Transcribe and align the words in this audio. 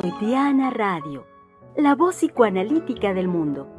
Freudiana 0.00 0.70
Radio, 0.70 1.24
la 1.76 1.94
voz 1.94 2.16
psicoanalítica 2.16 3.14
del 3.14 3.28
mundo. 3.28 3.70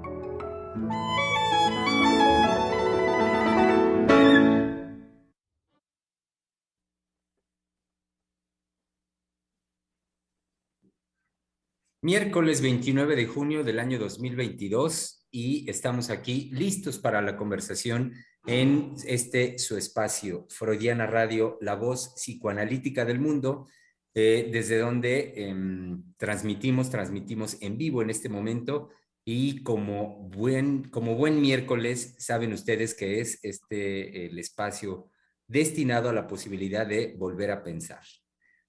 Miércoles 12.02 12.62
29 12.62 13.18
de 13.18 13.26
junio 13.26 13.66
del 13.66 13.80
año 13.80 14.00
2022 14.00 15.28
y 15.32 15.70
estamos 15.70 16.10
aquí 16.10 16.50
listos 16.54 16.98
para 16.98 17.22
la 17.22 17.36
conversación 17.36 18.14
en 18.48 18.94
este 19.06 19.60
su 19.60 19.76
espacio, 19.76 20.48
Freudiana 20.50 21.08
Radio, 21.08 21.58
la 21.60 21.76
voz 21.76 22.14
psicoanalítica 22.16 23.04
del 23.04 23.20
mundo, 23.20 23.68
eh, 24.16 24.50
desde 24.52 24.80
donde 24.80 25.34
em, 25.36 26.04
transmitimos, 26.18 26.90
transmitimos 26.90 27.62
en 27.62 27.78
vivo 27.78 28.02
en 28.02 28.10
este 28.10 28.30
momento 28.30 28.90
y 29.26 29.62
como 29.62 30.30
buen, 30.30 30.90
como 30.90 31.16
buen 31.16 31.42
miércoles, 31.42 32.16
saben 32.18 32.54
ustedes 32.54 32.94
que 32.94 33.20
es 33.20 33.40
este 33.44 34.28
el 34.28 34.40
espacio 34.40 35.12
destinado 35.48 36.10
a 36.10 36.14
la 36.14 36.28
posibilidad 36.28 36.88
de 36.88 37.16
volver 37.18 37.52
a 37.52 37.62
pensar. 37.62 38.02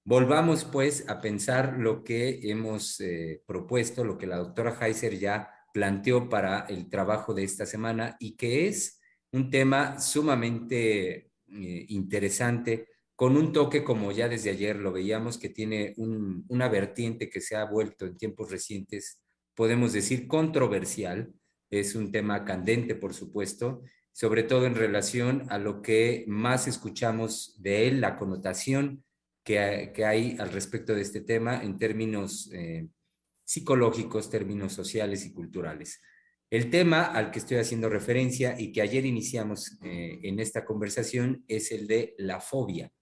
Volvamos 0.04 0.64
pues 0.64 1.08
a 1.08 1.20
pensar 1.20 1.78
lo 1.78 2.04
que 2.04 2.50
hemos 2.50 3.00
eh, 3.00 3.42
propuesto, 3.46 4.04
lo 4.04 4.18
que 4.18 4.26
la 4.26 4.38
doctora 4.38 4.76
Heiser 4.80 5.18
ya 5.18 5.50
planteó 5.72 6.28
para 6.28 6.60
el 6.68 6.88
trabajo 6.88 7.34
de 7.34 7.44
esta 7.44 7.66
semana 7.66 8.16
y 8.18 8.36
que 8.36 8.66
es 8.66 9.00
un 9.32 9.50
tema 9.50 10.00
sumamente 10.00 11.32
eh, 11.48 11.86
interesante, 11.88 12.88
con 13.16 13.38
un 13.38 13.52
toque, 13.52 13.82
como 13.82 14.12
ya 14.12 14.28
desde 14.28 14.50
ayer 14.50 14.76
lo 14.76 14.92
veíamos, 14.92 15.38
que 15.38 15.48
tiene 15.48 15.94
una 15.96 16.68
vertiente 16.68 17.30
que 17.30 17.40
se 17.40 17.56
ha 17.56 17.64
vuelto 17.64 18.04
en 18.04 18.18
tiempos 18.18 18.50
recientes, 18.50 19.22
podemos 19.54 19.94
decir, 19.94 20.28
controversial. 20.28 21.32
Es 21.70 21.94
un 21.94 22.12
tema 22.12 22.44
candente, 22.44 22.94
por 22.94 23.14
supuesto, 23.14 23.82
sobre 24.12 24.42
todo 24.42 24.66
en 24.66 24.74
relación 24.74 25.46
a 25.48 25.58
lo 25.58 25.80
que 25.80 26.24
más 26.28 26.68
escuchamos 26.68 27.56
de 27.58 27.88
él, 27.88 28.00
la 28.02 28.16
connotación 28.16 29.02
que, 29.42 29.58
hay 30.04 30.36
al 30.38 30.52
respecto 30.52 30.94
de 30.94 31.02
este 31.02 31.22
tema 31.22 31.62
en 31.62 31.78
términos 31.78 32.50
eh, 32.52 32.86
psicológicos, 33.44 34.28
términos 34.28 34.74
sociales 34.74 35.24
y 35.24 35.32
culturales. 35.32 36.02
El 36.50 36.68
tema 36.70 37.04
al 37.04 37.30
que 37.30 37.38
estoy 37.38 37.56
haciendo 37.56 37.88
referencia 37.88 38.60
y 38.60 38.72
que 38.72 38.82
ayer 38.82 39.06
iniciamos 39.06 39.78
eh, 39.82 40.20
en 40.22 40.38
esta 40.38 40.64
conversación 40.64 41.44
es 41.48 41.72
el 41.72 41.86
de 41.86 42.14
la 42.18 42.40
fobia. 42.40 42.92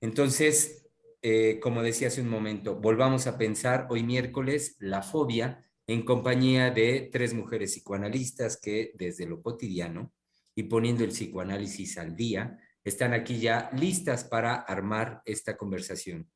Entonces, 0.00 0.86
eh, 1.22 1.58
como 1.62 1.82
decía 1.82 2.08
hace 2.08 2.20
un 2.20 2.28
momento, 2.28 2.76
volvamos 2.76 3.26
a 3.26 3.38
pensar 3.38 3.86
hoy 3.90 4.02
miércoles 4.02 4.76
la 4.78 5.02
fobia 5.02 5.64
en 5.86 6.04
compañía 6.04 6.70
de 6.70 7.08
tres 7.12 7.34
mujeres 7.34 7.72
psicoanalistas 7.72 8.58
que 8.60 8.92
desde 8.94 9.26
lo 9.26 9.42
cotidiano 9.42 10.12
y 10.54 10.64
poniendo 10.64 11.04
el 11.04 11.10
psicoanálisis 11.10 11.98
al 11.98 12.16
día, 12.16 12.58
están 12.84 13.12
aquí 13.12 13.40
ya 13.40 13.70
listas 13.72 14.24
para 14.24 14.54
armar 14.54 15.22
esta 15.24 15.56
conversación. 15.56 16.30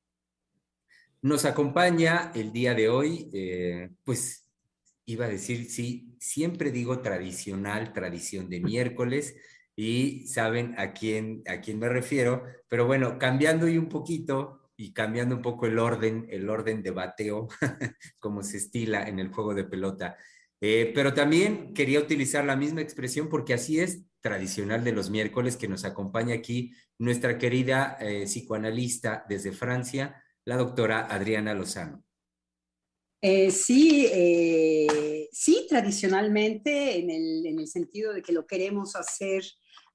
Nos 1.20 1.44
acompaña 1.44 2.32
el 2.34 2.52
día 2.52 2.74
de 2.74 2.88
hoy, 2.88 3.28
eh, 3.32 3.90
pues 4.04 4.48
iba 5.04 5.26
a 5.26 5.28
decir, 5.28 5.70
sí, 5.70 6.14
siempre 6.18 6.70
digo 6.70 7.00
tradicional, 7.00 7.92
tradición 7.92 8.48
de 8.48 8.60
miércoles, 8.60 9.36
y 9.80 10.26
saben 10.26 10.74
a 10.76 10.92
quién, 10.92 11.44
a 11.46 11.60
quién 11.60 11.78
me 11.78 11.88
refiero, 11.88 12.42
pero 12.66 12.88
bueno, 12.88 13.16
cambiando 13.16 13.68
y 13.68 13.78
un 13.78 13.88
poquito 13.88 14.72
y 14.76 14.92
cambiando 14.92 15.36
un 15.36 15.42
poco 15.42 15.66
el 15.66 15.78
orden, 15.78 16.26
el 16.30 16.50
orden 16.50 16.82
de 16.82 16.90
bateo, 16.90 17.46
como 18.18 18.42
se 18.42 18.56
estila 18.56 19.08
en 19.08 19.20
el 19.20 19.28
juego 19.28 19.54
de 19.54 19.62
pelota. 19.62 20.16
Eh, 20.60 20.90
pero 20.92 21.14
también 21.14 21.74
quería 21.74 22.00
utilizar 22.00 22.44
la 22.44 22.56
misma 22.56 22.80
expresión 22.80 23.28
porque 23.28 23.54
así 23.54 23.78
es 23.78 24.02
tradicional 24.20 24.82
de 24.82 24.90
los 24.90 25.10
miércoles 25.10 25.56
que 25.56 25.68
nos 25.68 25.84
acompaña 25.84 26.34
aquí 26.34 26.72
nuestra 26.98 27.38
querida 27.38 27.98
eh, 28.00 28.24
psicoanalista 28.24 29.24
desde 29.28 29.52
Francia, 29.52 30.20
la 30.44 30.56
doctora 30.56 31.06
Adriana 31.06 31.54
Lozano. 31.54 32.02
Eh, 33.22 33.52
sí, 33.52 34.08
sí, 35.30 35.66
tradicionalmente 35.68 36.98
en 36.98 37.10
el, 37.10 37.46
en 37.46 37.58
el, 37.58 37.66
sentido 37.66 38.12
de 38.12 38.22
que 38.22 38.32
lo 38.32 38.46
queremos 38.46 38.96
hacer 38.96 39.44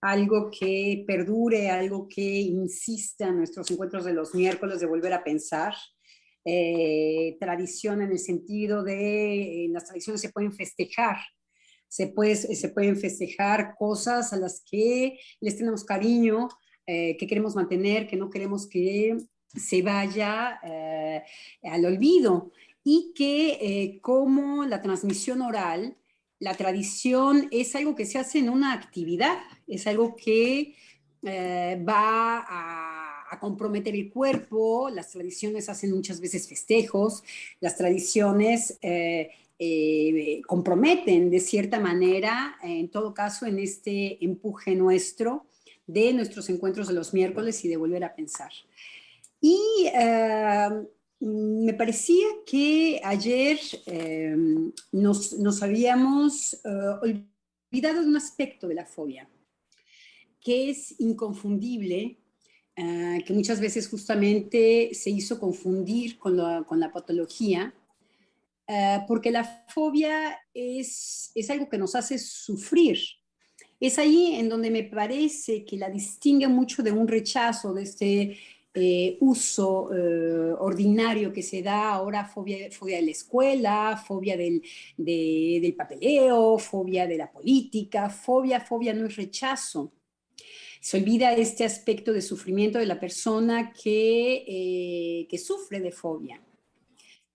algo 0.02 0.52
que 0.52 1.04
perdure, 1.08 1.70
algo 1.70 2.08
que 2.08 2.22
insista 2.22 3.28
en 3.28 3.38
nuestros 3.38 3.72
encuentros 3.72 4.04
de 4.06 4.14
los 4.14 4.36
miércoles 4.36 4.80
de 4.80 4.86
volver 4.86 5.14
a 5.14 5.24
pensar, 5.24 5.74
eh, 6.46 7.38
tradición 7.40 8.02
en 8.02 8.12
el 8.12 8.20
sentido 8.20 8.84
de, 8.84 9.66
en 9.66 9.74
las 9.74 9.86
tradiciones 9.86 10.22
se 10.22 10.32
pueden 10.32 10.52
festejar, 10.52 11.18
se, 11.88 12.08
puede, 12.08 12.36
se 12.36 12.70
pueden 12.70 12.98
festejar 12.98 13.76
cosas 13.78 14.34
a 14.34 14.38
las 14.38 14.62
que 14.70 15.18
les 15.40 15.58
tenemos 15.58 15.86
cariño, 15.86 16.50
eh, 16.86 17.16
que 17.18 17.28
queremos 17.28 17.56
mantener, 17.56 18.08
que 18.08 18.18
no 18.18 18.30
queremos 18.30 18.68
que 18.68 19.16
se 19.56 19.82
vaya 19.82 20.60
eh, 20.64 21.24
al 21.64 21.86
olvido 21.86 22.52
y 22.84 23.14
que 23.16 24.00
como 24.02 24.66
la 24.66 24.82
transmisión 24.82 25.42
oral, 25.42 25.98
la 26.40 26.56
tradición 26.56 27.48
es 27.52 27.76
algo 27.76 27.96
que 27.96 28.06
se 28.06 28.20
hace 28.20 28.40
en 28.40 28.50
una 28.50 28.74
actividad, 28.74 29.38
es 29.68 29.88
algo 29.88 30.16
que 30.16 30.76
va 31.26 32.46
a 32.50 33.40
comprometer 33.40 33.96
el 33.96 34.12
cuerpo, 34.12 34.90
las 34.90 35.12
tradiciones 35.12 35.70
hacen 35.70 35.92
muchas 35.92 36.20
veces 36.20 36.48
festejos, 36.48 37.24
las 37.60 37.76
tradiciones 37.76 38.78
eh, 38.82 39.32
eh, 39.60 40.42
comprometen 40.48 41.30
de 41.30 41.40
cierta 41.40 41.80
manera, 41.80 42.58
en 42.64 42.90
todo 42.90 43.14
caso, 43.14 43.46
en 43.46 43.60
este 43.60 44.24
empuje 44.24 44.76
nuestro 44.76 45.46
de 45.86 46.14
nuestros 46.14 46.50
encuentros 46.50 46.88
de 46.88 46.94
los 46.94 47.14
miércoles 47.14 47.64
y 47.66 47.68
de 47.68 47.78
volver 47.78 48.04
a 48.04 48.16
pensar. 48.16 48.52
Y 49.42 49.60
eh, 49.94 50.70
me 51.25 51.73
parecía 51.73 52.25
que 52.45 53.00
ayer 53.03 53.59
nos, 54.91 55.34
nos, 55.34 55.63
habíamos 55.63 56.59
olvidado 57.01 58.01
de 58.01 58.07
un 58.07 58.17
aspecto 58.17 58.67
de 58.67 58.75
la 58.75 58.85
fobia, 58.85 59.29
que 60.41 60.69
es 60.69 61.00
inconfundible 61.00 62.17
Ah, 62.75 63.19
que 63.23 63.34
muchas 63.34 63.59
veces 63.59 63.88
justamente 63.88 64.89
se 64.94 65.11
hizo 65.11 65.39
confundir 65.39 66.17
con, 66.17 66.63
con 66.63 66.79
la 66.79 66.91
patología, 66.91 67.72
ah, 68.67 69.05
porque 69.07 69.29
la 69.29 69.44
fobia 69.67 70.40
es, 70.55 71.31
es 71.35 71.50
algo 71.51 71.69
que 71.69 71.78
nos 71.78 71.94
hace 71.95 72.17
sufrir. 72.17 72.97
Es 73.79 73.99
ahí 73.99 74.35
en 74.35 74.49
donde 74.49 74.72
me 74.72 74.84
parece 74.84 75.66
que 75.66 75.78
la 75.78 75.90
distingue 75.90 76.47
mucho 76.47 76.81
de 76.81 76.91
un 76.91 77.08
rechazo, 77.08 77.73
de 77.73 77.84
este 77.84 78.37
eh, 78.75 79.17
uso 79.20 79.93
eh, 79.93 80.53
ordinario 80.58 81.31
que 81.31 81.43
se 81.43 81.61
da 81.61 81.91
ahora, 81.91 82.25
fobia, 82.25 82.72
fobia 82.72 82.97
de 82.97 83.03
la 83.03 83.11
escuela, 83.11 84.03
fobia 84.03 84.35
del, 84.35 84.64
del 84.97 85.75
papeleo, 85.75 86.58
fobia 86.58 87.05
de 87.05 87.17
la 87.17 87.31
política, 87.31 88.09
fobia, 88.09 88.59
fobia 88.59 88.93
no 88.93 89.05
es 89.05 89.16
rechazo. 89.16 89.93
Se 90.81 90.97
olvida 90.97 91.34
este 91.34 91.64
aspecto 91.64 92.11
de 92.11 92.22
sufrimiento 92.22 92.79
de 92.79 92.85
la 92.85 92.99
persona 92.99 93.72
que, 93.72 94.43
eh, 94.47 95.28
que 95.29 95.37
sufre 95.37 95.79
de 95.79 95.91
fobia, 95.91 96.41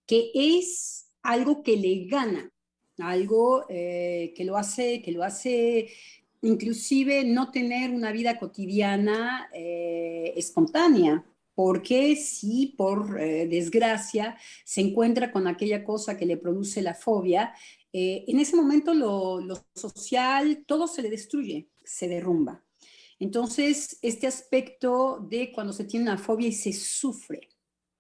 que 0.07 0.31
es 0.35 1.09
algo 1.23 1.63
que 1.63 1.77
le 1.77 2.07
gana, 2.07 2.53
algo 2.99 3.65
eh, 3.69 4.35
que, 4.37 4.45
lo 4.45 4.57
hace, 4.57 5.01
que 5.03 5.13
lo 5.13 5.23
hace 5.23 5.89
inclusive 6.43 7.25
no 7.25 7.51
tener 7.51 7.91
una 7.91 8.13
vida 8.13 8.39
cotidiana 8.39 9.49
eh, 9.53 10.33
espontánea, 10.37 11.25
porque 11.55 12.15
si 12.15 12.75
por 12.79 13.19
desgracia 13.19 14.39
se 14.65 14.81
encuentra 14.81 15.33
con 15.33 15.49
aquella 15.49 15.83
cosa 15.83 16.17
que 16.17 16.25
le 16.25 16.37
produce 16.37 16.83
la 16.83 16.95
fobia, 16.95 17.53
en 17.93 18.39
ese 18.39 18.55
momento 18.55 18.95
lo, 18.95 19.41
lo 19.41 19.67
social, 19.75 20.63
todo 20.69 20.87
se 20.87 21.03
le 21.03 21.11
destruye, 21.11 21.69
se 21.83 22.07
derrumba. 22.07 22.65
Entonces, 23.19 23.99
este 24.03 24.29
aspecto 24.29 25.19
de 25.29 25.51
cuando 25.51 25.73
se 25.73 25.83
tiene 25.83 26.05
una 26.05 26.19
fobia 26.19 26.47
y 26.47 26.53
se 26.53 26.73
sufre 26.73 27.49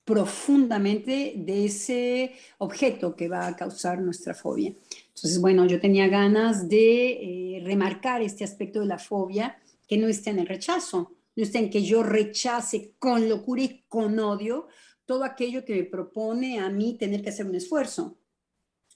profundamente 0.08 1.34
de 1.36 1.66
ese 1.66 2.32
objeto 2.56 3.14
que 3.14 3.28
va 3.28 3.46
a 3.46 3.54
causar 3.54 4.00
nuestra 4.00 4.32
fobia. 4.32 4.72
Entonces, 5.08 5.38
bueno, 5.38 5.66
yo 5.66 5.78
tenía 5.78 6.08
ganas 6.08 6.66
de 6.66 7.10
eh, 7.58 7.62
remarcar 7.62 8.22
este 8.22 8.42
aspecto 8.42 8.80
de 8.80 8.86
la 8.86 8.98
fobia 8.98 9.58
que 9.86 9.98
no 9.98 10.08
está 10.08 10.30
en 10.30 10.38
el 10.38 10.46
rechazo, 10.46 11.12
no 11.36 11.42
está 11.42 11.58
en 11.58 11.68
que 11.68 11.82
yo 11.82 12.02
rechace 12.02 12.94
con 12.98 13.28
locura 13.28 13.60
y 13.60 13.84
con 13.86 14.18
odio 14.18 14.68
todo 15.04 15.24
aquello 15.24 15.62
que 15.66 15.74
me 15.74 15.84
propone 15.84 16.58
a 16.58 16.70
mí 16.70 16.96
tener 16.98 17.20
que 17.20 17.28
hacer 17.28 17.44
un 17.44 17.56
esfuerzo, 17.56 18.16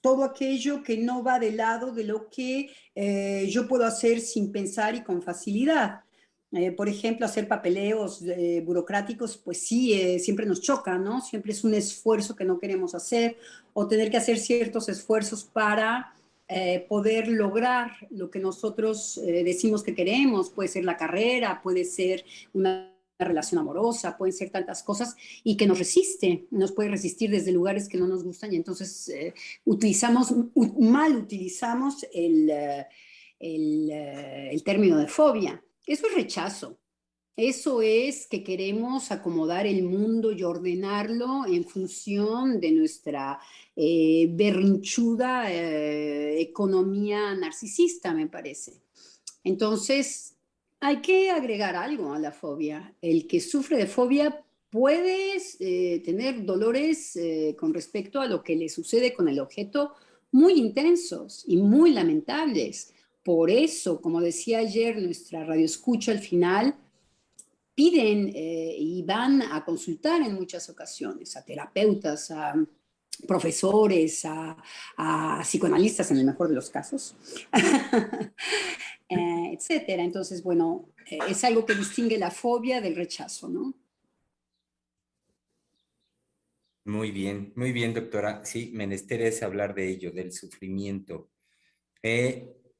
todo 0.01 0.23
aquello 0.23 0.81
que 0.81 0.97
no 0.97 1.23
va 1.23 1.37
del 1.37 1.57
lado 1.57 1.91
de 1.91 2.05
lo 2.05 2.27
que 2.27 2.71
eh, 2.95 3.47
yo 3.51 3.67
puedo 3.67 3.85
hacer 3.85 4.19
sin 4.19 4.51
pensar 4.51 4.95
y 4.95 5.03
con 5.03 5.21
facilidad. 5.21 6.05
Eh, 6.55 6.71
por 6.71 6.87
ejemplo, 6.87 7.25
hacer 7.25 7.47
papeleos 7.47 8.21
eh, 8.21 8.61
burocráticos, 8.63 9.37
pues 9.37 9.57
sí, 9.57 9.93
eh, 9.93 10.19
siempre 10.19 10.45
nos 10.45 10.61
choca, 10.61 10.99
¿no? 10.99 11.19
Siempre 11.19 11.51
es 11.51 11.63
un 11.63 11.73
esfuerzo 11.73 12.35
que 12.35 12.45
no 12.45 12.59
queremos 12.59 12.93
hacer 12.93 13.37
o 13.73 13.87
tener 13.87 14.11
que 14.11 14.17
hacer 14.17 14.37
ciertos 14.37 14.87
esfuerzos 14.89 15.43
para 15.43 16.13
poder 16.87 17.29
lograr 17.29 17.93
lo 18.11 18.29
que 18.29 18.37
nosotros 18.37 19.19
decimos 19.25 19.81
que 19.81 19.95
queremos. 19.95 20.51
Puede 20.51 20.69
ser 20.69 20.85
la 20.85 20.97
carrera, 20.97 21.61
puede 21.63 21.83
ser 21.83 22.25
una 22.53 22.93
relación 23.17 23.59
amorosa, 23.59 24.15
pueden 24.17 24.33
ser 24.33 24.51
tantas 24.51 24.83
cosas 24.83 25.15
y 25.43 25.57
que 25.57 25.65
nos 25.65 25.79
resiste, 25.79 26.45
nos 26.51 26.71
puede 26.71 26.89
resistir 26.89 27.31
desde 27.31 27.51
lugares 27.51 27.89
que 27.89 27.97
no 27.97 28.05
nos 28.05 28.23
gustan 28.23 28.53
y 28.53 28.57
entonces 28.57 29.11
utilizamos, 29.65 30.31
mal 30.79 31.15
utilizamos 31.15 32.05
el, 32.13 32.51
el, 33.39 33.89
el 33.89 34.63
término 34.63 34.99
de 34.99 35.07
fobia. 35.07 35.63
Eso 35.85 36.07
es 36.07 36.15
rechazo. 36.15 36.77
Eso 37.35 37.81
es 37.81 38.27
que 38.27 38.43
queremos 38.43 39.11
acomodar 39.11 39.65
el 39.65 39.81
mundo 39.81 40.31
y 40.31 40.43
ordenarlo 40.43 41.47
en 41.47 41.65
función 41.65 42.59
de 42.59 42.71
nuestra 42.71 43.39
eh, 43.75 44.27
berrinchuda 44.31 45.51
eh, 45.51 46.39
economía 46.39 47.33
narcisista, 47.33 48.13
me 48.13 48.27
parece. 48.27 48.73
Entonces, 49.43 50.35
hay 50.79 51.01
que 51.01 51.31
agregar 51.31 51.75
algo 51.75 52.13
a 52.13 52.19
la 52.19 52.31
fobia. 52.31 52.93
El 53.01 53.25
que 53.25 53.39
sufre 53.39 53.77
de 53.77 53.87
fobia 53.87 54.45
puede 54.69 55.37
eh, 55.59 56.01
tener 56.05 56.45
dolores 56.45 57.17
con 57.57 57.73
respecto 57.73 58.21
a 58.21 58.27
lo 58.27 58.43
que 58.43 58.55
le 58.55 58.69
sucede 58.69 59.11
con 59.11 59.27
el 59.27 59.39
objeto 59.39 59.93
muy 60.31 60.53
intensos 60.53 61.45
y 61.47 61.57
muy 61.57 61.93
lamentables. 61.93 62.93
Por 63.23 63.49
eso, 63.49 64.01
como 64.01 64.19
decía 64.19 64.59
ayer 64.59 65.01
nuestra 65.01 65.45
radio 65.45 65.65
escucha 65.65 66.11
al 66.11 66.19
final, 66.19 66.75
piden 67.73 68.31
eh, 68.35 68.75
y 68.77 69.01
van 69.03 69.41
a 69.41 69.63
consultar 69.63 70.21
en 70.21 70.35
muchas 70.35 70.69
ocasiones 70.69 71.35
a 71.35 71.43
terapeutas, 71.43 72.29
a 72.31 72.53
profesores, 73.27 74.25
a, 74.25 74.57
psicoanalistas 75.43 76.11
en 76.11 76.17
el 76.17 76.25
mejor 76.25 76.49
de 76.49 76.55
los 76.55 76.69
casos, 76.69 77.15
eh, 79.09 79.51
etcétera. 79.53 80.03
Entonces, 80.03 80.43
bueno, 80.43 80.89
eh, 81.09 81.19
es 81.29 81.43
algo 81.43 81.65
que 81.65 81.75
distingue 81.75 82.17
la 82.17 82.31
fobia 82.31 82.81
del 82.81 82.95
rechazo, 82.95 83.47
¿no? 83.47 83.73
Muy 86.85 87.11
bien, 87.11 87.53
muy 87.55 87.71
bien, 87.71 87.93
doctora. 87.93 88.43
Sí, 88.43 88.71
menester 88.73 89.21
es 89.21 89.41
hablar 89.41 89.73
de 89.73 89.89
ello, 89.89 90.11
del 90.11 90.33
sufrimiento. 90.33 91.29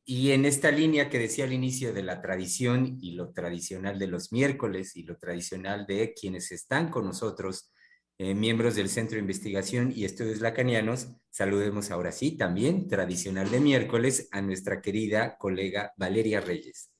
Y 0.05 0.31
en 0.31 0.45
esta 0.45 0.69
línea 0.69 1.09
que 1.09 1.19
decía 1.19 1.45
al 1.45 1.53
inicio 1.53 1.93
de 1.93 2.03
la 2.03 2.21
tradición 2.21 2.97
y 2.99 3.13
lo 3.13 3.31
tradicional 3.31 3.97
de 3.99 4.07
los 4.07 4.33
miércoles 4.33 4.97
y 4.97 5.03
lo 5.03 5.17
tradicional 5.17 5.85
de 5.85 6.13
quienes 6.13 6.51
están 6.51 6.89
con 6.89 7.05
nosotros, 7.05 7.71
eh, 8.17 8.35
miembros 8.35 8.75
del 8.75 8.89
Centro 8.89 9.15
de 9.15 9.21
Investigación 9.21 9.93
y 9.95 10.03
Estudios 10.03 10.41
Lacanianos, 10.41 11.07
saludemos 11.29 11.89
ahora 11.89 12.11
sí 12.11 12.37
también, 12.37 12.87
tradicional 12.87 13.49
de 13.49 13.61
miércoles, 13.61 14.27
a 14.31 14.41
nuestra 14.41 14.81
querida 14.81 15.37
colega 15.37 15.93
Valeria 15.97 16.41
Reyes. 16.41 16.91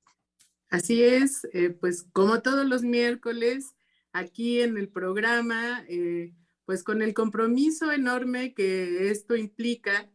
Así 0.70 1.04
es, 1.04 1.48
eh, 1.54 1.70
pues 1.70 2.08
como 2.14 2.42
todos 2.42 2.66
los 2.66 2.82
miércoles, 2.82 3.76
aquí 4.12 4.62
en 4.62 4.78
el 4.78 4.90
programa, 4.90 5.86
eh, 5.88 6.34
pues 6.66 6.84
con 6.84 7.02
el 7.02 7.14
compromiso 7.14 7.92
enorme 7.92 8.54
que 8.54 9.12
esto 9.12 9.36
implica 9.36 10.10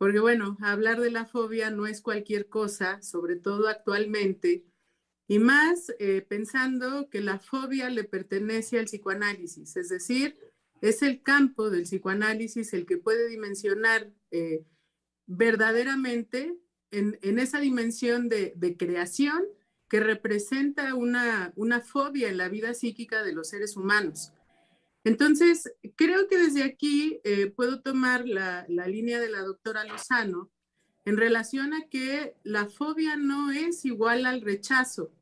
porque 0.00 0.18
bueno, 0.18 0.56
hablar 0.62 0.98
de 0.98 1.10
la 1.10 1.26
fobia 1.26 1.70
no 1.70 1.86
es 1.86 2.00
cualquier 2.00 2.48
cosa, 2.48 3.02
sobre 3.02 3.36
todo 3.36 3.68
actualmente, 3.68 4.64
y 5.28 5.38
más 5.38 5.92
eh, 5.98 6.22
pensando 6.26 7.10
que 7.10 7.20
la 7.20 7.38
fobia 7.38 7.90
le 7.90 8.04
pertenece 8.04 8.78
al 8.78 8.86
psicoanálisis, 8.86 9.76
es 9.76 9.90
decir, 9.90 10.38
es 10.80 11.02
el 11.02 11.20
campo 11.20 11.68
del 11.68 11.82
psicoanálisis 11.82 12.72
el 12.72 12.86
que 12.86 12.96
puede 12.96 13.28
dimensionar 13.28 14.10
eh, 14.30 14.64
verdaderamente 15.26 16.56
en, 16.90 17.18
esa 17.38 17.60
dimensión 17.60 18.30
de, 18.30 18.76
creación 18.78 19.44
que 19.86 20.00
representa 20.00 20.94
una, 20.94 21.52
una 21.56 21.82
fobia 21.82 22.30
en 22.30 22.38
la 22.38 22.48
vida 22.48 22.72
psíquica 22.72 23.22
de 23.22 23.34
los 23.34 23.50
seres 23.50 23.76
humanos. 23.76 24.32
Entonces, 25.04 25.72
creo 25.96 26.28
que 26.28 26.38
desde 26.38 26.62
aquí 26.62 27.20
eh, 27.24 27.46
puedo 27.46 27.80
tomar 27.80 28.26
la, 28.26 28.66
línea 28.68 29.18
de 29.18 29.30
la 29.30 29.40
doctora 29.40 29.84
Lozano 29.84 30.50
en 31.04 31.16
relación 31.16 31.72
a 31.72 31.88
que 31.88 32.34
la 32.42 32.66
fobia 32.66 33.16
no 33.16 33.50
es 33.50 33.84
igual 33.84 34.26
al 34.26 34.42
rechazo. 34.42 35.12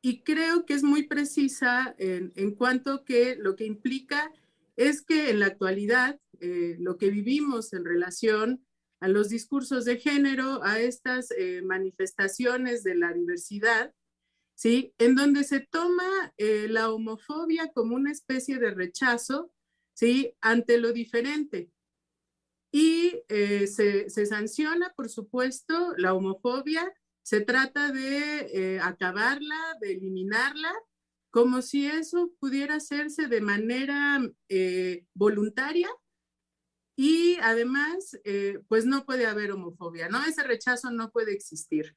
Y 0.00 0.20
creo 0.22 0.64
que 0.64 0.74
es 0.74 0.84
muy 0.84 1.08
precisa 1.08 1.94
en, 1.98 2.54
cuanto 2.54 3.04
que 3.04 3.34
lo 3.34 3.56
que 3.56 3.64
implica 3.64 4.32
es 4.76 5.02
que 5.02 5.30
en 5.30 5.40
la 5.40 5.46
actualidad 5.46 6.20
eh, 6.40 6.76
lo 6.78 6.96
que 6.98 7.10
vivimos 7.10 7.72
en 7.72 7.84
relación 7.84 8.64
a 9.00 9.08
los 9.08 9.28
discursos 9.28 9.84
de 9.84 9.98
género, 9.98 10.62
a 10.62 10.78
estas 10.78 11.32
eh, 11.32 11.62
manifestaciones 11.62 12.84
de 12.84 12.94
la 12.94 13.12
diversidad, 13.12 13.92
¿sí? 14.58 14.92
En 14.98 15.14
donde 15.14 15.44
se 15.44 15.60
toma 15.60 16.34
eh, 16.36 16.66
la 16.68 16.90
homofobia 16.90 17.70
como 17.72 17.94
una 17.94 18.10
especie 18.10 18.58
de 18.58 18.72
rechazo, 18.72 19.52
¿sí? 19.94 20.34
Ante 20.40 20.78
lo 20.78 20.92
diferente. 20.92 21.70
Y 22.72 23.22
eh, 23.28 23.68
se, 23.68 24.10
sanciona, 24.26 24.92
por 24.96 25.08
supuesto, 25.08 25.94
la 25.96 26.12
homofobia. 26.12 26.92
Se 27.22 27.40
trata 27.40 27.92
de 27.92 28.50
eh, 28.52 28.80
acabarla, 28.80 29.76
de 29.80 29.92
eliminarla, 29.92 30.74
como 31.30 31.62
si 31.62 31.86
eso 31.86 32.32
pudiera 32.40 32.76
hacerse 32.76 33.28
de 33.28 33.40
manera 33.40 34.20
voluntaria. 35.14 35.88
Y 36.96 37.36
además, 37.42 38.18
pues 38.66 38.86
no 38.86 39.04
puede 39.04 39.26
haber 39.26 39.52
homofobia, 39.52 40.08
¿no? 40.08 40.24
Ese 40.24 40.42
rechazo 40.42 40.90
no 40.90 41.12
puede 41.12 41.32
existir. 41.32 41.96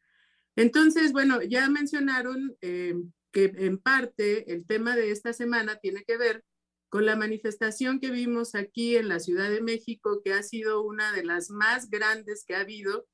Entonces, 0.56 1.14
bueno, 1.14 1.42
ya 1.42 1.70
mencionaron 1.70 2.56
eh, 2.62 2.96
que 3.32 3.52
en 3.56 3.78
parte 3.78 4.52
el 4.54 4.66
tema 4.66 4.96
de 4.96 5.12
esta 5.12 5.34
semana 5.34 5.78
tiene 5.78 6.04
que 6.04 6.18
ver 6.18 6.44
con 6.90 7.06
la 7.06 7.16
manifestación 7.16 8.00
que 8.00 8.12
vimos 8.12 8.54
aquí 8.54 8.98
en 8.98 9.08
la 9.08 9.20
Ciudad 9.20 9.50
de 9.50 9.62
México, 9.62 10.22
que 10.24 10.34
ha 10.34 10.44
sido 10.44 10.84
una 10.84 11.14
de 11.14 11.24
las 11.24 11.50
más 11.50 11.90
grandes 11.90 12.44
que 12.46 12.54
ha 12.54 12.62
habido, 12.62 13.08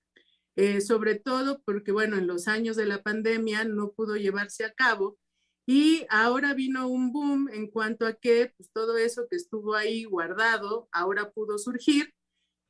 eh, 0.55 0.81
sobre 0.81 1.19
todo 1.19 1.61
porque, 1.63 1.91
bueno, 1.91 2.17
en 2.17 2.25
los 2.25 2.47
años 2.47 2.75
de 2.75 2.87
la 2.87 3.03
pandemia 3.03 3.65
no 3.65 3.91
pudo 3.91 4.15
llevarse 4.15 4.65
a 4.65 4.73
cabo 4.73 5.19
y 5.67 6.05
ahora 6.09 6.53
vino 6.53 6.87
un 6.87 7.11
boom 7.11 7.49
en 7.49 7.69
cuanto 7.69 8.07
a 8.07 8.13
que 8.13 8.53
pues, 8.57 8.71
todo 8.71 8.97
eso 8.97 9.27
que 9.29 9.35
estuvo 9.35 9.75
ahí 9.75 10.05
guardado 10.05 10.87
ahora 10.91 11.29
pudo 11.31 11.57
surgir 11.59 12.13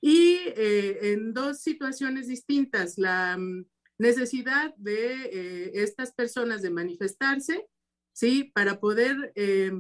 y 0.02 0.40
eh, 0.56 1.14
en 1.14 1.34
dos 1.34 1.62
situaciones 1.62 2.28
distintas. 2.28 2.98
La 2.98 3.38
mm, 3.38 3.66
necesidad 3.98 4.76
de 4.76 5.26
eh, 5.26 5.72
estas 5.76 6.14
personas 6.14 6.62
de 6.62 6.70
manifestarse, 6.70 7.68
¿sí? 8.14 8.52
Para 8.54 8.80
poder 8.80 9.32
eh, 9.36 9.72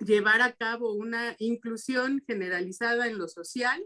llevar 0.00 0.42
a 0.42 0.52
cabo 0.52 0.92
una 0.92 1.34
inclusión 1.38 2.22
generalizada 2.26 3.06
en 3.08 3.18
lo 3.18 3.28
social. 3.28 3.82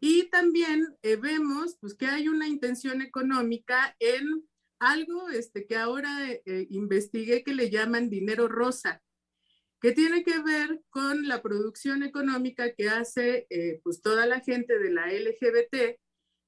Y 0.00 0.24
también 0.30 0.96
eh, 1.02 1.16
vemos 1.16 1.76
pues, 1.80 1.94
que 1.94 2.06
hay 2.06 2.28
una 2.28 2.48
intención 2.48 3.02
económica 3.02 3.94
en 3.98 4.48
algo 4.78 5.28
este, 5.28 5.66
que 5.66 5.76
ahora 5.76 6.10
investigué 6.70 7.44
que 7.44 7.52
le 7.52 7.68
llaman 7.68 8.08
dinero 8.08 8.48
rosa, 8.48 9.02
que 9.78 9.92
tiene 9.92 10.24
que 10.24 10.38
ver 10.40 10.80
con 10.88 11.28
la 11.28 11.42
producción 11.42 12.02
económica 12.02 12.72
que 12.72 12.88
hace 12.88 13.46
pues 13.84 14.00
toda 14.00 14.24
la 14.24 14.40
gente 14.40 14.78
de 14.78 14.90
la 14.90 15.12
LGBT 15.12 16.00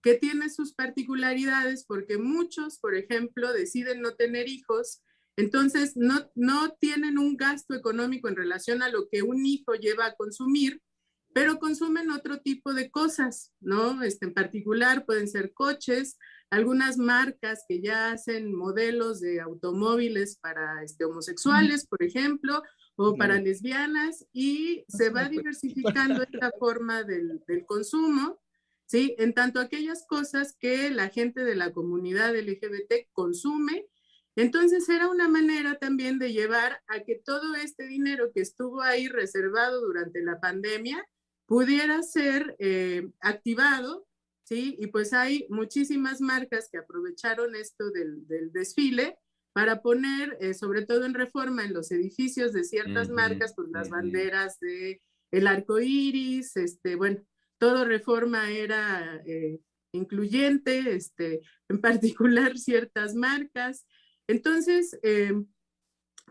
que 0.02 0.14
tiene 0.14 0.50
sus 0.50 0.74
particularidades 0.74 1.84
porque 1.86 2.18
muchos, 2.18 2.78
por 2.78 2.94
ejemplo, 2.94 3.52
deciden 3.52 4.00
no 4.00 4.14
tener 4.14 4.48
hijos, 4.48 5.02
entonces 5.36 5.96
no, 5.96 6.30
no 6.34 6.74
tienen 6.80 7.18
un 7.18 7.36
gasto 7.36 7.74
económico 7.74 8.28
en 8.28 8.36
relación 8.36 8.82
a 8.82 8.90
lo 8.90 9.08
que 9.08 9.22
un 9.22 9.46
hijo 9.46 9.74
lleva 9.74 10.06
a 10.06 10.14
consumir, 10.14 10.82
pero 11.32 11.58
consumen 11.58 12.10
otro 12.10 12.40
tipo 12.40 12.74
de 12.74 12.90
cosas, 12.90 13.52
¿no? 13.60 14.02
Este, 14.02 14.26
en 14.26 14.34
particular 14.34 15.06
pueden 15.06 15.28
ser 15.28 15.54
coches, 15.54 16.18
algunas 16.50 16.98
marcas 16.98 17.64
que 17.66 17.80
ya 17.80 18.12
hacen 18.12 18.54
modelos 18.54 19.20
de 19.20 19.40
automóviles 19.40 20.36
para 20.36 20.82
este, 20.82 21.06
homosexuales, 21.06 21.86
por 21.86 22.02
ejemplo, 22.02 22.62
o 22.96 23.16
para 23.16 23.40
lesbianas, 23.40 24.26
y 24.34 24.84
se 24.86 25.08
va 25.08 25.30
diversificando 25.30 26.22
esta 26.22 26.52
forma 26.58 27.04
del, 27.04 27.42
del 27.48 27.64
consumo. 27.64 28.41
¿Sí? 28.92 29.14
En 29.16 29.32
tanto 29.32 29.58
aquellas 29.58 30.04
cosas 30.06 30.54
que 30.60 30.90
la 30.90 31.08
gente 31.08 31.44
de 31.44 31.54
la 31.54 31.72
comunidad 31.72 32.36
LGBT 32.36 33.08
consume, 33.12 33.86
entonces 34.36 34.86
era 34.86 35.08
una 35.08 35.28
manera 35.28 35.78
también 35.78 36.18
de 36.18 36.30
llevar 36.34 36.78
a 36.88 37.02
que 37.02 37.14
todo 37.14 37.54
este 37.54 37.86
dinero 37.86 38.32
que 38.34 38.42
estuvo 38.42 38.82
ahí 38.82 39.08
reservado 39.08 39.80
durante 39.80 40.22
la 40.22 40.40
pandemia 40.40 41.02
pudiera 41.46 42.02
ser 42.02 42.54
eh, 42.58 43.08
activado, 43.20 44.06
¿sí? 44.44 44.76
Y 44.78 44.88
pues 44.88 45.14
hay 45.14 45.46
muchísimas 45.48 46.20
marcas 46.20 46.68
que 46.70 46.76
aprovecharon 46.76 47.56
esto 47.56 47.90
del, 47.92 48.26
del 48.28 48.52
desfile 48.52 49.16
para 49.54 49.80
poner, 49.80 50.36
eh, 50.38 50.52
sobre 50.52 50.84
todo 50.84 51.06
en 51.06 51.14
reforma, 51.14 51.64
en 51.64 51.72
los 51.72 51.90
edificios 51.92 52.52
de 52.52 52.64
ciertas 52.64 53.08
marcas, 53.08 53.54
pues 53.56 53.70
las 53.70 53.88
banderas 53.88 54.60
de 54.60 55.00
el 55.30 55.46
arco 55.46 55.80
iris, 55.80 56.58
este, 56.58 56.94
bueno, 56.94 57.24
todo 57.62 57.84
reforma 57.84 58.50
era 58.50 59.22
eh, 59.24 59.60
incluyente, 59.92 60.96
este, 60.96 61.42
en 61.68 61.80
particular 61.80 62.58
ciertas 62.58 63.14
marcas. 63.14 63.86
Entonces, 64.26 64.98
eh, 65.04 65.32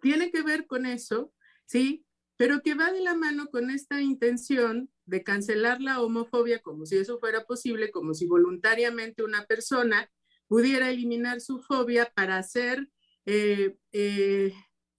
tiene 0.01 0.29
que 0.29 0.41
ver 0.41 0.67
con 0.67 0.85
eso, 0.85 1.33
¿sí? 1.65 2.05
Pero 2.35 2.61
que 2.61 2.73
va 2.73 2.91
de 2.91 2.99
la 2.99 3.15
mano 3.15 3.47
con 3.47 3.69
esta 3.69 4.01
intención 4.01 4.89
de 5.05 5.23
cancelar 5.23 5.79
la 5.79 6.01
homofobia 6.01 6.61
como 6.61 6.85
si 6.85 6.97
eso 6.97 7.17
fuera 7.17 7.45
posible, 7.45 7.91
como 7.91 8.13
si 8.13 8.27
voluntariamente 8.27 9.23
una 9.23 9.45
persona 9.45 10.11
pudiera 10.49 10.89
eliminar 10.89 11.39
su 11.39 11.61
fobia 11.61 12.11
para 12.13 12.43
ser 12.43 12.89
eh, 13.25 13.73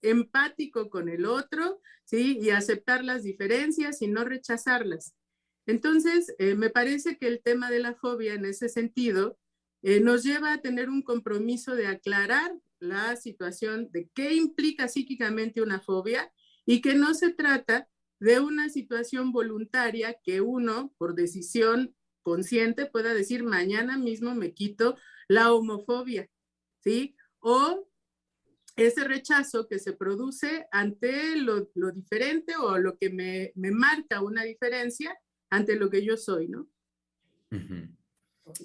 empático 0.01 0.89
con 0.89 1.09
el 1.09 1.27
otro, 1.27 1.79
¿sí? 2.05 2.39
Y 2.41 2.49
aceptar 2.49 3.03
las 3.03 3.21
diferencias 3.21 4.01
y 4.01 4.07
no 4.07 4.23
rechazarlas. 4.23 5.13
Entonces, 5.65 6.33
eh, 6.39 6.55
me 6.55 6.69
parece 6.69 7.17
que 7.17 7.27
el 7.27 7.41
tema 7.41 7.69
de 7.71 7.79
la 7.79 7.95
fobia 7.95 8.33
en 8.33 8.45
ese 8.45 8.69
sentido 8.69 9.37
nos 10.01 10.23
lleva 10.23 10.53
a 10.53 10.61
tener 10.61 10.89
un 10.89 11.01
compromiso 11.01 11.75
de 11.75 11.87
aclarar 11.87 12.53
la 12.79 13.17
situación 13.17 13.89
de 13.91 14.09
qué 14.13 14.33
implica 14.33 14.87
psíquicamente 14.87 15.61
una 15.61 15.81
fobia 15.81 16.31
y 16.65 16.79
que 16.79 16.95
no 16.95 17.13
se 17.13 17.33
trata 17.33 17.89
de 18.19 18.39
una 18.39 18.69
situación 18.69 19.33
voluntaria 19.33 20.17
que 20.23 20.39
uno, 20.39 20.93
por 20.97 21.15
decisión 21.15 21.93
consciente, 22.21 22.85
pueda 22.85 23.13
decir, 23.13 23.43
mañana 23.43 23.97
mismo 23.97 24.33
me 24.33 24.53
quito 24.53 24.97
la 25.27 25.53
homofobia, 25.53 26.29
¿sí? 26.79 27.15
O 27.39 27.89
ese 28.75 29.03
rechazo 29.03 29.67
que 29.67 29.77
se 29.77 29.93
produce 29.93 30.67
ante 30.71 31.35
lo, 31.35 31.67
diferente 31.93 32.55
o 32.55 32.77
lo 32.77 32.97
que 32.97 33.09
me, 33.09 33.51
marca 33.55 34.21
una 34.21 34.43
diferencia 34.43 35.17
ante 35.53 35.75
lo 35.75 35.89
que 35.89 36.03
yo 36.03 36.17
soy, 36.17 36.47
¿no? 36.47 36.67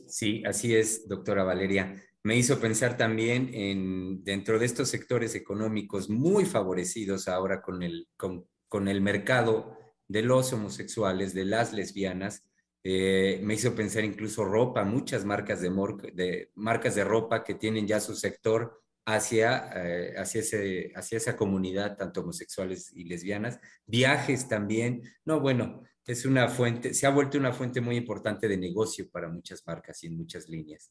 Sí, 0.07 0.43
así 0.47 0.75
es, 0.75 1.07
doctora 1.07 1.45
Valeria. 1.45 2.03
Me 2.23 2.37
hizo 2.37 2.59
pensar 2.59 2.97
también 2.97 3.51
en 3.53 4.25
dentro 4.25 4.59
de 4.59 4.65
estos 4.65 4.89
sectores 4.89 5.35
económicos 5.35 6.09
muy 6.09 6.47
favorecidos 6.47 7.29
ahora 7.29 7.61
con 7.61 7.83
el, 7.83 8.09
con, 8.17 8.89
el 8.89 9.01
mercado 9.03 9.77
de 10.09 10.23
los 10.23 10.53
homosexuales, 10.55 11.35
de 11.35 11.45
las 11.45 11.75
lesbianas, 11.75 12.45
eh, 12.83 13.41
me 13.43 13.55
hizo 13.55 13.75
pensar 13.75 14.05
incluso 14.05 14.45
ropa, 14.45 14.83
muchas 14.85 15.27
marcas 15.27 15.61
de, 15.61 15.71
de, 16.15 16.51
marcas 16.55 16.95
de 16.95 17.05
ropa 17.05 17.45
que 17.45 17.55
tienen 17.55 17.87
ya 17.87 18.01
su 18.01 18.15
sector 18.15 18.81
hacia, 19.05 19.71
eh, 19.75 20.15
hacia, 20.17 20.41
ese, 20.41 20.93
hacia 20.95 21.19
esa 21.19 21.37
comunidad, 21.37 21.97
tanto 21.99 22.23
homosexuales 22.23 22.93
y 22.95 23.05
lesbianas. 23.05 23.59
Viajes 23.87 24.49
también. 24.49 25.03
No, 25.25 25.41
bueno, 25.41 25.83
es 26.09 26.25
una 26.25 26.49
fuente, 26.49 26.95
se 26.95 27.07
ha 27.07 27.11
vuelto 27.11 27.37
una 27.37 27.53
fuente 27.53 27.83
muy 27.83 27.95
importante 27.95 28.49
de 28.49 28.57
negocio 28.57 29.11
para 29.11 29.29
muchas 29.29 29.63
marcas 29.67 30.03
y 30.03 30.07
en 30.07 30.17
muchas 30.17 30.49
líneas. 30.49 30.91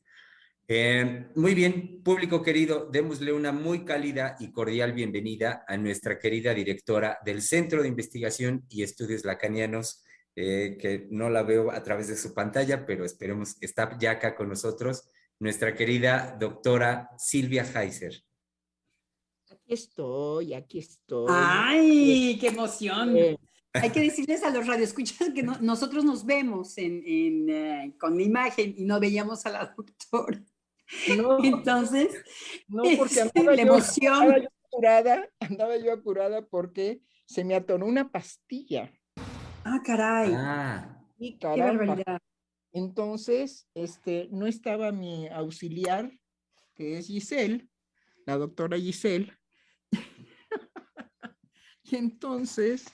Eh, 0.68 1.26
muy 1.34 1.56
bien, 1.56 2.04
público 2.04 2.44
querido, 2.44 2.88
démosle 2.92 3.34
una 3.34 3.52
muy 3.52 3.84
cálida 3.84 4.36
y 4.40 4.52
cordial 4.52 4.94
bienvenida 4.94 5.66
a 5.68 5.76
nuestra 5.76 6.20
querida 6.20 6.54
directora 6.54 7.18
del 7.26 7.42
Centro 7.42 7.82
de 7.82 7.88
Investigación 7.88 8.66
y 8.70 8.84
Estudios 8.84 9.26
Lacanianos, 9.26 10.04
eh, 10.36 10.78
que 10.80 11.08
no 11.10 11.32
la 11.32 11.42
veo 11.42 11.72
a 11.72 11.82
través 11.82 12.10
de 12.10 12.16
su 12.16 12.36
pantalla, 12.36 12.86
pero 12.86 13.04
esperemos 13.04 13.56
que 13.56 13.66
está 13.66 13.98
ya 13.98 14.12
acá 14.12 14.36
con 14.36 14.50
nosotros, 14.50 15.10
nuestra 15.40 15.74
querida 15.74 16.38
doctora 16.40 17.10
Silvia 17.18 17.64
Heiser. 17.64 18.22
Aquí 19.50 19.74
estoy, 19.74 20.54
aquí 20.54 20.78
estoy. 20.78 21.28
¡Ay, 21.30 22.38
qué 22.40 22.50
emoción! 22.50 23.18
Eh. 23.18 23.38
Hay 23.82 23.92
que 23.92 24.02
decirles 24.02 24.44
a 24.44 24.50
los 24.50 24.68
radioescuchas 24.68 25.30
que 25.34 25.44
nosotros 25.44 26.04
nos 26.04 26.26
vemos 26.26 26.78
en, 26.78 27.50
eh, 27.50 27.94
con 28.00 28.18
la 28.18 28.24
imagen 28.24 28.76
y 28.78 28.86
no 28.86 29.00
veíamos 29.00 29.46
a 29.46 29.50
la 29.50 29.74
doctora. 29.76 30.44
No, 31.18 31.44
Entonces, 31.44 32.24
no, 32.68 32.84
porque 32.98 33.22
andaba 33.22 33.56
la 33.56 33.62
emoción. 33.62 34.14
Andaba 34.14 34.40
yo 34.40 34.50
apurada, 34.66 35.30
andaba 35.40 35.78
yo 35.78 35.94
apurada 35.94 36.46
porque 36.46 37.02
se 37.26 37.44
me 37.44 37.56
atoró 37.56 37.86
una 37.86 38.10
pastilla. 38.10 38.92
Ah, 39.64 39.82
caray. 39.84 40.32
Ah. 40.34 41.04
Y 41.20 41.38
Qué 41.38 41.48
barbaridad. 41.48 42.22
Entonces, 42.72 43.68
este, 43.74 44.30
no 44.32 44.46
estaba 44.46 44.92
mi 44.92 45.28
auxiliar, 45.28 46.12
que 46.76 46.98
es 46.98 47.08
Giselle, 47.08 47.68
la 48.26 48.38
doctora 48.38 48.78
Giselle. 48.78 49.34
y 51.84 51.96
entonces, 51.96 52.86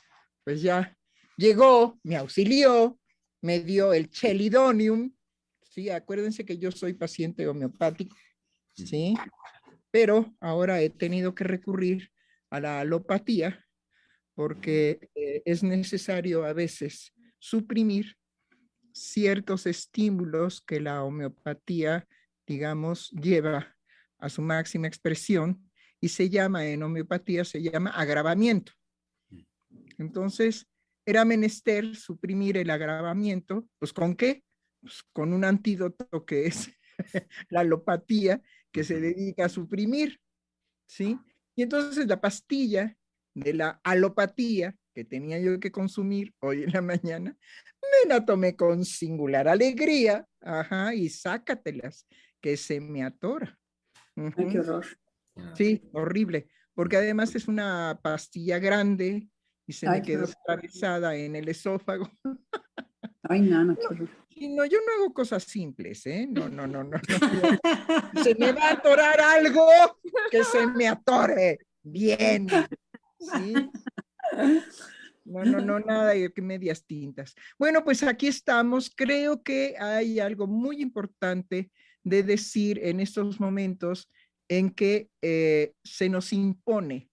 pues 0.43 0.62
ya 0.62 0.95
llegó, 1.38 2.00
me 2.03 2.15
auxilió, 2.15 3.00
me 3.41 3.59
dio 3.59 3.93
el 3.93 4.09
chelidonium. 4.09 5.13
Sí, 5.62 5.89
acuérdense 5.89 6.45
que 6.45 6.57
yo 6.57 6.71
soy 6.71 6.93
paciente 6.93 7.47
homeopático, 7.47 8.15
¿sí? 8.75 9.15
Pero 9.91 10.33
ahora 10.39 10.81
he 10.81 10.89
tenido 10.89 11.33
que 11.33 11.43
recurrir 11.43 12.12
a 12.50 12.59
la 12.59 12.79
alopatía 12.81 13.63
porque 14.35 15.09
eh, 15.15 15.41
es 15.45 15.63
necesario 15.63 16.45
a 16.45 16.53
veces 16.53 17.13
suprimir 17.39 18.15
ciertos 18.91 19.65
estímulos 19.65 20.62
que 20.62 20.79
la 20.79 21.03
homeopatía, 21.03 22.07
digamos, 22.45 23.12
lleva 23.12 23.75
a 24.19 24.29
su 24.29 24.41
máxima 24.41 24.88
expresión 24.88 25.69
y 26.00 26.09
se 26.09 26.29
llama 26.29 26.65
en 26.65 26.83
homeopatía, 26.83 27.43
se 27.43 27.62
llama 27.62 27.89
agravamiento. 27.91 28.73
Entonces, 30.03 30.67
era 31.05 31.24
menester 31.24 31.95
suprimir 31.95 32.57
el 32.57 32.69
agravamiento, 32.69 33.67
pues 33.79 33.93
¿con 33.93 34.15
qué? 34.15 34.43
Pues 34.81 35.03
con 35.13 35.33
un 35.33 35.45
antídoto 35.45 36.25
que 36.25 36.48
es 36.48 36.69
la 37.50 37.62
alopatía, 37.62 38.41
que 38.72 38.83
se 38.83 39.00
dedica 39.00 39.45
a 39.45 39.50
suprimir, 39.50 40.19
¿sí? 40.86 41.17
Y 41.55 41.63
entonces 41.63 42.05
la 42.07 42.19
pastilla 42.19 42.98
de 43.33 43.53
la 43.53 43.79
alopatía 43.83 44.75
que 44.93 45.03
tenía 45.03 45.39
yo 45.39 45.60
que 45.60 45.72
consumir 45.72 46.33
hoy 46.39 46.63
en 46.63 46.72
la 46.72 46.81
mañana, 46.81 47.36
me 47.81 48.10
la 48.10 48.25
tomé 48.25 48.55
con 48.55 48.86
singular 48.86 49.48
alegría, 49.48 50.27
ajá, 50.41 50.93
y 50.93 51.10
sácatelas, 51.10 52.07
que 52.39 52.57
se 52.57 52.79
me 52.79 53.03
atora. 53.03 53.57
Ay, 54.15 54.48
qué 54.51 54.60
horror. 54.60 54.86
Sí, 55.55 55.81
horrible, 55.93 56.48
porque 56.75 56.98
además 56.98 57.33
es 57.36 57.48
una 57.48 58.00
pastilla 58.03 58.60
grande 58.60 59.29
y 59.65 59.74
se 59.74 59.89
me 59.89 60.01
quedó 60.01 60.25
atravesada 60.25 61.15
en 61.15 61.36
el 61.36 61.48
esófago. 61.50 62.10
Ay, 63.24 63.41
no, 63.41 63.63
no, 63.63 63.75
no, 64.50 64.65
yo 64.65 64.77
no 64.79 64.93
hago 65.03 65.13
cosas 65.13 65.43
simples, 65.43 66.05
¿eh? 66.05 66.27
No, 66.29 66.50
no, 66.50 66.67
no, 66.67 66.84
no. 66.84 66.98
no. 66.98 67.00
se 68.24 68.36
me 68.36 68.51
va 68.51 68.70
a 68.70 68.74
atorar 68.74 69.20
algo, 69.22 69.65
que 70.32 70.43
se 70.43 70.67
me 70.67 70.88
atore. 70.88 71.60
Bien. 71.82 72.48
¿Sí? 73.20 73.53
No, 75.25 75.46
no, 75.46 75.62
no, 75.62 75.79
nada 75.79 76.13
que 76.34 76.41
medias 76.41 76.86
tintas. 76.86 77.34
Bueno, 77.58 77.84
pues 77.84 78.03
aquí 78.03 78.27
estamos. 78.27 78.91
Creo 78.93 79.41
que 79.41 79.75
hay 79.79 80.20
algo 80.20 80.48
muy 80.48 80.82
importante 80.82 81.72
de 82.03 82.24
decir 82.24 82.79
en 82.84 83.00
estos 83.00 83.39
momentos 83.39 84.12
en 84.50 84.70
que 84.70 85.10
eh, 85.22 85.74
se 85.84 86.10
nos 86.10 86.34
impone 86.34 87.10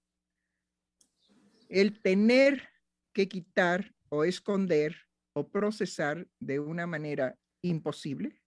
el 1.71 2.03
tener 2.03 2.69
que 3.13 3.29
quitar 3.29 3.95
o 4.09 4.25
esconder 4.25 4.97
o 5.33 5.49
procesar 5.49 6.27
de 6.41 6.61
una 6.61 6.87
manera 6.87 7.39
imposible 7.63 8.41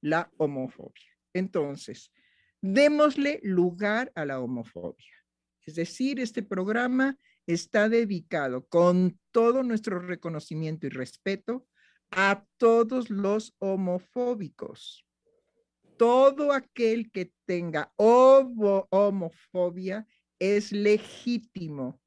la 0.00 0.30
homofobia. 0.36 1.10
Entonces, 1.32 2.12
démosle 2.62 3.40
lugar 3.42 4.12
a 4.14 4.24
la 4.24 4.40
homofobia. 4.40 5.12
Es 5.66 5.74
decir, 5.74 6.20
este 6.20 6.42
programa 6.42 7.18
está 7.46 7.88
dedicado 7.88 8.66
con 8.68 9.18
todo 9.32 9.62
nuestro 9.62 9.98
reconocimiento 9.98 10.86
y 10.86 10.90
respeto 10.90 11.66
a 12.10 12.44
todos 12.58 13.10
los 13.10 13.54
homofóbicos. 13.58 15.04
Todo 15.96 16.52
aquel 16.52 17.10
que 17.10 17.32
tenga 17.44 17.92
homofobia 17.96 18.76
es 20.38 20.72
legítimo, 20.72 22.00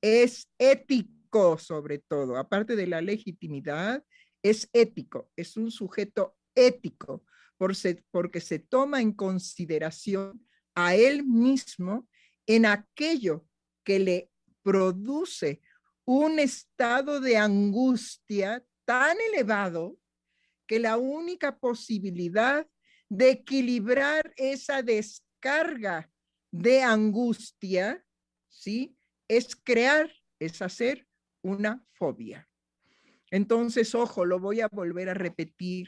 es 0.00 0.48
ético 0.58 1.20
sobre 1.58 1.98
todo, 1.98 2.36
aparte 2.36 2.76
de 2.76 2.86
la 2.86 3.00
legitimidad, 3.00 4.04
es 4.42 4.68
ético, 4.72 5.30
es 5.36 5.56
un 5.56 5.70
sujeto 5.70 6.36
ético 6.54 7.24
porque 7.56 8.40
se 8.40 8.58
toma 8.58 9.02
en 9.02 9.12
consideración 9.12 10.46
a 10.74 10.94
él 10.94 11.24
mismo 11.24 12.08
en 12.46 12.64
aquello 12.64 13.46
que 13.84 13.98
le 13.98 14.30
produce 14.62 15.60
un 16.06 16.38
estado 16.38 17.20
de 17.20 17.36
angustia 17.36 18.64
tan 18.86 19.16
elevado 19.32 19.98
que 20.66 20.78
la 20.78 20.96
única 20.96 21.58
posibilidad 21.58 22.66
de 23.08 23.30
equilibrar 23.30 24.32
esa 24.36 24.82
descarga 24.82 26.10
de 26.50 26.82
angustia, 26.82 28.04
¿sí? 28.48 28.96
Es 29.30 29.54
crear, 29.54 30.10
es 30.40 30.60
hacer 30.60 31.06
una 31.40 31.86
fobia. 31.92 32.48
Entonces, 33.30 33.94
ojo, 33.94 34.24
lo 34.24 34.40
voy 34.40 34.60
a 34.60 34.66
volver 34.66 35.08
a 35.08 35.14
repetir. 35.14 35.86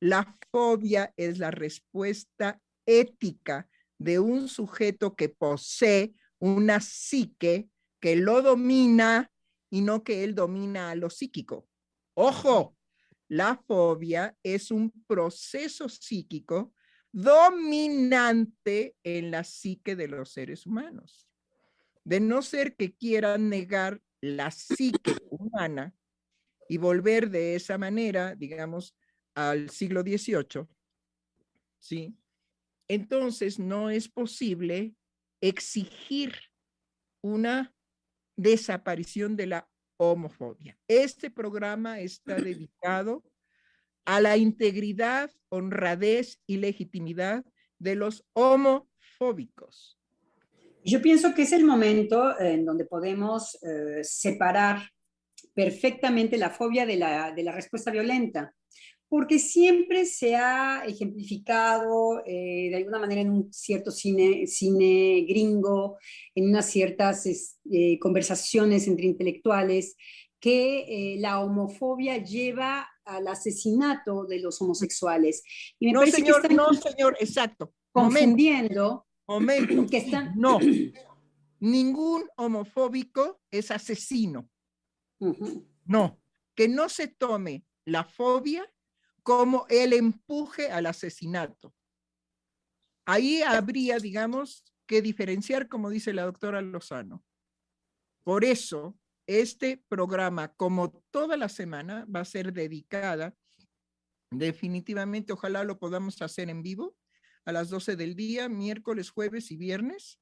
La 0.00 0.36
fobia 0.50 1.14
es 1.16 1.38
la 1.38 1.52
respuesta 1.52 2.60
ética 2.84 3.68
de 3.96 4.18
un 4.18 4.48
sujeto 4.48 5.14
que 5.14 5.28
posee 5.28 6.14
una 6.40 6.80
psique 6.80 7.68
que 8.00 8.16
lo 8.16 8.42
domina 8.42 9.30
y 9.70 9.82
no 9.82 10.02
que 10.02 10.24
él 10.24 10.34
domina 10.34 10.90
a 10.90 10.96
lo 10.96 11.10
psíquico. 11.10 11.68
Ojo, 12.14 12.76
la 13.28 13.56
fobia 13.68 14.36
es 14.42 14.72
un 14.72 14.90
proceso 15.06 15.88
psíquico 15.88 16.74
dominante 17.12 18.96
en 19.04 19.30
la 19.30 19.44
psique 19.44 19.94
de 19.94 20.08
los 20.08 20.32
seres 20.32 20.66
humanos. 20.66 21.28
De 22.04 22.20
no 22.20 22.42
ser 22.42 22.76
que 22.76 22.94
quieran 22.94 23.48
negar 23.48 24.00
la 24.20 24.50
psique 24.50 25.16
humana 25.30 25.94
y 26.68 26.78
volver 26.78 27.30
de 27.30 27.56
esa 27.56 27.78
manera, 27.78 28.34
digamos, 28.34 28.94
al 29.34 29.70
siglo 29.70 30.02
XVIII, 30.02 30.66
¿sí? 31.80 32.16
Entonces 32.88 33.58
no 33.58 33.90
es 33.90 34.08
posible 34.08 34.94
exigir 35.40 36.34
una 37.22 37.74
desaparición 38.36 39.36
de 39.36 39.46
la 39.46 39.70
homofobia. 39.96 40.78
Este 40.88 41.30
programa 41.30 42.00
está 42.00 42.36
dedicado 42.36 43.24
a 44.04 44.20
la 44.20 44.36
integridad, 44.36 45.30
honradez 45.48 46.40
y 46.46 46.58
legitimidad 46.58 47.44
de 47.78 47.94
los 47.94 48.24
homofóbicos. 48.34 49.98
Yo 50.86 51.00
pienso 51.00 51.34
que 51.34 51.42
es 51.42 51.52
el 51.52 51.64
momento 51.64 52.38
en 52.38 52.66
donde 52.66 52.84
podemos 52.84 53.54
eh, 53.62 54.04
separar 54.04 54.82
perfectamente 55.54 56.36
la 56.36 56.50
fobia 56.50 56.84
de 56.84 56.96
la, 56.96 57.32
de 57.32 57.42
la, 57.42 57.52
respuesta 57.52 57.90
violenta, 57.90 58.54
porque 59.08 59.38
siempre 59.38 60.04
se 60.04 60.36
ha 60.36 60.84
ejemplificado 60.86 62.22
eh, 62.26 62.68
de 62.68 62.76
alguna 62.76 62.98
manera 62.98 63.22
en 63.22 63.30
un 63.30 63.50
cierto 63.50 63.90
cine, 63.90 64.46
cine 64.46 65.24
gringo, 65.26 65.96
en 66.34 66.50
unas 66.50 66.66
ciertas 66.66 67.58
eh, 67.70 67.98
conversaciones 67.98 68.86
entre 68.86 69.06
intelectuales, 69.06 69.96
que 70.38 71.16
la 71.20 71.40
homofobia 71.40 72.18
lleva 72.18 72.86
al 73.06 73.26
asesinato 73.28 74.26
de 74.26 74.40
los 74.40 74.60
homosexuales. 74.60 75.42
Y 75.78 75.86
me 75.86 75.92
no, 75.92 76.06
señor, 76.06 76.52
no, 76.52 76.74
señor, 76.74 77.16
exacto. 77.18 77.72
Confundiendo. 77.90 79.06
Momento. 79.26 79.86
Que 79.90 79.98
están... 79.98 80.34
No, 80.36 80.58
ningún 81.60 82.28
homofóbico 82.36 83.40
es 83.50 83.70
asesino. 83.70 84.48
No, 85.84 86.20
que 86.54 86.68
no 86.68 86.88
se 86.88 87.08
tome 87.08 87.64
la 87.86 88.04
fobia 88.04 88.70
como 89.22 89.66
el 89.68 89.94
empuje 89.94 90.70
al 90.70 90.86
asesinato. 90.86 91.74
Ahí 93.06 93.42
habría, 93.42 93.98
digamos, 93.98 94.64
que 94.86 95.02
diferenciar, 95.02 95.68
como 95.68 95.90
dice 95.90 96.12
la 96.12 96.24
doctora 96.24 96.60
Lozano. 96.60 97.24
Por 98.24 98.44
eso, 98.44 98.98
este 99.26 99.82
programa, 99.88 100.48
como 100.54 100.90
toda 101.10 101.36
la 101.36 101.48
semana, 101.48 102.06
va 102.14 102.20
a 102.20 102.24
ser 102.26 102.52
dedicada 102.52 103.34
definitivamente, 104.30 105.32
ojalá 105.32 105.64
lo 105.64 105.78
podamos 105.78 106.20
hacer 106.20 106.50
en 106.50 106.62
vivo 106.62 106.96
a 107.44 107.52
las 107.52 107.68
12 107.70 107.96
del 107.96 108.14
día, 108.14 108.48
miércoles, 108.48 109.10
jueves 109.10 109.50
y 109.50 109.56
viernes, 109.56 110.20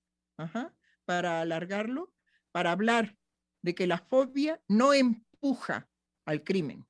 para 1.05 1.41
alargarlo, 1.41 2.13
para 2.53 2.73
hablar 2.73 3.17
de 3.63 3.75
que 3.75 3.87
la 3.87 3.99
fobia 3.99 4.63
no 4.69 4.93
empuja 4.93 5.89
al 6.27 6.43
crimen. 6.43 6.87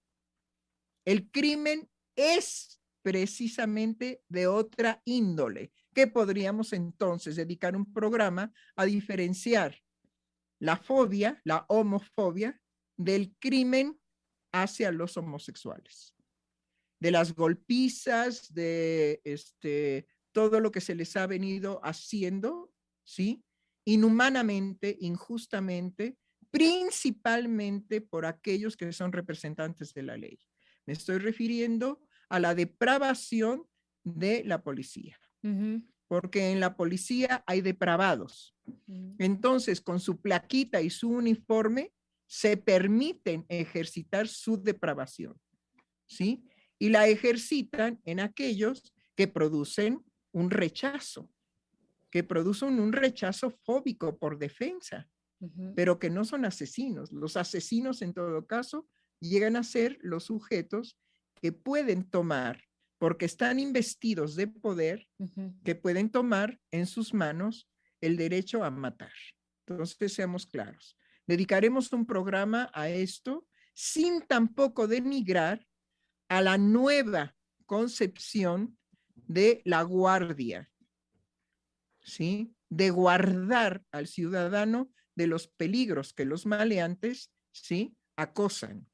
El 1.05 1.31
crimen 1.31 1.91
es 2.17 2.81
precisamente 3.03 4.23
de 4.29 4.47
otra 4.47 5.03
índole, 5.05 5.73
que 5.95 6.07
podríamos 6.07 6.73
entonces 6.73 7.37
dedicar 7.37 7.77
un 7.77 7.93
programa 7.93 8.53
a 8.77 8.85
diferenciar 8.85 9.77
la 10.59 10.77
fobia, 10.77 11.41
la 11.45 11.67
homofobia, 11.69 12.59
del 12.97 13.35
crimen 13.39 14.01
hacia 14.53 14.93
los 14.93 15.17
homosexuales, 15.17 16.15
de 17.01 17.11
las 17.11 17.35
golpizas, 17.35 18.53
de 18.55 19.21
este, 19.25 20.07
todo 20.33 20.61
lo 20.61 20.73
que 20.73 20.81
se 20.81 20.95
les 20.95 21.17
ha 21.17 21.27
venido 21.27 21.81
haciendo, 21.85 22.73
¿sí? 23.05 23.45
Inhumanamente, 23.85 24.97
injustamente, 25.01 26.17
principalmente 26.51 28.01
por 28.01 28.27
aquellos 28.27 28.77
que 28.77 28.93
son 28.93 29.13
representantes 29.13 29.95
de 29.95 30.03
la 30.03 30.17
ley. 30.17 30.39
Me 30.87 30.93
estoy 30.93 31.19
refiriendo 31.19 32.01
a 32.29 32.41
la 32.41 32.55
depravación 32.55 33.67
de 34.05 34.43
la 34.45 34.63
policía 34.63 35.19
porque 36.13 36.51
en 36.51 36.61
la 36.61 36.77
policía 36.77 37.43
hay 37.47 37.63
depravados. 37.63 38.55
Entonces, 39.19 39.81
con 39.81 39.99
su 39.99 40.21
plaquita 40.21 40.83
y 40.83 40.91
su 40.91 41.09
uniforme, 41.09 41.91
se 42.27 42.59
permiten 42.59 43.47
ejercitar 43.49 44.29
su 44.29 44.63
depravación, 44.63 45.41
¿sí? 46.07 46.45
Y 46.79 46.91
la 46.91 47.09
ejercitan 47.09 47.99
en 48.05 48.21
aquellos 48.21 48.93
que 49.17 49.27
producen 49.27 50.05
un 50.33 50.51
rechazo, 50.51 51.31
que 52.11 52.25
producen 52.25 52.81
un 52.81 52.93
rechazo 52.93 53.51
fóbico 53.51 54.19
por 54.19 54.39
defensa, 54.39 55.09
pero 55.75 55.99
que 55.99 56.11
no 56.11 56.25
son 56.25 56.45
asesinos. 56.45 57.11
Los 57.11 57.37
asesinos, 57.37 58.03
en 58.03 58.15
todo 58.15 58.47
caso, 58.47 58.89
llegan 59.19 59.57
a 59.57 59.65
ser 59.65 59.99
los 60.03 60.25
sujetos 60.25 60.99
que 61.41 61.53
pueden 61.53 62.09
tomar 62.09 62.63
porque 62.99 63.25
están 63.25 63.59
investidos 63.59 64.37
de 64.37 64.47
poder 64.47 65.09
que 65.65 65.75
pueden 65.75 66.11
tomar 66.11 66.61
en 66.71 66.87
sus 66.87 67.13
manos 67.13 67.69
el 68.01 68.17
derecho 68.17 68.63
a 68.63 68.71
matar. 68.71 69.13
Entonces, 69.67 70.13
seamos 70.13 70.47
claros. 70.47 70.97
Dedicaremos 71.27 71.93
un 71.93 72.07
programa 72.07 72.71
a 72.75 72.89
esto 72.89 73.47
sin 73.75 74.21
tampoco 74.23 74.87
denigrar 74.87 75.67
a 76.29 76.43
la 76.43 76.59
nueva 76.59 77.35
concepción 77.67 78.79
de 79.27 79.63
la 79.65 79.83
guardia, 79.83 80.71
¿sí? 82.01 82.55
De 82.69 82.91
guardar 82.91 83.85
al 83.93 84.07
ciudadano 84.07 84.91
de 85.15 85.27
los 85.27 85.49
peligros 85.49 86.13
que 86.13 86.25
los 86.25 86.47
maleantes, 86.47 87.33
¿sí? 87.53 87.97
Acosan, 88.17 88.89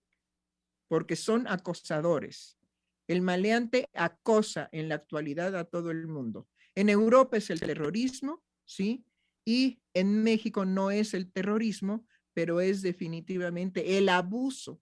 porque 0.88 1.16
son 1.16 1.46
acosadores. 1.46 2.58
El 3.06 3.22
maleante 3.22 3.88
acosa 3.94 4.68
en 4.72 4.88
la 4.88 4.96
actualidad 4.96 5.56
a 5.56 5.64
todo 5.64 5.90
el 5.90 6.06
mundo. 6.08 6.46
En 6.74 6.88
Europa 6.88 7.36
es 7.36 7.50
el 7.50 7.60
terrorismo, 7.60 8.44
¿sí? 8.64 9.04
Y 9.44 9.80
en 9.94 10.22
México 10.22 10.64
no 10.64 10.90
es 10.90 11.14
el 11.14 11.32
terrorismo, 11.32 12.06
pero 12.34 12.60
es 12.60 12.82
definitivamente 12.82 13.96
el 13.96 14.10
abuso, 14.10 14.80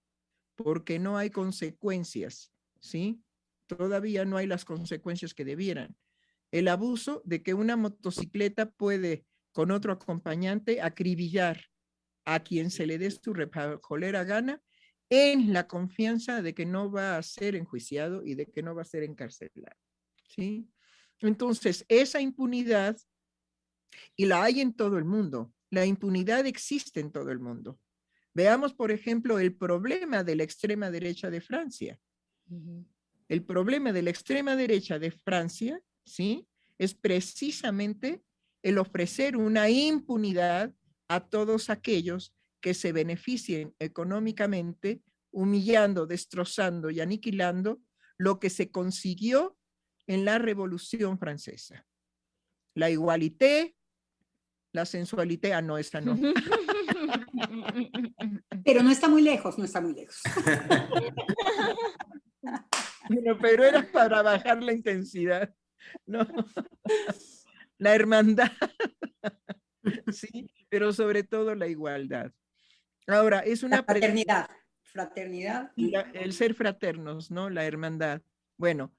porque 0.57 0.99
no 0.99 1.17
hay 1.17 1.31
consecuencias, 1.31 2.53
¿sí? 2.81 3.23
Todavía 3.67 4.25
no 4.25 4.37
hay 4.37 4.47
las 4.47 4.65
consecuencias 4.65 5.35
que 5.35 5.45
debieran. 5.45 5.97
El 6.51 6.69
abuso 6.69 7.23
de 7.25 7.43
que 7.43 7.55
una 7.55 7.77
motocicleta 7.77 8.71
puede, 8.71 9.27
con 9.53 9.71
otro 9.71 9.93
acompañante, 9.93 10.81
acribillar 10.81 11.61
a 12.25 12.41
quien 12.41 12.71
se 12.71 12.87
le 12.87 12.99
dé 12.99 13.11
su 13.11 13.33
repajolera 13.33 14.25
gana 14.25 14.63
en 15.09 15.53
la 15.53 15.67
confianza 15.69 16.43
de 16.43 16.55
que 16.55 16.67
no 16.67 16.91
va 16.91 17.17
a 17.17 17.23
ser 17.23 17.55
enjuiciado 17.55 18.25
y 18.25 18.35
de 18.35 18.47
que 18.47 18.63
no 18.63 18.75
va 18.75 18.83
a 18.83 18.87
ser 18.87 19.05
encarcelado. 19.05 19.77
¿sí? 20.29 20.69
Entonces, 21.21 21.85
esa 21.89 22.21
impunidad, 22.21 22.97
y 24.17 24.27
la 24.27 24.43
hay 24.43 24.61
en 24.61 24.75
todo 24.75 24.99
el 24.99 25.05
mundo, 25.05 25.53
la 25.71 25.87
impunidad 25.87 26.47
existe 26.47 27.01
en 27.01 27.11
todo 27.11 27.31
el 27.31 27.39
mundo. 27.39 27.79
Veamos, 28.35 28.75
por 28.75 28.91
ejemplo, 28.91 29.39
el 29.39 29.55
problema 29.55 30.23
de 30.23 30.37
la 30.37 30.43
extrema 30.43 30.91
derecha 30.91 31.31
de 31.31 31.41
Francia. 31.41 31.99
El 33.29 33.45
problema 33.45 33.93
de 33.93 34.03
la 34.03 34.11
extrema 34.11 34.57
derecha 34.57 34.99
de 34.99 35.11
Francia, 35.11 35.81
¿sí? 36.05 36.47
Es 36.79 36.95
precisamente 36.95 38.23
el 38.63 38.79
ofrecer 38.79 39.37
una 39.37 39.69
impunidad 39.69 40.73
a 41.09 41.21
todos 41.21 41.71
aquellos 41.71 42.35
que 42.61 42.75
se 42.75 42.93
beneficien 42.93 43.75
económicamente, 43.79 45.03
humillando, 45.31 46.07
destrozando 46.07 46.91
y 46.91 47.01
aniquilando 47.01 47.81
lo 48.19 48.41
que 48.41 48.51
se 48.51 48.71
consiguió 48.71 49.57
en 50.07 50.25
la 50.25 50.39
Revolución 50.39 51.19
Francesa. 51.19 51.87
La 52.75 52.91
igualité, 52.91 53.77
la 54.73 54.85
sensualité, 54.85 55.53
ah, 55.53 55.63
no, 55.63 55.79
esta 55.79 56.01
no. 56.01 56.17
Pero 58.65 58.83
no 58.83 58.91
está 58.91 59.09
muy 59.09 59.23
lejos, 59.23 59.59
no 59.59 59.65
está 59.65 59.81
muy 59.81 59.95
lejos. 59.95 60.21
pero 63.41 63.65
era 63.65 63.83
para 63.91 64.23
bajar 64.23 64.63
la 64.63 64.73
intensidad. 64.73 65.55
No. 66.07 66.27
La 67.79 67.95
hermandad. 67.95 68.51
sí, 70.13 70.51
pero 70.69 70.93
sobre 70.93 71.23
todo 71.23 71.55
la 71.55 71.67
igualdad. 71.67 72.33
Ahora, 73.07 73.41
es 73.41 73.63
una... 73.63 73.83
fraternidad, 73.83 74.49
fraternidad. 74.83 75.73
el 75.77 76.33
ser 76.33 76.55
fraternos, 76.55 77.31
¿no? 77.31 77.51
La 77.51 77.65
hermandad. 77.65 78.23
Bueno, 78.57 78.93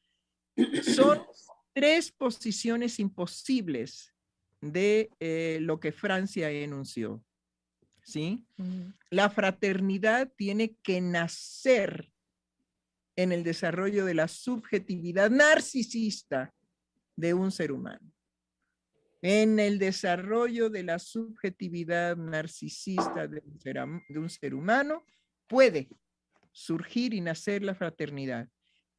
son 0.83 1.25
tres 1.73 2.11
posiciones 2.11 2.99
imposibles 2.99 4.13
de 4.61 5.09
eh, 5.19 5.59
lo 5.61 5.79
que 5.79 5.91
Francia 5.91 6.49
enunció. 6.49 7.23
¿Sí? 8.03 8.45
La 9.09 9.29
fraternidad 9.29 10.31
tiene 10.37 10.77
que 10.77 11.01
nacer 11.01 12.09
en 13.17 13.31
el 13.31 13.43
desarrollo 13.43 14.05
de 14.05 14.13
la 14.13 14.27
subjetividad 14.27 15.29
narcisista 15.29 16.53
de 17.15 17.33
un 17.33 17.51
ser 17.51 17.71
humano. 17.71 18.13
En 19.23 19.59
el 19.59 19.79
desarrollo 19.79 20.69
de 20.69 20.83
la 20.83 20.99
subjetividad 20.99 22.15
narcisista 22.15 23.27
de 23.27 23.41
un 24.19 24.29
ser, 24.29 24.53
humano 24.53 25.03
puede 25.47 25.89
surgir 26.51 27.15
y 27.15 27.21
nacer 27.21 27.63
la 27.63 27.73
fraternidad, 27.73 28.47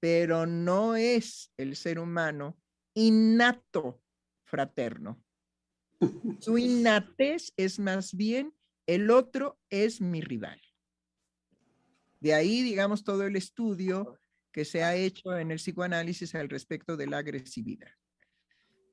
pero 0.01 0.45
no 0.47 0.97
es 0.97 1.53
el 1.57 1.77
ser 1.77 2.01
humano 2.01 2.59
innato 2.95 4.03
fraterno. 4.45 5.23
Su 6.41 6.59
innatez 6.59 7.53
es 7.57 7.79
más 7.79 8.15
bien 8.15 8.53
el 8.87 9.11
otro 9.11 9.61
es 9.71 10.01
mi 10.01 10.23
rival. 10.23 10.61
De 12.21 12.35
ahí, 12.35 12.63
digamos, 12.63 13.05
todo 13.05 13.25
el 13.25 13.37
estudio 13.37 14.19
que 14.53 14.65
se 14.65 14.83
ha 14.83 14.97
hecho 14.97 15.37
en 15.37 15.51
el 15.51 15.59
psicoanálisis 15.59 16.35
al 16.35 16.49
respecto 16.49 16.97
de 16.97 17.07
la 17.07 17.19
agresividad. 17.19 17.93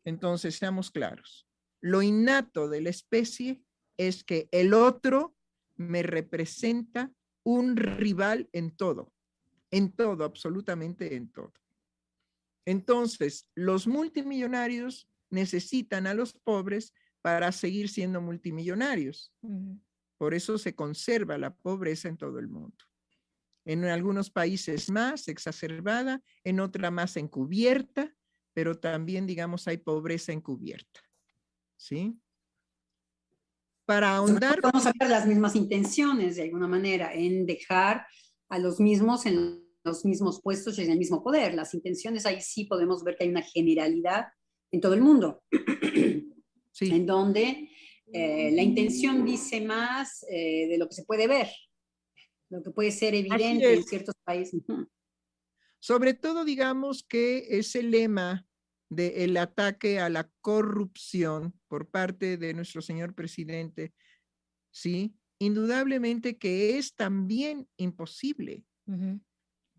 Entonces, 0.03 0.55
seamos 0.55 0.91
claros. 0.91 1.47
Lo 1.81 2.01
innato 2.01 2.69
de 2.69 2.81
la 2.81 2.89
especie 2.89 3.61
es 3.97 4.23
que 4.23 4.47
el 4.51 4.73
otro 4.73 5.35
me 5.75 6.03
representa 6.03 7.11
un 7.43 7.75
rival 7.77 8.49
en 8.53 8.75
todo, 8.75 9.13
en 9.71 9.91
todo, 9.91 10.23
absolutamente 10.23 11.15
en 11.15 11.31
todo. 11.31 11.53
Entonces, 12.65 13.47
los 13.53 13.87
multimillonarios 13.87 15.07
necesitan 15.29 16.07
a 16.07 16.13
los 16.13 16.33
pobres 16.33 16.93
para 17.21 17.51
seguir 17.51 17.89
siendo 17.89 18.21
multimillonarios. 18.21 19.33
Por 20.17 20.33
eso 20.33 20.57
se 20.57 20.75
conserva 20.75 21.37
la 21.37 21.55
pobreza 21.55 22.07
en 22.07 22.17
todo 22.17 22.39
el 22.39 22.47
mundo. 22.47 22.77
En 23.65 23.83
algunos 23.85 24.29
países 24.29 24.89
más 24.89 25.27
exacerbada, 25.27 26.21
en 26.43 26.59
otra 26.59 26.91
más 26.91 27.17
encubierta, 27.17 28.15
pero 28.53 28.79
también, 28.79 29.25
digamos, 29.25 29.67
hay 29.67 29.77
pobreza 29.77 30.31
encubierta. 30.31 31.01
¿Sí? 31.75 32.17
Para 33.85 34.15
ahondar... 34.15 34.61
Vamos 34.61 34.85
a 34.85 34.93
ver 34.97 35.09
las 35.09 35.27
mismas 35.27 35.55
intenciones, 35.55 36.37
de 36.37 36.43
alguna 36.43 36.67
manera, 36.67 37.13
en 37.13 37.45
dejar 37.45 38.05
a 38.49 38.59
los 38.59 38.79
mismos 38.79 39.25
en 39.25 39.65
los 39.85 40.03
mismos 40.03 40.41
puestos 40.41 40.77
y 40.77 40.83
en 40.83 40.91
el 40.91 40.97
mismo 40.97 41.23
poder. 41.23 41.53
Las 41.53 41.73
intenciones, 41.73 42.25
ahí 42.25 42.41
sí 42.41 42.65
podemos 42.65 43.03
ver 43.03 43.15
que 43.15 43.25
hay 43.25 43.29
una 43.29 43.43
generalidad 43.43 44.25
en 44.71 44.81
todo 44.81 44.95
el 44.95 45.01
mundo, 45.01 45.43
sí. 46.71 46.89
en 46.91 47.05
donde 47.05 47.69
eh, 48.11 48.51
la 48.51 48.63
intención 48.63 49.23
dice 49.23 49.61
más 49.61 50.25
eh, 50.29 50.67
de 50.67 50.77
lo 50.77 50.89
que 50.89 50.95
se 50.95 51.05
puede 51.05 51.27
ver, 51.27 51.47
lo 52.49 52.61
que 52.61 52.71
puede 52.71 52.91
ser 52.91 53.15
evidente 53.15 53.73
en 53.73 53.83
ciertos 53.83 54.15
países. 54.23 54.61
Sobre 55.79 56.13
todo, 56.13 56.45
digamos 56.45 57.03
que 57.03 57.59
ese 57.59 57.83
lema 57.83 58.45
del 58.89 59.37
ataque 59.37 59.99
a 59.99 60.09
la 60.09 60.29
corrupción 60.41 61.53
por 61.67 61.89
parte 61.89 62.37
de 62.37 62.53
nuestro 62.53 62.81
señor 62.81 63.13
presidente, 63.13 63.93
sí, 64.71 65.15
indudablemente 65.39 66.37
que 66.37 66.77
es 66.77 66.95
también 66.95 67.67
imposible, 67.77 68.63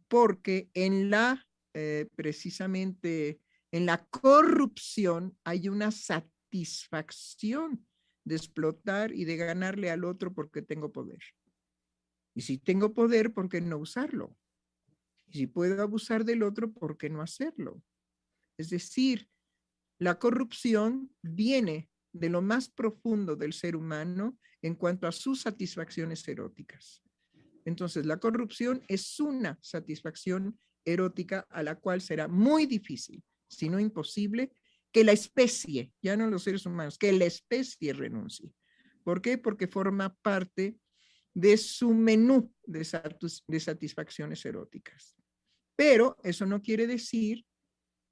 porque 0.09 0.71
en 0.75 1.11
la, 1.11 1.47
eh, 1.75 2.09
precisamente, 2.15 3.41
en 3.73 3.87
la 3.87 4.05
corrupción 4.07 5.37
hay 5.45 5.69
una 5.69 5.91
satisfacción 5.91 7.87
de 8.25 8.37
explotar 8.37 9.13
y 9.13 9.25
de 9.25 9.37
ganarle 9.37 9.91
al 9.91 10.05
otro 10.05 10.35
porque 10.35 10.63
tengo 10.63 10.93
poder. 10.93 11.21
Y 12.37 12.43
si 12.43 12.59
tengo 12.59 12.93
poder, 12.93 13.33
¿por 13.33 13.49
qué 13.49 13.63
no 13.63 13.79
usarlo? 13.79 14.37
Y 15.27 15.39
si 15.39 15.47
puedo 15.47 15.83
abusar 15.83 16.23
del 16.23 16.43
otro, 16.43 16.71
¿por 16.71 16.99
qué 16.99 17.09
no 17.09 17.23
hacerlo? 17.23 17.83
Es 18.59 18.69
decir, 18.69 19.31
la 19.99 20.19
corrupción 20.19 21.11
viene 21.23 21.89
de 22.13 22.29
lo 22.29 22.43
más 22.43 22.69
profundo 22.69 23.37
del 23.37 23.55
ser 23.55 23.75
humano 23.75 24.39
en 24.61 24.75
cuanto 24.75 25.09
a 25.09 25.13
sus 25.13 25.41
satisfacciones 25.41 26.29
eróticas. 26.29 27.03
Entonces, 27.65 28.05
la 28.05 28.19
corrupción 28.19 28.83
es 28.87 29.19
una 29.19 29.59
satisfacción 29.63 30.59
erótica 30.85 31.47
a 31.49 31.63
la 31.63 31.77
cual 31.77 32.03
será 32.03 32.29
muy 32.29 32.67
difícil, 32.67 33.25
si 33.49 33.71
no 33.71 33.81
imposible, 33.81 34.53
que 34.93 35.05
la 35.05 35.13
especie, 35.13 35.91
ya 36.03 36.19
no 36.19 36.29
los 36.29 36.43
seres 36.43 36.67
humanos, 36.67 36.99
que 36.99 37.13
la 37.13 37.25
especie 37.25 37.95
renuncie. 37.95 38.53
¿Por 39.05 39.23
qué? 39.23 39.39
Porque 39.39 39.69
forma 39.69 40.15
parte 40.17 40.77
de 41.37 41.59
su 41.59 41.93
menú 41.93 42.51
de, 42.65 42.83
satisfacciones 43.61 44.43
eróticas. 44.47 45.15
Pero 45.77 46.17
eso 46.23 46.47
no 46.47 46.63
quiere 46.63 46.87
decir 46.87 47.45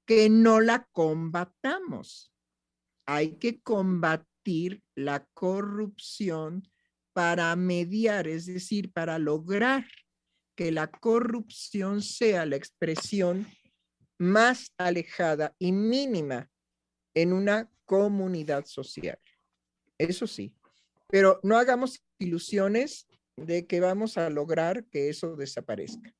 que 0.05 0.29
no 0.29 0.61
la 0.61 0.87
combatamos. 0.91 2.31
Hay 3.07 3.37
que 3.39 3.61
combatir 3.61 4.83
la 4.93 5.25
corrupción 5.33 6.69
para 7.13 7.55
mediar, 7.55 8.27
es 8.27 8.45
decir, 8.45 8.91
para 8.93 9.17
lograr 9.17 9.87
que 10.55 10.71
la 10.71 10.91
corrupción 10.91 12.03
sea 12.03 12.45
la 12.45 12.57
expresión 12.57 13.47
más 14.19 14.71
alejada 14.77 15.55
y 15.57 15.71
mínima 15.71 16.51
en 17.15 17.33
una 17.33 17.71
comunidad 17.85 18.65
social. 18.65 19.17
Eso 19.97 20.27
sí, 20.27 20.53
pero 21.07 21.39
no 21.41 21.57
hagamos 21.57 22.03
ilusiones 22.19 23.07
de 23.37 23.67
que 23.67 23.79
vamos 23.79 24.17
a 24.17 24.29
lograr 24.29 24.85
que 24.85 25.09
eso 25.09 25.35
desaparezca. 25.35 26.13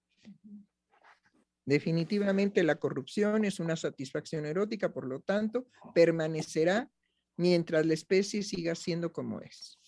Definitivamente 1.65 2.63
la 2.63 2.75
corrupción 2.75 3.43
es 3.43 3.59
una 3.59 3.75
satisfacción 3.75 4.45
erótica, 4.45 4.93
por 4.93 5.07
lo 5.07 5.21
tanto, 5.21 5.67
permanecerá 5.95 6.91
mientras 7.37 7.85
la 7.85 7.95
especie 7.95 8.43
siga 8.43 8.75
siendo 8.75 9.11
como 9.11 9.41
es. 9.41 9.79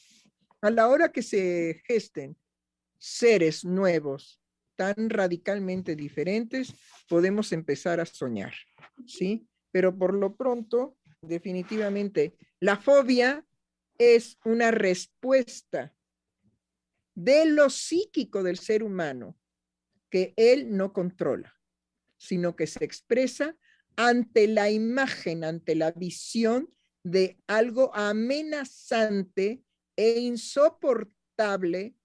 A 0.62 0.72
la 0.72 0.88
hora 0.88 1.12
que 1.12 1.22
se 1.22 1.82
gesten 1.86 2.36
seres 2.98 3.64
nuevos 3.64 4.42
tan 4.76 5.10
radicalmente 5.10 5.96
diferentes, 5.96 6.74
podemos 7.08 7.52
empezar 7.52 8.00
a 8.00 8.06
soñar, 8.06 8.54
¿sí? 9.06 9.48
Pero 9.72 9.96
por 9.96 10.14
lo 10.14 10.36
pronto, 10.36 10.98
definitivamente, 11.22 12.36
la 12.60 12.78
fobia 12.78 13.46
es 13.98 14.38
una 14.46 14.72
respuesta 14.72 15.94
de 17.18 17.48
lo 17.48 17.72
psíquico 17.72 18.44
del 18.44 18.60
ser 18.60 18.84
humano 18.84 19.36
que 20.12 20.36
él 20.38 20.78
no 20.78 20.94
controla, 20.94 21.52
sino 22.16 22.56
que 22.56 22.68
se 22.68 22.86
expresa 22.86 23.58
ante 23.96 24.48
la 24.48 24.70
imagen, 24.70 25.44
ante 25.44 25.74
la 25.74 25.92
visión 25.92 26.72
de 27.04 27.40
algo 27.48 27.94
amenazante 27.96 29.64
e 29.96 30.20
insoportable. 30.20 31.96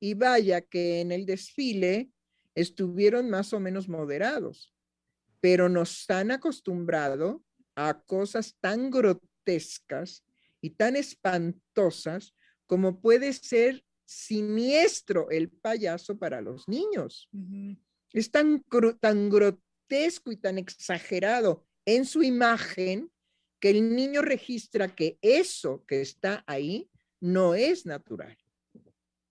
Y 0.00 0.14
vaya 0.14 0.62
que 0.62 1.02
en 1.02 1.12
el 1.12 1.26
desfile 1.26 2.10
estuvieron 2.54 3.28
más 3.28 3.52
o 3.52 3.60
menos 3.60 3.90
moderados, 3.90 4.74
pero 5.40 5.68
nos 5.68 6.08
han 6.08 6.30
acostumbrado 6.30 7.44
a 7.76 8.02
cosas 8.04 8.56
tan 8.58 8.90
grotescas 8.90 10.24
y 10.62 10.70
tan 10.70 10.96
espantosas 10.96 12.34
como 12.66 13.02
puede 13.02 13.34
ser 13.34 13.84
siniestro 14.04 15.30
el 15.30 15.50
payaso 15.50 16.18
para 16.18 16.40
los 16.40 16.68
niños. 16.68 17.28
Es 18.12 18.30
tan, 18.30 18.64
tan 19.00 19.30
grotesco 19.30 20.32
y 20.32 20.36
tan 20.36 20.58
exagerado 20.58 21.66
en 21.84 22.04
su 22.04 22.22
imagen 22.22 23.10
que 23.60 23.70
el 23.70 23.94
niño 23.94 24.22
registra 24.22 24.94
que 24.94 25.18
eso 25.22 25.84
que 25.86 26.00
está 26.00 26.44
ahí 26.46 26.90
no 27.20 27.54
es 27.54 27.86
natural, 27.86 28.36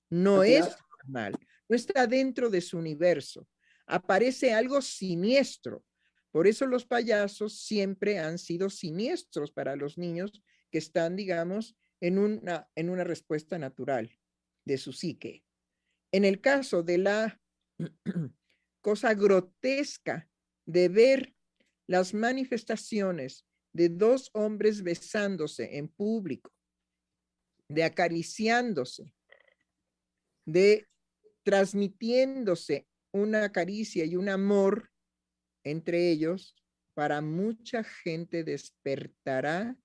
no 0.10 0.43
es 0.43 0.65
normal, 0.97 1.34
no 1.67 1.75
está 1.75 2.07
dentro 2.07 2.49
de 2.49 2.62
su 2.62 2.77
universo. 2.77 3.47
Aparece 3.86 4.53
algo 4.53 4.81
siniestro. 4.81 5.84
Por 6.31 6.47
eso 6.47 6.65
los 6.65 6.86
payasos 6.86 7.60
siempre 7.60 8.19
han 8.19 8.38
sido 8.38 8.69
siniestros 8.69 9.51
para 9.51 9.75
los 9.75 9.97
niños 9.97 10.41
que 10.71 10.77
están, 10.77 11.17
digamos, 11.17 11.75
en 11.99 12.17
una, 12.17 12.69
en 12.75 12.89
una 12.89 13.03
respuesta 13.03 13.60
natural 13.60 14.10
de 14.65 14.78
su 14.78 14.93
psique. 14.93 15.43
En 16.12 16.26
el 16.26 16.41
caso 16.41 16.84
de 16.84 16.97
la 16.97 17.41
cosa 18.82 19.13
grotesca 19.13 20.30
de 20.65 20.89
ver 20.89 21.36
las 21.88 22.13
manifestaciones 22.13 23.45
de 23.74 23.89
dos 23.89 24.30
hombres 24.34 24.84
besándose 24.84 25.78
en 25.78 25.88
público 25.88 26.52
de 27.71 27.84
acariciándose, 27.84 29.13
de 30.45 30.88
transmitiéndose 31.43 32.88
una 33.13 33.52
caricia 33.52 34.06
y 34.06 34.15
un 34.15 34.30
amor 34.30 34.91
entre 35.63 36.12
ellos, 36.12 36.56
para 36.93 37.21
mucha 37.21 37.84
gente 37.84 38.43
despertará 38.43 39.78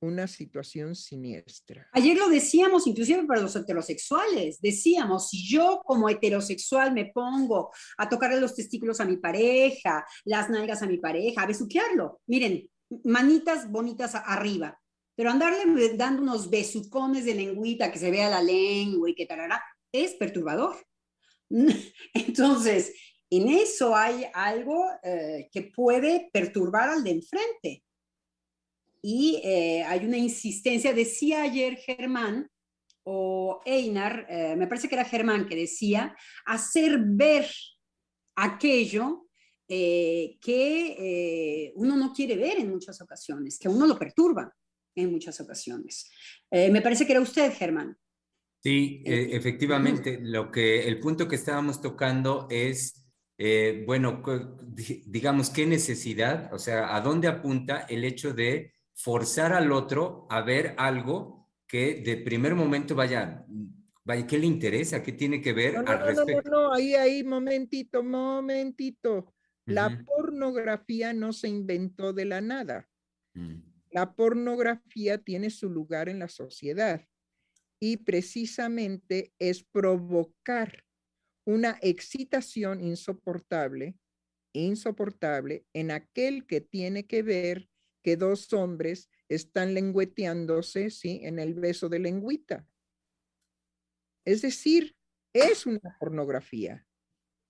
una 0.00 0.26
situación 0.26 0.94
siniestra. 0.94 1.88
Ayer 1.92 2.16
lo 2.16 2.28
decíamos 2.28 2.86
inclusive 2.86 3.24
para 3.24 3.40
los 3.40 3.56
heterosexuales, 3.56 4.60
decíamos, 4.60 5.30
si 5.30 5.46
yo 5.48 5.82
como 5.84 6.08
heterosexual 6.08 6.92
me 6.92 7.06
pongo 7.06 7.70
a 7.96 8.08
tocarle 8.08 8.40
los 8.40 8.54
testículos 8.54 9.00
a 9.00 9.04
mi 9.04 9.16
pareja, 9.16 10.06
las 10.24 10.50
nalgas 10.50 10.82
a 10.82 10.86
mi 10.86 10.98
pareja, 10.98 11.42
a 11.42 11.46
besuquearlo, 11.46 12.20
miren, 12.26 12.68
manitas 13.04 13.70
bonitas 13.70 14.14
arriba, 14.14 14.78
pero 15.14 15.30
andarle 15.30 15.96
dando 15.96 16.22
unos 16.22 16.50
besucones 16.50 17.24
de 17.24 17.34
lengüita 17.34 17.90
que 17.90 17.98
se 17.98 18.10
vea 18.10 18.28
la 18.28 18.42
lengua 18.42 19.08
y 19.10 19.14
que 19.14 19.26
tal, 19.26 19.40
es 19.92 20.14
perturbador. 20.14 20.76
Entonces, 22.14 22.92
en 23.30 23.48
eso 23.48 23.96
hay 23.96 24.26
algo 24.34 24.84
eh, 25.02 25.48
que 25.50 25.62
puede 25.74 26.28
perturbar 26.32 26.90
al 26.90 27.02
de 27.02 27.10
enfrente. 27.10 27.84
Y 29.08 29.40
eh, 29.44 29.84
hay 29.84 30.04
una 30.04 30.16
insistencia, 30.16 30.92
decía 30.92 31.42
ayer 31.42 31.76
Germán 31.76 32.50
o 33.04 33.60
Einar, 33.64 34.26
eh, 34.28 34.56
me 34.56 34.66
parece 34.66 34.88
que 34.88 34.96
era 34.96 35.04
Germán 35.04 35.46
que 35.46 35.54
decía, 35.54 36.16
hacer 36.44 36.98
ver 37.06 37.46
aquello 38.34 39.28
que 39.68 41.72
uno 41.74 41.96
no 41.96 42.12
quiere 42.12 42.36
ver 42.36 42.58
en 42.58 42.70
muchas 42.70 43.00
ocasiones, 43.00 43.58
que 43.58 43.68
uno 43.68 43.86
lo 43.86 43.98
perturba 43.98 44.52
en 44.94 45.10
muchas 45.10 45.40
ocasiones. 45.40 46.08
me 46.52 46.80
parece 46.80 47.04
que 47.04 47.12
era 47.12 47.20
usted, 47.20 47.52
Germán. 47.52 47.96
Sí, 48.62 49.02
efectivamente, 49.04 50.20
lo 50.22 50.52
que 50.52 50.86
el 50.86 51.00
punto 51.00 51.26
que 51.26 51.34
estábamos 51.34 51.80
tocando 51.80 52.46
es 52.48 53.06
eh, 53.38 53.84
bueno, 53.86 54.22
digamos, 55.06 55.50
¿qué 55.50 55.66
necesidad? 55.66 56.52
O 56.54 56.58
sea, 56.58 56.96
¿a 56.96 57.00
dónde 57.00 57.28
apunta 57.28 57.80
el 57.88 58.04
hecho 58.04 58.32
de 58.32 58.72
forzar 58.96 59.52
al 59.52 59.72
otro 59.72 60.26
a 60.30 60.40
ver 60.40 60.74
algo 60.78 61.48
que 61.68 62.02
de 62.02 62.16
primer 62.16 62.54
momento 62.54 62.94
vaya, 62.94 63.44
vaya, 64.04 64.26
¿qué 64.26 64.38
le 64.38 64.46
interesa? 64.46 65.02
¿Qué 65.02 65.12
tiene 65.12 65.40
que 65.40 65.52
ver 65.52 65.76
al 65.76 66.00
respecto? 66.00 66.50
No, 66.50 66.50
no, 66.50 66.68
no, 66.68 66.72
ahí, 66.72 66.94
ahí, 66.94 67.22
momentito, 67.22 68.02
momentito. 68.02 69.32
La 69.66 70.04
pornografía 70.04 71.12
no 71.12 71.32
se 71.32 71.48
inventó 71.48 72.12
de 72.12 72.24
la 72.24 72.40
nada. 72.40 72.88
Mm. 73.34 73.56
La 73.90 74.14
pornografía 74.14 75.18
tiene 75.18 75.50
su 75.50 75.68
lugar 75.68 76.08
en 76.08 76.20
la 76.20 76.28
sociedad 76.28 77.04
y 77.80 77.98
precisamente 77.98 79.32
es 79.38 79.64
provocar 79.64 80.84
una 81.44 81.78
excitación 81.82 82.80
insoportable, 82.80 83.96
insoportable 84.52 85.66
en 85.72 85.90
aquel 85.90 86.46
que 86.46 86.60
tiene 86.60 87.06
que 87.06 87.22
ver 87.22 87.68
que 88.06 88.16
dos 88.16 88.52
hombres 88.52 89.10
están 89.28 89.74
lengüeteándose, 89.74 90.90
¿sí? 90.90 91.22
En 91.24 91.40
el 91.40 91.54
beso 91.54 91.88
de 91.88 91.98
lengüita. 91.98 92.64
Es 94.24 94.42
decir, 94.42 94.94
es 95.32 95.66
una 95.66 95.96
pornografía. 95.98 96.86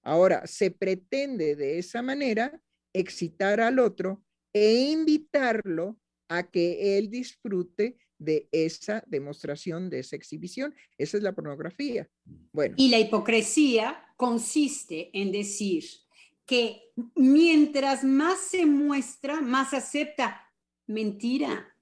Ahora, 0.03 0.47
se 0.47 0.71
pretende 0.71 1.57
de 1.57 1.79
esa 1.79 2.01
manera 2.01 2.59
excitar 2.95 3.61
al 3.61 3.79
otro 3.79 4.25
e 4.55 4.89
invitarlo 4.93 6.01
a 6.27 6.51
que 6.51 6.97
él 6.97 7.11
disfrute 7.11 7.99
de 8.17 8.49
esa 8.51 9.05
demostración, 9.07 9.91
de 9.91 9.99
esa 9.99 10.17
exhibición. 10.17 10.75
Esa 10.97 11.19
es 11.19 11.23
la 11.23 11.35
pornografía. 11.35 12.09
Bueno. 12.51 12.77
Y 12.79 12.89
la 12.89 12.99
hipocresía 12.99 14.07
consiste 14.17 15.11
en 15.13 15.33
decir 15.33 15.85
que 16.47 16.95
mientras 17.15 18.05
más 18.05 18.39
se 18.41 18.65
muestra, 18.65 19.43
más 19.43 19.75
acepta. 19.75 20.45
Mentira. 20.87 21.75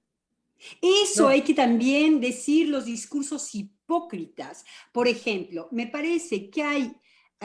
Eso 0.80 1.28
hay 1.28 1.42
que 1.42 1.54
también 1.54 2.20
decir 2.20 2.68
los 2.68 2.86
discursos 2.86 3.54
hipócritas. 3.54 4.64
Por 4.92 5.08
ejemplo, 5.08 5.68
me 5.70 5.86
parece 5.86 6.48
que 6.48 6.62
hay 6.62 6.96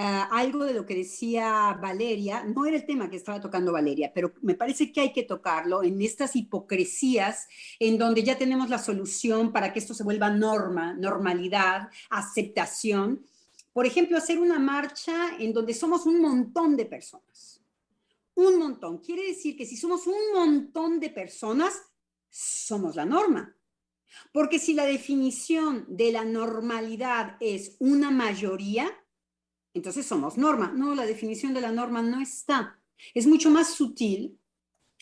Ah, 0.02 0.30
algo 0.32 0.64
de 0.64 0.74
lo 0.74 0.86
que 0.86 0.96
decía 0.96 1.78
Valeria, 1.82 2.46
no 2.46 2.66
era 2.66 2.78
el 2.78 2.86
tema 2.86 3.10
que 3.10 3.18
estaba 3.18 3.42
tocando 3.42 3.74
Valeria, 3.74 4.14
pero 4.16 4.32
me 4.42 4.56
parece 4.56 4.94
que 4.94 5.02
hay 5.02 5.12
que 5.12 5.24
tocarlo 5.24 5.84
en 5.84 6.02
estas 6.02 6.38
hipocresías 6.38 7.50
en 7.80 7.98
donde 7.98 8.24
ya 8.24 8.38
tenemos 8.38 8.70
la 8.70 8.78
solución 8.78 9.52
para 9.52 9.74
que 9.74 9.80
esto 9.80 9.94
se 9.94 10.06
vuelva 10.06 10.30
norma, 10.30 10.94
normalidad, 10.94 11.90
aceptación. 12.10 13.26
Por 13.74 13.86
ejemplo, 13.86 14.18
hacer 14.18 14.40
una 14.40 14.58
marcha 14.58 15.36
en 15.38 15.52
donde 15.52 15.74
somos 15.74 16.06
un 16.06 16.22
montón 16.22 16.78
de 16.78 16.86
personas. 16.86 17.59
Un 18.40 18.58
montón. 18.58 19.00
Quiere 19.00 19.28
decir 19.28 19.58
que 19.58 19.66
si 19.66 19.76
somos 19.76 20.08
un 20.08 20.34
montón 20.34 20.98
de 21.02 21.10
personas, 21.10 21.74
somos 22.30 22.96
la 22.96 23.04
norma. 23.04 23.54
Porque 24.32 24.60
si 24.60 24.74
la 24.74 24.86
definición 24.86 25.86
de 25.90 26.14
la 26.14 26.24
normalidad 26.24 27.36
es 27.42 27.76
una 27.80 28.12
mayoría, 28.12 28.90
entonces 29.74 30.06
somos 30.06 30.38
norma. 30.38 30.72
No, 30.74 30.96
la 30.96 31.06
definición 31.06 31.54
de 31.54 31.60
la 31.60 31.74
norma 31.74 32.02
no 32.02 32.22
está. 32.22 32.80
Es 33.14 33.28
mucho 33.28 33.50
más 33.50 33.74
sutil, 33.74 34.40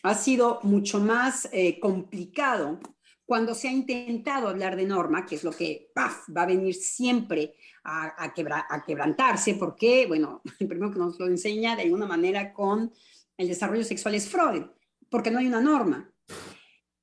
ha 0.02 0.16
sido 0.16 0.58
mucho 0.64 0.98
más 0.98 1.48
eh, 1.52 1.78
complicado 1.78 2.80
cuando 3.24 3.54
se 3.54 3.68
ha 3.68 3.72
intentado 3.72 4.48
hablar 4.48 4.74
de 4.74 4.84
norma, 4.84 5.26
que 5.26 5.36
es 5.36 5.44
lo 5.44 5.52
que 5.52 5.92
va 5.96 6.42
a 6.42 6.46
venir 6.46 6.74
siempre 6.74 7.54
a, 7.84 8.24
a, 8.24 8.84
quebrantarse, 8.84 9.54
porque, 9.54 10.06
bueno, 10.08 10.42
primero 10.58 10.90
que 10.90 10.98
nos 10.98 11.20
lo 11.20 11.28
enseña 11.28 11.76
de 11.76 11.82
alguna 11.82 12.06
manera 12.06 12.52
con 12.52 12.92
el 13.38 13.48
desarrollo 13.48 13.84
sexual 13.84 14.14
es 14.14 14.28
Freud, 14.28 14.64
porque 15.08 15.30
no 15.30 15.38
hay 15.38 15.46
una 15.46 15.62
norma. 15.62 16.12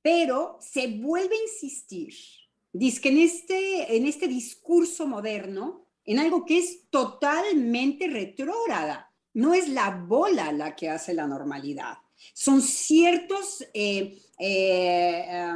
Pero 0.02 0.58
se 0.60 0.86
vuelve 0.86 1.34
a 1.34 1.42
insistir, 1.42 2.14
dice 2.72 3.00
que 3.00 3.08
en 3.08 3.18
este, 3.18 3.96
en 3.96 4.06
este 4.06 4.28
discurso 4.28 5.08
moderno, 5.08 5.86
en 6.06 6.20
algo 6.20 6.44
que 6.46 6.58
es 6.58 6.88
totalmente 6.88 8.06
retrógrada. 8.06 9.12
No 9.34 9.52
es 9.52 9.68
la 9.68 9.90
bola 9.90 10.52
la 10.52 10.74
que 10.74 10.88
hace 10.88 11.12
la 11.12 11.26
normalidad. 11.26 11.98
Son 12.32 12.62
ciertos 12.62 13.62
eh, 13.74 14.18
eh, 14.38 15.54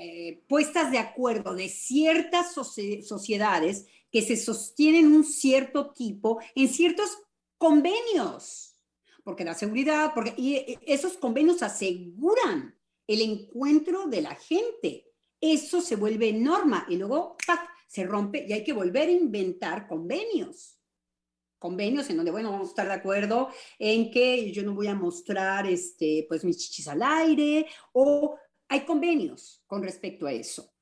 eh, 0.00 0.42
puestas 0.48 0.90
de 0.90 0.98
acuerdo 0.98 1.54
de 1.54 1.68
ciertas 1.68 2.54
sociedades 2.54 3.86
que 4.10 4.22
se 4.22 4.36
sostienen 4.36 5.12
un 5.12 5.24
cierto 5.24 5.92
tipo 5.92 6.38
en 6.54 6.68
ciertos 6.68 7.18
convenios, 7.58 8.71
porque 9.22 9.44
la 9.44 9.54
seguridad, 9.54 10.12
porque 10.14 10.34
y 10.36 10.78
esos 10.86 11.16
convenios 11.16 11.62
aseguran 11.62 12.76
el 13.06 13.20
encuentro 13.20 14.06
de 14.06 14.22
la 14.22 14.34
gente. 14.34 15.06
Eso 15.40 15.80
se 15.80 15.96
vuelve 15.96 16.32
norma 16.32 16.86
y 16.88 16.96
luego 16.96 17.36
¡pac! 17.46 17.68
se 17.88 18.04
rompe 18.04 18.46
y 18.48 18.52
hay 18.52 18.64
que 18.64 18.72
volver 18.72 19.08
a 19.08 19.12
inventar 19.12 19.86
convenios. 19.86 20.78
Convenios 21.58 22.08
en 22.10 22.16
donde, 22.16 22.32
bueno, 22.32 22.50
vamos 22.50 22.68
a 22.68 22.70
estar 22.70 22.86
de 22.86 22.94
acuerdo 22.94 23.50
en 23.78 24.10
que 24.10 24.50
yo 24.50 24.62
no 24.62 24.74
voy 24.74 24.88
a 24.88 24.94
mostrar 24.94 25.66
este, 25.66 26.24
pues, 26.28 26.44
mis 26.44 26.58
chichis 26.58 26.88
al 26.88 27.02
aire 27.02 27.66
o 27.92 28.36
hay 28.68 28.80
convenios 28.80 29.62
con 29.66 29.82
respecto 29.82 30.26
a 30.26 30.32
eso. 30.32 30.72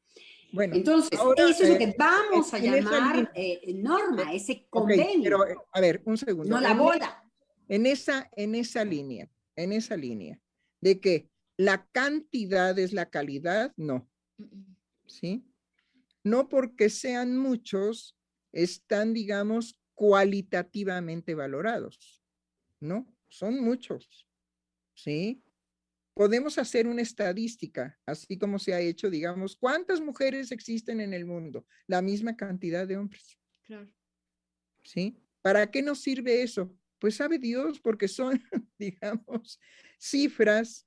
Bueno, 0.52 0.74
entonces, 0.76 1.10
eso 1.12 1.34
es 1.64 1.68
lo 1.68 1.78
que 1.78 1.84
eh, 1.84 1.96
vamos 1.98 2.52
a 2.54 2.58
llamar 2.58 3.30
eh, 3.34 3.60
norma, 3.74 4.32
ese 4.32 4.66
convenio. 4.68 5.22
pero, 5.22 5.46
eh, 5.46 5.56
a 5.72 5.80
ver, 5.80 6.02
un 6.04 6.16
segundo. 6.16 6.48
No 6.48 6.60
la 6.60 6.74
bola. 6.74 7.29
En 7.70 7.86
esa, 7.86 8.28
en 8.36 8.54
esa 8.54 8.84
línea, 8.84 9.30
en 9.56 9.72
esa 9.72 9.96
línea, 9.96 10.38
de 10.82 11.00
que 11.00 11.30
la 11.56 11.86
cantidad 11.92 12.78
es 12.78 12.92
la 12.92 13.08
calidad, 13.08 13.72
no. 13.76 14.06
¿Sí? 15.06 15.50
no 16.22 16.48
porque 16.48 16.90
sean 16.90 17.36
muchos, 17.36 18.16
están, 18.52 19.14
digamos, 19.14 19.78
cualitativamente 19.94 21.34
valorados, 21.34 22.22
¿no? 22.80 23.06
Son 23.28 23.60
muchos, 23.60 24.26
¿sí? 24.94 25.42
Podemos 26.14 26.58
hacer 26.58 26.86
una 26.86 27.02
estadística, 27.02 27.98
así 28.04 28.36
como 28.36 28.58
se 28.58 28.74
ha 28.74 28.80
hecho, 28.80 29.08
digamos, 29.08 29.56
¿cuántas 29.56 30.00
mujeres 30.00 30.52
existen 30.52 31.00
en 31.00 31.14
el 31.14 31.24
mundo? 31.24 31.66
La 31.86 32.02
misma 32.02 32.36
cantidad 32.36 32.86
de 32.86 32.96
hombres. 32.96 33.38
Claro. 33.62 33.90
¿Sí? 34.82 35.16
¿Para 35.40 35.70
qué 35.70 35.82
nos 35.82 36.00
sirve 36.00 36.42
eso? 36.42 36.76
Pues 37.00 37.16
sabe 37.16 37.38
Dios, 37.38 37.80
porque 37.80 38.08
son, 38.08 38.40
digamos, 38.78 39.58
cifras 39.98 40.86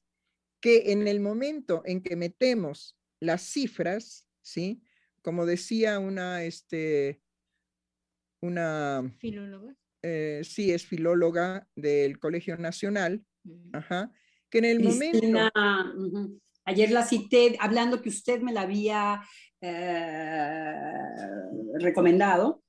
que 0.61 0.91
en 0.91 1.07
el 1.07 1.19
momento 1.19 1.81
en 1.85 2.01
que 2.01 2.15
metemos 2.15 2.97
las 3.19 3.41
cifras, 3.41 4.27
¿sí? 4.41 4.81
como 5.21 5.45
decía 5.45 5.99
una, 5.99 6.43
este, 6.43 7.21
una... 8.41 9.11
Filóloga. 9.19 9.75
Eh, 10.01 10.41
sí, 10.43 10.71
es 10.71 10.85
filóloga 10.85 11.67
del 11.75 12.19
Colegio 12.19 12.57
Nacional, 12.57 13.25
mm. 13.43 13.75
ajá, 13.75 14.11
que 14.49 14.59
en 14.59 14.65
el 14.65 14.79
momento... 14.81 15.51
Ayer 16.65 16.91
la 16.91 17.03
cité 17.03 17.57
hablando 17.59 18.01
que 18.01 18.07
usted 18.07 18.41
me 18.41 18.53
la 18.53 18.61
había 18.61 19.21
eh, 19.59 20.93
recomendado. 21.79 22.62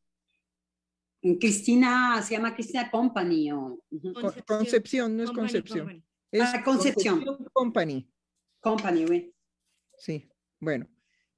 Cristina, 1.40 2.22
se 2.22 2.34
llama 2.34 2.54
Cristina 2.54 2.90
Company. 2.90 3.50
O, 3.52 3.80
Concepción, 4.46 5.16
no 5.16 5.24
es 5.24 5.30
Concepción. 5.30 6.04
Es 6.30 6.42
ah, 6.42 6.62
Concepción. 6.62 7.24
Company. 7.52 8.10
Company, 8.60 9.06
güey. 9.06 9.34
Sí, 9.96 10.28
bueno. 10.60 10.88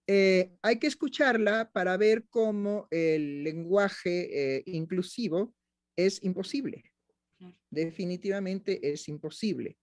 Eh, 0.09 0.57
hay 0.63 0.79
que 0.79 0.87
escucharla 0.87 1.71
para 1.73 1.97
ver 1.97 2.27
cómo 2.29 2.87
el 2.91 3.43
lenguaje 3.43 4.57
eh, 4.57 4.63
inclusivo 4.67 5.55
es 5.97 6.23
imposible. 6.23 6.85
Definitivamente 7.71 8.93
es 8.93 9.09
imposible. 9.09 9.79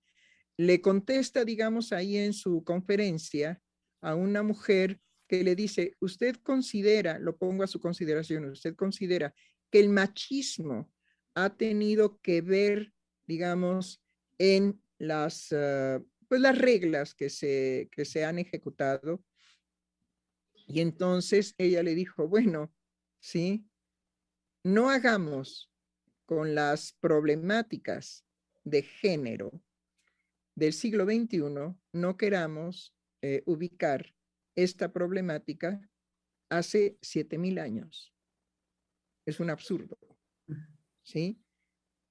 Le 0.57 0.81
contesta, 0.81 1.43
digamos, 1.45 1.91
ahí 1.91 2.17
en 2.17 2.33
su 2.33 2.63
conferencia 2.63 3.61
a 4.01 4.15
una 4.15 4.43
mujer 4.43 4.99
que 5.27 5.43
le 5.43 5.55
dice, 5.55 5.95
usted 5.99 6.37
considera, 6.37 7.19
lo 7.19 7.37
pongo 7.37 7.63
a 7.63 7.67
su 7.67 7.79
consideración, 7.79 8.45
usted 8.45 8.75
considera 8.75 9.33
que 9.73 9.79
el 9.79 9.89
machismo 9.89 10.88
ha 11.33 11.57
tenido 11.57 12.21
que 12.21 12.41
ver, 12.41 12.93
digamos, 13.25 14.03
en 14.38 14.79
las, 14.99 15.51
ah, 15.51 15.99
pues 16.27 16.41
las 16.41 16.59
reglas 16.59 17.15
que 17.15 17.31
se, 17.31 17.89
que 17.91 18.05
se 18.05 18.23
han 18.23 18.38
ejecutado. 18.38 19.23
Y 20.67 20.81
entonces 20.81 21.55
ella 21.57 21.81
le 21.81 21.95
dijo, 21.95 22.27
bueno, 22.27 22.71
sí, 23.19 23.67
no 24.62 24.91
hagamos 24.91 25.71
con 26.27 26.53
las 26.53 26.93
problemáticas 26.99 28.27
de 28.63 28.83
género 28.83 29.59
del 30.53 30.73
siglo 30.73 31.05
XXI, 31.05 31.75
no 31.93 32.15
queramos 32.15 32.95
eh, 33.23 33.41
ubicar 33.47 34.13
esta 34.53 34.93
problemática 34.93 35.81
hace 36.49 36.99
7000 37.01 37.57
años. 37.57 38.12
Es 39.25 39.39
un 39.39 39.49
absurdo. 39.49 39.97
¿Sí? 41.03 41.39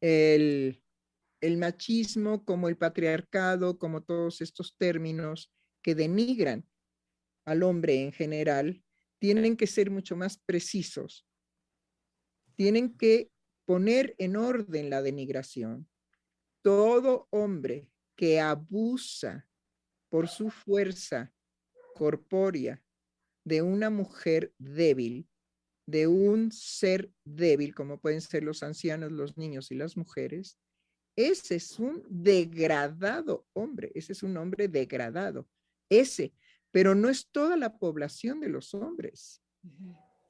El, 0.00 0.82
el 1.40 1.56
machismo, 1.56 2.44
como 2.44 2.68
el 2.68 2.76
patriarcado, 2.76 3.78
como 3.78 4.02
todos 4.02 4.40
estos 4.40 4.76
términos 4.76 5.52
que 5.82 5.94
denigran 5.94 6.66
al 7.44 7.62
hombre 7.62 8.02
en 8.02 8.12
general, 8.12 8.82
tienen 9.18 9.56
que 9.56 9.66
ser 9.66 9.90
mucho 9.90 10.16
más 10.16 10.38
precisos. 10.38 11.26
Tienen 12.56 12.96
que 12.96 13.30
poner 13.64 14.14
en 14.18 14.36
orden 14.36 14.90
la 14.90 15.02
denigración. 15.02 15.88
Todo 16.62 17.28
hombre 17.30 17.88
que 18.16 18.40
abusa 18.40 19.48
por 20.08 20.28
su 20.28 20.50
fuerza 20.50 21.32
corpórea 21.94 22.82
de 23.44 23.62
una 23.62 23.90
mujer 23.90 24.54
débil, 24.58 25.28
de 25.92 26.06
un 26.06 26.50
ser 26.50 27.12
débil, 27.22 27.74
como 27.74 28.00
pueden 28.00 28.22
ser 28.22 28.42
los 28.42 28.62
ancianos, 28.62 29.12
los 29.12 29.36
niños 29.36 29.70
y 29.70 29.74
las 29.74 29.94
mujeres, 29.94 30.58
ese 31.16 31.56
es 31.56 31.78
un 31.78 32.02
degradado 32.08 33.46
hombre, 33.52 33.92
ese 33.94 34.12
es 34.14 34.22
un 34.22 34.38
hombre 34.38 34.68
degradado, 34.68 35.46
ese, 35.90 36.32
pero 36.70 36.94
no 36.94 37.10
es 37.10 37.28
toda 37.30 37.58
la 37.58 37.76
población 37.76 38.40
de 38.40 38.48
los 38.48 38.72
hombres. 38.72 39.42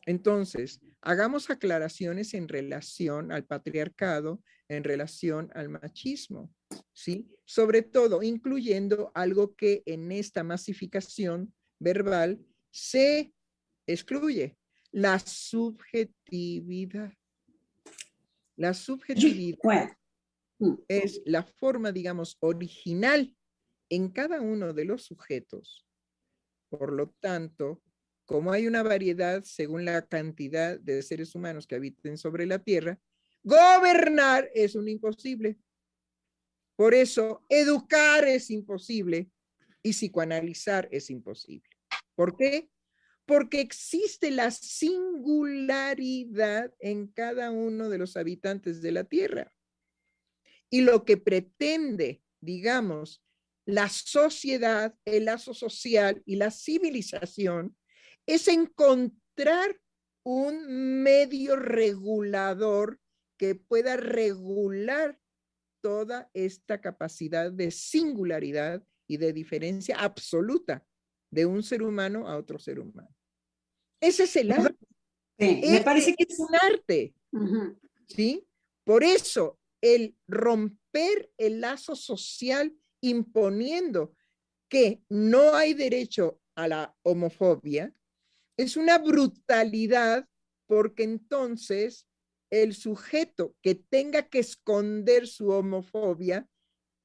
Entonces, 0.04 0.80
hagamos 1.00 1.48
aclaraciones 1.48 2.34
en 2.34 2.48
relación 2.48 3.30
al 3.30 3.44
patriarcado, 3.44 4.42
en 4.68 4.82
relación 4.82 5.48
al 5.54 5.68
machismo, 5.68 6.52
¿sí? 6.92 7.30
Sobre 7.44 7.82
todo, 7.82 8.24
incluyendo 8.24 9.12
algo 9.14 9.54
que 9.54 9.84
en 9.86 10.10
esta 10.10 10.42
masificación 10.42 11.54
verbal 11.78 12.44
se 12.72 13.32
excluye, 13.86 14.56
la 14.92 15.18
subjetividad. 15.18 17.12
La 18.56 18.74
subjetividad 18.74 19.96
mm. 20.58 20.74
es 20.86 21.22
la 21.24 21.42
forma, 21.42 21.90
digamos, 21.90 22.36
original 22.40 23.34
en 23.88 24.10
cada 24.10 24.40
uno 24.40 24.72
de 24.72 24.84
los 24.84 25.02
sujetos. 25.04 25.86
Por 26.68 26.92
lo 26.92 27.10
tanto, 27.20 27.82
como 28.24 28.52
hay 28.52 28.66
una 28.66 28.82
variedad 28.82 29.42
según 29.42 29.84
la 29.84 30.06
cantidad 30.06 30.78
de 30.78 31.02
seres 31.02 31.34
humanos 31.34 31.66
que 31.66 31.74
habiten 31.74 32.16
sobre 32.16 32.46
la 32.46 32.58
tierra, 32.58 32.98
gobernar 33.42 34.50
es 34.54 34.74
un 34.74 34.88
imposible. 34.88 35.58
Por 36.76 36.94
eso, 36.94 37.44
educar 37.48 38.26
es 38.26 38.50
imposible 38.50 39.30
y 39.82 39.92
psicoanalizar 39.92 40.88
es 40.90 41.10
imposible. 41.10 41.68
¿Por 42.14 42.36
qué? 42.36 42.71
Porque 43.32 43.62
existe 43.62 44.30
la 44.30 44.50
singularidad 44.50 46.70
en 46.80 47.06
cada 47.06 47.50
uno 47.50 47.88
de 47.88 47.96
los 47.96 48.18
habitantes 48.18 48.82
de 48.82 48.92
la 48.92 49.04
tierra. 49.04 49.50
Y 50.68 50.82
lo 50.82 51.06
que 51.06 51.16
pretende, 51.16 52.22
digamos, 52.42 53.24
la 53.64 53.88
sociedad, 53.88 54.94
el 55.06 55.24
lazo 55.24 55.54
social 55.54 56.22
y 56.26 56.36
la 56.36 56.50
civilización 56.50 57.74
es 58.26 58.48
encontrar 58.48 59.80
un 60.24 61.02
medio 61.02 61.56
regulador 61.56 63.00
que 63.38 63.54
pueda 63.54 63.96
regular 63.96 65.18
toda 65.80 66.28
esta 66.34 66.82
capacidad 66.82 67.50
de 67.50 67.70
singularidad 67.70 68.84
y 69.08 69.16
de 69.16 69.32
diferencia 69.32 70.00
absoluta 70.00 70.84
de 71.30 71.46
un 71.46 71.62
ser 71.62 71.82
humano 71.82 72.28
a 72.28 72.36
otro 72.36 72.58
ser 72.58 72.78
humano. 72.78 73.08
Ese 74.02 74.24
es 74.24 74.34
el 74.34 74.50
arte. 74.50 74.86
me 75.38 75.80
parece 75.82 76.14
que 76.14 76.26
es 76.28 76.38
un 76.38 76.54
arte. 76.60 77.14
¿Sí? 78.08 78.44
Por 78.84 79.04
eso, 79.04 79.60
el 79.80 80.16
romper 80.26 81.30
el 81.38 81.60
lazo 81.60 81.94
social 81.94 82.74
imponiendo 83.00 84.14
que 84.68 85.02
no 85.08 85.54
hay 85.54 85.74
derecho 85.74 86.40
a 86.56 86.66
la 86.66 86.96
homofobia, 87.02 87.94
es 88.56 88.76
una 88.76 88.98
brutalidad 88.98 90.28
porque 90.66 91.04
entonces 91.04 92.08
el 92.50 92.74
sujeto 92.74 93.54
que 93.62 93.76
tenga 93.76 94.28
que 94.28 94.40
esconder 94.40 95.28
su 95.28 95.50
homofobia 95.50 96.48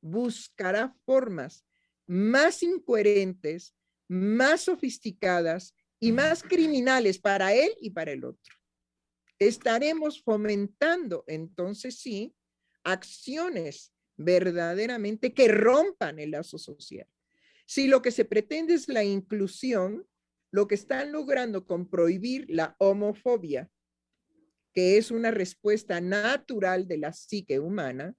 buscará 0.02 0.96
formas 1.06 1.64
más 2.08 2.64
incoherentes, 2.64 3.76
más 4.08 4.62
sofisticadas 4.62 5.76
y 6.00 6.12
más 6.12 6.44
criminales 6.44 7.20
para 7.20 7.54
él 7.54 7.72
y 7.82 7.92
para 7.92 8.12
el 8.12 8.24
otro. 8.24 8.56
Estaremos 9.40 10.22
fomentando 10.24 11.24
entonces 11.28 12.00
sí 12.00 12.34
acciones 12.84 13.94
verdaderamente 14.16 15.34
que 15.34 15.48
rompan 15.48 16.20
el 16.20 16.32
lazo 16.32 16.58
social. 16.58 17.08
Si 17.66 17.88
lo 17.88 18.02
que 18.02 18.12
se 18.12 18.26
pretende 18.26 18.74
es 18.74 18.88
la 18.88 19.04
inclusión, 19.04 20.08
lo 20.52 20.68
que 20.68 20.76
están 20.76 21.12
logrando 21.12 21.66
con 21.66 21.90
prohibir 21.90 22.46
la 22.50 22.76
homofobia, 22.80 23.70
que 24.74 24.98
es 24.98 25.12
una 25.12 25.32
respuesta 25.32 26.00
natural 26.02 26.88
de 26.88 26.98
la 26.98 27.14
psique 27.14 27.60
humana 27.60 28.16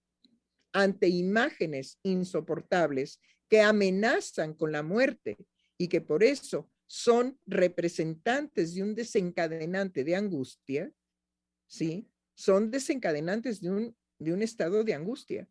ante 0.72 1.08
imágenes 1.08 1.98
insoportables 2.02 3.20
que 3.48 3.62
amenazan 3.62 4.54
con 4.54 4.72
la 4.72 4.82
muerte 4.82 5.38
y 5.78 5.88
que 5.88 6.00
por 6.00 6.22
eso 6.22 6.70
son 6.88 7.38
representantes 7.46 8.74
de 8.74 8.82
un 8.82 8.94
desencadenante 8.94 10.04
de 10.04 10.16
angustia, 10.16 10.90
¿sí? 11.66 12.08
Son 12.34 12.70
desencadenantes 12.70 13.60
de 13.60 13.70
un, 13.70 13.96
de 14.18 14.32
un 14.32 14.42
estado 14.42 14.82
de 14.84 14.94
angustia. 14.94 15.48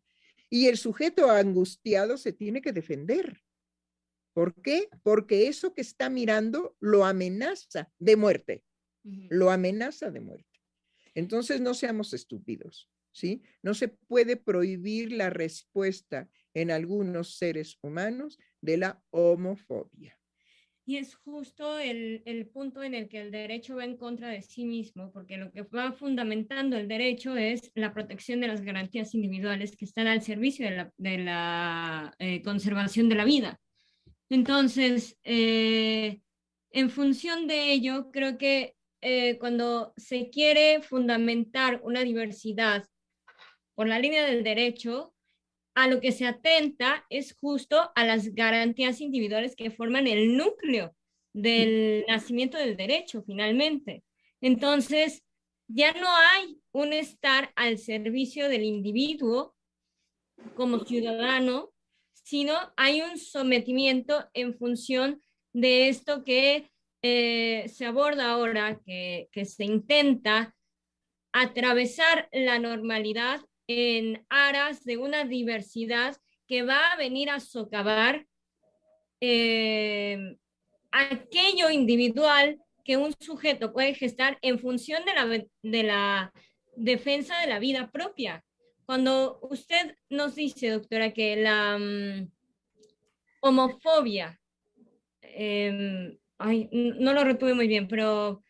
Y 0.50 0.66
el 0.66 0.76
sujeto 0.76 1.30
angustiado 1.30 2.16
se 2.16 2.32
tiene 2.32 2.60
que 2.60 2.72
defender. 2.72 3.40
¿Por 4.32 4.60
qué? 4.60 4.88
Porque 5.04 5.46
eso 5.46 5.74
que 5.74 5.80
está 5.80 6.10
mirando 6.10 6.76
lo 6.80 7.04
amenaza 7.04 7.92
de 7.98 8.16
muerte, 8.16 8.64
lo 9.04 9.50
amenaza 9.50 10.10
de 10.10 10.20
muerte. 10.20 10.60
Entonces 11.14 11.60
no 11.60 11.72
seamos 11.72 12.14
estúpidos, 12.14 12.90
¿sí? 13.12 13.42
No 13.62 13.74
se 13.74 13.88
puede 13.88 14.36
prohibir 14.36 15.12
la 15.12 15.30
respuesta 15.30 16.28
en 16.52 16.72
algunos 16.72 17.36
seres 17.36 17.78
humanos 17.80 18.38
de 18.60 18.76
la 18.78 19.02
homofobia. 19.10 20.17
Y 20.88 20.96
es 20.96 21.16
justo 21.16 21.78
el, 21.78 22.48
punto 22.50 22.82
en 22.82 22.94
el 22.94 23.10
que 23.10 23.20
el 23.20 23.30
derecho 23.30 23.76
va 23.76 23.84
en 23.84 23.98
contra 23.98 24.28
de 24.28 24.40
sí 24.40 24.64
mismo, 24.64 25.12
porque 25.12 25.36
lo 25.36 25.52
que 25.52 25.60
va 25.60 25.92
fundamentando 25.92 26.78
el 26.78 26.88
derecho 26.88 27.36
es 27.36 27.70
la 27.74 27.92
protección 27.92 28.40
de 28.40 28.48
las 28.48 28.62
garantías 28.62 29.14
individuales 29.14 29.76
que 29.76 29.84
están 29.84 30.06
al 30.06 30.22
servicio 30.22 30.66
de 30.96 31.18
la, 31.18 32.14
eh, 32.18 32.40
conservación 32.40 33.10
de 33.10 33.14
la 33.16 33.26
vida. 33.26 33.60
Entonces, 34.30 35.18
eh, 35.24 36.22
en 36.70 36.88
función 36.88 37.46
de 37.46 37.70
ello, 37.70 38.10
creo 38.10 38.38
que 38.38 38.74
eh, 39.02 39.36
cuando 39.38 39.92
se 39.98 40.30
quiere 40.30 40.80
fundamentar 40.80 41.82
una 41.84 42.00
diversidad 42.00 42.88
por 43.74 43.88
la 43.88 43.98
línea 43.98 44.24
del 44.24 44.42
derecho, 44.42 45.12
a 45.78 45.86
lo 45.86 46.00
que 46.00 46.10
se 46.10 46.26
atenta 46.26 47.06
es 47.08 47.36
justo 47.40 47.92
a 47.94 48.04
las 48.04 48.34
garantías 48.34 49.00
individuales 49.00 49.54
que 49.54 49.70
forman 49.70 50.08
el 50.08 50.36
núcleo 50.36 50.92
del 51.32 52.04
nacimiento 52.08 52.58
del 52.58 52.76
derecho, 52.76 53.22
finalmente. 53.22 54.02
Entonces, 54.40 55.22
ya 55.68 55.92
no 55.92 56.08
hay 56.08 56.58
un 56.72 56.92
estar 56.92 57.52
al 57.54 57.78
servicio 57.78 58.48
del 58.48 58.64
individuo 58.64 59.54
como 60.56 60.80
ciudadano, 60.80 61.70
sino 62.24 62.54
hay 62.76 63.02
un 63.02 63.16
sometimiento 63.16 64.28
en 64.34 64.58
función 64.58 65.22
de 65.52 65.90
esto 65.90 66.24
que 66.24 66.72
eh, 67.02 67.66
se 67.68 67.84
aborda 67.84 68.32
ahora, 68.32 68.80
que, 68.84 69.28
se 69.44 69.64
intenta 69.64 70.56
atravesar 71.32 72.28
la 72.32 72.58
normalidad 72.58 73.40
en 73.68 74.24
aras 74.30 74.84
de 74.84 74.96
una 74.96 75.24
diversidad 75.24 76.16
que 76.48 76.62
va 76.62 76.92
a 76.92 76.96
venir 76.96 77.30
a 77.30 77.38
socavar 77.38 78.26
eh, 79.20 80.36
aquello 80.90 81.70
individual 81.70 82.58
que 82.84 82.96
un 82.96 83.12
sujeto 83.20 83.72
puede 83.72 83.94
gestar 83.94 84.38
en 84.40 84.58
función 84.58 85.04
de 85.04 85.14
la, 85.14 85.46
de 85.62 85.82
la 85.82 86.32
defensa 86.74 87.38
de 87.40 87.46
la 87.46 87.58
vida 87.58 87.90
propia. 87.90 88.42
Cuando 88.86 89.38
usted 89.42 89.94
nos 90.08 90.34
dice, 90.34 90.70
doctora, 90.70 91.12
que 91.12 91.36
la 91.36 91.78
mm, 91.78 92.30
homofobia, 93.42 94.40
em, 95.20 96.16
no 96.40 97.12
lo 97.12 97.24
retuve 97.24 97.52
muy 97.52 97.68
bien, 97.68 97.88
pero 97.88 98.42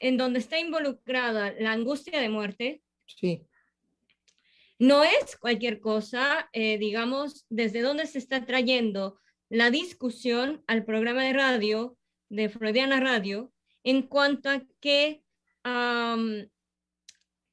en 0.00 0.18
donde 0.18 0.40
está 0.40 0.58
involucrada 0.58 1.54
la 1.58 1.72
angustia 1.72 2.20
de 2.20 2.28
muerte, 2.28 2.82
sí. 3.06 3.46
No 4.78 5.04
es 5.04 5.36
cualquier 5.36 5.80
cosa, 5.80 6.48
eh, 6.52 6.78
digamos, 6.78 7.46
desde 7.48 7.80
dónde 7.80 8.06
se 8.06 8.18
está 8.18 8.44
trayendo 8.44 9.18
la 9.48 9.70
discusión 9.70 10.62
al 10.66 10.84
programa 10.84 11.22
de 11.24 11.32
radio 11.32 11.96
de 12.28 12.48
Freudiana 12.48 13.00
Radio 13.00 13.52
en 13.84 14.02
cuanto 14.02 14.50
a 14.50 14.62
que 14.80 15.22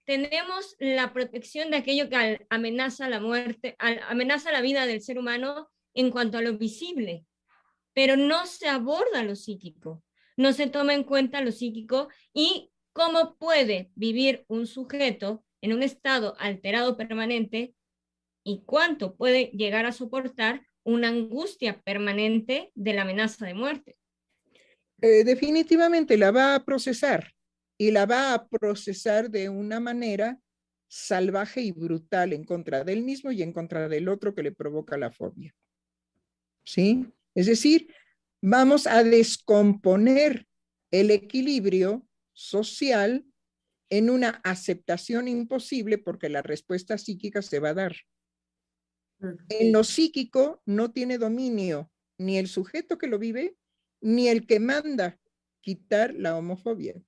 tenemos 0.06 0.76
la 0.80 1.14
protección 1.14 1.72
de 1.72 1.78
aquello 1.78 2.10
que 2.10 2.46
amenaza 2.50 3.10
la 3.10 3.20
muerte, 3.20 3.76
amenaza 3.80 4.52
la 4.52 4.62
vida 4.62 4.86
del 4.86 5.02
ser 5.02 5.18
humano 5.18 5.70
en 5.94 6.12
cuanto 6.12 6.38
a 6.38 6.42
lo 6.42 6.58
visible, 6.58 7.26
pero 7.94 8.18
no 8.18 8.46
se 8.46 8.68
aborda 8.68 9.24
lo 9.24 9.36
psíquico, 9.36 10.04
no 10.38 10.54
se 10.54 10.68
toma 10.68 10.94
en 10.94 11.04
cuenta 11.04 11.42
lo 11.42 11.52
psíquico 11.52 12.10
y 12.34 12.72
cómo 12.92 13.36
puede 13.38 13.92
vivir 13.96 14.46
un 14.48 14.68
sujeto 14.68 15.44
en 15.64 15.72
un 15.72 15.82
estado 15.82 16.36
alterado 16.40 16.98
permanente 16.98 17.74
y 18.44 18.64
cuánto 18.66 19.16
puede 19.16 19.46
llegar 19.54 19.86
a 19.86 19.94
soportar 19.94 20.68
una 20.84 21.08
angustia 21.08 21.82
permanente 21.84 22.72
de 22.76 22.94
la 22.94 23.04
amenaza 23.04 23.46
de 23.46 23.54
muerte. 23.54 23.96
Eh, 25.02 25.24
definitivamente 25.24 26.18
la 26.18 26.32
va 26.32 26.56
a 26.56 26.66
procesar 26.66 27.32
y 27.78 27.92
la 27.92 28.06
va 28.06 28.34
a 28.34 28.46
procesar 28.46 29.30
de 29.30 29.48
una 29.48 29.80
manera 29.80 30.38
salvaje 30.90 31.62
y 31.62 31.72
brutal 31.72 32.34
en 32.34 32.44
contra 32.44 32.84
del 32.84 33.02
mismo 33.02 33.32
y 33.32 33.42
en 33.42 33.54
contra 33.54 33.88
del 33.88 34.10
otro 34.10 34.36
que 34.36 34.44
le 34.44 34.52
provoca 34.52 34.98
la 34.98 35.12
fobia. 35.12 35.56
¿Sí? 36.66 37.06
Es 37.34 37.46
decir, 37.46 37.88
vamos 38.42 38.86
a 38.86 39.02
descomponer 39.02 40.46
el 40.92 41.10
equilibrio 41.10 42.06
social 42.34 43.26
en 43.90 44.10
una 44.10 44.42
aceptación 44.44 45.28
imposible 45.28 45.98
porque 45.98 46.30
la 46.30 46.42
respuesta 46.42 46.98
psíquica 46.98 47.42
se 47.42 47.60
va 47.60 47.70
a 47.70 47.74
dar. 47.74 47.96
En 49.50 49.72
lo 49.72 49.84
psíquico 49.84 50.62
no 50.66 50.92
tiene 50.92 51.18
dominio 51.18 51.92
ni 52.18 52.38
el 52.38 52.48
sujeto 52.48 52.98
que 52.98 53.08
lo 53.08 53.20
vive, 53.20 53.58
ni 54.02 54.28
el 54.28 54.46
que 54.46 54.60
manda 54.60 55.20
quitar 55.62 56.14
la 56.14 56.36
homofobia. 56.36 57.02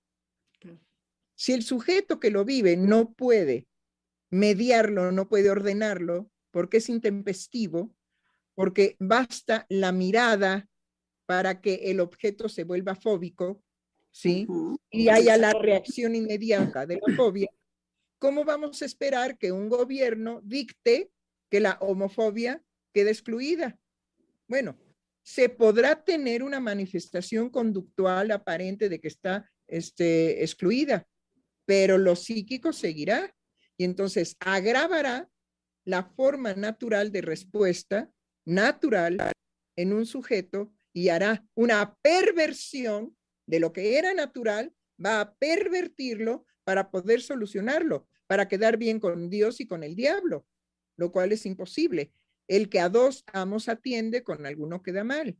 Si 1.36 1.52
el 1.52 1.64
sujeto 1.64 2.20
que 2.20 2.32
lo 2.32 2.46
vive 2.46 2.78
no 2.78 3.14
puede 3.14 3.68
mediarlo, 4.32 5.12
no 5.12 5.28
puede 5.28 5.50
ordenarlo, 5.50 6.32
porque 6.52 6.78
es 6.78 6.90
intempestivo, 6.90 7.94
porque 8.54 8.96
basta 9.00 9.66
la 9.70 9.92
mirada 9.92 10.70
para 11.26 11.60
que 11.60 11.92
el 11.92 12.00
objeto 12.00 12.48
se 12.48 12.64
vuelva 12.64 12.96
fóbico, 12.96 13.62
¿sí? 14.16 14.48
Y 14.90 15.10
haya 15.10 15.36
la 15.38 15.52
reacción 15.62 16.16
inmediata 16.16 16.86
de 16.86 17.00
la 17.06 17.16
fobia. 17.16 17.50
¿Cómo 18.18 18.46
vamos 18.46 18.82
a 18.82 18.86
esperar 18.86 19.38
que 19.38 19.52
un 19.52 19.68
gobierno 19.68 20.40
dicte 20.44 21.12
que 21.52 21.60
la 21.60 21.78
homofobia 21.82 22.64
quede 22.94 23.12
excluida? 23.12 23.78
Bueno, 24.48 24.78
se 25.22 25.50
podrá 25.50 26.04
tener 26.04 26.44
una 26.44 26.62
manifestación 26.62 27.50
conductual 27.50 28.32
aparente 28.32 28.88
de 28.88 29.02
que 29.02 29.10
está 29.10 29.52
este, 29.68 30.42
excluida, 30.44 31.06
pero 31.66 31.98
lo 31.98 32.16
psíquico 32.16 32.72
seguirá 32.72 33.36
y 33.76 33.84
entonces 33.84 34.38
agravará 34.40 35.30
la 35.84 36.04
forma 36.04 36.54
natural 36.54 37.12
de 37.12 37.22
respuesta 37.22 38.10
natural 38.46 39.32
en 39.76 39.92
un 39.92 40.06
sujeto 40.06 40.72
y 40.94 41.10
hará 41.10 41.46
una 41.54 41.96
perversión 42.02 43.16
de 43.46 43.60
lo 43.60 43.74
que 43.74 43.98
era 43.98 44.14
natural, 44.14 44.74
va 45.04 45.22
a 45.22 45.36
pervertirlo 45.36 46.46
para 46.64 46.90
poder 46.90 47.22
solucionarlo, 47.22 48.08
para 48.28 48.48
quedar 48.48 48.78
bien 48.78 49.00
con 49.00 49.30
Dios 49.30 49.60
y 49.62 49.68
con 49.68 49.84
el 49.84 49.96
diablo, 49.96 50.48
lo 50.98 51.12
cual 51.12 51.32
es 51.32 51.46
imposible. 51.46 52.12
El 52.48 52.70
que 52.70 52.80
a 52.80 52.90
dos 52.90 53.24
amos 53.34 53.70
atiende, 53.70 54.24
con 54.24 54.46
alguno 54.46 54.82
queda 54.84 55.04
mal. 55.04 55.38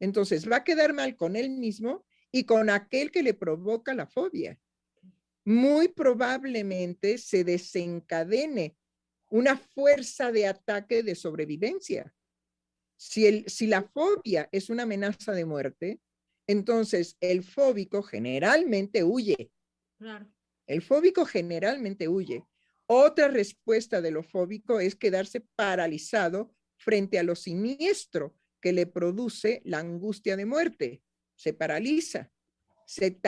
Entonces 0.00 0.50
va 0.50 0.56
a 0.56 0.64
quedar 0.64 0.92
mal 0.92 1.16
con 1.16 1.36
él 1.36 1.50
mismo 1.50 2.04
y 2.30 2.44
con 2.44 2.70
aquel 2.70 3.10
que 3.10 3.22
le 3.22 3.34
provoca 3.34 3.94
la 3.94 4.06
fobia. 4.06 4.58
Muy 5.44 5.88
probablemente 5.88 7.18
se 7.18 7.44
desencadene 7.44 8.76
una 9.30 9.56
fuerza 9.56 10.30
de 10.32 10.46
ataque 10.46 11.02
de 11.02 11.14
sobrevivencia. 11.14 12.14
Si, 12.96 13.26
el, 13.26 13.48
si 13.48 13.66
la 13.66 13.82
fobia 13.82 14.48
es 14.52 14.70
una 14.70 14.82
amenaza 14.82 15.32
de 15.32 15.44
muerte, 15.44 16.00
entonces 16.48 17.16
el 17.20 17.44
fóbico 17.44 18.02
generalmente 18.02 19.04
huye. 19.04 19.52
El 20.66 20.82
fóbico 20.82 21.24
generalmente 21.24 22.08
huye. 22.08 22.44
Otra 22.86 23.28
respuesta 23.28 24.00
de 24.00 24.10
lo 24.10 24.22
fóbico 24.22 24.80
es 24.80 24.96
quedarse 24.96 25.42
paralizado 25.56 26.54
frente 26.78 27.18
a 27.18 27.22
lo 27.22 27.36
siniestro 27.36 28.34
que 28.60 28.72
le 28.72 28.86
produce 28.86 29.60
la 29.64 29.78
angustia 29.78 30.36
de 30.36 30.46
muerte. 30.46 31.02
Se 31.36 31.52
paraliza, 31.52 32.32
se 32.86 33.20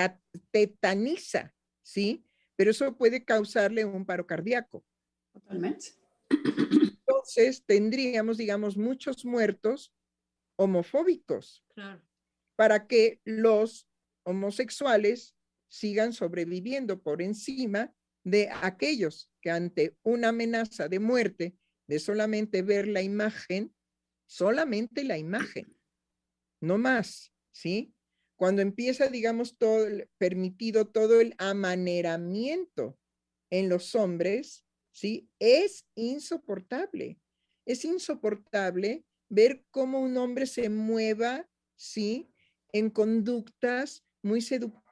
tetaniza, 0.51 1.55
¿sí? 1.83 2.25
Pero 2.57 2.71
eso 2.71 2.97
puede 2.97 3.25
causarle 3.25 3.85
un 3.85 4.07
paro 4.07 4.27
cardíaco. 4.27 4.85
Totalmente. 5.33 5.89
Entonces 6.31 7.65
tendríamos, 7.67 8.39
digamos, 8.39 8.79
muchos 8.79 9.27
muertos 9.27 9.93
homofóbicos 10.57 11.65
para 12.61 12.87
que 12.87 13.23
los 13.25 13.89
homosexuales 14.23 15.35
sigan 15.71 16.13
sobreviviendo 16.13 17.01
por 17.03 17.23
encima 17.23 17.91
de 18.23 18.51
aquellos 18.51 19.31
que 19.41 19.51
ante 19.51 19.97
una 20.03 20.29
amenaza 20.29 20.87
de 20.87 20.99
muerte, 20.99 21.57
de 21.89 21.99
solamente 21.99 22.61
ver 22.61 22.87
la 22.87 23.01
imagen, 23.01 23.75
solamente 24.27 25.05
la 25.05 25.17
imagen, 25.17 25.75
no 26.61 26.77
más, 26.77 27.33
¿sí? 27.51 27.95
Cuando 28.37 28.61
empieza, 28.61 29.09
digamos, 29.09 29.57
todo 29.57 29.87
el, 29.87 30.11
permitido 30.19 30.87
todo 30.87 31.23
el 31.23 31.35
amaneramiento 31.39 32.99
en 33.49 33.71
los 33.71 33.95
hombres, 33.95 34.67
¿sí? 34.93 35.31
Es 35.39 35.87
insoportable. 35.95 37.19
Es 37.65 37.87
insoportable 37.87 39.07
ver 39.31 39.65
cómo 39.71 40.01
un 40.01 40.19
hombre 40.19 40.45
se 40.45 40.69
mueva, 40.69 41.49
¿sí? 41.75 42.30
En 42.73 42.91
conductas 42.91 44.05
muy 44.23 44.41
seductoras 44.41 44.91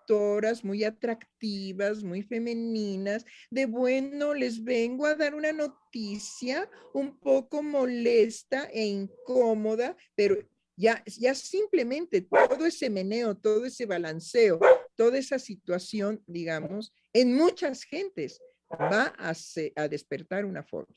muy 0.64 0.84
atractivas, 0.84 2.02
muy 2.02 2.22
femeninas, 2.22 3.24
de 3.50 3.66
bueno, 3.66 4.32
les 4.32 4.64
vengo 4.64 5.06
a 5.06 5.14
dar 5.14 5.34
una 5.34 5.52
noticia 5.52 6.70
un 6.94 7.18
poco 7.18 7.62
molesta 7.62 8.64
e 8.72 8.86
incómoda, 8.86 9.96
pero 10.14 10.36
ya, 10.76 11.02
ya 11.06 11.34
simplemente 11.34 12.22
todo 12.22 12.64
ese 12.64 12.88
meneo, 12.88 13.36
todo 13.36 13.66
ese 13.66 13.84
balanceo, 13.84 14.58
toda 14.96 15.18
esa 15.18 15.38
situación, 15.38 16.22
digamos, 16.26 16.94
en 17.12 17.34
muchas 17.34 17.82
gentes 17.82 18.40
va 18.72 19.12
a, 19.18 19.88
despertar 19.88 20.44
una 20.44 20.62
fobia. 20.62 20.94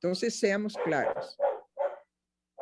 Entonces, 0.00 0.38
seamos 0.38 0.74
claros. 0.84 1.36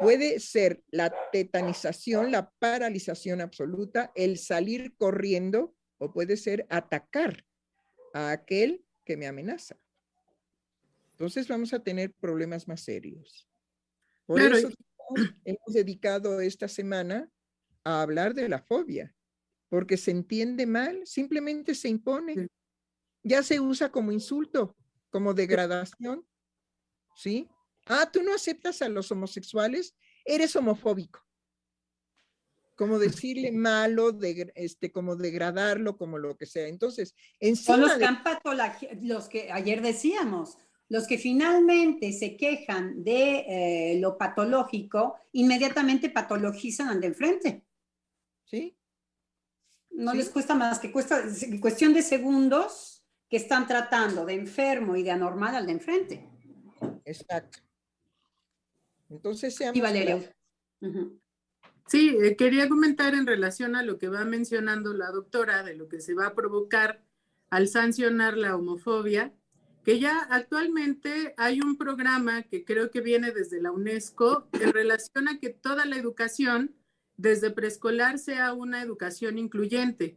Puede 0.04 0.38
ser 0.38 0.84
la 0.90 1.14
tetanización, 1.32 2.30
la 2.30 2.50
paralización 2.58 3.40
absoluta, 3.40 4.12
el 4.14 4.36
salir 4.36 4.94
corriendo 4.98 5.74
o 5.96 6.12
puede 6.12 6.36
ser 6.36 6.66
atacar 6.68 7.44
a 8.12 8.30
aquel 8.30 8.84
que 9.06 9.16
me 9.16 9.26
amenaza. 9.26 9.78
Entonces 11.12 11.48
vamos 11.48 11.72
a 11.72 11.82
tener 11.82 12.12
problemas 12.20 12.68
más 12.68 12.82
serios. 12.82 13.48
Por 14.26 14.42
eso 14.42 14.68
hemos 15.44 15.72
dedicado 15.72 16.40
esta 16.40 16.68
semana 16.68 17.30
a 17.82 18.02
hablar 18.02 18.34
de 18.34 18.50
la 18.50 18.60
fobia, 18.60 19.14
porque 19.70 19.96
se 19.96 20.10
entiende 20.10 20.66
mal, 20.66 21.00
simplemente 21.06 21.74
se 21.74 21.88
impone. 21.88 22.48
Ya 23.22 23.42
se 23.42 23.58
usa 23.58 23.90
como 23.90 24.12
insulto, 24.12 24.76
como 25.08 25.32
degradación. 25.32 26.26
¿Sí? 27.16 27.48
Ah, 27.86 28.10
tú 28.10 28.22
no 28.22 28.34
aceptas 28.34 28.82
a 28.82 28.88
los 28.88 29.10
homosexuales, 29.10 29.94
eres 30.24 30.56
homofóbico. 30.56 31.20
Como 32.76 32.98
decirle 32.98 33.52
malo, 33.52 34.10
de, 34.10 34.52
este, 34.56 34.90
como 34.90 35.14
degradarlo, 35.14 35.96
como 35.96 36.18
lo 36.18 36.36
que 36.36 36.46
sea. 36.46 36.66
Entonces, 36.66 37.14
en 37.38 37.54
Son 37.54 37.80
los, 37.80 37.92
que 37.92 38.98
los 39.02 39.28
que 39.28 39.52
ayer 39.52 39.80
decíamos, 39.80 40.58
los 40.88 41.06
que 41.06 41.18
finalmente 41.18 42.12
se 42.12 42.36
quejan 42.36 43.04
de 43.04 43.44
eh, 43.48 44.00
lo 44.00 44.18
patológico, 44.18 45.16
inmediatamente 45.32 46.10
patologizan 46.10 46.88
al 46.88 47.00
de 47.00 47.06
enfrente. 47.06 47.64
¿Sí? 48.44 48.76
No 49.90 50.12
les 50.12 50.28
cuesta 50.28 50.56
más 50.56 50.80
que 50.80 50.90
cuesta 50.90 51.22
cuestión 51.60 51.94
de 51.94 52.02
segundos 52.02 53.04
que 53.28 53.36
están 53.36 53.66
tratando 53.68 54.26
de 54.26 54.34
enfermo 54.34 54.96
y 54.96 55.04
de 55.04 55.12
anormal 55.12 55.54
al 55.54 55.66
de 55.66 55.72
enfrente. 55.72 56.28
Exacto. 57.04 57.63
Entonces 59.16 59.54
seamos... 59.54 59.76
Y 59.76 59.80
Valeria. 59.80 60.34
Sí, 61.86 62.16
eh, 62.22 62.36
quería 62.36 62.68
comentar 62.68 63.14
en 63.14 63.26
relación 63.26 63.76
a 63.76 63.82
lo 63.82 63.98
que 63.98 64.08
va 64.08 64.24
mencionando 64.24 64.94
la 64.94 65.10
doctora 65.10 65.62
de 65.62 65.74
lo 65.74 65.88
que 65.88 66.00
se 66.00 66.14
va 66.14 66.26
a 66.28 66.34
provocar 66.34 67.02
al 67.50 67.68
sancionar 67.68 68.36
la 68.36 68.56
homofobia 68.56 69.34
que 69.84 70.00
ya 70.00 70.18
actualmente 70.30 71.34
hay 71.36 71.60
un 71.60 71.76
programa 71.76 72.42
que 72.44 72.64
creo 72.64 72.90
que 72.90 73.02
viene 73.02 73.32
desde 73.32 73.60
la 73.60 73.70
UNESCO 73.70 74.48
en 74.52 74.72
relación 74.72 75.28
a 75.28 75.38
que 75.38 75.50
toda 75.50 75.84
la 75.84 75.96
educación 75.96 76.74
desde 77.16 77.50
preescolar 77.50 78.18
sea 78.18 78.54
una 78.54 78.82
educación 78.82 79.38
incluyente. 79.38 80.16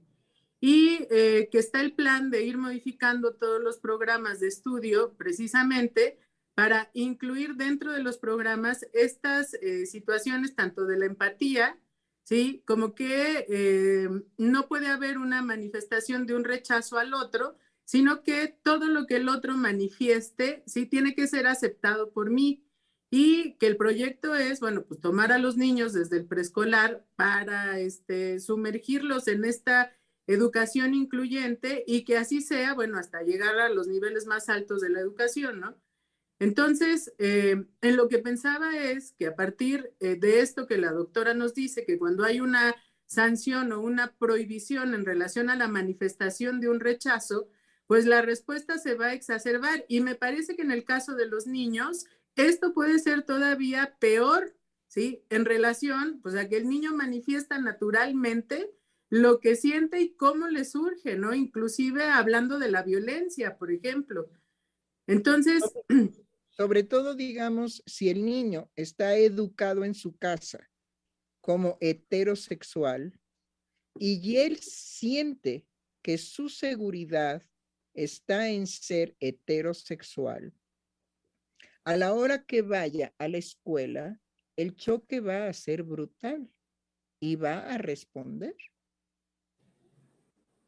Y 0.60 1.06
eh, 1.12 1.50
que 1.52 1.60
está 1.60 1.82
el 1.82 1.94
plan 1.94 2.32
de 2.32 2.44
ir 2.44 2.58
modificando 2.58 3.36
todos 3.36 3.62
los 3.62 3.78
programas 3.78 4.40
de 4.40 4.48
estudio 4.48 5.14
precisamente 5.16 6.18
para 6.58 6.90
incluir 6.94 7.54
dentro 7.54 7.92
de 7.92 8.02
los 8.02 8.18
programas 8.18 8.84
estas 8.92 9.54
eh, 9.62 9.86
situaciones 9.86 10.56
tanto 10.56 10.88
de 10.88 10.98
la 10.98 11.06
empatía, 11.06 11.80
¿sí? 12.24 12.64
Como 12.66 12.96
que 12.96 13.46
eh, 13.48 14.10
no 14.40 14.68
puede 14.68 14.88
haber 14.88 15.20
una 15.20 15.44
manifestación 15.44 16.26
de 16.26 16.34
un 16.34 16.44
rechazo 16.44 16.98
al 16.98 17.14
otro, 17.14 17.60
sino 17.86 18.24
que 18.24 18.58
todo 18.64 18.88
lo 18.88 19.06
que 19.06 19.18
el 19.18 19.30
otro 19.30 19.56
manifieste, 19.56 20.64
sí, 20.66 20.88
tiene 20.88 21.14
que 21.14 21.28
ser 21.28 21.46
aceptado 21.46 22.10
por 22.12 22.32
mí. 22.32 22.66
Y 23.12 23.54
que 23.60 23.68
el 23.68 23.78
proyecto 23.78 24.34
es, 24.34 24.60
bueno, 24.60 24.84
pues 24.84 25.00
tomar 25.00 25.32
a 25.32 25.38
los 25.38 25.58
niños 25.58 25.94
desde 25.94 26.18
el 26.18 26.26
preescolar 26.26 27.06
para 27.16 27.80
este, 27.80 28.40
sumergirlos 28.40 29.28
en 29.28 29.46
esta 29.46 29.96
educación 30.26 30.96
incluyente 30.96 31.84
y 31.86 32.04
que 32.04 32.18
así 32.18 32.42
sea, 32.42 32.74
bueno, 32.74 32.98
hasta 32.98 33.22
llegar 33.22 33.60
a 33.60 33.70
los 33.70 33.88
niveles 33.88 34.26
más 34.26 34.50
altos 34.50 34.82
de 34.82 34.90
la 34.90 35.02
educación, 35.02 35.60
¿no? 35.60 35.78
Entonces, 36.40 37.14
eh, 37.18 37.66
en 37.82 37.98
lo 37.98 38.08
que 38.08 38.20
pensaba 38.20 38.78
es 38.78 39.14
que 39.14 39.28
a 39.28 39.36
partir 39.36 39.94
eh, 40.00 40.16
de 40.16 40.42
esto 40.42 40.68
que 40.68 40.78
la 40.78 40.92
doctora 40.92 41.34
nos 41.34 41.54
dice, 41.54 41.84
que 41.86 41.98
cuando 41.98 42.24
hay 42.24 42.42
una 42.42 42.76
sanción 43.06 43.72
o 43.72 43.80
una 43.80 44.16
prohibición 44.18 44.94
en 44.94 45.06
relación 45.06 45.50
a 45.50 45.56
la 45.56 45.68
manifestación 45.68 46.60
de 46.60 46.70
un 46.70 46.80
rechazo, 46.80 47.50
pues 47.88 48.06
la 48.06 48.22
respuesta 48.22 48.78
se 48.78 48.94
va 48.94 49.08
a 49.08 49.14
exacerbar. 49.14 49.86
Y 49.88 50.02
me 50.02 50.16
parece 50.16 50.56
que 50.56 50.62
en 50.62 50.72
el 50.72 50.84
caso 50.84 51.16
de 51.16 51.26
los 51.26 51.48
niños, 51.48 52.06
esto 52.36 52.74
puede 52.74 53.00
ser 53.00 53.24
todavía 53.24 53.96
peor, 54.00 54.56
¿sí? 54.88 55.24
En 55.30 55.46
relación, 55.46 56.20
pues 56.22 56.36
a 56.36 56.48
que 56.48 56.58
el 56.58 56.70
niño 56.70 56.94
manifiesta 56.94 57.60
naturalmente 57.60 58.70
lo 59.10 59.40
que 59.40 59.56
siente 59.56 60.02
y 60.02 60.14
cómo 60.16 60.48
le 60.50 60.66
surge, 60.66 61.18
¿no? 61.18 61.34
Inclusive 61.34 62.04
hablando 62.04 62.60
de 62.60 62.70
la 62.70 62.84
violencia, 62.84 63.58
por 63.58 63.72
ejemplo. 63.72 64.30
Entonces... 65.08 65.64
Sobre 66.58 66.84
todo, 66.84 67.14
digamos, 67.14 67.84
si 67.86 68.10
el 68.10 68.26
niño 68.26 68.72
está 68.76 69.16
educado 69.16 69.86
en 69.86 69.94
su 69.94 70.18
casa 70.18 70.68
como 71.40 71.78
heterosexual 71.82 73.20
y 74.00 74.38
él 74.38 74.58
siente 74.58 75.68
que 76.02 76.18
su 76.18 76.50
seguridad 76.50 77.44
está 77.94 78.50
en 78.50 78.66
ser 78.66 79.16
heterosexual, 79.20 80.52
a 81.84 81.96
la 81.96 82.14
hora 82.14 82.44
que 82.44 82.64
vaya 82.64 83.14
a 83.20 83.28
la 83.28 83.38
escuela, 83.38 84.20
el 84.56 84.76
choque 84.76 85.20
va 85.20 85.48
a 85.48 85.54
ser 85.54 85.84
brutal 85.84 86.52
y 87.20 87.36
va 87.36 87.60
a 87.72 87.78
responder. 87.78 88.56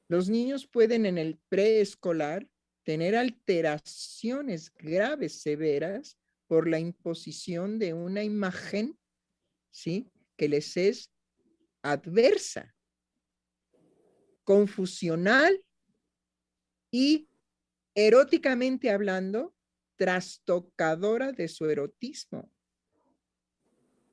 Los 0.08 0.30
niños 0.30 0.68
pueden 0.68 1.08
en 1.08 1.18
el 1.18 1.40
preescolar 1.50 2.48
tener 2.84 3.16
alteraciones 3.16 4.74
graves, 4.74 5.42
severas, 5.42 6.18
por 6.48 6.68
la 6.68 6.80
imposición 6.80 7.78
de 7.78 7.94
una 7.94 8.24
imagen, 8.24 8.98
¿sí? 9.70 10.12
Que 10.36 10.50
les 10.50 10.76
es 10.78 11.12
adversa, 11.84 12.76
confusional 14.44 15.64
y 16.92 17.30
eróticamente 17.94 18.90
hablando, 18.90 19.56
trastocadora 19.96 21.32
de 21.32 21.48
su 21.48 21.70
erotismo. 21.70 22.52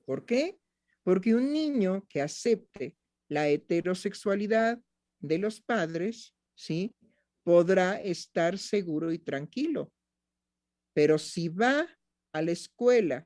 ¿Por 0.05 0.27
qué? 0.27 0.59
Porque 1.03 1.35
un 1.35 1.53
niño 1.53 2.07
que 2.09 2.21
acepte 2.21 2.97
la 3.29 3.49
heterosexualidad 3.49 4.79
de 5.21 5.39
los 5.39 5.61
padres, 5.61 6.35
¿sí? 6.55 6.95
Podrá 7.47 8.01
estar 8.03 8.59
seguro 8.59 9.13
y 9.13 9.21
tranquilo. 9.21 9.93
Pero 10.93 11.17
si 11.17 11.49
va 11.49 11.87
a 12.33 12.43
la 12.43 12.51
escuela 12.51 13.25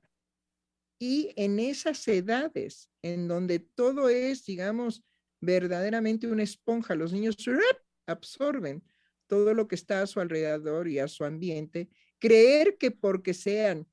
y 0.98 1.32
en 1.36 1.58
esas 1.58 2.06
edades 2.06 2.90
en 3.00 3.28
donde 3.28 3.60
todo 3.60 4.10
es, 4.10 4.44
digamos, 4.44 5.02
verdaderamente 5.40 6.26
una 6.26 6.42
esponja, 6.42 6.94
los 6.94 7.14
niños 7.14 7.36
absorben 8.06 8.84
todo 9.26 9.54
lo 9.54 9.66
que 9.66 9.76
está 9.76 10.02
a 10.02 10.06
su 10.06 10.20
alrededor 10.20 10.86
y 10.86 10.98
a 10.98 11.08
su 11.08 11.24
ambiente, 11.24 11.88
creer 12.18 12.76
que 12.76 12.90
porque 12.90 13.32
sean 13.32 13.88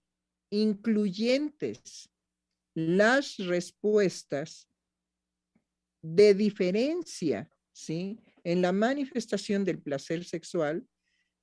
incluyentes 0.49 2.09
las 2.73 3.37
respuestas 3.37 4.67
de 6.01 6.33
diferencia, 6.33 7.49
¿sí? 7.71 8.19
En 8.47 8.61
la 8.61 8.71
manifestación 8.71 9.65
del 9.65 9.81
placer 9.81 10.23
sexual, 10.23 10.87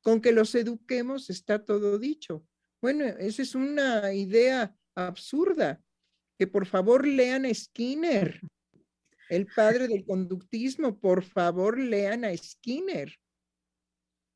con 0.00 0.22
que 0.22 0.32
los 0.32 0.54
eduquemos 0.54 1.28
está 1.28 1.62
todo 1.62 1.98
dicho. 1.98 2.46
Bueno, 2.80 3.04
esa 3.04 3.42
es 3.42 3.54
una 3.54 4.14
idea 4.14 4.74
absurda. 4.94 5.84
Que 6.38 6.46
por 6.46 6.64
favor 6.64 7.06
lean 7.06 7.44
a 7.44 7.52
Skinner, 7.52 8.40
el 9.28 9.46
padre 9.46 9.86
del 9.86 10.06
conductismo, 10.06 10.98
por 10.98 11.22
favor 11.22 11.78
lean 11.78 12.24
a 12.24 12.34
Skinner. 12.34 13.14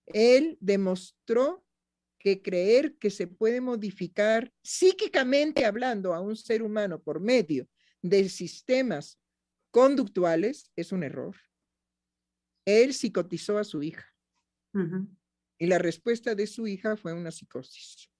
Él 0.04 0.58
demostró 0.60 1.64
que 2.18 2.42
creer 2.42 2.98
que 2.98 3.08
se 3.08 3.28
puede 3.28 3.62
modificar 3.62 4.52
psíquicamente 4.62 5.64
hablando 5.64 6.12
a 6.12 6.20
un 6.20 6.36
ser 6.36 6.62
humano 6.62 7.00
por 7.00 7.18
medio 7.18 7.66
de 8.02 8.28
sistemas 8.28 9.18
conductuales 9.70 10.70
es 10.76 10.92
un 10.92 11.02
error. 11.02 11.34
Él 12.68 12.92
psicotizó 12.92 13.56
a 13.56 13.64
su 13.64 13.82
hija. 13.82 14.06
Y 15.58 15.66
la 15.66 15.78
respuesta 15.78 16.34
de 16.34 16.46
su 16.46 16.66
hija 16.66 16.98
fue 16.98 17.14
una 17.14 17.30
psicosis. 17.30 18.10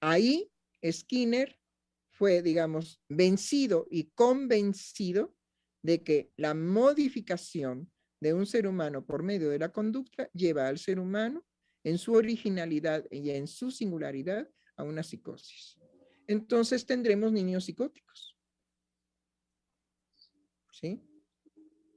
Ahí 0.00 0.50
Skinner 0.82 1.60
fue, 2.08 2.40
digamos, 2.40 3.02
vencido 3.10 3.86
y 3.90 4.04
convencido 4.14 5.36
de 5.82 6.02
que 6.02 6.32
la 6.36 6.54
modificación 6.54 7.92
de 8.20 8.32
un 8.32 8.46
ser 8.46 8.66
humano 8.66 9.04
por 9.04 9.22
medio 9.22 9.50
de 9.50 9.58
la 9.58 9.70
conducta 9.70 10.30
lleva 10.32 10.68
al 10.68 10.78
ser 10.78 10.98
humano 10.98 11.44
en 11.84 11.98
su 11.98 12.14
originalidad 12.14 13.04
y 13.10 13.30
en 13.30 13.46
su 13.46 13.70
singularidad 13.70 14.50
a 14.76 14.82
una 14.82 15.02
psicosis. 15.02 15.78
Entonces 16.26 16.86
tendremos 16.86 17.32
niños 17.32 17.66
psicóticos. 17.66 18.34
¿Sí? 20.72 21.02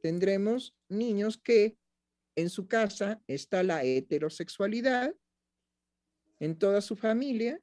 Tendremos 0.01 0.75
niños 0.87 1.37
que 1.37 1.77
en 2.35 2.49
su 2.49 2.67
casa 2.67 3.21
está 3.27 3.63
la 3.63 3.83
heterosexualidad, 3.83 5.13
en 6.39 6.57
toda 6.57 6.81
su 6.81 6.95
familia, 6.95 7.61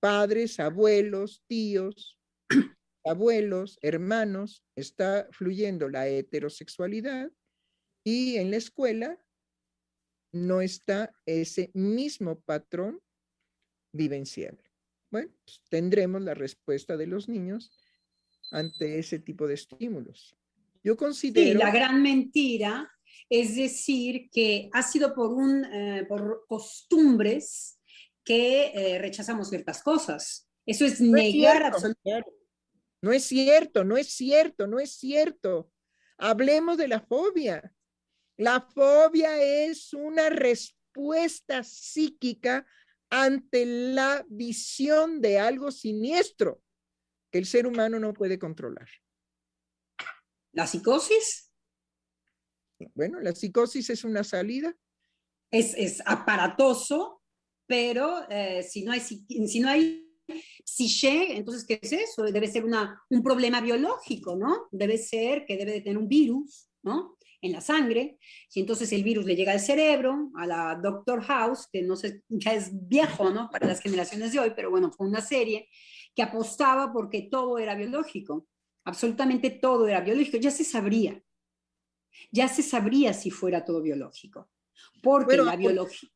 padres, 0.00 0.60
abuelos, 0.60 1.42
tíos, 1.46 2.18
abuelos, 3.04 3.78
hermanos, 3.80 4.64
está 4.76 5.28
fluyendo 5.32 5.88
la 5.88 6.08
heterosexualidad 6.08 7.32
y 8.04 8.36
en 8.36 8.50
la 8.50 8.56
escuela 8.56 9.18
no 10.32 10.60
está 10.60 11.14
ese 11.26 11.70
mismo 11.74 12.40
patrón 12.40 13.00
vivencial. 13.92 14.58
bueno, 15.10 15.32
pues, 15.44 15.60
tendremos 15.68 16.22
la 16.22 16.34
respuesta 16.34 16.96
de 16.96 17.06
los 17.06 17.28
niños 17.28 17.70
ante 18.50 18.98
ese 18.98 19.18
tipo 19.18 19.46
de 19.46 19.54
estímulos. 19.54 20.36
Yo 20.82 20.96
considero... 20.96 21.58
Sí, 21.60 21.64
la 21.64 21.70
gran 21.70 22.02
mentira 22.02 22.90
es 23.28 23.56
decir 23.56 24.28
que 24.30 24.68
ha 24.72 24.82
sido 24.82 25.14
por, 25.14 25.32
un, 25.32 25.64
eh, 25.64 26.04
por 26.08 26.44
costumbres 26.46 27.80
que 28.24 28.72
eh, 28.74 28.98
rechazamos 28.98 29.48
ciertas 29.48 29.82
cosas. 29.82 30.48
Eso 30.66 30.84
es 30.84 31.00
negar 31.00 31.62
absolutamente. 31.62 32.30
No 33.00 33.12
es 33.12 33.24
cierto, 33.24 33.84
no 33.84 33.96
es 33.96 34.08
cierto, 34.08 34.66
no 34.66 34.78
es 34.78 34.92
cierto. 34.92 35.70
Hablemos 36.18 36.76
de 36.76 36.88
la 36.88 37.00
fobia. 37.00 37.74
La 38.36 38.60
fobia 38.60 39.42
es 39.42 39.92
una 39.92 40.30
respuesta 40.30 41.64
psíquica 41.64 42.66
ante 43.10 43.66
la 43.66 44.24
visión 44.28 45.20
de 45.20 45.38
algo 45.38 45.70
siniestro 45.70 46.62
que 47.30 47.38
el 47.38 47.46
ser 47.46 47.66
humano 47.66 47.98
no 47.98 48.12
puede 48.12 48.38
controlar. 48.38 48.88
¿La 50.52 50.66
psicosis? 50.66 51.50
Bueno, 52.94 53.20
la 53.20 53.34
psicosis 53.34 53.90
es 53.90 54.04
una 54.04 54.24
salida. 54.24 54.76
Es, 55.50 55.74
es 55.74 56.02
aparatoso, 56.04 57.22
pero 57.66 58.28
eh, 58.28 58.62
si 58.62 58.84
no 58.84 58.92
hay, 58.92 59.00
si 59.00 59.60
no 59.60 59.68
hay 59.68 60.02
psique, 60.64 61.36
entonces, 61.36 61.64
¿qué 61.64 61.78
es 61.80 61.92
eso? 61.92 62.22
Debe 62.24 62.48
ser 62.48 62.64
una, 62.64 63.02
un 63.10 63.22
problema 63.22 63.60
biológico, 63.60 64.36
¿no? 64.36 64.68
Debe 64.70 64.98
ser 64.98 65.44
que 65.46 65.56
debe 65.56 65.72
de 65.72 65.80
tener 65.80 65.98
un 65.98 66.08
virus, 66.08 66.68
¿no? 66.82 67.16
En 67.40 67.52
la 67.52 67.60
sangre. 67.60 68.18
Y 68.54 68.60
entonces 68.60 68.92
el 68.92 69.02
virus 69.02 69.24
le 69.24 69.36
llega 69.36 69.52
al 69.52 69.60
cerebro, 69.60 70.30
a 70.36 70.46
la 70.46 70.80
Doctor 70.82 71.22
House, 71.22 71.66
que 71.70 71.82
no 71.82 71.96
sé, 71.96 72.22
ya 72.28 72.54
es 72.54 72.70
viejo, 72.72 73.30
¿no? 73.30 73.48
Para 73.50 73.66
las 73.66 73.80
generaciones 73.80 74.32
de 74.32 74.38
hoy, 74.38 74.52
pero 74.54 74.70
bueno, 74.70 74.92
fue 74.92 75.06
una 75.06 75.20
serie 75.20 75.68
que 76.14 76.22
apostaba 76.22 76.92
porque 76.92 77.28
todo 77.30 77.58
era 77.58 77.74
biológico. 77.74 78.46
Absolutamente 78.84 79.50
todo 79.50 79.86
era 79.88 80.00
biológico. 80.00 80.38
Ya 80.38 80.50
se 80.50 80.64
sabría. 80.64 81.22
Ya 82.30 82.48
se 82.48 82.62
sabría 82.62 83.12
si 83.14 83.30
fuera 83.30 83.64
todo 83.64 83.80
biológico. 83.82 84.50
Porque 85.02 85.36
la 85.36 85.56
biología. 85.56 86.10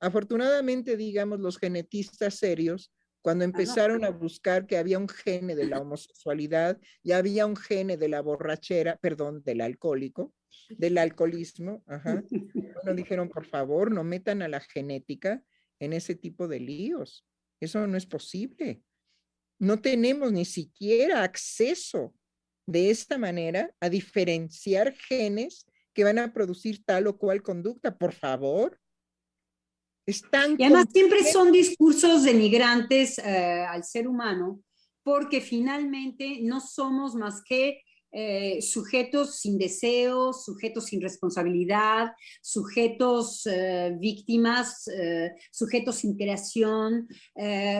Afortunadamente, 0.00 0.96
digamos, 0.96 1.38
los 1.40 1.58
genetistas 1.58 2.34
serios 2.34 2.92
cuando 3.22 3.44
empezaron 3.44 4.04
a 4.04 4.10
buscar 4.10 4.66
que 4.66 4.76
había 4.76 4.98
un 4.98 5.08
gene 5.08 5.54
de 5.54 5.68
la 5.68 5.78
homosexualidad 5.80 6.80
y 7.04 7.12
había 7.12 7.46
un 7.46 7.54
gene 7.54 7.96
de 7.96 8.08
la 8.08 8.20
borrachera, 8.20 8.96
perdón, 8.96 9.44
del 9.44 9.60
alcohólico, 9.60 10.34
del 10.70 10.98
alcoholismo, 10.98 11.84
ajá. 11.86 12.24
Bueno, 12.30 12.94
dijeron, 12.96 13.28
por 13.28 13.46
favor, 13.46 13.92
no 13.92 14.02
metan 14.02 14.42
a 14.42 14.48
la 14.48 14.58
genética 14.58 15.40
en 15.78 15.92
ese 15.92 16.16
tipo 16.16 16.48
de 16.48 16.58
líos. 16.58 17.24
Eso 17.60 17.86
no 17.86 17.96
es 17.96 18.06
posible. 18.06 18.82
No 19.62 19.80
tenemos 19.80 20.32
ni 20.32 20.44
siquiera 20.44 21.22
acceso 21.22 22.12
de 22.66 22.90
esta 22.90 23.16
manera 23.16 23.72
a 23.78 23.88
diferenciar 23.88 24.92
genes 24.92 25.68
que 25.94 26.02
van 26.02 26.18
a 26.18 26.32
producir 26.32 26.84
tal 26.84 27.06
o 27.06 27.16
cual 27.16 27.44
conducta. 27.44 27.96
Por 27.96 28.12
favor, 28.12 28.80
están 30.04 30.56
y 30.58 30.64
además 30.64 30.86
siempre 30.92 31.22
son 31.30 31.52
discursos 31.52 32.24
denigrantes 32.24 33.18
eh, 33.18 33.64
al 33.68 33.84
ser 33.84 34.08
humano, 34.08 34.60
porque 35.04 35.40
finalmente 35.40 36.40
no 36.42 36.60
somos 36.60 37.14
más 37.14 37.40
que 37.44 37.84
eh, 38.12 38.60
sujetos 38.60 39.40
sin 39.40 39.58
deseos, 39.58 40.44
sujetos 40.44 40.86
sin 40.86 41.00
responsabilidad, 41.00 42.12
sujetos 42.42 43.46
eh, 43.46 43.96
víctimas, 43.98 44.84
sujetos 45.50 45.96
sin 45.96 46.16
creación, 46.16 47.08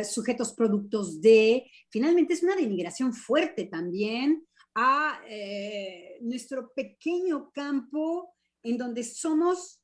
sujetos 0.05 0.55
productos 0.55 1.20
de. 1.20 1.70
Finalmente 1.91 2.35
es 2.35 2.43
una 2.43 2.57
denigración 2.57 3.12
fuerte 3.12 3.64
también 3.64 4.47
a 4.74 5.20
nuestro 6.22 6.72
pequeño 6.74 7.51
campo 7.53 8.35
en 8.62 8.78
donde 8.78 9.05
somos 9.05 9.83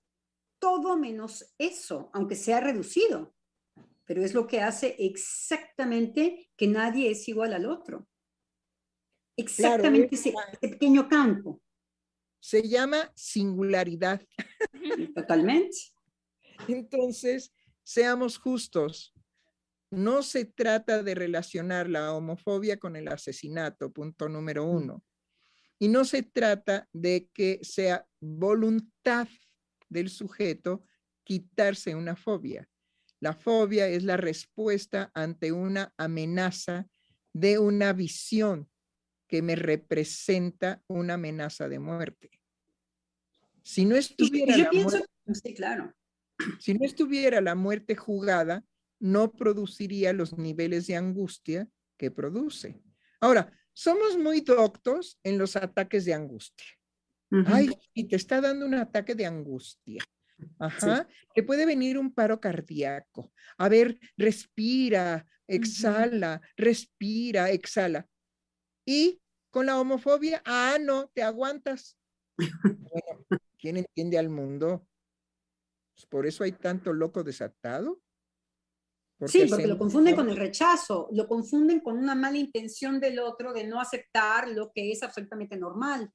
todo 0.58 0.96
menos 0.96 1.54
eso, 1.58 2.10
aunque 2.12 2.34
sea 2.34 2.60
reducido. 2.60 3.34
Pero 4.04 4.24
es 4.24 4.34
lo 4.34 4.46
que 4.46 4.60
hace 4.60 4.96
exactamente 4.98 6.50
que 6.56 6.66
nadie 6.66 7.10
es 7.10 7.28
igual 7.28 7.52
al 7.52 7.66
otro. 7.66 8.08
Exactamente 9.38 10.16
ese, 10.16 10.34
pequeño 10.60 11.08
campo. 11.08 11.62
Se 12.40 12.68
llama 12.68 13.10
singularidad. 13.14 14.20
Totalmente. 15.14 15.76
Entonces, 16.66 17.52
seamos 17.84 18.36
justos. 18.36 19.14
No 19.90 20.22
se 20.22 20.44
trata 20.44 21.02
de 21.02 21.14
relacionar 21.14 21.88
la 21.88 22.12
homofobia 22.12 22.78
con 22.78 22.96
el 22.96 23.08
asesinato, 23.08 23.92
punto 23.92 24.28
número 24.28 24.64
uno. 24.64 25.04
Y 25.78 25.86
no 25.88 26.04
se 26.04 26.24
trata 26.24 26.88
de 26.92 27.30
que 27.32 27.60
sea 27.62 28.06
voluntad 28.20 29.28
del 29.88 30.10
sujeto 30.10 30.84
quitarse 31.22 31.94
una 31.94 32.16
fobia. 32.16 32.68
La 33.20 33.34
fobia 33.34 33.86
es 33.86 34.02
la 34.02 34.16
respuesta 34.16 35.12
ante 35.14 35.52
una 35.52 35.94
amenaza 35.96 36.88
de 37.32 37.60
una 37.60 37.92
visión 37.92 38.68
que 39.28 39.42
me 39.42 39.54
representa 39.54 40.82
una 40.88 41.14
amenaza 41.14 41.68
de 41.68 41.78
muerte. 41.78 42.30
Si 43.62 43.84
no 43.84 43.94
estuviera 43.94 44.56
la 44.56 44.72
muerte, 44.72 45.54
claro. 45.54 45.94
Si 46.58 46.72
no 46.74 46.86
estuviera 46.86 47.40
la 47.40 47.54
muerte 47.54 47.94
jugada, 47.94 48.64
no 48.98 49.32
produciría 49.32 50.12
los 50.12 50.36
niveles 50.38 50.86
de 50.86 50.96
angustia 50.96 51.68
que 51.96 52.10
produce. 52.10 52.80
Ahora, 53.20 53.52
somos 53.72 54.16
muy 54.16 54.40
doctos 54.40 55.20
en 55.22 55.38
los 55.38 55.54
ataques 55.56 56.04
de 56.04 56.14
angustia. 56.14 56.66
Ay, 57.46 57.70
y 57.92 58.08
te 58.08 58.16
está 58.16 58.40
dando 58.40 58.64
un 58.64 58.74
ataque 58.74 59.14
de 59.14 59.26
angustia. 59.26 60.02
Ajá, 60.58 61.06
que 61.34 61.42
puede 61.42 61.66
venir 61.66 61.98
un 61.98 62.14
paro 62.14 62.40
cardíaco. 62.40 63.32
A 63.58 63.68
ver, 63.68 63.98
respira, 64.16 65.26
exhala, 65.46 66.40
respira, 66.56 67.50
exhala. 67.50 68.06
Y 68.88 69.20
con 69.50 69.66
la 69.66 69.78
homofobia, 69.78 70.40
ah, 70.46 70.78
no, 70.80 71.08
te 71.08 71.22
aguantas. 71.22 71.98
bueno, 72.38 73.26
¿quién 73.58 73.76
entiende 73.76 74.16
al 74.16 74.30
mundo? 74.30 74.88
Pues 75.94 76.06
por 76.06 76.26
eso 76.26 76.42
hay 76.42 76.52
tanto 76.52 76.94
loco 76.94 77.22
desatado. 77.22 78.00
sí, 79.26 79.44
porque 79.46 79.66
lo 79.66 79.76
confunden 79.76 80.16
con 80.16 80.30
el 80.30 80.38
rechazo, 80.38 81.10
lo 81.12 81.28
confunden 81.28 81.80
con 81.80 81.98
una 81.98 82.14
mala 82.14 82.38
intención 82.38 82.98
del 82.98 83.18
otro 83.18 83.52
de 83.52 83.66
no 83.66 83.78
aceptar 83.78 84.48
lo 84.48 84.72
que 84.72 84.90
es 84.90 85.02
absolutamente 85.02 85.58
normal. 85.58 86.10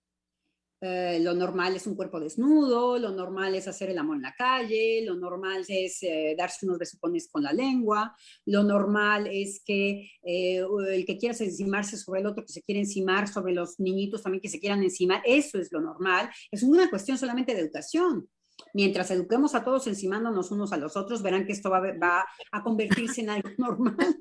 Eh, 0.86 1.22
lo 1.22 1.34
normal 1.34 1.78
es 1.78 1.88
un 1.88 1.96
cuerpo 1.96 2.20
desnudo, 2.20 3.00
lo 3.00 3.12
normal 3.12 3.56
es 3.56 3.70
hacer 3.70 3.90
el 3.90 3.98
amor 3.98 4.18
en 4.18 4.24
la 4.24 4.36
calle, 4.36 5.02
lo 5.06 5.16
normal 5.16 5.64
es 5.66 6.04
eh, 6.04 6.36
darse 6.38 6.66
unos 6.66 6.78
besupones 6.78 7.30
con 7.32 7.42
la 7.42 7.54
lengua, 7.54 8.14
lo 8.48 8.64
normal 8.64 9.30
es 9.32 9.64
que 9.66 10.12
eh, 10.22 10.62
el 10.90 11.06
que 11.06 11.18
quiera 11.18 11.38
encimarse 11.40 11.96
sobre 11.96 12.20
el 12.20 12.28
otro, 12.28 12.44
que 12.44 12.52
se 12.52 12.62
quiere 12.64 12.82
encimar 12.82 13.30
sobre 13.30 13.54
los 13.54 13.80
niñitos 13.80 14.24
también 14.24 14.42
que 14.42 14.50
se 14.50 14.60
quieran 14.60 14.84
encimar, 14.84 15.22
eso 15.24 15.58
es 15.58 15.72
lo 15.72 15.80
normal. 15.80 16.30
Es 16.52 16.64
una 16.64 16.90
cuestión 16.90 17.18
solamente 17.18 17.54
de 17.54 17.62
educación. 17.62 18.28
Mientras 18.74 19.10
eduquemos 19.10 19.56
a 19.56 19.64
todos 19.64 19.88
encimándonos 19.88 20.52
unos 20.52 20.74
a 20.74 20.78
los 20.78 20.98
otros, 20.98 21.24
verán 21.24 21.46
que 21.46 21.54
esto 21.54 21.70
va 21.70 22.26
a 22.52 22.62
convertirse 22.62 23.22
en 23.22 23.30
algo 23.30 23.50
normal. 23.58 24.18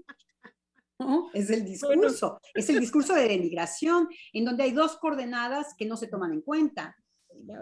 Es 1.32 1.50
el 1.50 1.64
discurso, 1.64 2.40
es 2.54 2.68
el 2.70 2.80
discurso 2.80 3.14
de 3.14 3.28
denigración, 3.28 4.08
en 4.32 4.44
donde 4.44 4.64
hay 4.64 4.72
dos 4.72 4.96
coordenadas 4.96 5.74
que 5.76 5.86
no 5.86 5.96
se 5.96 6.08
toman 6.08 6.32
en 6.32 6.42
cuenta. 6.42 6.96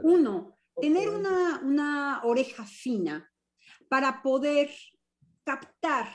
Uno, 0.02 0.58
tener 0.80 1.08
una, 1.08 1.60
una 1.64 2.20
oreja 2.24 2.64
fina 2.64 3.30
para 3.88 4.22
poder 4.22 4.70
captar 5.44 6.08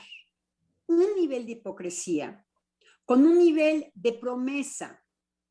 un 0.86 1.06
nivel 1.16 1.46
de 1.46 1.52
hipocresía 1.52 2.44
con 3.04 3.24
un 3.24 3.38
nivel 3.38 3.90
de 3.94 4.12
promesa 4.14 5.02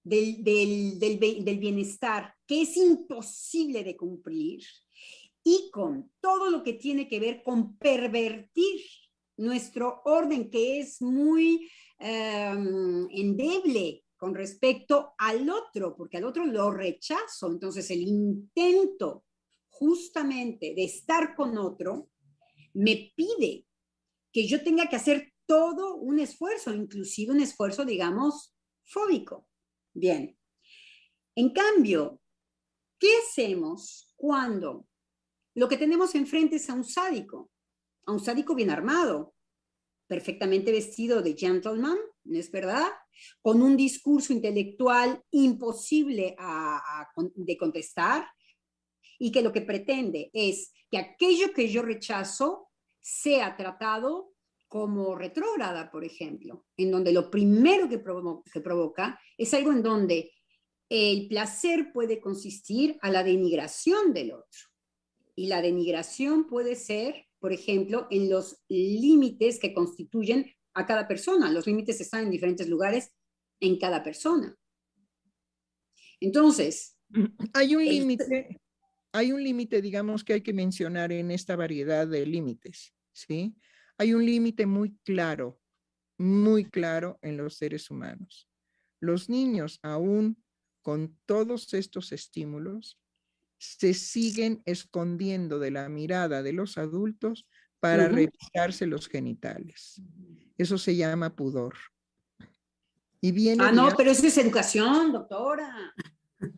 del, 0.03 0.43
del, 0.43 0.99
del, 0.99 1.45
del, 1.45 1.57
bienestar 1.57 2.35
que 2.45 2.61
es 2.61 2.77
imposible 2.77 3.83
de 3.83 3.95
cumplir 3.97 4.63
y 5.43 5.69
con 5.71 6.11
todo 6.19 6.49
lo 6.49 6.63
que 6.63 6.73
tiene 6.73 7.07
que 7.07 7.19
ver 7.19 7.43
con 7.43 7.77
pervertir 7.77 8.81
nuestro 9.37 10.01
orden, 10.05 10.49
que 10.49 10.79
es 10.79 11.01
muy 11.01 11.69
em, 11.99 13.07
endeble 13.11 14.03
con 14.15 14.33
respecto 14.33 15.13
al 15.17 15.49
otro, 15.49 15.95
porque 15.95 16.17
al 16.17 16.25
otro 16.25 16.45
lo 16.45 16.71
rechazo. 16.71 17.51
Entonces 17.51 17.89
el 17.91 18.01
intento 18.01 19.25
justamente 19.69 20.73
de 20.75 20.85
estar 20.85 21.35
con 21.35 21.57
otro 21.57 22.09
me 22.73 23.13
pide 23.15 23.65
que 24.31 24.47
yo 24.47 24.63
tenga 24.63 24.87
que 24.87 24.95
hacer 24.95 25.33
todo 25.45 25.95
un 25.95 26.19
esfuerzo, 26.19 26.73
inclusive 26.73 27.31
un 27.31 27.41
esfuerzo, 27.41 27.85
digamos, 27.85 28.55
fóbico. 28.83 29.47
Bien. 29.93 30.37
En 31.35 31.51
cambio, 31.51 32.21
¿qué 32.99 33.09
hacemos 33.23 34.13
cuando 34.15 34.87
lo 35.53 35.67
que 35.67 35.77
tenemos 35.77 36.15
enfrente 36.15 36.55
es 36.57 36.69
a 36.69 36.73
un 36.73 36.83
sádico? 36.83 37.51
A 38.05 38.11
un 38.11 38.19
sádico 38.19 38.55
bien 38.55 38.69
armado, 38.69 39.33
perfectamente 40.07 40.71
vestido 40.71 41.21
de 41.21 41.35
gentleman, 41.35 41.97
¿no 42.23 42.39
es 42.39 42.51
verdad? 42.51 42.87
Con 43.41 43.61
un 43.61 43.75
discurso 43.77 44.33
intelectual 44.33 45.21
imposible 45.31 46.35
de 47.35 47.57
contestar 47.57 48.27
y 49.17 49.31
que 49.31 49.41
lo 49.41 49.51
que 49.51 49.61
pretende 49.61 50.29
es 50.33 50.73
que 50.91 50.97
aquello 50.97 51.53
que 51.53 51.69
yo 51.69 51.81
rechazo 51.81 52.69
sea 53.01 53.55
tratado 53.55 54.33
como 54.67 55.15
retrógrada, 55.15 55.89
por 55.91 56.03
ejemplo, 56.03 56.65
en 56.75 56.91
donde 56.91 57.13
lo 57.13 57.29
primero 57.29 57.87
que, 57.87 58.03
que 58.51 58.61
provoca 58.61 59.19
es 59.37 59.53
algo 59.53 59.71
en 59.71 59.83
donde 59.83 60.31
el 60.89 61.27
placer 61.27 61.91
puede 61.93 62.19
consistir 62.19 62.97
a 63.01 63.09
la 63.09 63.23
denigración 63.23 64.13
del 64.13 64.33
otro. 64.33 64.59
Y 65.35 65.47
la 65.47 65.61
denigración 65.61 66.47
puede 66.47 66.75
ser, 66.75 67.27
por 67.45 67.53
ejemplo, 67.53 68.07
en 68.09 68.27
los 68.27 68.57
límites 68.69 69.59
que 69.59 69.71
constituyen 69.71 70.51
a 70.73 70.83
cada 70.87 71.07
persona. 71.07 71.51
Los 71.51 71.67
límites 71.67 72.01
están 72.01 72.23
en 72.23 72.31
diferentes 72.31 72.67
lugares 72.67 73.13
en 73.59 73.77
cada 73.77 74.03
persona. 74.03 74.57
Entonces, 76.19 76.97
hay 77.53 77.75
un 77.75 77.85
límite, 77.85 78.59
hay 79.11 79.31
un 79.31 79.43
límite, 79.43 79.79
digamos, 79.79 80.23
que 80.23 80.33
hay 80.33 80.41
que 80.41 80.53
mencionar 80.53 81.11
en 81.11 81.29
esta 81.29 81.55
variedad 81.55 82.07
de 82.07 82.25
límites, 82.25 82.95
¿sí? 83.13 83.55
Hay 83.99 84.15
un 84.15 84.25
límite 84.25 84.65
muy 84.65 84.97
claro, 85.03 85.61
muy 86.17 86.65
claro 86.65 87.19
en 87.21 87.37
los 87.37 87.57
seres 87.57 87.91
humanos. 87.91 88.49
Los 88.99 89.29
niños, 89.29 89.79
aún 89.83 90.43
con 90.81 91.15
todos 91.27 91.75
estos 91.75 92.11
estímulos, 92.11 92.99
se 93.57 93.93
siguen 93.93 94.61
escondiendo 94.65 95.59
de 95.59 95.71
la 95.71 95.89
mirada 95.89 96.43
de 96.43 96.53
los 96.53 96.77
adultos 96.77 97.47
para 97.79 98.07
revisarse 98.07 98.87
los 98.87 99.07
genitales. 99.07 100.01
Eso 100.57 100.77
se 100.77 100.95
llama 100.95 101.35
pudor. 101.35 101.75
Y 103.21 103.31
viene 103.31 103.63
ah, 103.63 103.71
no, 103.71 103.89
pero 103.95 104.11
eso 104.11 104.25
es 104.25 104.37
educación, 104.37 105.11
doctora. 105.11 105.93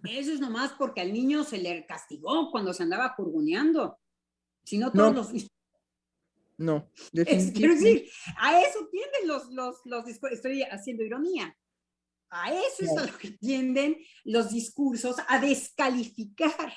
Eso 0.04 0.34
es 0.34 0.40
nomás 0.40 0.74
porque 0.78 1.02
al 1.02 1.14
niño 1.14 1.44
se 1.44 1.58
le 1.58 1.86
castigó 1.86 2.52
cuando 2.52 2.74
se 2.74 2.84
andaba 2.84 3.16
purguneando. 3.16 3.98
Si 4.64 4.78
no, 4.78 4.92
todos 4.92 5.16
los... 5.16 5.52
No, 6.58 6.90
quiero 7.54 7.76
decir, 7.76 8.10
a 8.38 8.60
eso 8.62 8.88
tienden 8.92 9.28
los, 9.28 9.52
los, 9.52 9.76
los, 9.86 10.08
estoy 10.08 10.64
haciendo 10.64 11.04
ironía. 11.04 11.56
A 12.30 12.52
eso 12.52 12.84
es 12.84 12.98
a 12.98 13.06
lo 13.06 13.18
que 13.18 13.32
tienden 13.32 13.98
los 14.26 14.52
discursos, 14.52 15.16
a 15.28 15.40
descalificar. 15.40 16.74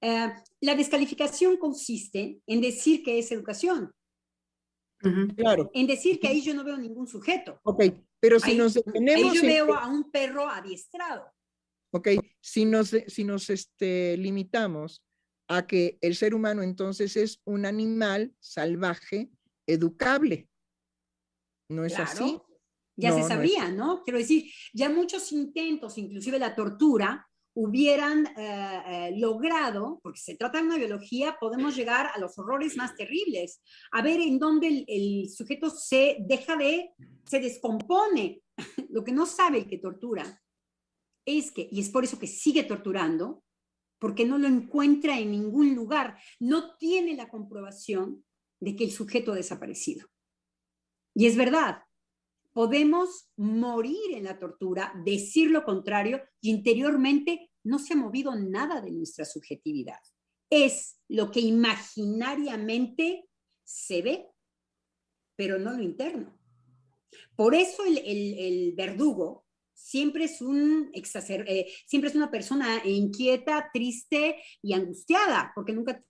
Eh, 0.00 0.32
la 0.60 0.74
descalificación 0.74 1.58
consiste 1.58 2.40
en 2.46 2.60
decir 2.60 3.02
que 3.02 3.18
es 3.18 3.30
educación. 3.32 3.92
Claro. 5.36 5.70
En 5.72 5.86
decir 5.86 6.20
que 6.20 6.28
ahí 6.28 6.42
yo 6.42 6.54
no 6.54 6.62
veo 6.62 6.76
ningún 6.76 7.06
sujeto. 7.06 7.58
Ok, 7.62 7.84
pero 8.18 8.38
si 8.38 8.54
nos 8.54 8.74
detenemos... 8.74 9.32
Ahí 9.32 9.40
yo 9.40 9.42
veo 9.42 9.74
a 9.74 9.86
un 9.88 10.10
perro 10.10 10.48
adiestrado. 10.48 11.30
Ok, 11.92 12.08
si 12.40 12.64
nos, 12.64 12.94
si 13.06 13.24
nos 13.24 13.50
este, 13.50 14.16
limitamos 14.16 15.02
a 15.48 15.66
que 15.66 15.98
el 16.00 16.14
ser 16.14 16.34
humano 16.34 16.62
entonces 16.62 17.16
es 17.16 17.40
un 17.44 17.66
animal 17.66 18.34
salvaje, 18.38 19.30
educable. 19.66 20.48
¿No 21.68 21.84
es 21.84 21.98
así? 21.98 22.40
Ya 23.00 23.12
se 23.12 23.22
sabía, 23.22 23.70
no, 23.70 24.02
Quiero 24.02 24.18
decir, 24.18 24.50
ya 24.72 24.88
muchos 24.88 25.32
intentos, 25.32 25.98
inclusive 25.98 26.38
la 26.38 26.54
tortura, 26.54 27.26
hubieran 27.54 28.26
eh, 28.26 28.82
eh, 28.86 29.12
logrado, 29.18 30.00
porque 30.02 30.20
se 30.20 30.36
trata 30.36 30.58
de 30.58 30.64
una 30.64 30.76
biología, 30.76 31.36
podemos 31.40 31.74
llegar 31.74 32.10
a 32.14 32.18
los 32.18 32.38
horrores 32.38 32.76
más 32.76 32.94
terribles, 32.94 33.60
a 33.92 34.02
ver 34.02 34.20
en 34.20 34.38
dónde 34.38 34.68
el, 34.68 34.84
el 34.86 35.30
sujeto 35.30 35.68
se 35.70 36.18
deja 36.20 36.56
de, 36.56 36.90
se 37.24 37.40
descompone. 37.40 38.42
Lo 38.90 39.02
que 39.02 39.12
no 39.12 39.26
sabe 39.26 39.58
el 39.58 39.68
que 39.68 39.78
tortura 39.78 40.42
es 41.26 41.50
que, 41.50 41.68
y 41.70 41.80
es 41.80 41.90
por 41.90 42.04
eso 42.04 42.18
que 42.18 42.26
sigue 42.26 42.64
torturando, 42.64 43.42
porque 43.98 44.24
no 44.24 44.38
lo 44.38 44.48
encuentra 44.48 45.18
en 45.18 45.30
ningún 45.30 45.74
lugar, 45.74 46.18
no 46.38 46.76
tiene 46.78 47.14
la 47.14 47.28
comprobación 47.28 48.24
de 48.60 48.74
que 48.74 48.84
el 48.84 48.90
sujeto 48.90 49.32
ha 49.32 49.36
desaparecido. 49.36 50.06
Y 51.14 51.26
es 51.26 51.36
verdad, 51.36 51.82
podemos 52.52 53.30
morir 53.36 54.14
en 54.14 54.24
la 54.24 54.38
tortura, 54.38 54.92
decir 55.04 55.50
lo 55.50 55.64
contrario 55.64 56.22
y 56.40 56.50
interiormente 56.50 57.50
no 57.64 57.78
se 57.78 57.94
ha 57.94 57.96
movido 57.96 58.34
nada 58.34 58.80
de 58.80 58.90
nuestra 58.90 59.24
subjetividad. 59.24 60.00
Es 60.48 61.00
lo 61.08 61.30
que 61.30 61.40
imaginariamente 61.40 63.28
se 63.64 64.02
ve, 64.02 64.26
pero 65.36 65.58
no 65.58 65.72
lo 65.72 65.82
interno. 65.82 66.36
Por 67.36 67.54
eso 67.54 67.84
el, 67.84 67.98
el 67.98 68.72
verdugo 68.74 69.46
siempre 69.80 70.24
es, 70.24 70.40
un 70.42 70.90
eh, 70.94 71.66
siempre 71.86 72.10
es 72.10 72.16
una 72.16 72.30
persona 72.30 72.82
inquieta, 72.84 73.70
triste 73.72 74.36
y 74.62 74.72
angustiada, 74.72 75.52
porque 75.54 75.72
nunca 75.72 76.02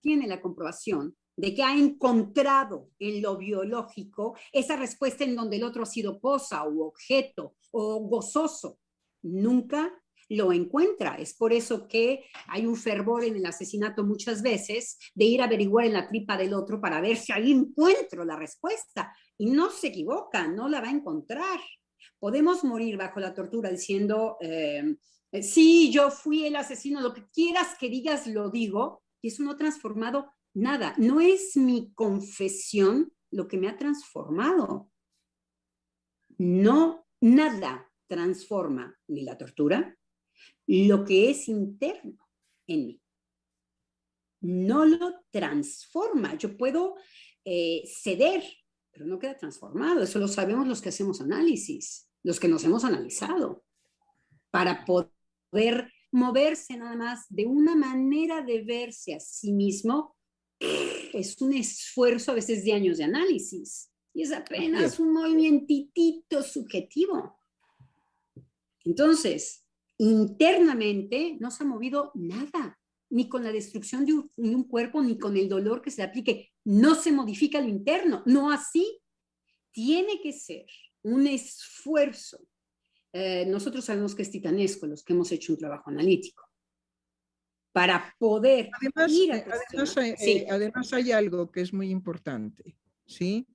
tiene 0.00 0.26
la 0.26 0.40
comprobación 0.40 1.16
de 1.38 1.54
que 1.54 1.62
ha 1.62 1.72
encontrado 1.74 2.90
en 2.98 3.22
lo 3.22 3.36
biológico 3.36 4.36
esa 4.52 4.74
respuesta 4.74 5.22
en 5.22 5.36
donde 5.36 5.56
el 5.56 5.62
otro 5.62 5.84
ha 5.84 5.86
sido 5.86 6.18
posa 6.18 6.64
o 6.64 6.84
objeto 6.84 7.54
o 7.70 8.00
gozoso. 8.00 8.80
Nunca 9.22 9.92
lo 10.30 10.52
encuentra. 10.52 11.14
Es 11.14 11.34
por 11.34 11.52
eso 11.52 11.86
que 11.86 12.24
hay 12.48 12.66
un 12.66 12.74
fervor 12.74 13.22
en 13.22 13.36
el 13.36 13.46
asesinato 13.46 14.02
muchas 14.02 14.42
veces 14.42 14.98
de 15.14 15.26
ir 15.26 15.40
a 15.40 15.44
averiguar 15.44 15.86
en 15.86 15.92
la 15.92 16.08
tripa 16.08 16.36
del 16.36 16.54
otro 16.54 16.80
para 16.80 17.00
ver 17.00 17.16
si 17.16 17.32
ahí 17.32 17.52
encuentro 17.52 18.24
la 18.24 18.34
respuesta. 18.34 19.14
Y 19.38 19.46
no 19.46 19.70
se 19.70 19.86
equivoca, 19.86 20.48
no 20.48 20.68
la 20.68 20.80
va 20.80 20.88
a 20.88 20.92
encontrar. 20.92 21.60
Podemos 22.18 22.64
morir 22.64 22.96
bajo 22.96 23.20
la 23.20 23.32
tortura 23.32 23.70
diciendo, 23.70 24.38
eh, 24.40 24.96
sí, 25.40 25.92
yo 25.92 26.10
fui 26.10 26.46
el 26.46 26.56
asesino, 26.56 27.00
lo 27.00 27.14
que 27.14 27.28
quieras 27.32 27.76
que 27.78 27.88
digas, 27.88 28.26
lo 28.26 28.50
digo, 28.50 29.04
y 29.22 29.28
eso 29.28 29.44
no 29.44 29.52
ha 29.52 29.56
transformado 29.56 30.32
nada. 30.54 30.94
No 30.98 31.20
es 31.20 31.56
mi 31.56 31.92
confesión 31.94 33.12
lo 33.30 33.48
que 33.48 33.58
me 33.58 33.68
ha 33.68 33.76
transformado. 33.76 34.90
No, 36.38 37.06
nada 37.20 37.90
transforma 38.06 38.98
ni 39.08 39.22
la 39.22 39.36
tortura, 39.36 39.98
lo 40.66 41.04
que 41.04 41.30
es 41.30 41.48
interno 41.48 42.28
en 42.66 42.86
mí. 42.86 43.02
No 44.40 44.84
lo 44.84 45.24
transforma. 45.30 46.36
Yo 46.36 46.56
puedo 46.56 46.94
eh, 47.44 47.82
ceder, 47.86 48.44
pero 48.90 49.04
no 49.04 49.18
queda 49.18 49.36
transformado. 49.36 50.02
Eso 50.02 50.18
lo 50.18 50.28
sabemos 50.28 50.66
los 50.66 50.80
que 50.80 50.90
hacemos 50.90 51.20
análisis 51.20 52.08
los 52.22 52.40
que 52.40 52.48
nos 52.48 52.64
hemos 52.64 52.84
analizado, 52.84 53.64
para 54.50 54.84
poder 54.84 55.92
moverse 56.10 56.76
nada 56.76 56.96
más 56.96 57.26
de 57.28 57.46
una 57.46 57.76
manera 57.76 58.42
de 58.42 58.62
verse 58.64 59.14
a 59.14 59.20
sí 59.20 59.52
mismo, 59.52 60.16
es 61.18 61.40
un 61.40 61.54
esfuerzo 61.54 62.32
a 62.32 62.34
veces 62.34 62.64
de 62.64 62.72
años 62.72 62.98
de 62.98 63.04
análisis 63.04 63.90
y 64.14 64.22
es 64.22 64.32
apenas 64.32 64.98
un 64.98 65.12
movimientito 65.12 66.42
subjetivo. 66.42 67.38
Entonces, 68.84 69.64
internamente 69.98 71.36
no 71.40 71.50
se 71.50 71.62
ha 71.62 71.66
movido 71.66 72.10
nada, 72.14 72.78
ni 73.10 73.28
con 73.28 73.44
la 73.44 73.52
destrucción 73.52 74.04
de 74.04 74.14
un, 74.14 74.32
de 74.36 74.54
un 74.54 74.64
cuerpo, 74.64 75.02
ni 75.02 75.18
con 75.18 75.36
el 75.36 75.48
dolor 75.48 75.82
que 75.82 75.90
se 75.90 76.02
aplique. 76.02 76.52
No 76.64 76.94
se 76.94 77.12
modifica 77.12 77.60
lo 77.60 77.68
interno, 77.68 78.22
no 78.26 78.50
así. 78.50 79.00
Tiene 79.70 80.20
que 80.20 80.32
ser 80.32 80.66
un 81.02 81.26
esfuerzo. 81.26 82.38
Eh, 83.12 83.46
nosotros 83.46 83.84
sabemos 83.84 84.14
que 84.14 84.22
es 84.22 84.30
titanesco 84.30 84.86
los 84.86 85.02
que 85.02 85.12
hemos 85.12 85.30
hecho 85.32 85.52
un 85.52 85.58
trabajo 85.58 85.90
analítico 85.90 86.47
para 87.78 88.12
poder 88.18 88.70
además, 88.72 89.12
ir 89.12 89.32
a 89.32 89.36
eh, 89.36 89.44
además, 89.46 89.96
hay, 89.96 90.10
eh, 90.18 90.46
además 90.50 90.92
hay 90.92 91.12
algo 91.12 91.52
que 91.52 91.60
es 91.60 91.72
muy 91.72 91.90
importante, 91.90 92.76
¿sí? 93.06 93.46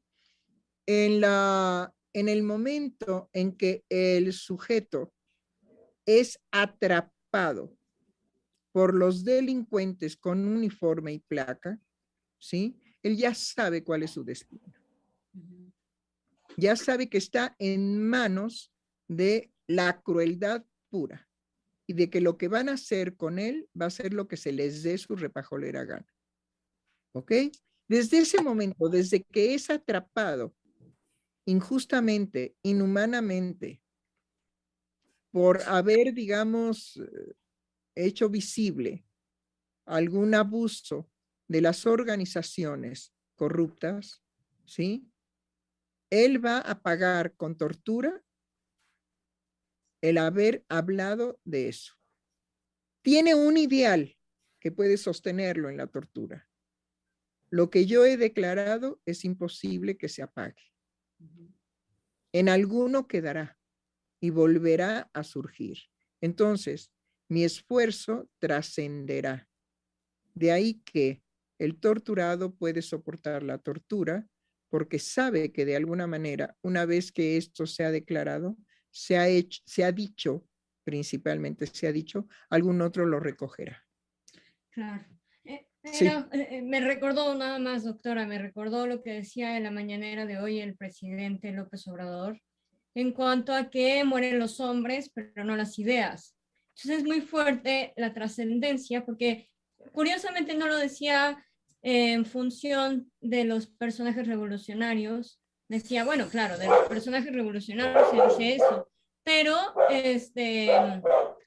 En, 0.86 1.20
la, 1.20 1.94
en 2.14 2.30
el 2.30 2.42
momento 2.42 3.30
en 3.34 3.58
que 3.58 3.84
el 3.90 4.32
sujeto 4.32 5.12
es 6.06 6.40
atrapado 6.52 7.76
por 8.72 8.94
los 8.94 9.26
delincuentes 9.26 10.16
con 10.16 10.48
uniforme 10.48 11.12
y 11.12 11.20
placa, 11.20 11.78
¿sí? 12.40 12.80
Él 13.02 13.18
ya 13.18 13.36
sabe 13.36 13.84
cuál 13.84 14.04
es 14.04 14.12
su 14.12 14.24
destino. 14.24 14.74
Ya 16.56 16.78
sabe 16.78 17.10
que 17.10 17.18
está 17.18 17.58
en 17.60 18.02
manos 18.02 18.72
de 19.06 19.52
la 19.68 20.02
crueldad 20.02 20.64
pura 20.90 21.28
y 21.88 21.94
de 21.94 22.10
que 22.10 22.22
lo 22.22 22.38
que 22.38 22.48
van 22.48 22.70
a 22.70 22.74
hacer 22.74 23.16
con 23.16 23.40
él 23.40 23.70
va 23.80 23.88
a 23.88 23.92
ser 23.92 24.14
lo 24.14 24.28
que 24.28 24.38
se 24.38 24.52
les 24.52 24.84
dé 24.84 24.98
su 24.98 25.16
repajolera 25.16 25.84
gana. 25.84 26.08
¿Ok? 27.14 27.32
Desde 27.88 28.20
ese 28.20 28.42
momento, 28.42 28.90
desde 28.90 29.24
que 29.24 29.54
es 29.54 29.70
atrapado 29.70 30.56
injustamente, 31.46 32.56
inhumanamente, 32.64 33.82
por 35.32 35.62
haber, 35.64 36.14
digamos, 36.14 37.00
hecho 37.96 38.30
visible 38.30 39.06
algún 39.86 40.34
abuso 40.34 41.10
de 41.48 41.62
las 41.62 41.86
organizaciones 41.86 43.14
corruptas, 43.36 44.24
¿sí? 44.64 45.10
él 46.14 46.44
va 46.44 46.60
a 46.60 46.80
pagar 46.82 47.36
con 47.36 47.58
tortura 47.58 48.24
el 50.04 50.18
haber 50.18 50.66
hablado 50.68 51.40
de 51.46 51.70
eso. 51.70 51.94
Tiene 53.04 53.36
un 53.36 53.56
ideal 53.56 54.18
que 54.60 54.70
puede 54.70 54.98
sostenerlo 54.98 55.70
en 55.70 55.78
la 55.78 55.88
tortura. 55.88 56.50
Lo 57.50 57.70
que 57.70 57.86
yo 57.86 58.06
he 58.06 58.18
declarado 58.18 59.02
es 59.06 59.24
imposible 59.24 59.98
que 59.98 60.10
se 60.10 60.22
apague. 60.22 60.74
En 62.34 62.50
alguno 62.50 63.08
quedará 63.08 63.58
y 64.20 64.30
volverá 64.30 65.10
a 65.14 65.24
surgir. 65.24 65.78
Entonces, 66.20 66.92
mi 67.30 67.46
esfuerzo 67.46 68.30
trascenderá. 68.40 69.48
De 70.34 70.52
ahí 70.52 70.82
que 70.84 71.24
el 71.60 71.80
torturado 71.80 72.54
puede 72.54 72.82
soportar 72.82 73.42
la 73.42 73.58
tortura 73.58 74.28
porque 74.68 75.00
sabe 75.00 75.54
que 75.54 75.64
de 75.64 75.78
alguna 75.78 76.08
manera, 76.08 76.58
una 76.62 76.86
vez 76.86 77.14
que 77.14 77.38
esto 77.38 77.66
se 77.66 77.86
ha 77.86 77.92
declarado, 77.92 78.58
se 78.94 79.18
ha, 79.18 79.28
hecho, 79.28 79.62
se 79.66 79.84
ha 79.84 79.92
dicho, 79.92 80.48
principalmente 80.84 81.66
se 81.66 81.88
ha 81.88 81.92
dicho, 81.92 82.28
algún 82.50 82.82
otro 82.82 83.06
lo 83.06 83.20
recogerá. 83.20 83.84
Claro. 84.70 85.04
Eh, 85.44 85.68
eh, 85.84 86.28
eh, 86.32 86.62
me 86.62 86.80
recordó 86.80 87.36
nada 87.36 87.60
más, 87.60 87.84
doctora, 87.84 88.26
me 88.26 88.38
recordó 88.38 88.88
lo 88.88 89.02
que 89.02 89.12
decía 89.12 89.58
en 89.58 89.64
la 89.64 89.72
mañanera 89.72 90.26
de 90.26 90.38
hoy 90.38 90.60
el 90.60 90.78
presidente 90.78 91.52
López 91.52 91.88
Obrador 91.88 92.40
en 92.96 93.12
cuanto 93.12 93.54
a 93.54 93.70
que 93.70 94.04
mueren 94.04 94.40
los 94.40 94.60
hombres, 94.60 95.12
pero 95.14 95.44
no 95.44 95.56
las 95.56 95.80
ideas. 95.80 96.38
Entonces 96.76 97.00
es 97.00 97.04
muy 97.04 97.22
fuerte 97.22 97.94
la 97.98 98.14
trascendencia 98.14 99.04
porque 99.04 99.50
curiosamente 99.92 100.54
no 100.54 100.68
lo 100.68 100.78
decía 100.78 101.44
en 101.82 102.26
función 102.26 103.12
de 103.20 103.44
los 103.44 103.68
personajes 103.68 104.28
revolucionarios. 104.28 105.42
Decía, 105.70 106.04
bueno, 106.06 106.28
claro, 106.28 106.58
de 106.58 106.68
los 106.68 106.88
personajes 106.88 107.34
revolucionarios 107.34 108.10
se 108.10 108.16
dice 108.16 108.56
eso, 108.56 108.90
pero, 109.24 109.58
este, 109.90 110.70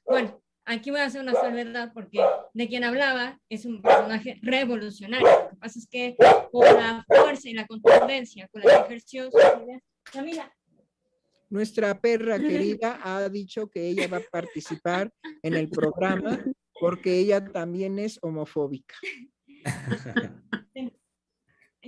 bueno, 0.05 0.41
aquí 0.65 0.91
voy 0.91 0.99
a 0.99 1.05
hacer 1.05 1.21
una 1.21 1.33
salvedad 1.33 1.91
porque 1.93 2.19
de 2.53 2.67
quien 2.67 2.83
hablaba 2.83 3.39
es 3.49 3.65
un 3.65 3.81
personaje 3.81 4.39
revolucionario. 4.41 5.27
Lo 5.27 5.49
que 5.49 5.55
pasa 5.55 5.79
es 5.79 5.87
que 5.87 6.15
con 6.51 6.65
la 6.65 7.05
fuerza 7.07 7.49
y 7.49 7.53
la 7.53 7.67
contundencia 7.67 8.47
con 8.49 8.61
la 8.63 8.69
que 8.69 8.85
ejerció 8.85 9.29
su 9.31 9.37
Camila. 10.11 10.53
Nuestra 11.49 11.99
perra 11.99 12.37
querida 12.39 12.99
ha 13.03 13.29
dicho 13.29 13.69
que 13.69 13.87
ella 13.87 14.07
va 14.07 14.17
a 14.17 14.21
participar 14.31 15.09
en 15.41 15.53
el 15.53 15.69
programa 15.69 16.43
porque 16.79 17.17
ella 17.19 17.43
también 17.45 17.99
es 17.99 18.19
homofóbica. 18.21 18.95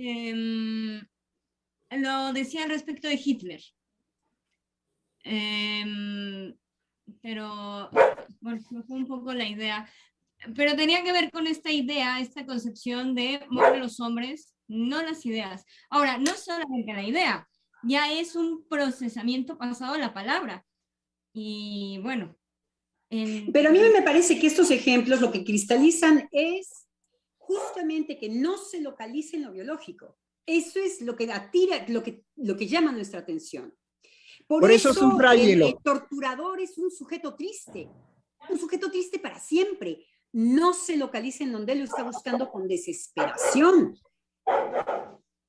Em, 0.02 1.06
lo 1.90 2.32
decía 2.32 2.64
al 2.64 2.70
respecto 2.70 3.08
de 3.08 3.20
Hitler. 3.22 3.60
Em, 5.22 6.56
pero 7.20 7.90
bueno, 8.40 8.60
fue 8.62 8.96
un 8.96 9.06
poco 9.06 9.32
la 9.32 9.48
idea. 9.48 9.88
Pero 10.54 10.74
tenía 10.74 11.02
que 11.02 11.12
ver 11.12 11.30
con 11.30 11.46
esta 11.46 11.70
idea, 11.70 12.20
esta 12.20 12.46
concepción 12.46 13.14
de 13.14 13.44
mover 13.50 13.78
los 13.78 14.00
hombres, 14.00 14.54
no 14.68 15.02
las 15.02 15.26
ideas. 15.26 15.64
Ahora, 15.90 16.16
no 16.16 16.32
solamente 16.34 16.94
la 16.94 17.02
idea, 17.02 17.48
ya 17.82 18.12
es 18.12 18.36
un 18.36 18.66
procesamiento 18.66 19.58
pasado 19.58 19.94
de 19.94 20.00
la 20.00 20.14
palabra. 20.14 20.64
Y 21.32 21.98
bueno. 22.02 22.36
Pero 23.10 23.70
a 23.70 23.72
mí 23.72 23.80
me 23.92 24.02
parece 24.02 24.38
que 24.38 24.46
estos 24.46 24.70
ejemplos 24.70 25.20
lo 25.20 25.32
que 25.32 25.44
cristalizan 25.44 26.28
es 26.30 26.86
justamente 27.36 28.16
que 28.16 28.28
no 28.28 28.56
se 28.56 28.80
localice 28.80 29.36
en 29.36 29.42
lo 29.42 29.52
biológico. 29.52 30.16
Eso 30.50 30.80
es 30.80 31.00
lo 31.00 31.14
que 31.14 31.30
atira, 31.30 31.84
lo 31.86 32.02
que, 32.02 32.24
lo 32.34 32.56
que 32.56 32.66
llama 32.66 32.90
nuestra 32.90 33.20
atención. 33.20 33.72
Por, 34.48 34.68
eso, 34.72 34.90
el, 35.32 35.62
el 35.62 35.76
torturador 35.80 36.60
es 36.60 36.76
un 36.76 36.90
sujeto 36.90 37.36
triste, 37.36 37.88
un 38.48 38.58
sujeto 38.58 38.90
triste 38.90 39.20
para 39.20 39.38
siempre. 39.38 40.04
No 40.32 40.74
se 40.74 40.96
localiza 40.96 41.44
en 41.44 41.52
donde 41.52 41.76
lo 41.76 41.84
está 41.84 42.02
buscando 42.02 42.50
con 42.50 42.66
desesperación. 42.66 43.96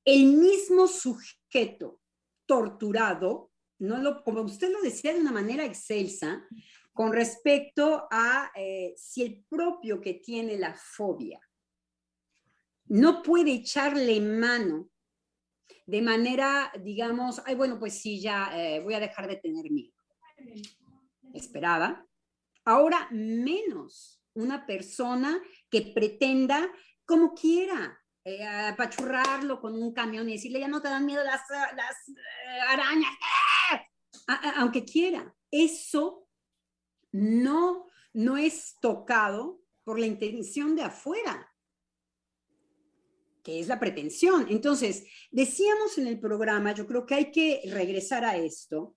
El 0.04 0.26
mismo 0.34 0.86
sujeto 0.86 1.98
torturado, 2.46 3.50
no 3.80 3.98
lo, 3.98 4.22
como 4.22 4.42
usted 4.42 4.70
lo 4.70 4.80
decía 4.82 5.12
de 5.12 5.20
una 5.20 5.32
manera 5.32 5.64
excelsa, 5.64 6.46
con 6.92 7.12
respecto 7.12 8.06
a 8.08 8.52
eh, 8.54 8.94
si 8.96 9.22
el 9.22 9.44
propio 9.48 10.00
que 10.00 10.14
tiene 10.14 10.56
la 10.56 10.74
fobia 10.74 11.40
no 12.86 13.22
puede 13.22 13.52
echarle 13.52 14.20
mano 14.20 14.91
de 15.86 16.02
manera, 16.02 16.72
digamos, 16.80 17.42
ay, 17.44 17.54
bueno, 17.54 17.78
pues 17.78 18.00
sí, 18.00 18.20
ya 18.20 18.50
eh, 18.54 18.80
voy 18.80 18.94
a 18.94 19.00
dejar 19.00 19.28
de 19.28 19.36
tener 19.36 19.70
miedo. 19.70 19.94
Esperaba. 21.34 22.06
Ahora 22.64 23.08
menos 23.10 24.22
una 24.34 24.64
persona 24.66 25.40
que 25.70 25.92
pretenda, 25.94 26.70
como 27.04 27.34
quiera, 27.34 27.98
eh, 28.24 28.44
apachurrarlo 28.46 29.60
con 29.60 29.74
un 29.74 29.92
camión 29.92 30.28
y 30.28 30.34
decirle, 30.34 30.60
ya 30.60 30.68
no 30.68 30.80
te 30.80 30.88
dan 30.88 31.04
miedo 31.04 31.24
las, 31.24 31.42
las 31.50 32.08
eh, 32.08 32.60
arañas, 32.68 33.10
aunque 34.56 34.84
quiera. 34.84 35.34
Eso 35.50 36.28
no, 37.10 37.86
no 38.12 38.36
es 38.36 38.78
tocado 38.80 39.60
por 39.84 39.98
la 39.98 40.06
intención 40.06 40.76
de 40.76 40.84
afuera 40.84 41.51
que 43.42 43.60
es 43.60 43.68
la 43.68 43.80
pretensión. 43.80 44.46
Entonces, 44.48 45.04
decíamos 45.30 45.98
en 45.98 46.06
el 46.06 46.20
programa, 46.20 46.72
yo 46.74 46.86
creo 46.86 47.06
que 47.06 47.14
hay 47.14 47.30
que 47.30 47.62
regresar 47.66 48.24
a 48.24 48.36
esto, 48.36 48.96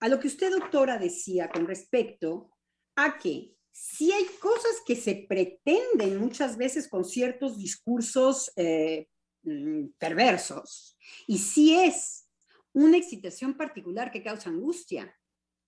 a 0.00 0.08
lo 0.08 0.20
que 0.20 0.28
usted, 0.28 0.52
doctora, 0.52 0.98
decía 0.98 1.48
con 1.48 1.66
respecto 1.66 2.50
a 2.96 3.18
que 3.18 3.54
si 3.72 4.10
hay 4.12 4.24
cosas 4.40 4.82
que 4.86 4.96
se 4.96 5.26
pretenden 5.28 6.18
muchas 6.18 6.56
veces 6.56 6.88
con 6.88 7.04
ciertos 7.04 7.58
discursos 7.58 8.50
eh, 8.56 9.08
mm, 9.42 9.88
perversos, 9.98 10.96
y 11.26 11.38
si 11.38 11.74
es 11.74 12.28
una 12.72 12.96
excitación 12.96 13.54
particular 13.54 14.10
que 14.10 14.22
causa 14.22 14.50
angustia, 14.50 15.14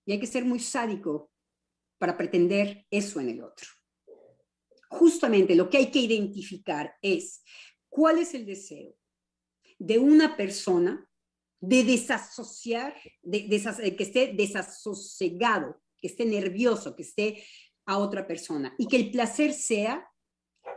y 0.06 0.12
hay 0.12 0.20
que 0.20 0.26
ser 0.26 0.44
muy 0.44 0.58
sádico 0.58 1.30
para 1.98 2.16
pretender 2.16 2.86
eso 2.90 3.20
en 3.20 3.28
el 3.28 3.42
otro. 3.42 3.66
Justamente 4.90 5.54
lo 5.54 5.68
que 5.68 5.78
hay 5.78 5.90
que 5.90 5.98
identificar 5.98 6.94
es 7.02 7.42
cuál 7.88 8.18
es 8.18 8.34
el 8.34 8.46
deseo 8.46 8.94
de 9.78 9.98
una 9.98 10.36
persona 10.36 11.08
de 11.60 11.84
desasociar, 11.84 12.94
de, 13.22 13.48
que 13.48 14.02
esté 14.02 14.32
desasosegado, 14.34 15.80
que 15.98 16.06
esté 16.06 16.24
nervioso, 16.24 16.94
que 16.94 17.02
esté 17.02 17.44
a 17.86 17.98
otra 17.98 18.26
persona 18.26 18.74
y 18.78 18.86
que 18.86 18.96
el 18.96 19.10
placer 19.10 19.52
sea 19.52 20.08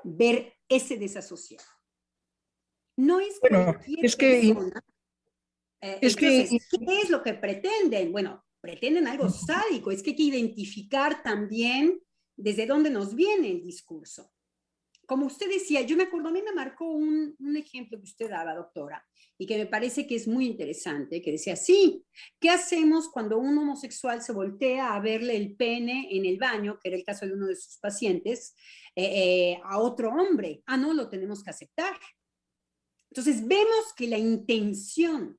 ver 0.04 0.54
ese 0.68 0.98
desasociado. 0.98 1.66
No 2.98 3.20
es 3.20 3.40
bueno, 3.40 3.80
es 4.02 4.16
que, 4.16 4.50
eh, 5.82 6.00
es 6.02 6.16
que 6.16 6.48
¿qué 6.50 7.00
es 7.02 7.10
lo 7.10 7.22
que 7.22 7.34
pretenden? 7.34 8.12
Bueno, 8.12 8.44
pretenden 8.60 9.08
algo 9.08 9.30
sádico, 9.30 9.92
es 9.92 10.04
que 10.04 10.12
hay 10.12 10.16
que 10.16 10.24
identificar 10.24 11.24
también 11.24 12.02
desde 12.36 12.66
dónde 12.66 12.90
nos 12.90 13.16
viene 13.16 13.52
el 13.52 13.64
discurso 13.64 14.32
como 15.12 15.26
usted 15.26 15.50
decía, 15.50 15.82
yo 15.82 15.98
me 15.98 16.04
acuerdo, 16.04 16.30
a 16.30 16.32
mí 16.32 16.42
me 16.42 16.54
marcó 16.54 16.90
un, 16.90 17.36
ejemplo 17.58 17.98
que 17.98 18.06
usted 18.06 18.30
daba, 18.30 18.56
doctora, 18.56 19.06
y 19.38 19.46
que 19.46 19.58
me 19.58 19.66
parece 19.66 20.08
que 20.08 20.16
es 20.16 20.26
muy 20.26 20.46
interesante, 20.46 21.22
que 21.22 21.34
decía, 21.34 21.58
sí, 21.58 22.06
¿qué 22.40 22.50
hacemos 22.50 23.10
cuando 23.10 23.38
un 23.38 23.58
homosexual 23.58 24.22
se 24.22 24.32
voltea 24.32 24.96
a 24.96 25.02
verle 25.02 25.36
el 25.36 25.58
pene 25.58 26.08
en 26.12 26.24
el 26.24 26.38
baño, 26.38 26.80
que 26.80 26.88
era 26.88 26.98
el 26.98 27.04
caso 27.04 27.26
de 27.26 27.34
uno 27.34 27.48
de 27.48 27.58
sus 27.58 27.78
pacientes, 27.80 28.56
eh, 28.96 29.04
eh, 29.04 29.62
a 29.66 29.80
otro 29.80 30.12
hombre? 30.12 30.64
Ah, 30.66 30.78
no, 30.78 30.94
lo 30.94 31.10
tenemos 31.10 31.44
que 31.44 31.50
aceptar. 31.50 32.00
Entonces, 33.10 33.46
vemos 33.46 33.94
que 33.98 34.08
la 34.08 34.18
intención 34.18 35.38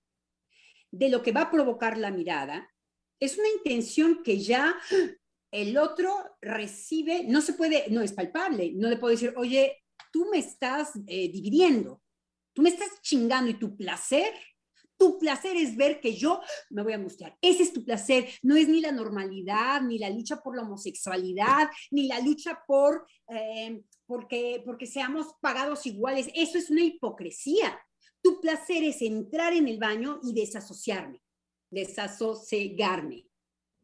de 0.90 1.08
lo 1.08 1.22
que 1.22 1.32
va 1.32 1.44
a 1.44 1.50
provocar 1.50 1.96
la 1.96 2.10
mirada 2.10 2.70
es 3.18 3.38
una 3.38 3.48
intención 3.48 4.22
que 4.22 4.38
ya 4.38 4.76
el 5.53 5.76
otro 5.76 6.38
recibe, 6.40 7.24
no 7.24 7.42
se 7.42 7.53
puede, 7.53 7.88
no 7.90 8.00
es 8.00 8.12
palpable, 8.12 8.72
no 8.74 8.88
le 8.88 8.96
puedo 8.96 9.12
decir, 9.12 9.34
oye, 9.36 9.84
tú 10.11 10.26
me 10.30 10.38
estás 10.38 10.92
eh, 11.07 11.30
dividiendo, 11.30 12.03
tú 12.55 12.62
me 12.62 12.70
estás 12.70 12.88
chingando 13.03 13.50
y 13.50 13.59
tu 13.59 13.76
placer, 13.76 14.32
tu 14.96 15.18
placer 15.18 15.57
es 15.57 15.76
ver 15.76 16.00
que 16.00 16.14
yo 16.14 16.40
me 16.70 16.82
voy 16.82 16.92
a 16.92 16.96
angustiar. 16.96 17.36
Ese 17.40 17.64
es 17.64 17.72
tu 17.72 17.84
placer, 17.84 18.28
no 18.42 18.57
es 18.57 18.68
ni 18.68 18.80
la 18.80 18.92
normalidad, 18.92 19.82
ni 19.82 19.98
la 19.98 20.09
lucha 20.09 20.40
por 20.40 20.57
la 20.57 20.62
homosexualidad, 20.62 21.68
ni 21.90 22.07
la 22.07 22.20
lucha 22.20 22.62
por 22.66 23.07
eh, 23.28 23.82
porque, 24.07 24.62
porque 24.64 24.86
seamos 24.86 25.26
pagados 25.40 25.86
iguales. 25.86 26.30
Eso 26.34 26.57
es 26.57 26.70
una 26.70 26.82
hipocresía. 26.82 27.78
Tu 28.22 28.40
placer 28.40 28.84
es 28.84 29.03
entrar 29.03 29.53
en 29.53 29.68
el 29.68 29.78
baño 29.78 30.20
y 30.22 30.32
desasociarme, 30.32 31.20
desasosegarme 31.70 33.26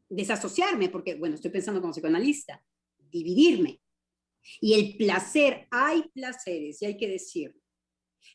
desasociarme, 0.08 0.88
porque, 0.88 1.14
bueno, 1.14 1.34
estoy 1.34 1.50
pensando 1.50 1.80
como 1.80 1.92
psicoanalista, 1.92 2.64
dividirme. 3.10 3.80
Y 4.60 4.74
el 4.74 4.96
placer, 4.96 5.66
hay 5.70 6.02
placeres, 6.14 6.80
y 6.82 6.86
hay 6.86 6.96
que 6.96 7.08
decirlo, 7.08 7.60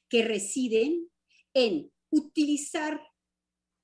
que 0.09 0.24
residen 0.24 1.09
en 1.53 1.91
utilizar 2.11 3.01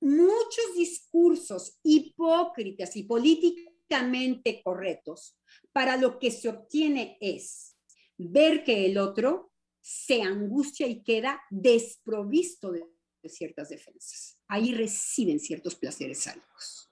muchos 0.00 0.74
discursos 0.76 1.78
hipócritas 1.82 2.96
y 2.96 3.02
políticamente 3.02 4.62
correctos, 4.62 5.36
para 5.72 5.96
lo 5.96 6.18
que 6.18 6.30
se 6.30 6.48
obtiene 6.48 7.18
es 7.20 7.76
ver 8.16 8.64
que 8.64 8.86
el 8.86 8.98
otro 8.98 9.52
se 9.80 10.22
angustia 10.22 10.86
y 10.86 11.02
queda 11.02 11.40
desprovisto 11.50 12.70
de, 12.72 12.84
ciertas 13.28 13.68
defensas. 13.68 14.40
Ahí 14.48 14.72
reciben 14.72 15.40
ciertos 15.40 15.74
placeres 15.74 16.22
sádicos. 16.22 16.89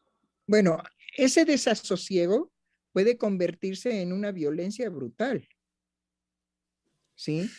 Bueno, 0.48 0.82
ese 1.18 1.44
desasosiego 1.44 2.50
puede 2.92 3.18
convertirse 3.18 4.00
en 4.00 4.14
una 4.14 4.32
violencia 4.32 4.88
brutal. 4.88 5.46
¿Sí? 7.14 7.50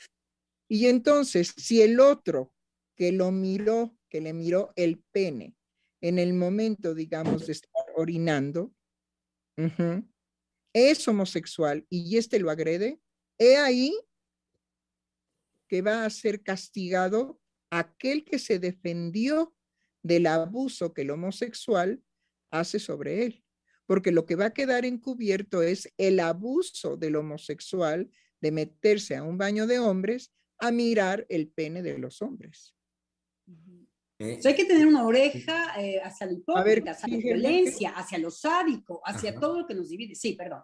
Y 0.67 0.87
entonces, 0.87 1.53
si 1.55 1.83
el 1.83 1.99
otro 1.99 2.51
que 2.95 3.11
lo 3.11 3.31
miró, 3.31 3.95
que 4.09 4.21
le 4.21 4.33
miró 4.33 4.73
el 4.75 5.03
pene 5.11 5.55
en 6.01 6.17
el 6.17 6.33
momento, 6.33 6.95
digamos, 6.95 7.45
de 7.45 7.53
estar 7.53 7.85
orinando, 7.95 8.73
es 10.73 11.07
homosexual 11.07 11.85
y 11.89 12.17
este 12.17 12.39
lo 12.39 12.49
agrede, 12.49 12.99
he 13.37 13.57
ahí 13.57 13.93
que 15.67 15.83
va 15.83 16.05
a 16.05 16.09
ser 16.09 16.41
castigado 16.41 17.39
aquel 17.69 18.25
que 18.25 18.39
se 18.39 18.57
defendió 18.57 19.53
del 20.01 20.25
abuso 20.25 20.93
que 20.93 21.03
el 21.03 21.11
homosexual 21.11 22.01
hace 22.51 22.79
sobre 22.79 23.25
él. 23.25 23.43
Porque 23.85 24.11
lo 24.11 24.25
que 24.25 24.35
va 24.35 24.45
a 24.45 24.53
quedar 24.53 24.85
encubierto 24.85 25.61
es 25.61 25.91
el 25.97 26.19
abuso 26.19 26.95
del 26.95 27.15
homosexual 27.15 28.09
de 28.41 28.51
meterse 28.51 29.15
a 29.15 29.23
un 29.23 29.37
baño 29.37 29.67
de 29.67 29.79
hombres 29.79 30.31
a 30.59 30.71
mirar 30.71 31.25
el 31.29 31.49
pene 31.49 31.81
de 31.81 31.97
los 31.97 32.21
hombres. 32.21 32.75
Eh, 34.19 34.39
hay 34.43 34.55
que 34.55 34.65
tener 34.65 34.85
una 34.85 35.05
oreja 35.05 35.81
eh, 35.81 36.01
hacia 36.03 36.27
la 36.27 36.33
hipócrita, 36.33 36.91
hacia 36.91 37.07
la 37.07 37.17
violencia, 37.17 37.91
hacia 37.91 38.17
lo 38.17 38.29
sádico, 38.29 39.01
hacia 39.05 39.33
todo 39.39 39.61
lo 39.61 39.67
que 39.67 39.73
nos 39.73 39.89
divide. 39.89 40.13
Sí, 40.13 40.33
perdón. 40.33 40.61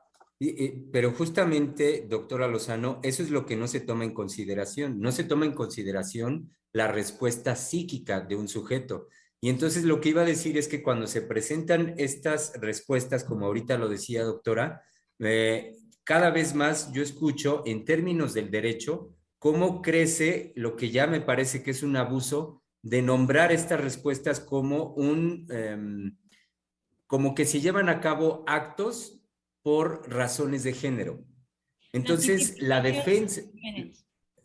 pero 0.91 1.13
justamente, 1.13 2.05
doctora 2.07 2.47
Lozano, 2.47 2.99
eso 3.01 3.23
es 3.23 3.29
lo 3.29 3.45
que 3.45 3.55
no 3.55 3.67
se 3.67 3.79
toma 3.79 4.03
en 4.03 4.13
consideración. 4.13 4.99
No 4.99 5.13
se 5.13 5.23
toma 5.23 5.45
en 5.45 5.53
consideración 5.53 6.51
la 6.73 6.89
respuesta 6.89 7.55
psíquica 7.55 8.19
de 8.19 8.35
un 8.35 8.49
sujeto. 8.49 9.07
Y 9.45 9.49
entonces 9.49 9.83
lo 9.83 10.01
que 10.01 10.09
iba 10.09 10.23
a 10.23 10.25
decir 10.25 10.57
es 10.57 10.67
que 10.67 10.81
cuando 10.81 11.05
se 11.05 11.21
presentan 11.21 11.93
estas 11.99 12.53
respuestas, 12.59 13.23
como 13.23 13.45
ahorita 13.45 13.77
lo 13.77 13.87
decía 13.87 14.23
doctora, 14.23 14.81
eh, 15.19 15.75
cada 16.03 16.31
vez 16.31 16.55
más 16.55 16.91
yo 16.93 17.03
escucho 17.03 17.61
en 17.67 17.85
términos 17.85 18.33
del 18.33 18.49
derecho 18.49 19.15
cómo 19.37 19.83
crece 19.83 20.51
lo 20.55 20.75
que 20.75 20.89
ya 20.89 21.05
me 21.05 21.21
parece 21.21 21.61
que 21.61 21.69
es 21.69 21.83
un 21.83 21.95
abuso 21.95 22.63
de 22.81 23.03
nombrar 23.03 23.51
estas 23.51 23.79
respuestas 23.79 24.39
como 24.39 24.95
un, 24.95 25.45
em, 25.51 26.17
como 27.05 27.35
que 27.35 27.45
se 27.45 27.61
llevan 27.61 27.87
a 27.87 28.01
cabo 28.01 28.43
actos 28.47 29.21
por 29.61 30.11
razones 30.11 30.63
de 30.63 30.73
género. 30.73 31.23
Entonces, 31.93 32.59
la, 32.63 32.81
defensa... 32.81 33.43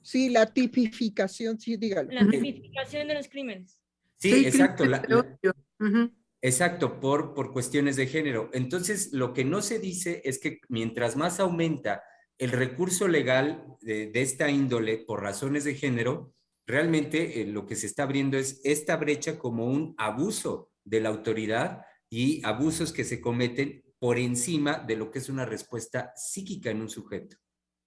Sí, 0.03 0.29
la 0.29 0.45
tipificación, 0.45 1.59
sí, 1.59 1.79
dígalo. 1.79 2.11
La 2.13 2.29
tipificación 2.29 3.09
de 3.09 3.15
los 3.15 3.29
crímenes. 3.29 3.80
Sí, 4.21 4.47
exacto. 4.47 4.85
Exacto, 6.43 7.01
por, 7.01 7.35
por 7.35 7.53
cuestiones 7.53 7.97
de 7.97 8.07
género. 8.07 8.51
Entonces, 8.53 9.13
lo 9.13 9.35
que 9.35 9.45
no 9.45 9.61
se 9.61 9.79
dice 9.79 10.23
es 10.25 10.39
que 10.39 10.61
mientras 10.69 11.17
más 11.17 11.39
aumenta 11.39 12.03
el 12.39 12.51
recurso 12.51 13.09
legal 13.09 13.67
de 13.83 14.11
esta 14.15 14.51
índole 14.51 14.99
por 14.99 15.23
razones 15.23 15.65
de 15.65 15.75
género, 15.75 16.33
realmente 16.67 17.41
eh, 17.41 17.47
lo 17.47 17.67
que 17.67 17.77
se 17.77 17.87
está 17.87 18.05
abriendo 18.05 18.39
es 18.39 18.61
esta 18.65 18.97
brecha 18.97 19.39
como 19.39 19.67
un 19.67 19.95
abuso 19.99 20.71
de 20.85 21.01
la 21.01 21.11
autoridad 21.11 21.83
y 22.09 22.41
abusos 22.45 22.93
que 22.93 23.05
se 23.05 23.21
cometen 23.21 23.85
por 23.99 24.19
encima 24.19 24.79
de 24.79 24.97
lo 24.97 25.11
que 25.11 25.19
es 25.19 25.29
una 25.29 25.45
respuesta 25.45 26.13
psíquica 26.17 26.71
en 26.71 26.81
un 26.81 26.89
sujeto. 26.89 27.37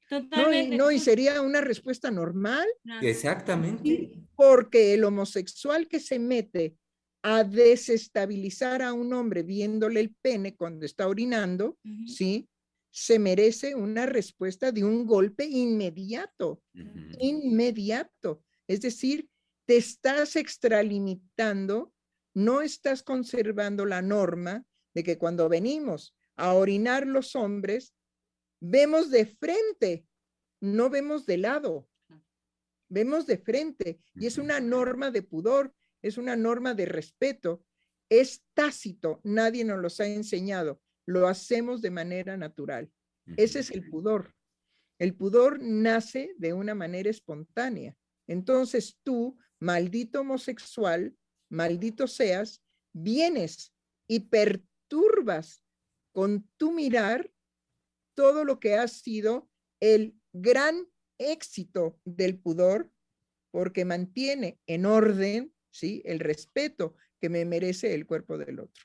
Totalmente. 0.10 0.78
No, 0.78 0.92
y, 0.92 1.00
sería 1.00 1.42
una 1.42 1.62
respuesta 1.62 2.12
normal. 2.12 2.68
Exactamente. 3.02 4.12
Porque 4.36 4.94
el 4.94 5.04
homosexual 5.04 5.88
que 5.88 6.00
se 6.00 6.20
mete 6.20 6.76
a 7.24 7.44
desestabilizar 7.44 8.82
a 8.82 8.94
un 8.94 9.14
hombre 9.14 9.44
viéndole 9.44 10.02
el 10.02 10.14
pene 10.14 10.56
cuando 10.56 10.86
está 10.86 11.08
orinando, 11.08 11.78
¿sí? 12.06 12.50
Se 12.92 13.18
merece 13.18 13.76
una 13.76 14.06
respuesta 14.06 14.72
de 14.72 14.84
un 14.84 15.06
golpe 15.06 15.46
inmediato, 15.46 16.62
inmediato. 17.20 18.44
Es 18.68 18.82
decir, 18.82 19.30
te 19.66 19.78
estás 19.78 20.36
extralimitando, 20.36 21.94
no 22.34 22.62
estás 22.62 23.04
conservando 23.04 23.86
la 23.86 24.02
norma 24.02 24.66
de 24.94 25.04
que 25.04 25.18
cuando 25.18 25.48
venimos 25.48 26.14
a 26.36 26.54
orinar 26.54 27.08
los 27.08 27.36
hombres, 27.36 27.94
vemos 28.64 29.12
de 29.12 29.26
frente, 29.26 30.08
no 30.62 30.90
vemos 30.90 31.26
de 31.26 31.38
lado, 31.38 31.90
vemos 32.88 33.28
de 33.28 33.38
frente. 33.38 34.00
Y 34.16 34.26
es 34.26 34.38
una 34.38 34.62
norma 34.62 35.12
de 35.12 35.22
pudor, 35.22 35.76
es 36.02 36.18
una 36.18 36.38
norma 36.38 36.74
de 36.74 36.86
respeto, 36.86 37.66
es 38.10 38.46
tácito, 38.54 39.20
nadie 39.24 39.66
nos 39.66 39.80
los 39.80 40.00
ha 40.00 40.08
enseñado, 40.08 40.82
lo 41.06 41.28
hacemos 41.28 41.82
de 41.82 41.92
manera 41.92 42.38
natural. 42.38 42.90
Ese 43.38 43.60
es 43.60 43.72
el 43.72 43.90
pudor. 43.90 44.34
El 44.98 45.16
pudor 45.16 45.62
nace 45.62 46.34
de 46.38 46.54
una 46.54 46.76
manera 46.76 47.10
espontánea. 47.10 47.98
Entonces 48.28 48.98
tú, 49.04 49.38
maldito 49.60 50.22
homosexual, 50.22 51.14
maldito 51.50 52.08
seas, 52.08 52.64
vienes 52.94 53.74
y 54.08 54.22
perturbas 54.22 55.64
con 56.14 56.48
tu 56.58 56.72
mirar 56.72 57.33
todo 58.16 58.46
lo 58.46 58.60
que 58.60 58.76
ha 58.76 58.88
sido 58.88 59.50
el 59.80 60.16
gran 60.32 60.88
éxito 61.18 62.00
del 62.06 62.40
pudor, 62.40 62.92
porque 63.52 63.86
mantiene 63.86 64.60
en 64.68 64.86
orden, 64.86 65.54
¿sí? 65.72 66.02
El 66.06 66.20
respeto 66.20 66.96
que 67.20 67.30
me 67.30 67.46
merece 67.46 67.94
el 67.94 68.06
cuerpo 68.06 68.38
del 68.38 68.60
otro. 68.60 68.84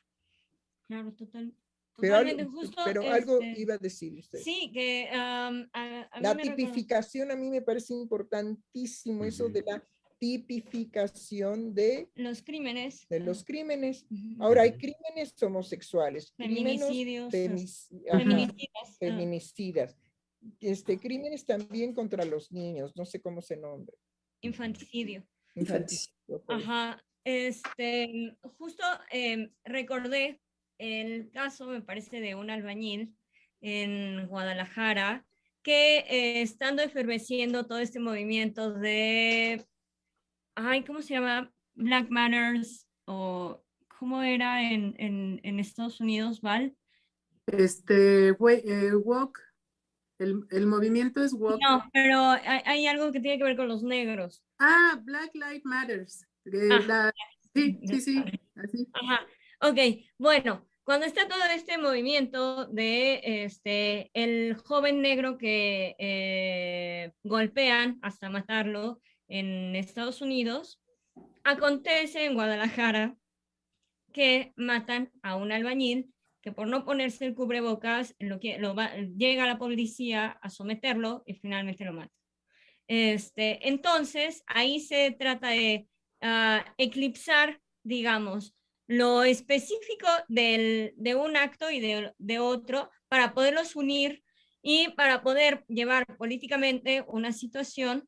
Claro, 0.87 1.13
total. 1.15 1.55
Pero, 2.01 2.15
algo, 2.15 3.41
este, 3.43 3.61
iba 3.61 3.75
a 3.75 3.79
decir 3.79 4.15
usted. 4.15 4.39
Sí, 4.39 4.71
que 4.73 5.09
la 5.11 6.37
tipificación 6.41 7.31
a 7.31 7.37
mí 7.37 7.51
me 7.51 7.63
parece 7.63 7.93
importantísimo, 7.95 9.25
eso 9.25 9.49
de 9.49 9.63
la 9.63 9.83
tipificación 10.19 11.75
de 11.75 12.11
los 12.15 12.43
crímenes. 12.43 13.07
De 13.09 13.21
los 13.21 13.45
crímenes. 13.45 14.07
Ahora 14.41 14.63
hay 14.63 14.73
crímenes 14.73 15.41
homosexuales, 15.43 16.33
feminicidios, 16.37 17.31
feminicidas, 17.31 18.99
feminicidas. 18.99 19.97
Este, 20.61 20.99
crímenes 20.99 21.45
también 21.45 21.95
contra 21.95 22.25
los 22.25 22.53
niños, 22.53 22.97
no 22.97 23.05
sé 23.05 23.21
cómo 23.21 23.41
se 23.43 23.57
nombra. 23.57 23.95
Infanticidio. 24.41 25.27
Infanticidio. 25.55 26.45
Ajá. 26.47 27.03
Este, 27.25 28.37
justo 28.57 28.85
em, 29.11 29.51
recordé 29.65 30.41
el 30.79 31.31
caso, 31.31 31.67
me 31.67 31.83
parece, 31.83 32.21
de 32.21 32.35
un 32.35 32.51
albañil 32.51 33.15
en 33.61 34.27
Guadalajara 34.29 35.27
que 35.63 35.99
eh, 35.99 36.41
estando 36.43 36.83
eferveciendo 36.83 37.67
todo 37.67 37.81
este 37.81 37.99
movimiento 37.99 38.73
de, 38.73 39.67
ay, 40.59 40.85
¿cómo 40.85 41.03
se 41.03 41.15
llama? 41.15 41.53
Black 41.75 42.11
Manners 42.11 42.87
o 43.07 43.63
¿cómo 43.99 44.23
era 44.23 44.71
en, 44.71 44.95
en, 44.99 45.59
Estados 45.59 46.01
Unidos, 46.01 46.41
Val? 46.41 46.77
Este, 47.47 48.29
eh, 48.29 48.95
walk, 48.95 49.39
el, 50.19 50.45
el, 50.51 50.67
movimiento 50.67 51.23
es 51.23 51.33
walk. 51.33 51.61
No, 51.63 51.85
pero 51.93 52.19
hay, 52.31 52.61
hay, 52.65 52.87
algo 52.87 53.13
que 53.13 53.21
tiene 53.21 53.39
que 53.39 53.45
ver 53.45 53.57
con 53.57 53.69
los 53.69 53.83
negros. 53.83 54.45
Ah, 54.59 55.01
Black 55.03 55.35
Lives 55.35 55.65
Matters. 55.65 56.27
Ah, 56.91 57.13
sí, 57.55 57.79
sí, 57.85 58.01
sí, 58.01 58.25
así. 58.57 58.89
Ajá, 58.93 59.27
ok, 59.61 59.79
bueno, 60.19 60.67
cuando 60.83 61.07
está 61.07 61.29
todo 61.29 61.45
este 61.55 61.79
movimiento 61.79 62.67
de 62.67 63.45
este, 63.45 64.11
el 64.15 64.57
joven 64.57 65.03
negro 65.03 65.39
que 65.39 65.95
eh, 65.99 67.13
golpean 67.23 67.99
hasta 68.03 68.31
matarlo 68.31 69.01
en 69.29 69.77
Estados 69.77 70.21
Unidos, 70.21 70.81
acontece 71.45 72.25
en 72.25 72.35
Guadalajara 72.35 73.17
que 74.13 74.53
matan 74.57 75.13
a 75.23 75.37
un 75.37 75.53
albañil 75.53 76.13
que 76.41 76.53
por 76.53 76.69
no 76.69 76.85
ponerse 76.85 77.27
el 77.27 77.35
cubrebocas 77.35 78.15
lo 78.19 78.41
que, 78.41 78.59
lo 78.59 78.75
llega 79.17 79.47
la 79.47 79.59
policía 79.59 80.39
a 80.41 80.51
someterlo 80.51 81.23
y 81.27 81.35
finalmente 81.35 81.85
lo 81.85 81.93
mata. 81.93 82.13
Este, 82.87 83.69
entonces, 83.69 84.43
ahí 84.47 84.81
se 84.81 85.11
trata 85.11 85.49
de 85.51 85.89
uh, 86.23 86.63
eclipsar, 86.79 87.61
digamos, 87.83 88.55
lo 88.87 89.25
específico 89.25 90.07
del, 90.29 90.95
de 90.97 91.15
un 91.15 91.37
acto 91.37 91.71
y 91.71 91.81
de, 91.81 92.15
de 92.17 92.39
otro 92.39 92.91
para 93.09 93.35
poderlos 93.35 93.77
unir 93.77 94.23
y 94.63 94.89
para 94.91 95.23
poder 95.23 95.65
llevar 95.69 96.07
políticamente 96.17 97.05
una 97.07 97.33
situación 97.33 98.08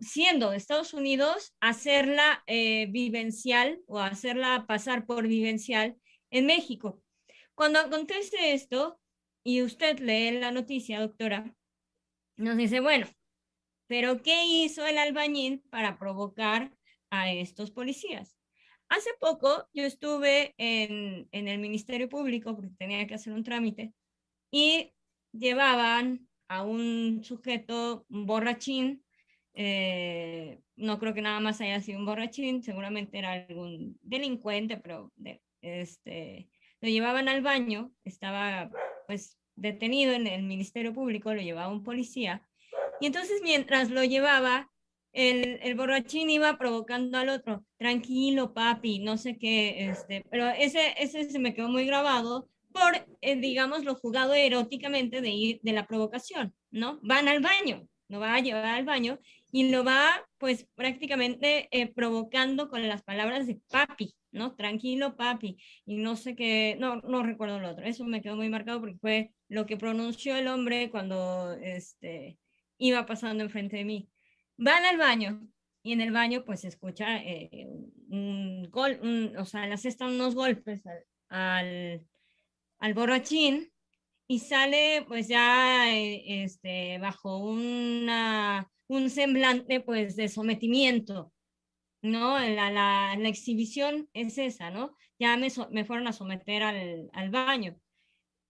siendo 0.00 0.50
de 0.50 0.56
Estados 0.56 0.94
Unidos, 0.94 1.54
hacerla 1.60 2.42
eh, 2.46 2.86
vivencial 2.90 3.80
o 3.86 3.98
hacerla 3.98 4.66
pasar 4.66 5.06
por 5.06 5.26
vivencial 5.26 5.96
en 6.30 6.46
México. 6.46 7.02
Cuando 7.54 7.78
acontece 7.78 8.52
esto 8.52 9.00
y 9.44 9.62
usted 9.62 9.98
lee 10.00 10.32
la 10.32 10.50
noticia, 10.50 11.00
doctora, 11.00 11.54
nos 12.36 12.56
dice, 12.56 12.80
bueno, 12.80 13.06
pero 13.86 14.22
¿qué 14.22 14.44
hizo 14.44 14.86
el 14.86 14.98
albañil 14.98 15.62
para 15.70 15.98
provocar 15.98 16.76
a 17.10 17.32
estos 17.32 17.70
policías? 17.70 18.36
Hace 18.88 19.10
poco 19.18 19.68
yo 19.72 19.84
estuve 19.84 20.54
en, 20.58 21.28
en 21.32 21.48
el 21.48 21.58
Ministerio 21.58 22.08
Público 22.08 22.54
porque 22.54 22.74
tenía 22.78 23.06
que 23.06 23.14
hacer 23.14 23.32
un 23.32 23.42
trámite 23.42 23.92
y 24.50 24.92
llevaban 25.32 26.28
a 26.48 26.62
un 26.62 27.22
sujeto 27.24 28.04
borrachín, 28.08 29.04
eh, 29.58 30.60
no 30.76 30.98
creo 30.98 31.14
que 31.14 31.22
nada 31.22 31.40
más 31.40 31.62
haya 31.62 31.80
sido 31.80 31.98
un 31.98 32.04
borrachín, 32.04 32.62
seguramente 32.62 33.18
era 33.18 33.32
algún 33.32 33.98
delincuente, 34.02 34.76
pero 34.76 35.12
este, 35.62 36.50
lo 36.82 36.90
llevaban 36.90 37.28
al 37.28 37.40
baño, 37.40 37.90
estaba 38.04 38.70
pues 39.06 39.38
detenido 39.54 40.12
en 40.12 40.26
el 40.26 40.42
Ministerio 40.42 40.92
Público, 40.92 41.32
lo 41.32 41.40
llevaba 41.40 41.72
un 41.72 41.82
policía, 41.82 42.46
y 43.00 43.06
entonces 43.06 43.40
mientras 43.42 43.90
lo 43.90 44.04
llevaba, 44.04 44.70
el, 45.12 45.58
el, 45.62 45.74
borrachín 45.74 46.28
iba 46.28 46.58
provocando 46.58 47.16
al 47.16 47.30
otro, 47.30 47.64
tranquilo 47.78 48.52
papi, 48.52 48.98
no 48.98 49.16
sé 49.16 49.38
qué, 49.38 49.88
este, 49.88 50.22
pero 50.30 50.48
ese, 50.48 50.94
ese 50.98 51.30
se 51.30 51.38
me 51.38 51.54
quedó 51.54 51.70
muy 51.70 51.86
grabado 51.86 52.50
por, 52.72 53.06
eh, 53.22 53.36
digamos, 53.36 53.84
lo 53.84 53.94
jugado 53.94 54.34
eróticamente 54.34 55.22
de 55.22 55.30
ir 55.30 55.60
de 55.62 55.72
la 55.72 55.86
provocación, 55.86 56.54
¿no? 56.70 57.00
Van 57.02 57.28
al 57.28 57.40
baño, 57.40 57.88
lo 58.08 58.20
va 58.20 58.34
a 58.34 58.40
llevar 58.40 58.66
al 58.66 58.84
baño 58.84 59.18
y 59.56 59.70
lo 59.70 59.84
va, 59.84 60.22
pues, 60.36 60.68
prácticamente 60.74 61.68
eh, 61.70 61.90
provocando 61.90 62.68
con 62.68 62.86
las 62.86 63.02
palabras 63.02 63.46
de 63.46 63.58
papi, 63.70 64.14
¿no? 64.30 64.54
Tranquilo, 64.54 65.16
papi, 65.16 65.56
y 65.86 65.96
no 65.96 66.14
sé 66.16 66.36
qué, 66.36 66.76
no, 66.78 66.96
no 66.96 67.22
recuerdo 67.22 67.58
lo 67.58 67.70
otro, 67.70 67.86
eso 67.86 68.04
me 68.04 68.20
quedó 68.20 68.36
muy 68.36 68.50
marcado 68.50 68.80
porque 68.80 68.98
fue 68.98 69.32
lo 69.48 69.64
que 69.64 69.78
pronunció 69.78 70.36
el 70.36 70.48
hombre 70.48 70.90
cuando, 70.90 71.54
este, 71.54 72.38
iba 72.76 73.06
pasando 73.06 73.44
enfrente 73.44 73.78
de 73.78 73.86
mí. 73.86 74.10
Van 74.58 74.84
al 74.84 74.98
baño, 74.98 75.48
y 75.82 75.94
en 75.94 76.02
el 76.02 76.12
baño 76.12 76.44
pues 76.44 76.60
se 76.60 76.68
escucha 76.68 77.16
eh, 77.16 77.66
un 78.10 78.68
gol, 78.70 79.32
o 79.38 79.46
sea, 79.46 79.66
le 79.66 79.72
asestan 79.72 80.16
unos 80.16 80.34
golpes 80.34 80.82
al, 81.30 82.06
al 82.78 82.92
borrachín 82.92 83.72
y 84.28 84.40
sale 84.40 85.04
pues 85.06 85.28
ya 85.28 85.94
eh, 85.94 86.42
este, 86.44 86.98
bajo 86.98 87.38
una, 87.38 88.70
un 88.88 89.10
semblante 89.10 89.80
pues 89.80 90.16
de 90.16 90.28
sometimiento, 90.28 91.32
¿no? 92.02 92.38
La, 92.38 92.70
la, 92.70 93.16
la 93.18 93.28
exhibición 93.28 94.08
es 94.12 94.38
esa, 94.38 94.70
¿no? 94.70 94.96
Ya 95.18 95.36
me, 95.36 95.48
me 95.70 95.84
fueron 95.84 96.08
a 96.08 96.12
someter 96.12 96.62
al, 96.62 97.08
al 97.12 97.30
baño. 97.30 97.78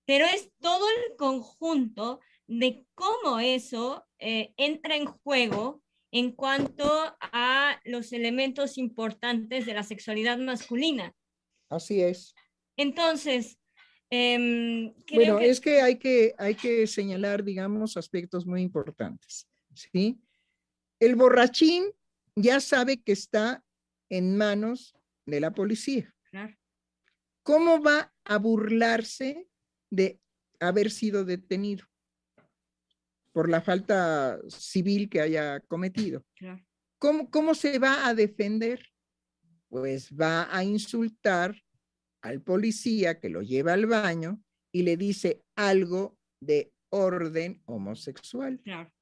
Pero 0.06 0.24
es 0.24 0.50
todo 0.60 0.86
el 0.88 1.16
conjunto 1.16 2.20
de 2.46 2.86
cómo 2.94 3.40
eso 3.40 4.06
eh, 4.18 4.54
entra 4.56 4.96
en 4.96 5.06
juego 5.06 5.82
en 6.12 6.32
cuanto 6.32 7.16
a 7.20 7.80
los 7.84 8.12
elementos 8.12 8.78
importantes 8.78 9.66
de 9.66 9.74
la 9.74 9.82
sexualidad 9.82 10.38
masculina. 10.38 11.12
Así 11.68 12.00
es. 12.00 12.34
Entonces, 12.78 13.58
Em, 14.10 14.94
bueno, 15.12 15.40
es 15.40 15.60
que 15.60 15.80
hay, 15.80 15.96
que 15.96 16.34
hay 16.38 16.54
que 16.54 16.86
señalar, 16.86 17.42
digamos, 17.42 17.96
aspectos 17.96 18.46
muy 18.46 18.62
importantes. 18.62 19.48
¿sí? 19.74 20.20
El 21.00 21.16
borrachín 21.16 21.84
ya 22.36 22.60
sabe 22.60 23.02
que 23.02 23.12
está 23.12 23.64
en 24.08 24.36
manos 24.36 24.94
de 25.24 25.40
la 25.40 25.52
policía. 25.52 26.12
¿Cómo 27.42 27.82
va 27.82 28.12
a 28.24 28.38
burlarse 28.38 29.48
de 29.90 30.20
haber 30.60 30.90
sido 30.90 31.24
detenido 31.24 31.86
por 33.32 33.48
la 33.48 33.60
falta 33.60 34.38
civil 34.48 35.08
que 35.08 35.20
haya 35.20 35.60
cometido? 35.60 36.24
¿Cómo, 36.98 37.30
¿Cómo 37.30 37.54
se 37.54 37.78
va 37.78 38.06
a 38.06 38.14
defender? 38.14 38.86
Pues 39.68 40.10
va 40.12 40.54
a 40.54 40.62
insultar 40.62 41.56
al 42.26 42.42
policía 42.42 43.18
que 43.20 43.28
lo 43.28 43.42
lleva 43.42 43.72
al 43.72 43.86
baño 43.86 44.42
y 44.72 44.82
le 44.82 44.96
dice 44.96 45.42
algo 45.56 46.18
de 46.40 46.72
orden 46.90 47.62
homosexual. 47.66 48.60
Claro. 48.62 48.92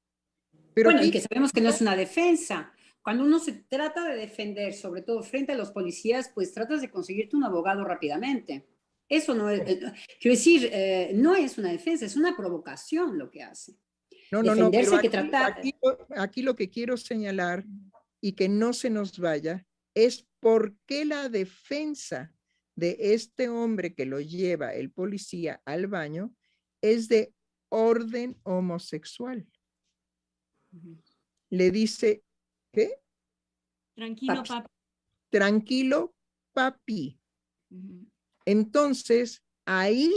Pero 0.73 0.91
bueno, 0.91 1.05
y 1.05 1.11
que 1.11 1.21
sabemos 1.21 1.51
que 1.51 1.61
no 1.61 1.69
es 1.69 1.81
una 1.81 1.95
defensa. 1.95 2.71
Cuando 3.01 3.23
uno 3.23 3.39
se 3.39 3.53
trata 3.53 4.07
de 4.07 4.15
defender, 4.15 4.73
sobre 4.73 5.01
todo 5.01 5.23
frente 5.23 5.53
a 5.53 5.57
los 5.57 5.71
policías, 5.71 6.31
pues 6.33 6.53
tratas 6.53 6.81
de 6.81 6.89
conseguirte 6.89 7.35
un 7.35 7.43
abogado 7.43 7.83
rápidamente. 7.83 8.67
Eso 9.07 9.35
no 9.35 9.49
es, 9.49 9.61
eh, 9.61 9.79
quiero 10.19 10.35
decir, 10.35 10.69
eh, 10.71 11.11
no 11.13 11.35
es 11.35 11.57
una 11.57 11.71
defensa, 11.71 12.05
es 12.05 12.15
una 12.15 12.35
provocación 12.35 13.17
lo 13.17 13.29
que 13.29 13.43
hace. 13.43 13.77
No, 14.31 14.41
no, 14.41 14.55
no, 14.55 14.71
pero 14.71 14.95
aquí, 14.95 15.01
que 15.03 15.09
tratar... 15.09 15.61
aquí 16.17 16.41
lo 16.41 16.55
que 16.55 16.69
quiero 16.69 16.97
señalar 16.97 17.63
y 18.19 18.33
que 18.33 18.49
no 18.49 18.73
se 18.73 18.89
nos 18.89 19.19
vaya 19.19 19.65
es 19.93 20.27
por 20.39 20.75
qué 20.87 21.05
la 21.05 21.29
defensa 21.29 22.34
de 22.75 22.97
este 22.99 23.49
hombre 23.49 23.93
que 23.93 24.05
lo 24.05 24.19
lleva 24.19 24.73
el 24.73 24.91
policía 24.91 25.61
al 25.65 25.87
baño 25.87 26.33
es 26.81 27.07
de 27.07 27.33
orden 27.69 28.39
homosexual. 28.43 29.47
Le 31.49 31.71
dice, 31.71 32.23
¿qué? 32.71 32.99
Tranquilo, 33.95 34.43
papi. 34.43 34.69
Tranquilo, 35.29 36.15
papi. 36.53 37.19
Entonces, 38.45 39.41
ahí, 39.65 40.11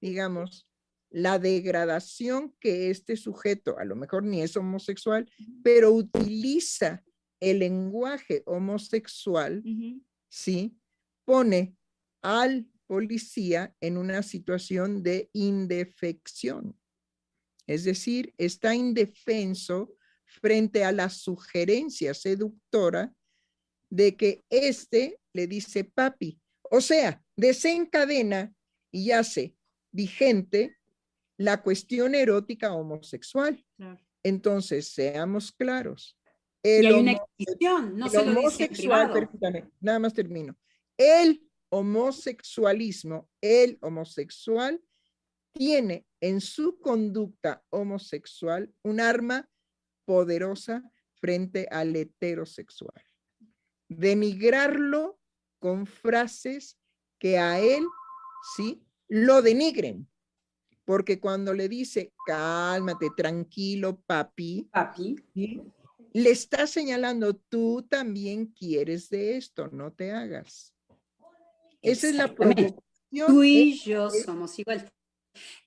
digamos, 0.00 0.68
la 1.10 1.38
degradación 1.38 2.54
que 2.60 2.90
este 2.90 3.16
sujeto, 3.16 3.78
a 3.78 3.84
lo 3.84 3.96
mejor 3.96 4.24
ni 4.24 4.42
es 4.42 4.56
homosexual, 4.56 5.30
pero 5.62 5.92
utiliza 5.92 7.04
el 7.40 7.60
lenguaje 7.60 8.42
homosexual, 8.46 9.62
¿sí? 10.28 10.76
Pone 11.24 11.76
al 12.22 12.66
policía 12.86 13.74
en 13.80 13.96
una 13.96 14.22
situación 14.22 15.02
de 15.02 15.30
indefección. 15.32 16.76
Es 17.66 17.84
decir, 17.84 18.34
está 18.36 18.74
indefenso 18.74 19.94
frente 20.24 20.84
a 20.84 20.92
la 20.92 21.08
sugerencia 21.08 22.14
seductora 22.14 23.14
de 23.90 24.16
que 24.16 24.44
éste 24.50 25.20
le 25.32 25.46
dice 25.46 25.84
papi. 25.84 26.40
O 26.62 26.80
sea, 26.80 27.22
desencadena 27.36 28.52
y 28.90 29.10
hace 29.12 29.56
vigente 29.92 30.76
la 31.36 31.62
cuestión 31.62 32.14
erótica 32.14 32.72
homosexual. 32.72 33.64
Entonces, 34.22 34.88
seamos 34.88 35.52
claros. 35.52 36.18
El 36.62 36.84
y 36.84 36.86
hay 36.88 36.94
una 36.94 37.90
no 37.90 38.08
se 38.08 38.24
lo 38.24 38.40
homosexual, 38.40 39.32
nada 39.80 39.98
más 39.98 40.12
termino. 40.12 40.56
El 40.96 41.49
homosexualismo, 41.70 43.28
el 43.40 43.78
homosexual 43.80 44.82
tiene 45.52 46.06
en 46.20 46.40
su 46.40 46.78
conducta 46.80 47.64
homosexual 47.70 48.72
un 48.82 49.00
arma 49.00 49.48
poderosa 50.04 50.82
frente 51.14 51.66
al 51.70 51.94
heterosexual. 51.96 53.02
Denigrarlo 53.88 55.18
con 55.58 55.86
frases 55.86 56.78
que 57.18 57.38
a 57.38 57.60
él, 57.60 57.84
sí, 58.56 58.82
lo 59.08 59.42
denigren. 59.42 60.08
Porque 60.84 61.20
cuando 61.20 61.54
le 61.54 61.68
dice, 61.68 62.12
cálmate, 62.26 63.10
tranquilo, 63.16 64.00
papi, 64.06 64.68
papi. 64.72 65.16
le 66.12 66.30
está 66.30 66.66
señalando, 66.66 67.36
tú 67.36 67.86
también 67.88 68.46
quieres 68.46 69.08
de 69.10 69.36
esto, 69.36 69.68
no 69.68 69.92
te 69.92 70.10
hagas. 70.10 70.74
Esa 71.82 72.08
es 72.08 72.14
la 72.14 72.34
provocación. 72.34 72.82
Tú 73.26 73.42
y 73.42 73.78
yo 73.78 74.10
somos 74.10 74.58
igual. 74.58 74.88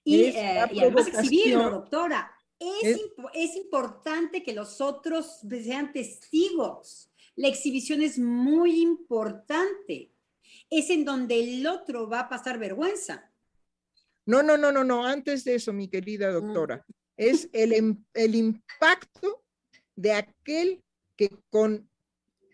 Y, 0.04 0.24
eh, 0.26 0.60
además 0.60 1.08
exhibirlo, 1.08 1.70
doctora. 1.70 2.32
Es, 2.60 3.00
es, 3.34 3.56
importante 3.58 4.44
que 4.44 4.54
los 4.54 4.80
otros 4.80 5.42
sean 5.50 5.92
testigos. 5.92 7.12
La 7.36 7.50
exhibición 7.50 8.02
es 8.02 8.18
muy 8.18 8.82
importante. 8.82 10.14
Es 10.70 10.90
en 10.90 11.04
donde 11.04 11.40
el 11.40 11.68
otro 11.68 12.08
va 12.08 12.22
a 12.22 12.30
pasar 12.30 12.58
vergüenza. 12.58 13.30
No, 14.26 14.42
no, 14.42 14.58
no, 14.58 14.72
no, 14.72 14.84
no. 14.84 15.06
Antes 15.06 15.44
de 15.44 15.56
eso, 15.56 15.74
mi 15.74 15.90
querida 15.90 16.30
mm. 16.30 16.34
doctora, 16.34 16.86
es 17.18 17.50
el, 17.52 17.98
el 18.14 18.36
impacto 18.36 19.44
de 19.96 20.14
aquel 20.14 20.84
que 21.16 21.30
con 21.50 21.90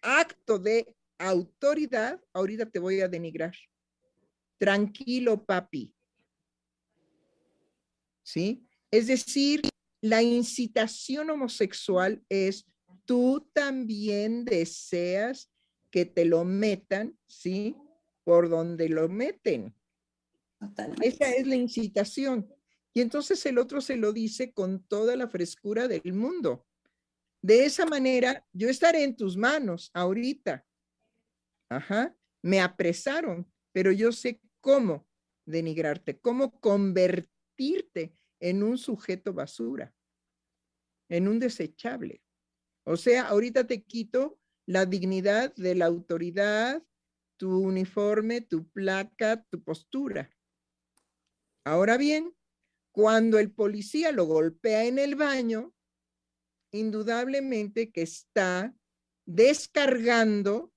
acto 0.01 0.57
de 0.59 0.95
autoridad, 1.19 2.19
ahorita 2.33 2.65
te 2.69 2.79
voy 2.79 3.01
a 3.01 3.07
denigrar. 3.07 3.53
Tranquilo, 4.57 5.45
papi. 5.45 5.93
¿Sí? 8.23 8.65
Es 8.89 9.07
decir, 9.07 9.61
la 10.01 10.21
incitación 10.23 11.29
homosexual 11.29 12.23
es, 12.29 12.65
tú 13.05 13.49
también 13.53 14.45
deseas 14.45 15.51
que 15.91 16.05
te 16.05 16.25
lo 16.25 16.45
metan, 16.45 17.17
¿sí? 17.27 17.75
Por 18.23 18.49
donde 18.49 18.89
lo 18.89 19.09
meten. 19.09 19.75
Esa 21.01 21.31
es 21.31 21.47
la 21.47 21.55
incitación. 21.55 22.53
Y 22.93 23.01
entonces 23.01 23.45
el 23.45 23.57
otro 23.57 23.81
se 23.81 23.95
lo 23.95 24.13
dice 24.13 24.51
con 24.51 24.83
toda 24.83 25.15
la 25.15 25.27
frescura 25.27 25.87
del 25.87 26.13
mundo. 26.13 26.65
De 27.41 27.65
esa 27.65 27.85
manera, 27.85 28.45
yo 28.51 28.69
estaré 28.69 29.03
en 29.03 29.15
tus 29.15 29.37
manos 29.37 29.91
ahorita. 29.93 30.65
Ajá, 31.69 32.15
me 32.41 32.61
apresaron, 32.61 33.51
pero 33.71 33.91
yo 33.91 34.11
sé 34.11 34.41
cómo 34.59 35.07
denigrarte, 35.45 36.19
cómo 36.19 36.59
convertirte 36.59 38.13
en 38.39 38.63
un 38.63 38.77
sujeto 38.77 39.33
basura, 39.33 39.93
en 41.09 41.27
un 41.27 41.39
desechable. 41.39 42.21
O 42.85 42.97
sea, 42.97 43.27
ahorita 43.27 43.67
te 43.67 43.83
quito 43.83 44.39
la 44.65 44.85
dignidad 44.85 45.53
de 45.55 45.75
la 45.75 45.85
autoridad, 45.85 46.83
tu 47.37 47.59
uniforme, 47.59 48.41
tu 48.41 48.67
placa, 48.69 49.43
tu 49.49 49.63
postura. 49.63 50.29
Ahora 51.65 51.97
bien, 51.97 52.35
cuando 52.91 53.39
el 53.39 53.51
policía 53.51 54.11
lo 54.11 54.25
golpea 54.25 54.85
en 54.85 54.99
el 54.99 55.15
baño, 55.15 55.73
indudablemente 56.71 57.91
que 57.91 58.01
está 58.01 58.75
descargando 59.25 60.73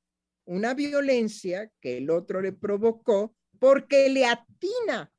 una 0.52 0.74
violencia 0.74 1.72
que 1.80 1.96
el 1.96 2.10
otro 2.10 2.42
le 2.42 2.52
provocó 2.52 3.34
porque 3.58 4.10
le 4.10 4.26
atina 4.26 5.10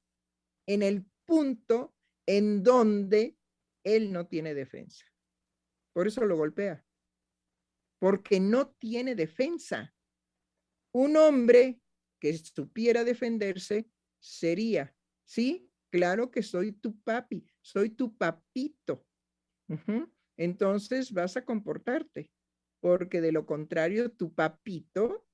en 0.68 0.84
el 0.84 1.05
punto 1.26 1.95
en 2.27 2.61
donde 2.61 3.35
él 3.84 4.11
no 4.11 4.27
tiene 4.27 4.53
defensa. 4.53 5.05
Por 5.91 6.07
eso 6.07 6.23
lo 6.26 6.38
golpea. 6.38 6.85
Porque 7.99 8.39
no 8.39 8.69
tiene 8.73 9.15
defensa. 9.15 9.95
Un 10.93 11.18
hombre 11.18 11.81
que 12.19 12.38
supiera 12.38 13.03
defenderse 13.03 13.89
sería, 14.19 14.95
¿sí? 15.26 15.68
Claro 15.89 16.30
que 16.30 16.43
soy 16.43 16.73
tu 16.73 16.99
papi, 17.01 17.43
soy 17.60 17.89
tu 17.89 18.15
papito. 18.15 19.03
Entonces 20.38 21.11
vas 21.11 21.38
a 21.38 21.43
comportarte, 21.43 22.30
porque 22.84 23.22
de 23.22 23.31
lo 23.31 23.45
contrario, 23.45 24.11
tu 24.11 24.34
papito 24.34 25.26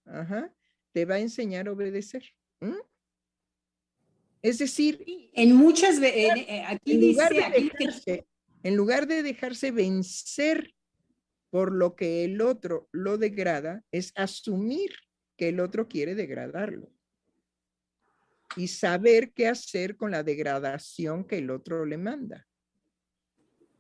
te 0.92 1.06
va 1.06 1.16
a 1.16 1.20
enseñar 1.20 1.68
a 1.68 1.72
obedecer. 1.72 2.24
Es 4.44 4.60
decir, 4.60 5.04
en 5.34 5.56
muchas 5.56 6.00
veces, 6.00 6.46
eh, 6.48 6.64
aquí 6.68 6.98
dice, 6.98 8.28
en 8.62 8.76
lugar 8.76 9.08
de 9.08 9.24
dejarse 9.24 9.72
vencer 9.72 10.76
por 11.50 11.72
lo 11.72 11.96
que 11.96 12.24
el 12.24 12.40
otro 12.42 12.88
lo 12.92 13.18
degrada, 13.18 13.84
es 13.92 14.14
asumir 14.16 14.92
que 15.36 15.50
el 15.50 15.60
otro 15.60 15.88
quiere 15.88 16.14
degradarlo 16.14 16.94
y 18.56 18.68
saber 18.68 19.34
qué 19.34 19.48
hacer 19.48 19.98
con 19.98 20.12
la 20.12 20.22
degradación 20.22 21.26
que 21.26 21.40
el 21.40 21.50
otro 21.50 21.84
le 21.84 21.98
manda. 21.98 22.48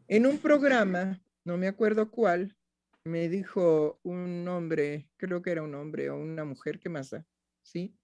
En 0.08 0.26
un 0.26 0.40
programa, 0.40 1.22
no 1.46 1.56
me 1.56 1.68
acuerdo 1.68 2.10
cuál, 2.10 2.56
me 3.04 3.30
dijo 3.30 4.00
un 4.04 4.48
hombre, 4.48 5.10
creo 5.18 5.42
que 5.42 5.52
era 5.52 5.64
un 5.64 5.76
hombre 5.76 6.10
o 6.10 6.18
una 6.18 6.46
mujer, 6.46 6.80
¿qué 6.80 6.90
más 6.90 7.10
da? 7.12 7.26
¿Sí? 7.64 7.96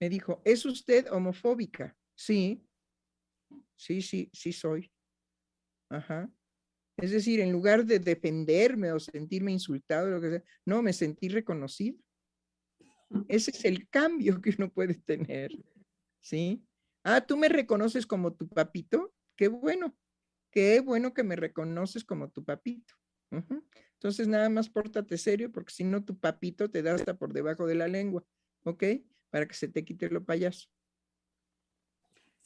Me 0.00 0.08
dijo, 0.08 0.42
¿es 0.44 0.64
usted 0.64 1.10
homofóbica? 1.12 1.96
Sí, 2.14 2.66
sí, 3.76 4.02
sí, 4.02 4.30
sí 4.32 4.52
soy. 4.52 4.90
Ajá. 5.88 6.30
Es 6.96 7.10
decir, 7.10 7.40
en 7.40 7.52
lugar 7.52 7.84
de 7.84 7.98
defenderme 7.98 8.92
o 8.92 9.00
sentirme 9.00 9.52
insultado, 9.52 10.10
lo 10.10 10.20
que 10.20 10.30
sea, 10.30 10.42
no, 10.64 10.82
me 10.82 10.92
sentí 10.92 11.28
reconocido. 11.28 11.98
Ese 13.28 13.50
es 13.50 13.64
el 13.64 13.88
cambio 13.88 14.40
que 14.40 14.54
uno 14.58 14.70
puede 14.70 14.94
tener. 14.94 15.52
¿Sí? 16.20 16.64
Ah, 17.02 17.20
tú 17.20 17.36
me 17.36 17.48
reconoces 17.48 18.06
como 18.06 18.32
tu 18.32 18.48
papito. 18.48 19.12
Qué 19.36 19.48
bueno. 19.48 19.96
Qué 20.50 20.80
bueno 20.80 21.14
que 21.14 21.22
me 21.22 21.36
reconoces 21.36 22.04
como 22.04 22.30
tu 22.30 22.44
papito. 22.44 22.94
Entonces, 24.02 24.26
nada 24.26 24.48
más 24.48 24.68
pórtate 24.68 25.16
serio, 25.16 25.52
porque 25.52 25.72
si 25.72 25.84
no, 25.84 26.04
tu 26.04 26.18
papito 26.18 26.68
te 26.68 26.82
da 26.82 26.92
hasta 26.92 27.16
por 27.16 27.32
debajo 27.32 27.68
de 27.68 27.76
la 27.76 27.86
lengua. 27.86 28.24
¿Ok? 28.64 28.82
Para 29.30 29.46
que 29.46 29.54
se 29.54 29.68
te 29.68 29.84
quite 29.84 30.10
lo 30.10 30.24
payaso. 30.24 30.68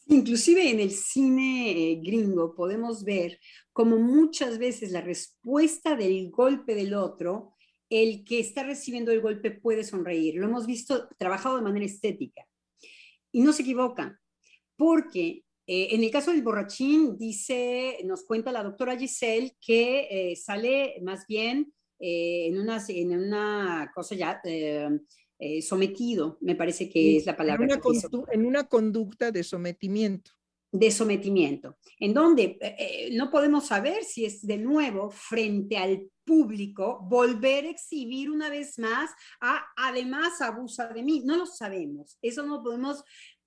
Inclusive 0.08 0.68
en 0.68 0.80
el 0.80 0.90
cine 0.90 1.92
eh, 1.92 2.00
gringo 2.04 2.54
podemos 2.54 3.04
ver 3.04 3.40
como 3.72 3.96
muchas 3.96 4.58
veces 4.58 4.92
la 4.92 5.00
respuesta 5.00 5.96
del 5.96 6.30
golpe 6.30 6.74
del 6.74 6.92
otro, 6.92 7.54
el 7.88 8.22
que 8.22 8.38
está 8.38 8.62
recibiendo 8.62 9.10
el 9.10 9.22
golpe 9.22 9.50
puede 9.50 9.82
sonreír. 9.82 10.34
Lo 10.34 10.44
hemos 10.44 10.66
visto 10.66 11.08
trabajado 11.16 11.56
de 11.56 11.62
manera 11.62 11.86
estética. 11.86 12.46
Y 13.32 13.40
no 13.40 13.54
se 13.54 13.62
equivoca, 13.62 14.20
porque 14.76 15.45
eh, 15.66 15.88
en 15.90 16.05
el 16.05 16.10
caso 16.10 16.30
del 16.30 16.43
borrachín, 16.43 17.16
dice, 17.18 17.98
nos 18.05 18.24
cuenta 18.24 18.52
la 18.52 18.62
doctora 18.62 18.97
Giselle 18.97 19.56
que 19.60 20.09
eh, 20.10 20.36
sale 20.36 20.97
más 21.02 21.26
bien 21.26 21.72
en, 21.98 22.59
una, 22.59 22.84
en 22.88 23.18
una 23.18 23.90
cosa 23.94 24.14
ya 24.14 24.40
eh, 25.38 25.60
sometido, 25.60 26.38
me 26.40 26.55
parece 26.55 26.88
que 26.88 27.18
es 27.18 27.26
la 27.26 27.36
palabra. 27.36 27.66
En 27.66 27.70
una, 27.70 28.24
en 28.32 28.47
una, 28.47 28.68
conducta 28.68 29.30
de 29.30 29.44
sometimiento. 29.44 30.30
De 30.72 30.90
sometimiento, 30.90 31.76
en 32.01 32.14
donde 32.14 32.59
eh, 32.60 32.76
eh, 32.78 33.10
no 33.12 33.30
podemos 33.30 33.66
saber 33.66 34.02
si 34.05 34.24
es 34.24 34.47
de 34.47 34.56
nuevo 34.56 35.10
frente 35.10 35.76
al 35.76 36.10
público 36.24 37.01
volver 37.02 37.66
a 37.66 37.70
exhibir 37.70 38.30
una 38.30 38.48
vez 38.48 38.78
más 38.78 39.10
a 39.40 39.62
además 39.76 40.40
abusa 40.40 40.88
de 40.88 41.02
mí. 41.02 41.22
No 41.24 41.36
lo 41.36 41.44
sabemos, 41.44 42.18
eso 42.22 42.43
no 42.43 42.62
podemos 42.62 43.05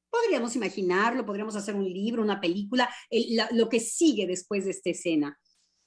podríamos 0.09 0.55
imaginarlo, 0.55 1.25
podríamos 1.25 1.55
hacer 1.55 1.75
un 1.75 1.85
libro, 1.85 2.21
una 2.21 2.41
película, 2.41 2.89
lo 3.51 3.69
que 3.69 3.79
sigue 3.79 4.27
después 4.27 4.65
de 4.65 4.71
esta 4.71 4.89
escena. 4.89 5.39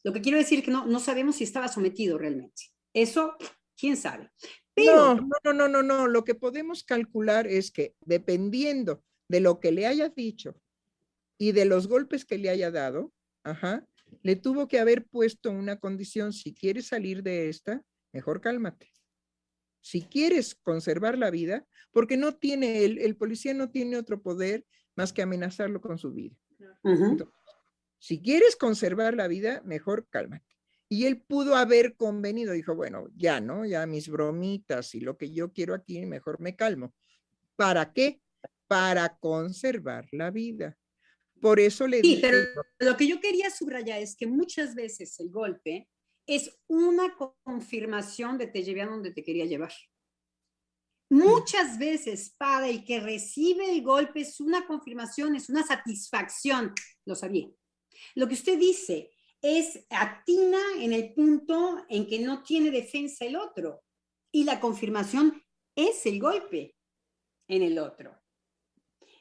Lo 0.04 0.12
que 0.12 0.20
quiero 0.20 0.38
decir 0.38 0.60
es 0.60 0.64
que 0.64 0.70
no, 0.70 0.86
no 0.86 1.00
sabemos 1.00 1.36
si 1.36 1.44
estaba 1.44 1.68
sometido 1.68 2.18
realmente. 2.18 2.70
Eso, 2.92 3.36
quién 3.76 3.96
sabe. 3.96 4.30
No, 4.76 5.14
no, 5.44 5.52
no, 5.52 5.68
no, 5.68 5.82
no. 5.82 6.08
Lo 6.08 6.24
que 6.24 6.34
podemos 6.34 6.82
calcular 6.82 7.46
es 7.46 7.70
que 7.70 7.94
dependiendo 8.00 9.04
de 9.28 9.40
lo 9.40 9.60
que 9.60 9.72
le 9.72 9.86
haya 9.86 10.08
dicho 10.08 10.54
y 11.38 11.52
de 11.52 11.64
los 11.64 11.88
golpes 11.88 12.24
que 12.24 12.38
le 12.38 12.50
haya 12.50 12.70
dado, 12.70 13.12
ajá, 13.44 13.86
le 14.22 14.36
tuvo 14.36 14.68
que 14.68 14.78
haber 14.78 15.06
puesto 15.06 15.50
una 15.50 15.78
condición. 15.78 16.32
Si 16.32 16.54
quieres 16.54 16.86
salir 16.86 17.22
de 17.22 17.48
esta, 17.48 17.82
mejor 18.12 18.40
cálmate. 18.40 18.91
Si 19.82 20.02
quieres 20.02 20.54
conservar 20.54 21.18
la 21.18 21.30
vida, 21.30 21.66
porque 21.90 22.16
no 22.16 22.34
tiene, 22.36 22.84
el, 22.84 22.98
el 22.98 23.16
policía 23.16 23.52
no 23.52 23.70
tiene 23.70 23.98
otro 23.98 24.22
poder 24.22 24.64
más 24.96 25.12
que 25.12 25.22
amenazarlo 25.22 25.80
con 25.80 25.98
su 25.98 26.12
vida. 26.12 26.36
si 27.98 28.20
quieres 28.20 28.56
conservar 28.56 29.14
la 29.14 29.28
vida, 29.28 29.62
mejor 29.64 30.08
cálmate. 30.08 30.44
Y 30.88 31.06
él 31.06 31.22
pudo 31.22 31.54
haber 31.54 31.96
convenido, 31.96 32.52
dijo, 32.52 32.74
bueno, 32.74 33.08
ya, 33.16 33.40
¿no? 33.40 33.64
Ya 33.64 33.86
mis 33.86 34.08
bromitas 34.08 34.94
y 34.94 35.00
lo 35.00 35.16
que 35.16 35.32
yo 35.32 35.52
quiero 35.52 35.72
aquí, 35.74 36.04
mejor 36.04 36.40
me 36.40 36.54
calmo. 36.54 36.94
¿Para 37.56 37.92
qué? 37.92 38.20
Para 38.66 39.16
conservar 39.18 40.06
la 40.12 40.30
vida. 40.30 40.76
Por 41.40 41.60
eso 41.60 41.86
le 41.86 42.00
sí, 42.00 42.18
pero 42.20 42.38
lo 42.78 42.96
que 42.96 43.08
yo 43.08 43.20
quería 43.20 43.50
subrayar 43.50 44.00
es 44.00 44.14
que 44.14 44.26
muchas 44.26 44.74
veces 44.74 45.18
el 45.18 45.30
golpe 45.30 45.88
es 46.26 46.58
una 46.66 47.16
confirmación 47.44 48.38
de 48.38 48.46
te 48.46 48.62
llevé 48.62 48.82
a 48.82 48.86
donde 48.86 49.12
te 49.12 49.24
quería 49.24 49.46
llevar. 49.46 49.72
Muchas 51.10 51.78
veces 51.78 52.34
para 52.38 52.68
el 52.68 52.84
que 52.84 53.00
recibe 53.00 53.70
el 53.70 53.82
golpe 53.82 54.20
es 54.20 54.40
una 54.40 54.66
confirmación, 54.66 55.36
es 55.36 55.50
una 55.50 55.62
satisfacción. 55.62 56.72
Lo 57.04 57.14
sabía. 57.14 57.48
Lo 58.14 58.26
que 58.26 58.34
usted 58.34 58.58
dice 58.58 59.10
es 59.42 59.84
atina 59.90 60.60
en 60.78 60.92
el 60.92 61.12
punto 61.12 61.84
en 61.88 62.06
que 62.06 62.18
no 62.20 62.42
tiene 62.42 62.70
defensa 62.70 63.26
el 63.26 63.36
otro. 63.36 63.82
Y 64.32 64.44
la 64.44 64.58
confirmación 64.58 65.44
es 65.76 66.06
el 66.06 66.18
golpe 66.18 66.76
en 67.48 67.62
el 67.62 67.78
otro. 67.78 68.18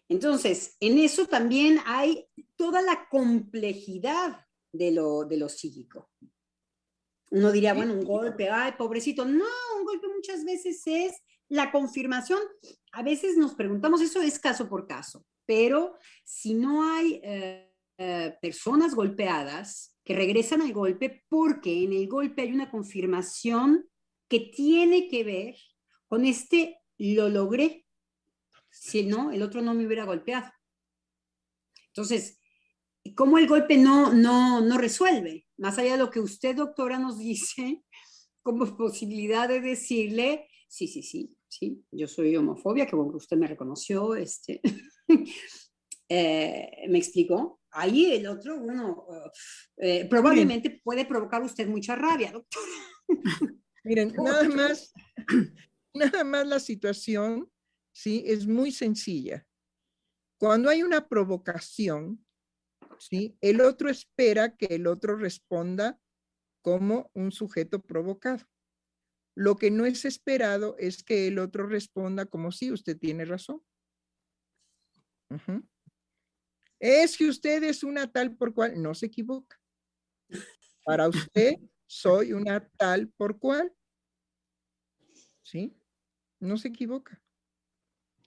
Entonces, 0.07 0.77
en 0.79 0.97
eso 0.97 1.25
también 1.25 1.79
hay 1.85 2.27
toda 2.55 2.81
la 2.81 3.07
complejidad 3.09 4.45
de 4.71 4.91
lo, 4.91 5.25
de 5.25 5.37
lo 5.37 5.49
psíquico. 5.49 6.09
Uno 7.31 7.51
diría, 7.51 7.73
bueno, 7.73 7.93
un 7.93 8.05
golpe, 8.05 8.49
ay, 8.49 8.73
pobrecito. 8.77 9.25
No, 9.25 9.45
un 9.77 9.85
golpe 9.85 10.07
muchas 10.07 10.43
veces 10.45 10.81
es 10.85 11.13
la 11.49 11.71
confirmación. 11.71 12.39
A 12.91 13.03
veces 13.03 13.37
nos 13.37 13.55
preguntamos, 13.55 14.01
eso 14.01 14.21
es 14.21 14.37
caso 14.39 14.69
por 14.69 14.85
caso, 14.85 15.25
pero 15.45 15.95
si 16.23 16.53
no 16.53 16.83
hay 16.83 17.19
eh, 17.23 17.73
eh, 17.97 18.37
personas 18.41 18.93
golpeadas, 18.93 19.91
que 20.03 20.15
regresan 20.15 20.61
al 20.61 20.73
golpe 20.73 21.23
porque 21.29 21.83
en 21.83 21.93
el 21.93 22.07
golpe 22.07 22.41
hay 22.41 22.51
una 22.51 22.71
confirmación 22.71 23.87
que 24.27 24.39
tiene 24.39 25.07
que 25.07 25.23
ver 25.23 25.55
con 26.07 26.25
este 26.25 26.79
lo 26.97 27.29
logré. 27.29 27.85
Si 28.69 29.05
no, 29.05 29.31
el 29.31 29.41
otro 29.41 29.61
no 29.61 29.73
me 29.73 29.85
hubiera 29.85 30.05
golpeado. 30.05 30.51
Entonces, 31.87 32.39
¿cómo 33.15 33.37
el 33.37 33.47
golpe 33.47 33.77
no, 33.77 34.13
no, 34.13 34.61
no 34.61 34.77
resuelve? 34.77 35.47
Más 35.61 35.77
allá 35.77 35.91
de 35.91 35.99
lo 35.99 36.09
que 36.09 36.19
usted, 36.19 36.55
doctora, 36.55 36.97
nos 36.97 37.19
dice, 37.19 37.83
como 38.41 38.75
posibilidad 38.75 39.47
de 39.47 39.61
decirle, 39.61 40.47
sí, 40.67 40.87
sí, 40.87 41.03
sí, 41.03 41.35
sí, 41.47 41.85
yo 41.91 42.07
soy 42.07 42.35
homofobia, 42.35 42.87
que 42.87 42.95
usted 42.95 43.37
me 43.37 43.47
reconoció, 43.47 44.15
este, 44.15 44.59
eh, 46.09 46.87
me 46.89 46.97
explicó. 46.97 47.59
Ahí 47.73 48.11
el 48.11 48.27
otro, 48.27 48.59
bueno, 48.59 49.05
eh, 49.77 50.05
probablemente 50.09 50.81
puede 50.83 51.05
provocar 51.05 51.41
usted 51.41 51.67
mucha 51.67 51.95
rabia, 51.95 52.31
doctor. 52.33 52.63
Miren, 53.85 54.13
nada 54.17 54.49
más, 54.49 54.91
nada 55.93 56.23
más 56.25 56.45
la 56.47 56.59
situación, 56.59 57.49
sí, 57.93 58.23
es 58.25 58.45
muy 58.45 58.73
sencilla. 58.73 59.47
Cuando 60.37 60.69
hay 60.69 60.83
una 60.83 61.07
provocación, 61.07 62.25
sí, 63.01 63.35
el 63.41 63.61
otro 63.61 63.89
espera 63.89 64.55
que 64.55 64.67
el 64.67 64.85
otro 64.85 65.15
responda 65.15 65.99
como 66.61 67.09
un 67.15 67.31
sujeto 67.31 67.81
provocado. 67.81 68.45
Lo 69.35 69.55
que 69.55 69.71
no 69.71 69.85
es 69.87 70.05
esperado 70.05 70.75
es 70.77 71.01
que 71.01 71.27
el 71.27 71.39
otro 71.39 71.65
responda 71.65 72.27
como 72.27 72.51
si 72.51 72.71
usted 72.71 72.97
tiene 72.97 73.25
razón. 73.25 73.63
Es 76.79 77.17
que 77.17 77.27
usted 77.27 77.63
es 77.63 77.83
una 77.83 78.11
tal 78.11 78.35
por 78.35 78.53
cual, 78.53 78.79
no 78.79 78.93
se 78.93 79.07
equivoca. 79.07 79.59
Para 80.85 81.07
usted 81.07 81.55
soy 81.87 82.33
una 82.33 82.67
tal 82.77 83.09
por 83.09 83.39
cual. 83.39 83.73
¿Sí? 85.41 85.75
No 86.39 86.57
se 86.57 86.67
equivoca. 86.67 87.19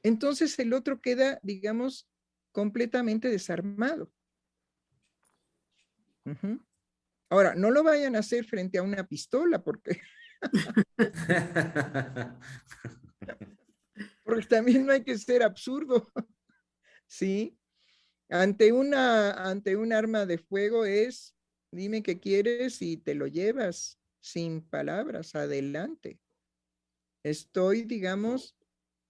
Entonces 0.02 0.59
el 0.59 0.72
otro 0.72 1.01
queda, 1.01 1.38
digamos, 1.42 2.09
completamente 2.51 3.28
desarmado. 3.28 4.12
Ahora, 7.30 7.55
no 7.55 7.70
lo 7.70 7.82
vayan 7.82 8.16
a 8.16 8.20
hacer 8.20 8.44
frente 8.44 8.78
a 8.78 8.82
una 8.82 9.06
pistola 9.06 9.62
porque... 9.62 10.01
porque 14.24 14.46
también 14.46 14.86
no 14.86 14.92
hay 14.92 15.02
que 15.02 15.18
ser 15.18 15.42
absurdo. 15.42 16.10
¿Sí? 17.06 17.59
Ante 18.28 18.72
una, 18.72 19.32
ante 19.32 19.76
un 19.76 19.92
arma 19.92 20.26
de 20.26 20.38
fuego 20.38 20.84
es, 20.84 21.36
dime 21.70 22.02
qué 22.02 22.18
quieres 22.18 22.80
y 22.82 22.96
te 22.96 23.14
lo 23.14 23.26
llevas 23.26 24.01
sin 24.20 24.62
palabras, 24.62 25.34
adelante. 25.34 26.18
Estoy, 27.22 27.82
digamos, 27.82 28.56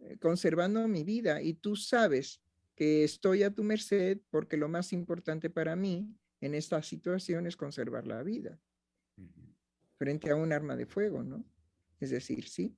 eh, 0.00 0.18
conservando 0.18 0.86
mi 0.88 1.04
vida 1.04 1.40
y 1.40 1.54
tú 1.54 1.76
sabes 1.76 2.42
que 2.74 3.04
estoy 3.04 3.44
a 3.44 3.54
tu 3.54 3.62
merced 3.62 4.18
porque 4.30 4.56
lo 4.56 4.68
más 4.68 4.92
importante 4.92 5.50
para 5.50 5.76
mí 5.76 6.12
en 6.44 6.54
esta 6.54 6.82
situación 6.82 7.46
es 7.46 7.56
conservar 7.56 8.06
la 8.06 8.22
vida 8.22 8.60
frente 9.96 10.30
a 10.30 10.36
un 10.36 10.52
arma 10.52 10.76
de 10.76 10.84
fuego, 10.84 11.22
¿no? 11.22 11.42
Es 12.00 12.10
decir, 12.10 12.48
sí. 12.48 12.76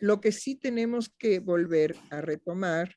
Lo 0.00 0.20
que 0.20 0.32
sí 0.32 0.56
tenemos 0.56 1.08
que 1.08 1.38
volver 1.38 1.94
a 2.10 2.20
retomar 2.20 2.96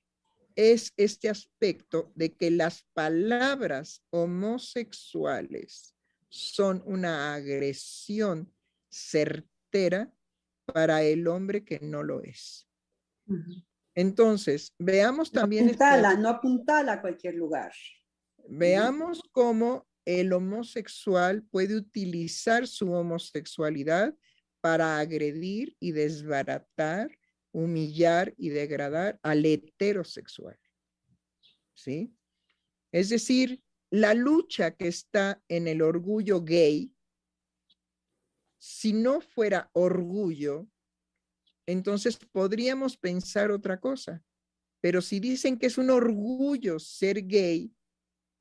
es 0.55 0.93
este 0.97 1.29
aspecto 1.29 2.11
de 2.15 2.33
que 2.33 2.49
las 2.49 2.83
palabras 2.93 4.03
homosexuales 4.09 5.95
son 6.29 6.81
una 6.87 7.35
agresión 7.35 8.51
certera 8.89 10.11
para 10.65 11.03
el 11.03 11.27
hombre 11.27 11.63
que 11.63 11.79
no 11.81 12.01
lo 12.01 12.23
es. 12.23 12.67
Entonces, 13.95 14.73
veamos 14.79 15.31
también... 15.31 15.65
Apuntala, 15.65 16.15
no 16.15 16.29
apuntala 16.29 16.93
a 16.93 17.01
cualquier 17.01 17.35
lugar. 17.35 17.71
Veamos 18.47 19.21
cómo 19.31 19.87
el 20.05 20.33
homosexual 20.33 21.43
puede 21.43 21.75
utilizar 21.75 22.67
su 22.67 22.91
homosexualidad 22.91 24.15
para 24.61 24.99
agredir 24.99 25.75
y 25.79 25.91
desbaratar, 25.91 27.11
humillar 27.51 28.33
y 28.37 28.49
degradar 28.49 29.19
al 29.21 29.45
heterosexual. 29.45 30.57
¿Sí? 31.73 32.13
Es 32.91 33.09
decir, 33.09 33.61
la 33.89 34.13
lucha 34.13 34.71
que 34.71 34.87
está 34.87 35.41
en 35.47 35.67
el 35.67 35.81
orgullo 35.81 36.41
gay, 36.41 36.91
si 38.57 38.93
no 38.93 39.21
fuera 39.21 39.69
orgullo, 39.73 40.67
entonces 41.65 42.17
podríamos 42.31 42.97
pensar 42.97 43.51
otra 43.51 43.79
cosa. 43.79 44.23
Pero 44.81 45.01
si 45.01 45.19
dicen 45.19 45.57
que 45.57 45.67
es 45.67 45.77
un 45.77 45.89
orgullo 45.89 46.77
ser 46.79 47.25
gay, 47.25 47.73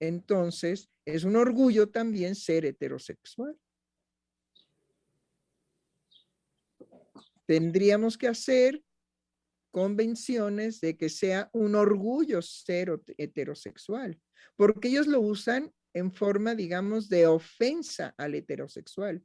entonces 0.01 0.89
es 1.05 1.25
un 1.25 1.37
orgullo 1.37 1.89
también 1.89 2.35
ser 2.35 2.65
heterosexual. 2.65 3.57
tendríamos 7.47 8.17
que 8.17 8.29
hacer 8.29 8.83
convenciones 9.71 10.81
de 10.81 10.97
que 10.97 11.11
sea 11.11 11.51
un 11.53 11.75
orgullo 11.75 12.41
ser 12.41 12.99
heterosexual, 13.19 14.19
porque 14.57 14.89
ellos 14.89 15.07
lo 15.07 15.21
usan 15.21 15.71
en 15.95 16.13
forma, 16.13 16.55
digamos, 16.55 17.11
de 17.11 17.27
ofensa 17.27 18.15
al 18.17 18.35
heterosexual. 18.35 19.23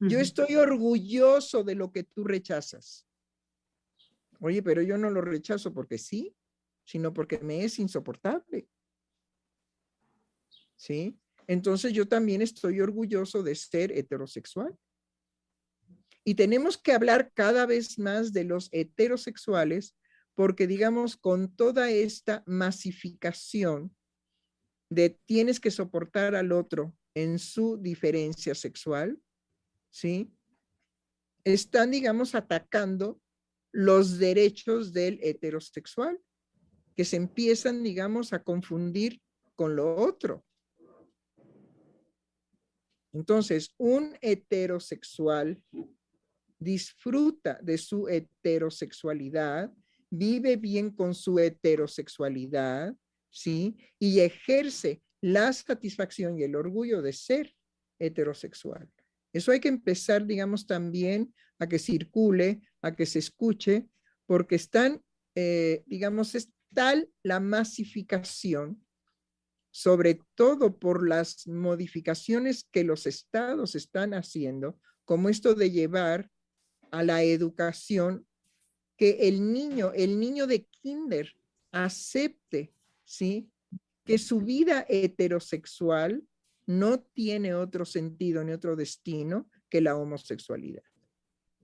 Yo 0.00 0.20
estoy 0.20 0.54
orgulloso 0.54 1.64
de 1.64 1.74
lo 1.74 1.90
que 1.90 2.04
tú 2.04 2.22
rechazas. 2.22 3.07
Oye, 4.40 4.62
pero 4.62 4.82
yo 4.82 4.96
no 4.98 5.10
lo 5.10 5.20
rechazo 5.20 5.72
porque 5.72 5.98
sí, 5.98 6.34
sino 6.84 7.12
porque 7.12 7.38
me 7.38 7.64
es 7.64 7.78
insoportable. 7.78 8.68
¿Sí? 10.76 11.18
Entonces 11.46 11.92
yo 11.92 12.06
también 12.06 12.42
estoy 12.42 12.80
orgulloso 12.80 13.42
de 13.42 13.54
ser 13.54 13.90
heterosexual. 13.92 14.78
Y 16.24 16.34
tenemos 16.34 16.76
que 16.76 16.92
hablar 16.92 17.32
cada 17.32 17.66
vez 17.66 17.98
más 17.98 18.32
de 18.32 18.44
los 18.44 18.68
heterosexuales 18.70 19.96
porque, 20.34 20.66
digamos, 20.66 21.16
con 21.16 21.54
toda 21.56 21.90
esta 21.90 22.44
masificación 22.46 23.96
de 24.90 25.10
tienes 25.26 25.58
que 25.58 25.70
soportar 25.70 26.34
al 26.36 26.52
otro 26.52 26.94
en 27.14 27.38
su 27.38 27.76
diferencia 27.78 28.54
sexual, 28.54 29.20
¿sí? 29.90 30.32
Están, 31.44 31.90
digamos, 31.90 32.34
atacando 32.34 33.20
los 33.78 34.18
derechos 34.18 34.92
del 34.92 35.20
heterosexual, 35.22 36.20
que 36.96 37.04
se 37.04 37.14
empiezan, 37.14 37.84
digamos, 37.84 38.32
a 38.32 38.42
confundir 38.42 39.22
con 39.54 39.76
lo 39.76 39.94
otro. 39.94 40.44
Entonces, 43.12 43.72
un 43.78 44.18
heterosexual 44.20 45.62
disfruta 46.58 47.60
de 47.62 47.78
su 47.78 48.08
heterosexualidad, 48.08 49.72
vive 50.10 50.56
bien 50.56 50.90
con 50.90 51.14
su 51.14 51.38
heterosexualidad, 51.38 52.96
¿sí? 53.30 53.76
Y 54.00 54.18
ejerce 54.18 55.04
la 55.20 55.52
satisfacción 55.52 56.36
y 56.36 56.42
el 56.42 56.56
orgullo 56.56 57.00
de 57.00 57.12
ser 57.12 57.54
heterosexual. 58.00 58.90
Eso 59.32 59.52
hay 59.52 59.60
que 59.60 59.68
empezar, 59.68 60.26
digamos, 60.26 60.66
también 60.66 61.32
a 61.60 61.68
que 61.68 61.78
circule, 61.78 62.60
a 62.82 62.94
que 62.94 63.06
se 63.06 63.18
escuche, 63.18 63.88
porque 64.26 64.56
están, 64.56 65.02
eh, 65.34 65.82
digamos, 65.86 66.34
es 66.34 66.52
tal 66.74 67.10
la 67.22 67.40
masificación, 67.40 68.84
sobre 69.70 70.20
todo 70.34 70.78
por 70.78 71.08
las 71.08 71.46
modificaciones 71.46 72.68
que 72.70 72.84
los 72.84 73.06
estados 73.06 73.74
están 73.74 74.14
haciendo, 74.14 74.78
como 75.04 75.28
esto 75.28 75.54
de 75.54 75.70
llevar 75.70 76.30
a 76.90 77.02
la 77.02 77.22
educación 77.22 78.26
que 78.96 79.28
el 79.28 79.52
niño, 79.52 79.92
el 79.94 80.18
niño 80.18 80.46
de 80.46 80.66
kinder 80.66 81.32
acepte, 81.70 82.74
¿sí? 83.04 83.50
Que 84.04 84.18
su 84.18 84.40
vida 84.40 84.84
heterosexual 84.88 86.24
no 86.66 87.00
tiene 87.00 87.54
otro 87.54 87.84
sentido 87.84 88.42
ni 88.44 88.52
otro 88.52 88.76
destino 88.76 89.48
que 89.70 89.80
la 89.80 89.96
homosexualidad. 89.96 90.82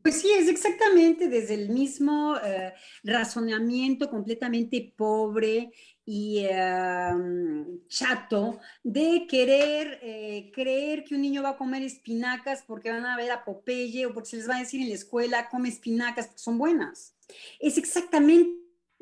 Pues 0.05 0.21
sí, 0.21 0.31
es 0.33 0.49
exactamente 0.49 1.29
desde 1.31 1.55
el 1.55 1.71
mismo 1.71 2.37
eh, 2.37 2.75
razonamiento 3.05 4.11
completamente 4.11 4.93
pobre 4.95 5.73
y 6.05 6.45
em, 6.45 7.81
chato 7.89 8.61
de 8.83 9.27
querer 9.27 9.99
eh, 10.03 10.51
creer 10.53 11.05
que 11.05 11.15
un 11.15 11.23
niño 11.23 11.43
va 11.43 11.51
a 11.51 11.57
comer 11.57 11.83
espinacas 11.83 12.65
porque 12.67 12.91
van 12.91 13.07
a 13.07 13.17
ver 13.17 13.31
a 13.31 13.47
Popeye 13.47 14.05
o 14.05 14.13
porque 14.13 14.29
se 14.29 14.37
les 14.37 14.47
va 14.51 14.57
a 14.57 14.59
decir 14.59 14.83
en 14.83 14.91
la 14.91 14.95
escuela, 14.95 15.49
come 15.49 15.71
espinacas 15.71 16.27
porque 16.27 16.43
son 16.43 16.59
buenas. 16.59 17.17
Es 17.59 17.79
exactamente 17.79 18.53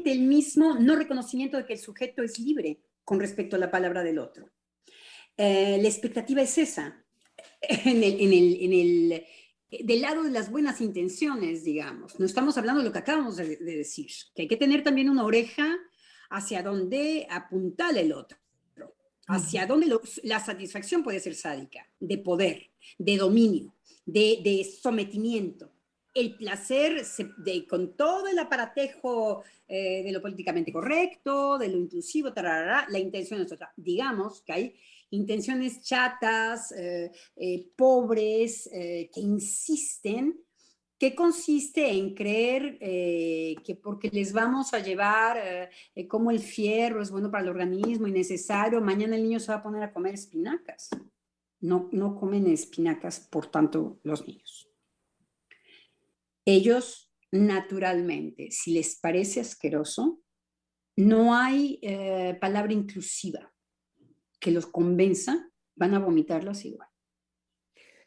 el 0.04 0.20
mismo 0.20 0.76
no 0.76 0.94
reconocimiento 0.94 1.56
de 1.56 1.66
que 1.66 1.72
el 1.72 1.80
sujeto 1.80 2.22
es 2.22 2.38
libre 2.38 2.78
con 3.02 3.18
respecto 3.18 3.56
a 3.56 3.58
la 3.58 3.72
palabra 3.72 4.04
del 4.04 4.20
otro. 4.20 4.52
Eh, 5.36 5.80
la 5.82 5.88
expectativa 5.88 6.42
es 6.42 6.56
esa. 6.58 7.04
En 7.60 8.02
el, 8.04 8.20
en 8.20 8.32
el, 8.32 8.58
en 8.60 8.72
el 8.72 9.24
del 9.80 10.02
lado 10.02 10.22
de 10.22 10.30
las 10.30 10.50
buenas 10.50 10.80
intenciones, 10.80 11.64
digamos. 11.64 12.18
No 12.20 12.26
estamos 12.26 12.58
hablando 12.58 12.80
de 12.80 12.86
lo 12.86 12.92
que 12.92 12.98
acabamos 12.98 13.36
de, 13.36 13.56
decir, 13.56 14.10
que 14.34 14.42
hay 14.42 14.48
que 14.48 14.56
tener 14.56 14.82
también 14.82 15.08
una 15.08 15.24
oreja 15.24 15.76
hacia 16.30 16.62
donde 16.62 17.26
apuntar 17.30 17.96
el 17.96 18.12
otro. 18.12 18.38
hacia 19.28 19.66
dónde 19.66 19.86
la 20.24 20.40
satisfacción 20.40 21.02
puede 21.02 21.20
ser 21.20 21.34
sádica, 21.34 21.86
de 22.00 22.18
poder, 22.18 22.70
de 22.98 23.16
dominio, 23.16 23.74
de, 24.04 24.68
sometimiento. 24.82 25.72
El 26.12 26.36
placer 26.36 27.02
de, 27.38 27.66
con 27.66 27.96
todo 27.96 28.26
el 28.26 28.38
aparatejo 28.38 29.42
eh, 29.66 30.02
de 30.02 30.12
lo 30.12 30.20
políticamente 30.20 30.70
correcto, 30.70 31.56
de 31.56 31.68
lo 31.68 31.78
inclusivo, 31.78 32.30
la 32.36 32.98
intención 32.98 33.40
es 33.40 33.50
otra. 33.50 33.72
Digamos 33.76 34.42
que 34.42 34.52
hay 34.52 34.76
intenciones 35.12 35.82
chatas, 35.82 36.72
eh, 36.72 37.10
eh, 37.36 37.70
pobres, 37.76 38.68
que 38.72 39.20
insisten 39.20 40.38
que 40.98 41.16
consiste 41.16 41.90
en 41.90 42.14
creer 42.14 42.78
que 42.78 43.80
porque 43.82 44.08
les 44.12 44.32
vamos 44.32 44.72
a 44.72 44.78
llevar 44.78 45.68
como 46.06 46.30
el 46.30 46.38
fierro 46.38 47.02
es 47.02 47.10
bueno 47.10 47.28
para 47.28 47.42
el 47.42 47.50
organismo 47.50 48.06
y 48.06 48.12
necesario, 48.12 48.80
mañana 48.80 49.16
el 49.16 49.24
niño 49.24 49.40
se 49.40 49.50
va 49.50 49.58
a 49.58 49.62
poner 49.64 49.82
a 49.82 49.92
comer 49.92 50.14
espinacas 50.14 50.90
no, 51.62 51.88
no 51.92 52.16
comen 52.16 52.46
espinacas, 52.48 53.20
por 53.20 53.46
tanto, 53.46 54.00
los 54.02 54.26
niños. 54.26 54.68
Ellos, 56.44 57.10
naturalmente, 57.30 58.50
si 58.50 58.72
les 58.72 58.96
parece 58.96 59.40
asqueroso, 59.40 60.20
no 60.96 61.34
hay 61.34 61.78
eh, 61.82 62.36
palabra 62.40 62.72
inclusiva 62.72 63.51
que 64.42 64.50
los 64.50 64.66
convenza, 64.66 65.48
van 65.76 65.94
a 65.94 66.00
vomitarlos 66.00 66.64
igual. 66.64 66.88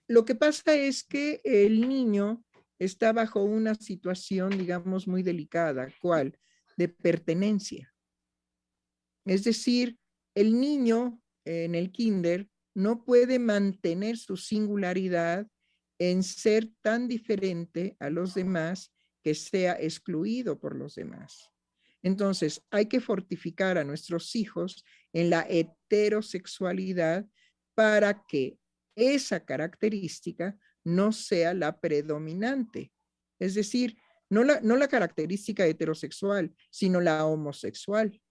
Lo 0.05 0.25
que 0.25 0.35
pasa 0.35 0.75
es 0.75 1.03
que 1.03 1.39
el 1.45 1.87
niño 1.87 2.43
está 2.77 3.13
bajo 3.13 3.41
una 3.41 3.73
situación, 3.73 4.57
digamos, 4.57 5.07
muy 5.07 5.23
delicada, 5.23 5.87
¿cuál? 6.01 6.37
De 6.75 6.89
pertenencia. 6.89 7.91
Es 9.25 9.45
decir, 9.45 9.97
el 10.35 10.59
niño 10.59 11.21
en 11.45 11.73
el 11.73 11.93
kinder 11.93 12.49
no 12.75 13.05
puede 13.05 13.39
mantener 13.39 14.17
su 14.17 14.35
singularidad 14.35 15.47
en 15.99 16.21
ser 16.21 16.69
tan 16.81 17.07
diferente 17.07 17.95
a 17.99 18.09
los 18.09 18.33
demás 18.33 18.91
que 19.23 19.33
sea 19.35 19.79
excluido 19.79 20.59
por 20.59 20.75
los 20.75 20.95
demás. 20.95 21.49
Entonces, 22.03 22.61
hay 22.69 22.87
que 22.87 22.99
fortificar 22.99 23.77
a 23.77 23.85
nuestros 23.85 24.35
hijos 24.35 24.83
en 25.15 25.29
la 25.29 25.47
heterosexualidad 25.49 27.25
para 27.73 28.25
que 28.27 28.59
esa 28.95 29.45
característica 29.45 30.57
no 30.83 31.13
sea 31.13 31.53
la 31.53 31.79
predominante. 31.79 32.91
Es 33.39 33.55
decir, 33.55 33.97
no 34.29 34.43
la, 34.43 34.59
no 34.59 34.75
la 34.75 34.89
característica 34.89 35.65
heterosexual, 35.65 36.53
sino 36.69 36.99
la 36.99 37.25
homosexual. 37.25 38.21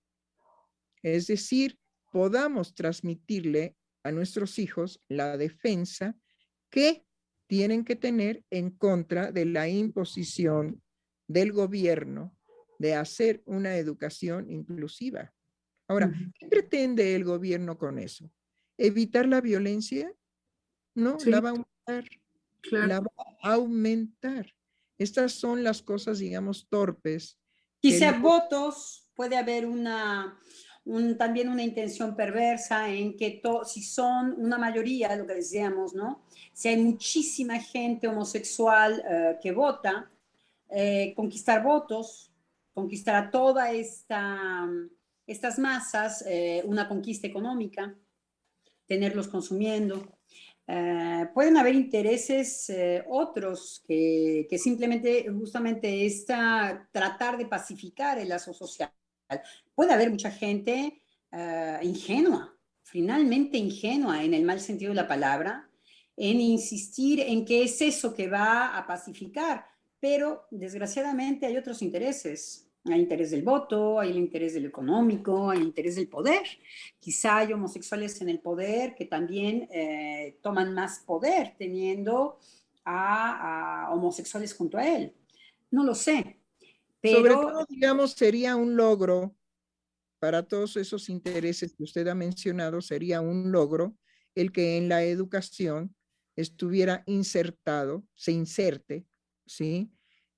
Es 1.03 1.27
decir, 1.27 1.79
podamos 2.13 2.75
transmitirle 2.75 3.77
a 4.03 4.13
nuestros 4.13 4.59
hijos 4.59 5.03
la 5.09 5.39
defensa 5.39 6.15
que 6.71 7.07
tienen 7.47 7.85
que 7.85 7.97
tener 7.97 8.45
en 8.51 8.71
contra 8.71 9.33
de 9.33 9.47
la 9.47 9.69
imposición 9.69 10.83
del 11.29 11.53
gobierno 11.53 12.37
de 12.79 12.95
hacer 12.95 13.43
una 13.47 13.77
educación 13.77 14.51
inclusiva. 14.51 15.34
Ahora, 15.89 16.13
¿qué 16.39 16.47
pretende 16.47 17.15
el 17.15 17.25
gobierno 17.25 17.77
con 17.77 17.99
eso? 17.99 18.31
¿Evitar 18.79 19.27
la 19.27 19.41
violencia? 19.41 20.13
No, 20.95 21.17
la 21.27 21.41
va 21.41 21.51
a 21.51 21.53
aumentar. 21.53 22.11
La 22.71 23.01
va 23.01 23.11
a 23.43 23.55
aumentar. 23.55 24.55
Estas 24.99 25.33
son 25.33 25.63
las 25.63 25.83
cosas, 25.83 26.19
digamos, 26.19 26.67
torpes. 26.69 27.39
Quizá 27.81 28.19
votos, 28.19 29.11
puede 29.15 29.37
haber 29.37 29.67
una, 29.67 30.39
también 31.19 31.49
una 31.49 31.63
intención 31.63 32.17
perversa 32.17 32.89
en 32.89 33.17
que 33.17 33.43
si 33.67 33.83
son 33.83 34.35
una 34.39 34.57
mayoría, 34.57 35.15
lo 35.17 35.27
que 35.27 35.35
decíamos, 35.35 35.95
¿no? 35.95 36.25
Si 36.53 36.69
hay 36.69 36.77
muchísima 36.77 37.59
gente 37.61 38.09
homosexual 38.09 39.03
eh, 39.07 39.39
que 39.43 39.53
vota, 39.53 40.11
eh, 40.71 41.13
conquistar 41.15 41.63
votos, 41.63 42.31
conquistar 42.73 43.15
a 43.17 43.31
todas 43.31 43.73
esta, 43.73 44.69
estas 45.27 45.59
masas, 45.59 46.25
eh, 46.27 46.63
una 46.65 46.89
conquista 46.89 47.27
económica, 47.27 47.95
tenerlos 48.87 49.29
consumiendo. 49.29 50.19
pueden 51.35 51.57
haber 51.59 51.75
intereses 51.75 52.73
otros 53.09 53.83
que, 53.87 54.47
que, 54.49 54.59
simplemente, 54.59 55.27
justamente, 55.31 56.07
esta, 56.07 56.89
tratar 56.91 57.37
de 57.37 57.47
pacificar 57.47 58.19
el 58.19 58.31
lazo 58.31 58.55
social 58.55 58.91
Puede 59.75 59.93
haber 59.93 60.11
mucha 60.11 60.31
gente 60.31 61.03
eh, 61.33 61.79
ingenua, 61.83 62.57
finalmente 62.83 63.59
ingenua 63.59 64.23
en 64.23 64.35
el 64.35 64.45
mal 64.45 64.61
sentido 64.61 64.91
de 64.91 64.97
la 64.97 65.09
palabra, 65.09 65.69
en 66.17 66.41
insistir 66.41 67.21
en 67.21 67.45
que 67.45 67.65
es 67.65 67.81
eso 67.81 68.15
que 68.15 68.29
va 68.29 68.77
a 68.77 68.87
pacificar, 68.87 69.67
pero 69.99 70.47
desgraciadamente 70.51 71.47
hay 71.47 71.57
otros 71.57 71.83
intereses. 71.83 72.71
Hay 72.85 73.01
interés 73.01 73.31
del 73.31 73.43
voto, 73.43 73.99
hay 73.99 74.11
el 74.11 74.19
interés 74.19 74.55
del 74.55 74.67
económico, 74.67 75.51
hay 75.51 75.59
el 75.59 75.65
interés 75.65 75.97
del 75.97 76.09
poder. 76.09 76.43
Quizá 76.99 77.39
hay 77.39 77.53
homosexuales 77.53 78.21
en 78.21 78.29
el 78.29 78.41
poder 78.41 78.95
que 78.95 79.07
también 79.07 79.69
eh, 79.73 80.39
toman 80.43 80.75
más 80.75 81.01
poder 81.01 81.55
teniendo 81.57 82.39
a, 82.85 83.87
a 83.87 83.95
homosexuales 83.95 84.55
junto 84.55 84.77
a 84.77 84.87
él. 84.87 85.15
No 85.71 85.83
lo 85.83 85.95
sé, 85.95 86.39
sobre 87.13 87.35
todo, 87.35 87.67
digamos, 87.69 88.13
sería 88.13 88.57
un 88.57 88.77
logro 88.77 89.37
para 90.19 90.43
todos 90.43 90.77
esos 90.77 91.11
intereses 91.11 91.75
que 91.75 91.83
usted 91.83 92.07
ha 92.09 92.15
mencionado, 92.15 92.81
sería 92.81 93.21
un 93.21 93.53
logro 93.53 93.95
el 94.35 94.53
que 94.53 94.79
en 94.79 94.89
la 94.89 95.05
educación 95.05 95.95
estuviera 96.35 97.05
insertado, 97.07 98.05
se 98.15 98.33
inserte, 98.33 99.07
¿sí? 99.47 99.93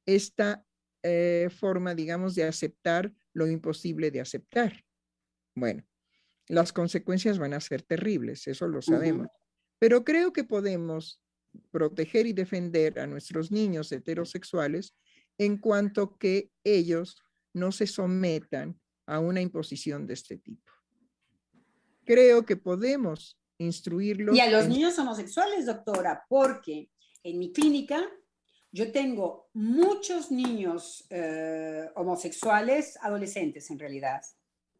Esta 0.05 0.66
eh, 1.09 1.51
forma, 1.51 1.95
digamos, 1.95 2.35
de 2.35 2.43
aceptar 2.43 3.13
lo 3.33 3.47
imposible 3.47 4.11
de 4.11 4.21
aceptar. 4.21 4.85
Bueno, 5.55 5.87
las 6.49 6.73
consecuencias 6.73 7.39
van 7.39 7.55
a 7.55 7.61
ser 7.61 7.83
terribles, 7.83 8.49
eso 8.49 8.67
lo 8.67 8.83
sabemos. 8.83 9.29
Pero 9.79 10.05
creo 10.05 10.33
que 10.33 10.43
podemos 10.43 11.23
proteger 11.71 12.27
y 12.27 12.33
defender 12.33 12.99
a 12.99 13.07
nuestros 13.07 13.53
niños 13.53 13.93
heterosexuales 13.93 14.97
en 15.39 15.59
cuanto 15.59 16.17
que 16.19 16.51
ellos 16.65 17.23
no 17.53 17.71
se 17.71 17.87
sometan 17.87 18.81
a 19.07 19.21
una 19.21 19.41
imposición 19.41 20.09
de 20.09 20.15
este 20.15 20.39
tipo. 20.39 20.73
Creo 22.05 22.45
que 22.45 22.57
podemos 22.57 23.39
instruirlos. 23.59 24.35
Y 24.35 24.41
a 24.41 24.51
los 24.51 24.67
niños 24.67 24.99
homosexuales, 24.99 25.67
doctora, 25.67 26.25
porque 26.29 26.91
en 27.23 27.39
mi 27.39 27.53
clínica 27.53 28.03
yo 28.77 28.93
tengo 28.93 29.49
muchos 29.55 30.31
niños 30.31 31.07
eh, 31.09 31.89
homosexuales, 31.95 32.99
adolescentes 33.01 33.71
en 33.71 33.79
realidad. 33.79 34.21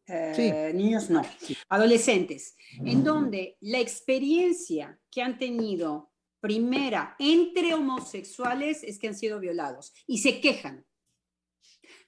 Eh, 0.05 0.71
niños 0.73 1.09
no, 1.09 1.21
adolescentes, 1.67 2.55
en 2.85 3.03
donde 3.03 3.57
la 3.59 3.79
experiencia 3.79 4.97
que 5.11 5.21
han 5.23 5.39
tenido 5.39 6.13
primera 6.39 7.15
entre 7.17 7.73
homosexuales 7.73 8.83
es 8.83 8.99
que 8.99 9.07
han 9.07 9.15
sido 9.15 9.39
violados 9.39 9.93
y 10.05 10.19
se 10.19 10.39
quejan. 10.41 10.85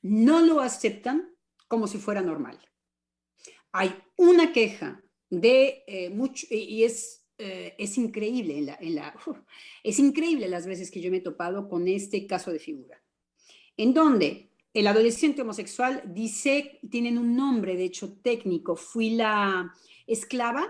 No 0.03 0.41
lo 0.41 0.61
aceptan 0.61 1.35
como 1.67 1.87
si 1.87 1.97
fuera 1.97 2.21
normal. 2.21 2.59
Hay 3.71 3.99
una 4.15 4.53
queja 4.53 5.03
de 5.29 5.83
eh, 5.87 6.11
mucho, 6.11 6.45
y 6.51 6.83
es, 6.83 7.18
eh, 7.41 7.73
es 7.77 7.97
increíble, 7.97 8.75
en 8.81 8.95
la, 8.95 9.15
es 9.83 9.97
increíble 9.97 10.49
las 10.49 10.67
veces 10.67 10.91
que 10.91 10.99
yo 10.99 11.09
me 11.09 11.17
he 11.17 11.21
topado 11.21 11.69
con 11.69 11.87
este 11.87 12.27
caso 12.27 12.51
de 12.51 12.59
figura, 12.59 13.01
en 13.77 13.93
donde 13.93 14.49
el 14.73 14.85
adolescente 14.87 15.41
homosexual 15.41 16.03
dice, 16.05 16.81
tienen 16.91 17.17
un 17.17 17.37
nombre, 17.37 17.77
de 17.77 17.85
hecho 17.85 18.17
técnico, 18.21 18.75
fui 18.75 19.11
la 19.11 19.73
esclava 20.05 20.67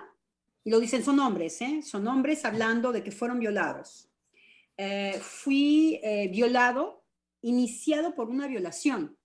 y 0.63 0.69
lo 0.69 0.79
dicen, 0.79 1.03
son 1.03 1.19
hombres, 1.19 1.59
¿eh? 1.61 1.81
son 1.81 2.07
hombres 2.07 2.45
hablando 2.45 2.91
de 2.91 3.01
que 3.01 3.11
fueron 3.11 3.39
violados. 3.39 4.11
Eh, 4.77 5.19
fui 5.19 5.99
violado, 6.31 7.03
iniciado 7.41 8.13
por 8.13 8.29
una 8.29 8.47
violación. 8.47 9.17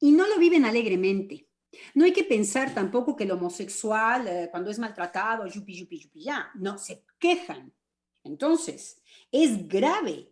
Y 0.00 0.12
no 0.12 0.26
lo 0.26 0.38
viven 0.38 0.64
alegremente. 0.64 1.49
No 1.94 2.04
hay 2.04 2.12
que 2.12 2.24
pensar 2.24 2.74
tampoco 2.74 3.16
que 3.16 3.24
el 3.24 3.30
homosexual, 3.30 4.48
cuando 4.50 4.70
es 4.70 4.78
maltratado, 4.78 5.46
yupi, 5.46 5.74
yupi, 5.74 6.00
yupi, 6.00 6.22
ya. 6.24 6.50
No, 6.54 6.78
se 6.78 7.04
quejan. 7.18 7.72
Entonces, 8.24 9.00
es 9.30 9.66
grave 9.68 10.28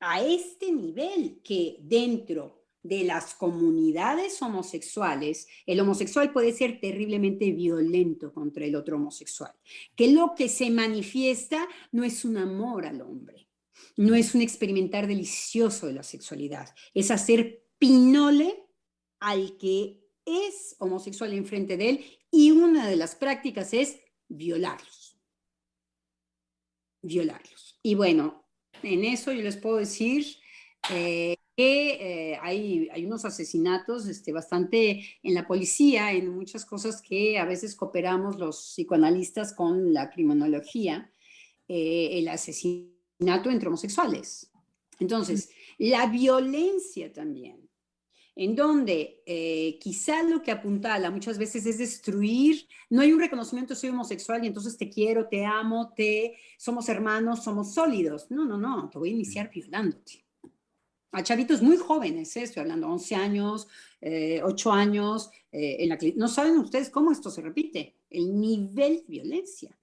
a 0.00 0.22
este 0.22 0.72
nivel 0.72 1.40
que 1.44 1.76
dentro 1.80 2.62
de 2.82 3.04
las 3.04 3.34
comunidades 3.34 4.42
homosexuales, 4.42 5.46
el 5.66 5.78
homosexual 5.78 6.32
puede 6.32 6.52
ser 6.52 6.80
terriblemente 6.80 7.52
violento 7.52 8.32
contra 8.32 8.64
el 8.64 8.74
otro 8.74 8.96
homosexual, 8.96 9.52
que 9.94 10.10
lo 10.10 10.34
que 10.34 10.48
se 10.48 10.70
manifiesta 10.70 11.68
no 11.92 12.02
es 12.02 12.24
un 12.24 12.38
amor 12.38 12.86
al 12.86 13.00
hombre, 13.00 13.48
no 13.96 14.16
es 14.16 14.34
un 14.34 14.40
experimentar 14.40 15.06
delicioso 15.06 15.86
de 15.86 15.92
la 15.92 16.02
sexualidad, 16.02 16.74
es 16.92 17.12
hacer 17.12 17.62
pinole 17.78 18.66
al 19.20 19.56
que 19.56 20.01
es 20.24 20.76
homosexual 20.78 21.32
enfrente 21.32 21.76
de 21.76 21.90
él 21.90 22.04
y 22.30 22.50
una 22.50 22.88
de 22.88 22.96
las 22.96 23.14
prácticas 23.14 23.72
es 23.74 24.00
violarlos. 24.28 25.18
Violarlos. 27.02 27.78
Y 27.82 27.94
bueno, 27.94 28.48
en 28.82 29.04
eso 29.04 29.32
yo 29.32 29.42
les 29.42 29.56
puedo 29.56 29.76
decir 29.76 30.26
eh, 30.90 31.36
que 31.56 32.32
eh, 32.32 32.38
hay, 32.40 32.88
hay, 32.90 33.04
unos 33.04 33.24
asesinatos 33.24 34.06
este, 34.06 34.32
bastante 34.32 35.04
en 35.22 35.34
la 35.34 35.46
policía, 35.46 36.12
en 36.12 36.28
muchas 36.30 36.64
cosas 36.64 37.02
que 37.02 37.38
a 37.38 37.44
veces 37.44 37.76
cooperamos 37.76 38.38
los 38.38 38.74
psicoanalistas 38.74 39.52
con 39.52 39.92
la 39.92 40.10
criminología, 40.10 41.12
eh, 41.68 42.10
el 42.12 42.28
asesinato 42.28 43.50
entre 43.50 43.68
homosexuales. 43.68 44.50
Entonces, 44.98 45.50
la 45.78 46.06
violencia 46.06 47.12
también, 47.12 47.61
en 48.34 48.54
donde 48.54 49.22
eh, 49.26 49.78
quizá 49.80 50.22
lo 50.22 50.42
que 50.42 50.50
apuntala 50.50 51.10
muchas 51.10 51.38
veces 51.38 51.66
es 51.66 51.78
destruir, 51.78 52.66
no 52.90 53.02
hay 53.02 53.12
un 53.12 53.20
reconocimiento, 53.20 53.74
soy 53.74 53.90
homosexual 53.90 54.42
y 54.44 54.46
entonces 54.46 54.76
te 54.76 54.88
quiero, 54.88 55.28
te 55.28 55.44
amo, 55.44 55.92
te, 55.94 56.36
somos 56.56 56.88
hermanos, 56.88 57.44
somos 57.44 57.74
sólidos. 57.74 58.30
No, 58.30 58.44
no, 58.44 58.56
no, 58.56 58.88
te 58.90 58.98
voy 58.98 59.10
a 59.10 59.12
iniciar 59.12 59.50
violándote 59.50 60.22
a 61.12 61.22
chavitos 61.22 61.60
muy 61.60 61.76
jóvenes, 61.76 62.34
¿eh? 62.36 62.42
estoy 62.42 62.62
hablando 62.62 62.88
11 62.88 63.14
años, 63.14 63.68
8 64.00 64.00
eh, 64.00 64.72
años, 64.72 65.30
eh, 65.52 65.76
en 65.80 65.90
la 65.90 65.98
no 66.16 66.26
saben 66.26 66.56
ustedes 66.58 66.88
cómo 66.88 67.12
esto 67.12 67.30
se 67.30 67.42
repite, 67.42 67.96
el 68.08 68.40
nivel 68.40 69.04
de 69.06 69.08
violencia, 69.08 69.78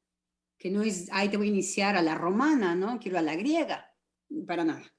que 0.57 0.71
no 0.71 0.81
es, 0.81 1.07
ahí 1.11 1.29
te 1.29 1.37
voy 1.37 1.47
a 1.47 1.51
iniciar 1.51 1.95
a 1.95 2.01
la 2.01 2.15
romana, 2.15 2.75
¿no? 2.75 2.99
Quiero 2.99 3.19
a 3.19 3.21
la 3.21 3.35
griega, 3.35 3.93
para 4.47 4.65
nada. 4.65 4.91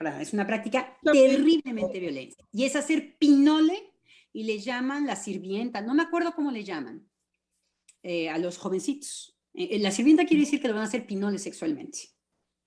Nada. 0.00 0.20
Es 0.20 0.32
una 0.32 0.46
práctica 0.46 0.98
terriblemente 1.02 1.98
violenta. 1.98 2.44
Y 2.52 2.64
es 2.64 2.76
hacer 2.76 3.16
pinole 3.18 3.92
y 4.32 4.44
le 4.44 4.58
llaman 4.58 5.06
la 5.06 5.16
sirvienta, 5.16 5.80
no 5.80 5.94
me 5.94 6.02
acuerdo 6.02 6.34
cómo 6.34 6.50
le 6.50 6.64
llaman, 6.64 7.08
a 8.30 8.38
los 8.38 8.58
jovencitos. 8.58 9.38
la 9.54 9.90
sirvienta 9.90 10.26
quiere 10.26 10.42
decir 10.42 10.60
que 10.60 10.68
lo 10.68 10.74
van 10.74 10.82
a 10.82 10.86
hacer 10.86 11.06
pinole 11.06 11.38
sexualmente 11.38 12.14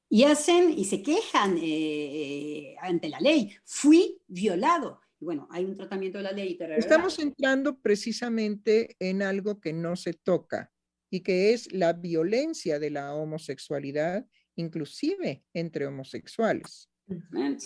y 0.09 0.23
hacen 0.23 0.71
y 0.71 0.85
se 0.85 1.01
quejan 1.01 1.57
eh, 1.61 2.75
ante 2.81 3.09
la 3.09 3.19
ley. 3.19 3.55
Fui 3.65 4.21
violado. 4.27 5.01
Y 5.19 5.25
bueno, 5.25 5.47
hay 5.51 5.65
un 5.65 5.75
tratamiento 5.75 6.19
de 6.19 6.23
la 6.23 6.31
ley. 6.31 6.57
Estamos 6.77 7.19
entrando 7.19 7.79
precisamente 7.79 8.95
en 8.99 9.21
algo 9.21 9.59
que 9.59 9.73
no 9.73 9.95
se 9.95 10.13
toca 10.13 10.71
y 11.09 11.21
que 11.21 11.53
es 11.53 11.71
la 11.73 11.93
violencia 11.93 12.79
de 12.79 12.91
la 12.91 13.13
homosexualidad, 13.15 14.25
inclusive 14.55 15.43
entre 15.53 15.87
homosexuales. 15.87 16.89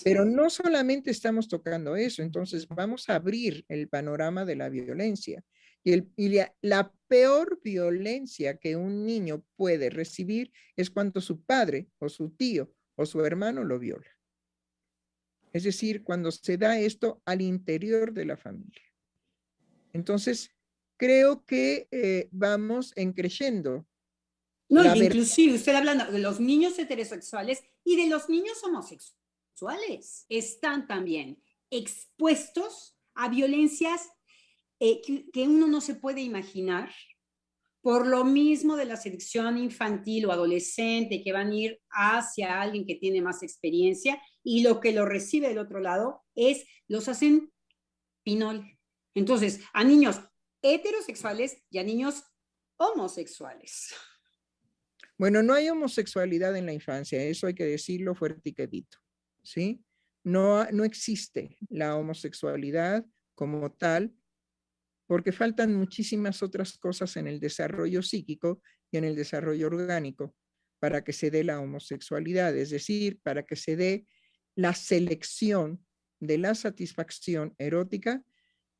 Pero 0.03 0.25
no 0.25 0.49
solamente 0.49 1.09
estamos 1.09 1.47
tocando 1.47 1.95
eso, 1.95 2.21
entonces 2.21 2.67
vamos 2.67 3.09
a 3.09 3.15
abrir 3.15 3.65
el 3.67 3.87
panorama 3.87 4.45
de 4.45 4.55
la 4.55 4.69
violencia. 4.69 5.43
Y, 5.83 5.93
el, 5.93 6.11
la, 6.61 6.93
peor 7.07 7.59
violencia 7.63 8.57
que 8.57 8.75
un 8.75 9.05
niño 9.05 9.43
puede 9.55 9.89
recibir 9.89 10.51
es 10.75 10.89
cuando 10.89 11.19
su 11.21 11.41
padre 11.41 11.89
o 11.97 12.07
su 12.07 12.29
tío 12.29 12.71
o 12.95 13.05
su 13.05 13.25
hermano 13.25 13.63
lo 13.63 13.79
viola. 13.79 14.09
Es 15.51 15.63
decir, 15.63 16.03
cuando 16.03 16.31
se 16.31 16.57
da 16.57 16.79
esto 16.79 17.21
al 17.25 17.41
interior 17.41 18.13
de 18.13 18.25
la 18.25 18.37
familia. 18.37 18.83
Entonces, 19.91 20.51
creo 20.97 21.43
que 21.45 21.87
eh, 21.91 22.29
vamos 22.31 22.93
en 22.95 23.11
creciendo. 23.11 23.85
No, 24.69 24.95
inclusive 24.95 25.55
usted 25.55 25.75
hablando 25.75 26.09
de 26.09 26.19
los 26.19 26.39
niños 26.39 26.79
heterosexuales 26.79 27.61
y 27.83 27.97
de 27.97 28.07
los 28.07 28.29
niños 28.29 28.63
homosexuales, 28.63 29.20
están 30.29 30.87
también 30.87 31.41
expuestos 31.69 32.97
a 33.15 33.29
violencias 33.29 34.09
eh, 34.79 35.01
que, 35.01 35.47
uno 35.47 35.67
no 35.67 35.79
se 35.79 35.95
puede 35.95 36.21
imaginar, 36.21 36.91
por 37.81 38.07
lo 38.07 38.23
mismo 38.23 38.75
de 38.75 38.85
la 38.85 38.97
selección 38.97 39.57
infantil 39.57 40.25
o 40.25 40.31
adolescente 40.31 41.23
que 41.23 41.33
van 41.33 41.51
a 41.51 41.55
ir 41.55 41.81
hacia 41.89 42.61
alguien 42.61 42.85
que 42.85 42.95
tiene 42.95 43.21
más 43.21 43.41
experiencia 43.43 44.21
y 44.43 44.61
lo 44.61 44.79
que 44.79 44.91
lo 44.91 45.05
recibe 45.05 45.47
del 45.47 45.57
otro 45.57 45.79
lado 45.79 46.23
es, 46.35 46.65
los 46.87 47.07
hacen 47.07 47.51
pinol. 48.23 48.77
Entonces, 49.15 49.61
a 49.73 49.83
niños 49.83 50.19
heterosexuales 50.61 51.63
y 51.69 51.79
a 51.79 51.83
niños 51.83 52.23
homosexuales. 52.77 53.93
Bueno, 55.17 55.43
no 55.43 55.53
hay 55.53 55.69
homosexualidad 55.69 56.55
en 56.55 56.65
la 56.65 56.73
infancia, 56.73 57.21
eso 57.21 57.45
hay 57.45 57.53
que 57.53 57.65
decirlo 57.65 58.15
fuerte 58.15 58.49
y 58.49 58.53
quedito, 58.53 58.97
¿sí? 59.43 59.83
No, 60.23 60.65
no 60.71 60.83
existe 60.83 61.57
la 61.69 61.95
homosexualidad 61.95 63.05
como 63.35 63.71
tal 63.71 64.13
porque 65.07 65.31
faltan 65.31 65.75
muchísimas 65.75 66.41
otras 66.41 66.77
cosas 66.77 67.17
en 67.17 67.27
el 67.27 67.39
desarrollo 67.39 68.01
psíquico 68.01 68.61
y 68.91 68.97
en 68.97 69.03
el 69.03 69.15
desarrollo 69.15 69.67
orgánico 69.67 70.35
para 70.79 71.03
que 71.03 71.13
se 71.13 71.29
dé 71.29 71.43
la 71.43 71.59
homosexualidad, 71.59 72.55
es 72.55 72.69
decir, 72.69 73.19
para 73.21 73.43
que 73.43 73.55
se 73.55 73.75
dé 73.75 74.07
la 74.55 74.73
selección 74.73 75.85
de 76.19 76.37
la 76.37 76.55
satisfacción 76.55 77.53
erótica 77.57 78.23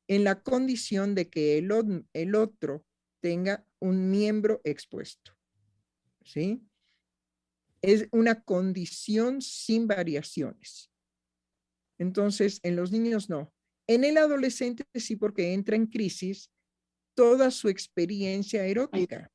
en 0.08 0.24
la 0.24 0.42
condición 0.42 1.14
de 1.14 1.28
que 1.28 1.58
el, 1.58 1.70
el 2.12 2.34
otro 2.34 2.84
tenga 3.20 3.64
un 3.78 4.10
miembro 4.10 4.60
expuesto. 4.64 5.32
¿Sí? 6.24 6.62
Es 7.82 8.08
una 8.12 8.42
condición 8.42 9.42
sin 9.42 9.86
variaciones. 9.86 10.90
Entonces, 11.98 12.60
en 12.62 12.76
los 12.76 12.90
niños 12.92 13.28
no. 13.28 13.52
En 13.86 14.04
el 14.04 14.16
adolescente 14.16 14.84
sí, 14.94 15.16
porque 15.16 15.52
entra 15.52 15.76
en 15.76 15.86
crisis 15.86 16.50
toda 17.14 17.50
su 17.50 17.68
experiencia 17.68 18.64
erótica. 18.64 19.30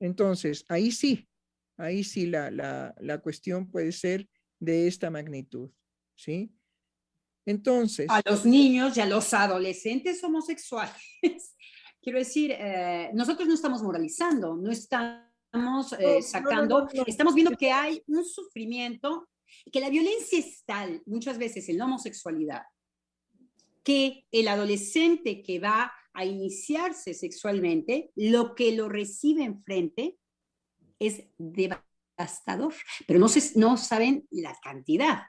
Entonces, 0.00 0.64
ahí 0.68 0.90
sí, 0.90 1.28
ahí 1.76 2.04
sí 2.04 2.26
la, 2.26 2.50
la, 2.50 3.18
cuestión 3.18 3.70
puede 3.70 3.92
ser 3.92 4.28
de 4.58 4.86
esta 4.86 5.10
magnitud, 5.10 5.70
¿sí? 6.14 6.52
Entonces... 7.44 8.06
A 8.08 8.22
los 8.24 8.44
niños 8.44 8.96
y 8.96 9.00
a 9.00 9.06
los 9.06 9.32
adolescentes 9.34 10.22
homosexuales. 10.24 10.96
Quiero 12.02 12.18
decir, 12.18 12.52
eh, 12.52 13.10
nosotros 13.14 13.48
no 13.48 13.54
estamos 13.54 13.82
moralizando, 13.82 14.56
no 14.56 14.70
estamos 14.70 15.26
eh, 15.98 16.22
sacando, 16.22 16.88
estamos 17.06 17.34
viendo 17.34 17.56
que 17.56 17.70
hay 17.70 18.02
un 18.06 18.24
sufrimiento, 18.24 19.28
que 19.72 19.80
la 19.80 19.90
violencia 19.90 20.38
es 20.38 20.64
tal 20.64 21.02
muchas 21.06 21.38
veces 21.38 21.68
en 21.68 21.78
la 21.78 21.84
homosexualidad, 21.84 22.62
que 23.82 24.26
el 24.32 24.48
adolescente 24.48 25.42
que 25.42 25.58
va 25.58 25.92
a 26.12 26.24
iniciarse 26.24 27.14
sexualmente, 27.14 28.10
lo 28.16 28.54
que 28.54 28.74
lo 28.74 28.88
recibe 28.88 29.44
enfrente 29.44 30.16
es 30.98 31.24
devastador, 31.36 32.74
pero 33.06 33.18
no, 33.18 33.28
se, 33.28 33.58
no 33.58 33.76
saben 33.76 34.26
la 34.30 34.56
cantidad, 34.62 35.24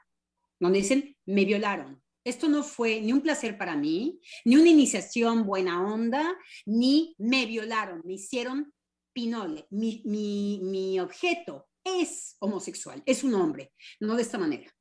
donde 0.58 0.80
dicen, 0.80 1.16
me 1.26 1.44
violaron. 1.44 2.02
Esto 2.24 2.48
no 2.48 2.62
fue 2.62 3.00
ni 3.00 3.12
un 3.12 3.20
placer 3.20 3.56
para 3.56 3.76
mí, 3.76 4.20
ni 4.44 4.56
una 4.56 4.68
iniciación 4.68 5.46
buena 5.46 5.86
onda, 5.86 6.36
ni 6.66 7.14
me 7.18 7.46
violaron, 7.46 8.02
me 8.04 8.14
hicieron 8.14 8.72
pinole. 9.12 9.66
Mi, 9.70 10.02
mi, 10.04 10.60
mi 10.62 11.00
objeto 11.00 11.68
es 11.84 12.36
homosexual, 12.40 13.02
es 13.06 13.24
un 13.24 13.34
hombre, 13.34 13.72
no 14.00 14.16
de 14.16 14.22
esta 14.22 14.38
manera. 14.38 14.74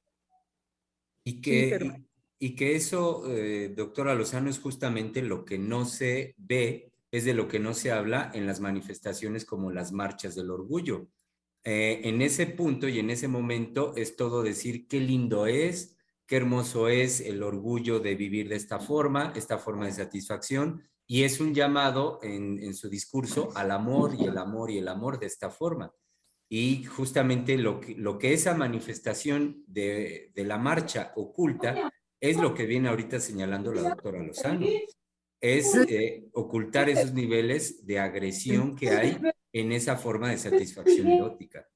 Y 1.24 1.42
que, 1.42 2.06
y 2.40 2.56
que 2.56 2.76
eso, 2.76 3.30
eh, 3.30 3.70
doctora 3.76 4.16
Lozano, 4.16 4.50
es 4.50 4.60
justamente 4.60 5.22
lo 5.22 5.44
que 5.44 5.58
no 5.58 5.86
se 5.86 6.36
ve, 6.38 6.94
es 7.12 7.26
de 7.26 7.34
lo 7.34 7.48
que 7.48 7.60
no 7.60 7.74
se 7.74 7.92
habla 7.92 8.32
en 8.34 8.46
las 8.46 8.60
manifestaciones 8.60 9.46
como 9.46 9.72
las 9.72 9.92
marchas 9.92 10.36
del 10.36 10.52
orgullo. 10.52 11.08
Eh, 11.64 12.02
en 12.08 12.22
ese 12.22 12.48
punto 12.48 12.88
y 12.88 13.00
en 13.00 13.10
ese 13.10 13.28
momento 13.28 13.94
es 13.98 14.16
todo 14.16 14.42
decir 14.42 14.88
qué 14.88 15.02
lindo 15.02 15.48
es, 15.48 15.98
qué 16.26 16.38
hermoso 16.38 16.88
es 16.88 17.20
el 17.20 17.44
orgullo 17.44 18.00
de 18.00 18.16
vivir 18.16 18.48
de 18.50 18.56
esta 18.56 18.80
forma, 18.80 19.34
esta 19.36 19.58
forma 19.58 19.86
de 19.86 19.94
satisfacción, 19.94 20.84
y 21.08 21.24
es 21.24 21.40
un 21.40 21.54
llamado 21.54 22.20
en, 22.22 22.74
su 22.74 22.90
discurso 22.90 23.50
al 23.56 23.72
amor 23.72 24.14
y 24.20 24.26
el 24.26 24.38
amor 24.38 24.70
y 24.70 24.78
el 24.78 24.90
amor 24.90 25.20
de 25.20 25.28
esta 25.28 25.50
forma. 25.50 25.94
Y 26.50 26.84
justamente 26.84 27.58
lo 27.58 27.80
que, 27.80 27.96
lo 27.96 28.18
que 28.18 28.34
esa 28.34 28.54
manifestación 28.54 29.64
de, 29.68 30.32
de 30.36 30.44
la 30.44 30.58
marcha 30.58 31.14
oculta 31.16 31.92
es 32.20 32.38
lo 32.38 32.54
que 32.54 32.66
viene 32.66 32.90
ahorita 32.90 33.20
señalando 33.20 33.74
la 33.74 33.82
doctora 33.82 34.22
Lozano. 34.22 34.68
Es 35.40 35.76
eh, 35.76 36.28
ocultar 36.34 36.90
esos 36.90 37.14
niveles 37.14 37.86
de 37.86 38.00
agresión 38.00 38.76
que 38.76 38.90
hay 38.90 39.18
en 39.54 39.72
esa 39.72 39.96
forma 39.96 40.30
de 40.30 40.38
satisfacción 40.38 41.08
erótica. 41.08 41.68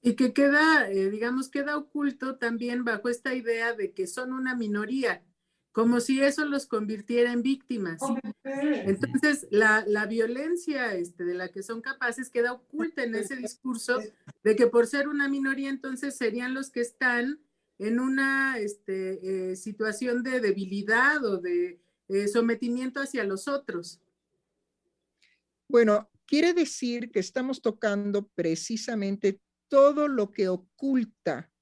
Y 0.00 0.14
que 0.14 0.32
queda, 0.32 0.88
eh, 0.90 1.10
digamos, 1.10 1.50
queda 1.50 1.76
oculto 1.76 2.38
también 2.38 2.84
bajo 2.84 3.08
esta 3.08 3.34
idea 3.34 3.72
de 3.72 3.92
que 3.92 4.06
son 4.06 4.32
una 4.32 4.54
minoría, 4.54 5.24
como 5.72 6.00
si 6.00 6.20
eso 6.20 6.44
los 6.44 6.66
convirtiera 6.66 7.32
en 7.32 7.42
víctimas. 7.42 8.00
Entonces, 8.44 9.46
la, 9.50 9.84
la 9.86 10.06
violencia 10.06 10.94
este, 10.94 11.24
de 11.24 11.34
la 11.34 11.48
que 11.48 11.62
son 11.62 11.80
capaces 11.80 12.30
queda 12.30 12.52
oculta 12.52 13.04
en 13.04 13.14
ese 13.14 13.36
discurso 13.36 14.00
de 14.42 14.56
que 14.56 14.66
por 14.66 14.86
ser 14.86 15.08
una 15.08 15.28
minoría, 15.28 15.70
entonces 15.70 16.16
serían 16.16 16.54
los 16.54 16.70
que 16.70 16.80
están 16.80 17.40
en 17.78 18.00
una 18.00 18.58
este, 18.58 19.52
eh, 19.52 19.56
situación 19.56 20.22
de 20.22 20.40
debilidad 20.40 21.24
o 21.24 21.38
de 21.38 21.80
eh, 22.08 22.28
sometimiento 22.28 23.00
hacia 23.00 23.24
los 23.24 23.46
otros. 23.46 24.00
Bueno, 25.68 26.10
quiere 26.26 26.54
decir 26.54 27.10
que 27.10 27.20
estamos 27.20 27.62
tocando 27.62 28.26
precisamente 28.28 29.40
todo 29.68 30.08
lo 30.08 30.32
que 30.32 30.48
oculta 30.48 31.52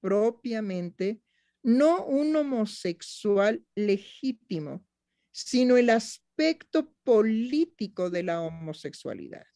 propiamente 0.00 1.23
no 1.64 2.04
un 2.04 2.36
homosexual 2.36 3.64
legítimo, 3.74 4.84
sino 5.32 5.76
el 5.76 5.90
aspecto 5.90 6.92
político 7.02 8.10
de 8.10 8.22
la 8.22 8.42
homosexualidad. 8.42 9.46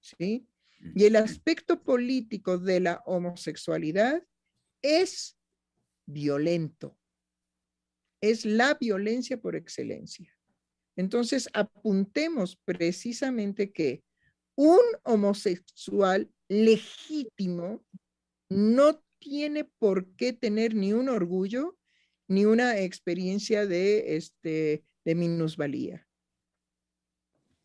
¿Sí? 0.00 0.46
Y 0.94 1.04
el 1.04 1.16
aspecto 1.16 1.82
político 1.82 2.58
de 2.58 2.80
la 2.80 3.02
homosexualidad 3.06 4.22
es 4.82 5.36
violento. 6.06 6.96
Es 8.20 8.44
la 8.44 8.74
violencia 8.74 9.40
por 9.40 9.56
excelencia. 9.56 10.32
Entonces, 10.96 11.48
apuntemos 11.54 12.56
precisamente 12.64 13.72
que 13.72 14.04
un 14.54 14.80
homosexual 15.02 16.30
legítimo 16.48 17.84
no 18.48 19.02
tiene 19.18 19.64
por 19.64 20.14
qué 20.16 20.32
tener 20.32 20.74
ni 20.74 20.92
un 20.92 21.08
orgullo 21.08 21.76
ni 22.28 22.44
una 22.44 22.78
experiencia 22.80 23.66
de, 23.66 24.16
este, 24.16 24.84
de 25.04 25.14
minusvalía. 25.14 26.06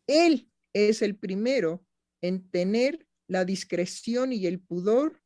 Él 0.06 0.48
es 0.72 1.02
el 1.02 1.16
primero 1.16 1.84
en 2.20 2.48
tener 2.50 3.06
la 3.26 3.44
discreción 3.44 4.32
y 4.32 4.46
el 4.46 4.60
pudor 4.60 5.20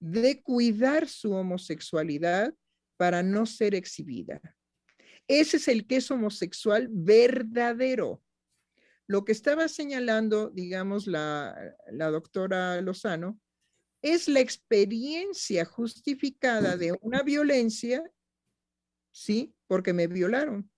de 0.00 0.42
cuidar 0.42 1.08
su 1.08 1.32
homosexualidad 1.32 2.54
para 2.96 3.22
no 3.22 3.46
ser 3.46 3.74
exhibida. 3.74 4.40
Ese 5.28 5.58
es 5.58 5.68
el 5.68 5.86
que 5.86 5.96
es 5.96 6.10
homosexual 6.10 6.88
verdadero. 6.90 8.22
Lo 9.06 9.24
que 9.24 9.32
estaba 9.32 9.68
señalando, 9.68 10.50
digamos, 10.50 11.06
la, 11.06 11.56
la 11.90 12.10
doctora 12.10 12.80
Lozano, 12.80 13.40
es 14.02 14.28
la 14.28 14.40
experiencia 14.40 15.64
justificada 15.64 16.76
de 16.76 16.98
una 17.00 17.22
violencia, 17.22 18.02
¿sí? 19.12 19.54
Porque 19.68 19.92
me 19.92 20.08
violaron. 20.08 20.68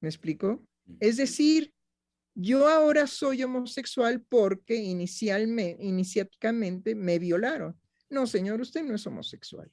¿Me 0.00 0.08
explico? 0.08 0.66
Es 0.98 1.16
decir, 1.16 1.72
yo 2.34 2.68
ahora 2.68 3.06
soy 3.06 3.44
homosexual 3.44 4.20
porque 4.28 4.74
inicialmente, 4.74 5.82
iniciáticamente 5.84 6.96
me 6.96 7.20
violaron. 7.20 7.78
No, 8.10 8.26
señor, 8.26 8.60
usted 8.60 8.82
no 8.82 8.96
es 8.96 9.06
homosexual. 9.06 9.70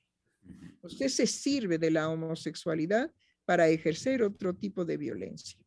Usted 0.81 1.07
se 1.09 1.25
sirve 1.25 1.77
de 1.77 1.91
la 1.91 2.09
homosexualidad 2.09 3.11
para 3.43 3.67
ejercer 3.69 4.21
otro 4.21 4.55
tipo 4.55 4.85
de 4.85 4.97
violencia, 4.97 5.59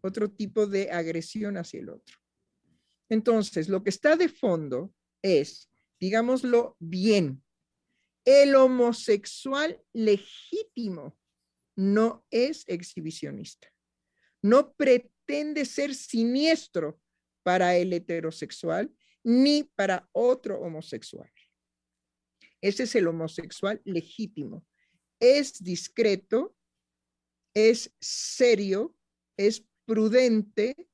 otro 0.00 0.30
tipo 0.30 0.66
de 0.66 0.90
agresión 0.90 1.58
hacia 1.58 1.80
el 1.80 1.90
otro. 1.90 2.16
Entonces, 3.08 3.68
lo 3.68 3.84
que 3.84 3.90
está 3.90 4.16
de 4.16 4.28
fondo 4.28 4.92
es, 5.26 5.70
digámoslo 6.00 6.76
bien, 6.78 7.42
el 8.24 8.54
homosexual 8.54 9.82
legítimo 9.92 11.18
no 11.76 12.24
es 12.30 12.64
exhibicionista. 12.66 13.68
No 14.42 14.74
pretende 14.74 15.64
ser 15.64 15.94
siniestro 15.94 17.00
para 17.42 17.76
el 17.76 17.92
heterosexual 17.92 18.92
ni 19.22 19.64
para 19.64 20.08
otro 20.12 20.60
homosexual. 20.60 21.30
Ese 22.60 22.84
es 22.84 22.94
el 22.94 23.06
homosexual 23.06 23.80
legítimo. 23.84 24.64
Es 25.20 25.62
discreto, 25.62 26.56
es 27.54 27.94
serio, 28.00 28.96
es 29.36 29.64
prudente 29.84 30.88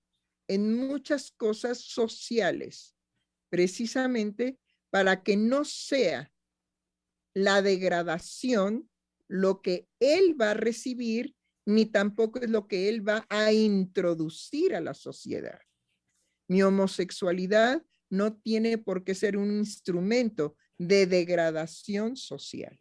en 0.48 0.74
muchas 0.76 1.30
cosas 1.32 1.80
sociales, 1.80 2.94
precisamente 3.52 4.58
para 4.88 5.22
que 5.22 5.36
no 5.36 5.66
sea 5.66 6.32
la 7.34 7.60
degradación 7.60 8.88
lo 9.28 9.60
que 9.60 9.90
él 10.00 10.40
va 10.40 10.52
a 10.52 10.54
recibir, 10.54 11.36
ni 11.66 11.84
tampoco 11.84 12.40
es 12.40 12.48
lo 12.48 12.66
que 12.66 12.88
él 12.88 13.06
va 13.06 13.26
a 13.28 13.52
introducir 13.52 14.74
a 14.74 14.80
la 14.80 14.94
sociedad. 14.94 15.60
Mi 16.48 16.62
homosexualidad 16.62 17.82
no 18.08 18.34
tiene 18.34 18.78
por 18.78 19.04
qué 19.04 19.14
ser 19.14 19.36
un 19.36 19.50
instrumento 19.50 20.56
de 20.78 21.06
degradación 21.06 22.16
social. 22.16 22.80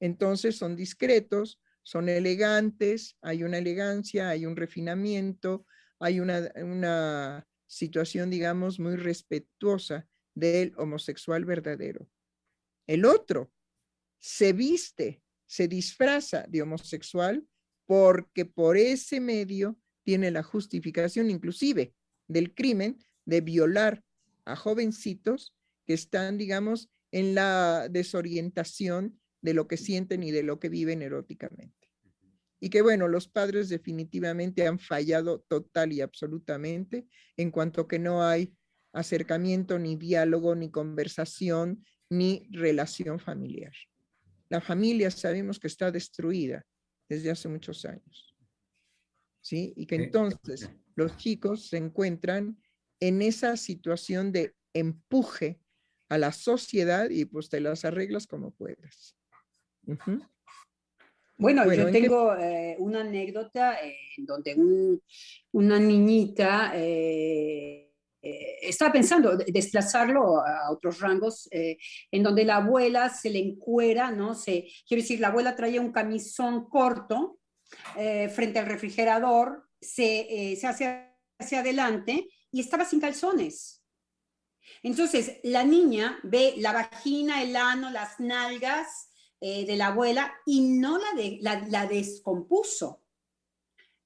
Entonces 0.00 0.56
son 0.56 0.74
discretos, 0.74 1.60
son 1.84 2.08
elegantes, 2.08 3.16
hay 3.20 3.44
una 3.44 3.58
elegancia, 3.58 4.28
hay 4.28 4.44
un 4.44 4.56
refinamiento, 4.56 5.66
hay 6.00 6.18
una, 6.18 6.50
una 6.56 7.46
situación, 7.72 8.28
digamos, 8.28 8.78
muy 8.78 8.96
respetuosa 8.96 10.06
del 10.34 10.74
homosexual 10.76 11.46
verdadero. 11.46 12.06
El 12.86 13.06
otro 13.06 13.50
se 14.20 14.52
viste, 14.52 15.22
se 15.46 15.68
disfraza 15.68 16.44
de 16.48 16.60
homosexual 16.60 17.46
porque 17.86 18.44
por 18.44 18.76
ese 18.76 19.20
medio 19.20 19.78
tiene 20.04 20.30
la 20.30 20.42
justificación 20.42 21.30
inclusive 21.30 21.94
del 22.28 22.54
crimen 22.54 22.98
de 23.24 23.40
violar 23.40 24.04
a 24.44 24.54
jovencitos 24.54 25.54
que 25.86 25.94
están, 25.94 26.36
digamos, 26.36 26.90
en 27.10 27.34
la 27.34 27.88
desorientación 27.88 29.18
de 29.40 29.54
lo 29.54 29.66
que 29.66 29.78
sienten 29.78 30.22
y 30.22 30.30
de 30.30 30.42
lo 30.42 30.60
que 30.60 30.68
viven 30.68 31.00
eróticamente. 31.00 31.81
Y 32.64 32.70
que 32.70 32.80
bueno, 32.80 33.08
los 33.08 33.26
padres 33.26 33.68
definitivamente 33.68 34.68
han 34.68 34.78
fallado 34.78 35.40
total 35.40 35.92
y 35.92 36.00
absolutamente 36.00 37.08
en 37.36 37.50
cuanto 37.50 37.88
que 37.88 37.98
no 37.98 38.22
hay 38.22 38.54
acercamiento, 38.92 39.80
ni 39.80 39.96
diálogo, 39.96 40.54
ni 40.54 40.70
conversación, 40.70 41.84
ni 42.08 42.48
relación 42.52 43.18
familiar. 43.18 43.72
La 44.48 44.60
familia 44.60 45.10
sabemos 45.10 45.58
que 45.58 45.66
está 45.66 45.90
destruida 45.90 46.64
desde 47.08 47.32
hace 47.32 47.48
muchos 47.48 47.84
años. 47.84 48.36
¿Sí? 49.40 49.72
Y 49.74 49.86
que 49.86 49.96
entonces 49.96 50.70
los 50.94 51.16
chicos 51.16 51.66
se 51.66 51.78
encuentran 51.78 52.62
en 53.00 53.22
esa 53.22 53.56
situación 53.56 54.30
de 54.30 54.54
empuje 54.72 55.60
a 56.08 56.16
la 56.16 56.30
sociedad 56.30 57.10
y 57.10 57.24
pues 57.24 57.48
te 57.48 57.58
las 57.58 57.84
arreglas 57.84 58.28
como 58.28 58.52
puedas. 58.52 59.16
Bueno, 61.42 61.72
yo 61.74 61.90
tengo 61.90 62.36
eh, 62.36 62.76
una 62.78 63.00
anécdota 63.00 63.76
en 63.80 64.24
donde 64.24 64.54
una 65.50 65.76
niñita 65.76 66.70
eh, 66.72 67.90
eh, 68.22 68.58
estaba 68.62 68.92
pensando 68.92 69.36
desplazarlo 69.36 70.38
a 70.38 70.70
otros 70.70 71.00
rangos, 71.00 71.48
en 71.50 72.22
donde 72.22 72.44
la 72.44 72.58
abuela 72.58 73.08
se 73.08 73.28
le 73.28 73.40
encuera, 73.40 74.12
¿no? 74.12 74.36
Se, 74.36 74.68
quiero 74.86 75.02
decir, 75.02 75.18
la 75.18 75.28
abuela 75.28 75.56
traía 75.56 75.80
un 75.80 75.90
camisón 75.90 76.68
corto 76.68 77.40
frente 77.94 78.60
al 78.60 78.66
refrigerador, 78.66 79.64
se, 79.80 80.56
se 80.56 80.66
hace 80.68 81.08
hacia 81.40 81.58
adelante 81.58 82.28
y 82.52 82.60
estaba 82.60 82.84
sin 82.84 83.00
calzones. 83.00 83.82
Entonces, 84.84 85.40
la 85.42 85.64
niña 85.64 86.20
ve 86.22 86.54
la 86.58 86.72
vagina, 86.72 87.42
el 87.42 87.56
ano, 87.56 87.90
las 87.90 88.20
nalgas 88.20 89.08
eh, 89.42 89.66
de 89.66 89.76
la 89.76 89.88
abuela 89.88 90.32
y 90.46 90.60
no 90.60 90.98
la, 90.98 91.66
la, 91.68 91.86
descompuso. 91.86 93.00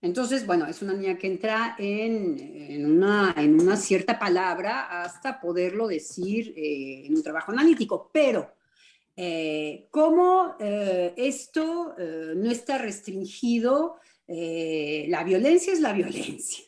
Entonces, 0.01 0.47
bueno, 0.47 0.67
es 0.67 0.81
una 0.83 0.95
niña 0.95 1.19
que 1.19 1.27
entra 1.27 1.77
en, 1.79 2.87
una, 2.87 3.35
en 3.37 3.61
una, 3.61 3.77
cierta 3.77 4.19
palabra 4.19 5.03
hasta 5.03 5.41
poderlo 5.41 5.89
decir 5.89 6.55
eh, 6.57 7.07
en 7.07 7.15
un 7.17 7.23
trabajo 7.23 7.53
analítico, 7.53 8.11
pero 8.13 8.55
eh, 9.15 9.89
como 9.91 10.57
esto 10.59 11.95
no 11.99 12.51
está 12.51 12.79
restringido, 12.79 13.97
la 14.27 15.23
violencia 15.25 15.73
es 15.73 15.81
la 15.81 15.93
violencia. 15.93 16.67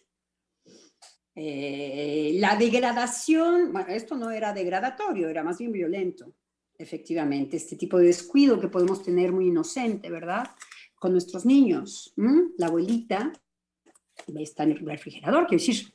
Eh, 1.40 2.32
la 2.40 2.56
degradación, 2.56 3.72
bueno, 3.72 3.90
esto 3.90 4.16
no 4.16 4.32
era 4.32 4.52
degradatorio, 4.52 5.28
era 5.28 5.44
más 5.44 5.58
bien 5.58 5.70
violento, 5.70 6.34
efectivamente, 6.78 7.56
este 7.56 7.76
tipo 7.76 7.98
de 7.98 8.06
descuido 8.06 8.60
que 8.60 8.68
podemos 8.68 9.02
tener 9.02 9.32
muy 9.32 9.48
inocente, 9.48 10.10
¿verdad? 10.10 10.48
Con 10.94 11.12
nuestros 11.12 11.44
niños. 11.44 12.14
La 12.56 12.68
abuelita 12.68 13.32
está 14.36 14.62
en 14.62 14.72
el 14.72 14.78
refrigerador, 14.78 15.46
quiero 15.46 15.64
decir, 15.64 15.92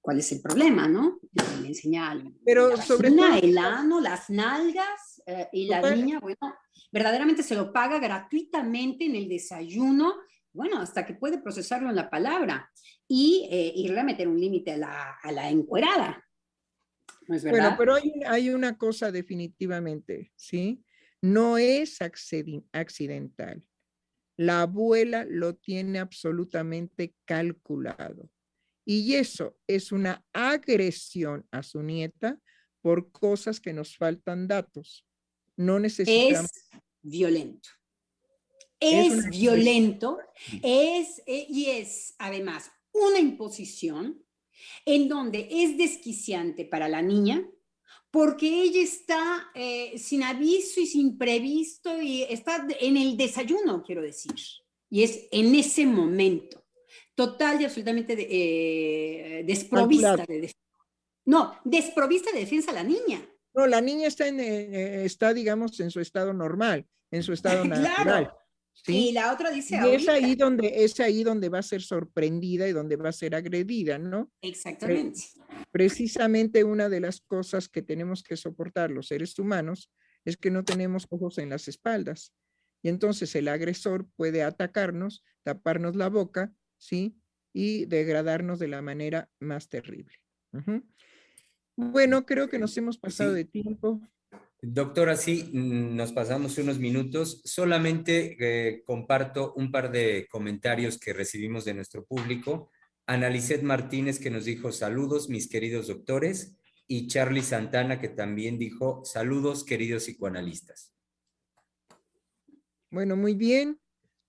¿cuál 0.00 0.18
es 0.18 0.32
el 0.32 0.40
problema, 0.40 0.88
no? 0.88 1.20
Le 1.60 1.68
enseña 1.68 2.22
Pero 2.44 2.76
sobre 2.76 3.10
todo... 3.10 3.34
el 3.34 3.56
ano, 3.58 4.00
las 4.00 4.30
nalgas, 4.30 5.22
eh, 5.26 5.48
y 5.52 5.66
la 5.66 5.94
niña, 5.94 6.20
bueno, 6.20 6.54
verdaderamente 6.90 7.42
se 7.42 7.54
lo 7.54 7.72
paga 7.72 7.98
gratuitamente 7.98 9.06
en 9.06 9.16
el 9.16 9.28
desayuno 9.28 10.14
bueno, 10.54 10.80
hasta 10.80 11.04
que 11.04 11.14
puede 11.14 11.38
procesarlo 11.38 11.90
en 11.90 11.96
la 11.96 12.08
palabra 12.08 12.70
y 13.08 13.48
eh, 13.50 13.72
irle 13.74 14.00
a 14.00 14.04
meter 14.04 14.28
un 14.28 14.40
límite 14.40 14.72
a 14.72 14.76
la, 14.76 15.18
a 15.20 15.32
la 15.32 15.50
encuerada. 15.50 16.23
¿No 17.28 17.36
es? 17.36 17.44
Bueno, 17.44 17.74
pero 17.78 17.94
hay, 17.94 18.12
hay 18.26 18.50
una 18.50 18.76
cosa 18.76 19.10
definitivamente, 19.10 20.32
¿sí? 20.36 20.84
No 21.22 21.56
es 21.58 21.98
accidental. 22.02 23.62
La 24.36 24.62
abuela 24.62 25.24
lo 25.28 25.54
tiene 25.54 25.98
absolutamente 25.98 27.14
calculado. 27.24 28.28
Y 28.84 29.14
eso 29.14 29.56
es 29.66 29.92
una 29.92 30.24
agresión 30.32 31.46
a 31.50 31.62
su 31.62 31.82
nieta 31.82 32.38
por 32.82 33.10
cosas 33.12 33.60
que 33.60 33.72
nos 33.72 33.96
faltan 33.96 34.46
datos. 34.46 35.06
No 35.56 35.78
necesitamos. 35.78 36.50
Es 36.50 36.80
violento. 37.00 37.68
Es, 38.80 39.30
violento, 39.30 40.18
es, 40.62 41.22
eh, 41.26 41.46
y 41.48 41.70
es 41.70 42.14
además 42.18 42.70
una 42.92 43.18
imposición 43.18 44.23
en 44.84 45.08
donde 45.08 45.48
es 45.50 45.76
desquiciante 45.76 46.64
para 46.64 46.88
la 46.88 47.02
niña, 47.02 47.46
porque 48.10 48.62
ella 48.62 48.80
está 48.80 49.50
eh, 49.54 49.98
sin 49.98 50.22
aviso 50.22 50.80
y 50.80 50.86
sin 50.86 51.18
previsto 51.18 52.00
y 52.00 52.22
está 52.22 52.66
en 52.80 52.96
el 52.96 53.16
desayuno, 53.16 53.82
quiero 53.82 54.02
decir. 54.02 54.34
Y 54.88 55.02
es 55.02 55.26
en 55.32 55.54
ese 55.54 55.84
momento, 55.84 56.64
total 57.14 57.60
y 57.60 57.64
absolutamente 57.64 58.14
eh, 58.18 59.42
desprovista 59.44 60.24
de 60.26 60.40
defensa. 60.40 60.58
No, 61.26 61.58
desprovista 61.64 62.30
de 62.32 62.40
defensa 62.40 62.72
la 62.72 62.84
niña. 62.84 63.28
No, 63.54 63.66
la 63.66 63.80
niña 63.80 64.06
está, 64.06 64.28
en, 64.28 64.38
eh, 64.40 65.04
está, 65.04 65.32
digamos, 65.32 65.80
en 65.80 65.90
su 65.90 66.00
estado 66.00 66.32
normal, 66.32 66.86
en 67.10 67.22
su 67.22 67.32
estado 67.32 67.64
natural. 67.64 68.32
Y 68.86 69.12
la 69.12 69.32
otra 69.32 69.50
dice. 69.50 69.78
Y 69.82 69.94
es 69.94 70.08
ahí, 70.08 70.34
donde, 70.34 70.84
es 70.84 70.98
ahí 71.00 71.24
donde 71.24 71.48
va 71.48 71.58
a 71.58 71.62
ser 71.62 71.82
sorprendida 71.82 72.68
y 72.68 72.72
donde 72.72 72.96
va 72.96 73.08
a 73.08 73.12
ser 73.12 73.34
agredida, 73.34 73.98
¿no? 73.98 74.30
Exactamente. 74.42 75.20
Precisamente 75.70 76.64
una 76.64 76.88
de 76.88 77.00
las 77.00 77.20
cosas 77.20 77.68
que 77.68 77.82
tenemos 77.82 78.22
que 78.22 78.36
soportar 78.36 78.90
los 78.90 79.08
seres 79.08 79.38
humanos 79.38 79.90
es 80.24 80.36
que 80.36 80.50
no 80.50 80.64
tenemos 80.64 81.06
ojos 81.10 81.38
en 81.38 81.50
las 81.50 81.68
espaldas. 81.68 82.34
Y 82.82 82.88
entonces 82.88 83.34
el 83.34 83.48
agresor 83.48 84.06
puede 84.16 84.42
atacarnos, 84.42 85.24
taparnos 85.42 85.96
la 85.96 86.08
boca, 86.08 86.52
¿sí? 86.76 87.16
Y 87.52 87.86
degradarnos 87.86 88.58
de 88.58 88.68
la 88.68 88.82
manera 88.82 89.30
más 89.40 89.68
terrible. 89.68 90.14
Bueno, 91.76 92.26
creo 92.26 92.48
que 92.48 92.58
nos 92.58 92.76
hemos 92.76 92.98
pasado 92.98 93.32
de 93.32 93.44
tiempo. 93.44 94.00
Doctora, 94.66 95.14
sí, 95.16 95.50
mm, 95.52 95.94
nos 95.94 96.12
pasamos 96.12 96.56
unos 96.56 96.78
minutos. 96.78 97.42
Solamente 97.44 98.36
eh, 98.40 98.82
comparto 98.84 99.52
un 99.56 99.70
par 99.70 99.92
de 99.92 100.26
comentarios 100.30 100.98
que 100.98 101.12
recibimos 101.12 101.66
de 101.66 101.74
nuestro 101.74 102.06
público. 102.06 102.70
Analicet 103.06 103.62
Martínez 103.62 104.18
que 104.18 104.30
nos 104.30 104.46
dijo 104.46 104.72
saludos, 104.72 105.28
mis 105.28 105.48
queridos 105.48 105.88
doctores, 105.88 106.56
y 106.86 107.08
Charlie 107.08 107.42
Santana 107.42 108.00
que 108.00 108.08
también 108.08 108.58
dijo 108.58 109.04
saludos, 109.04 109.64
queridos 109.64 110.04
psicoanalistas. 110.04 110.94
Bueno, 112.90 113.16
muy 113.16 113.34
bien. 113.34 113.78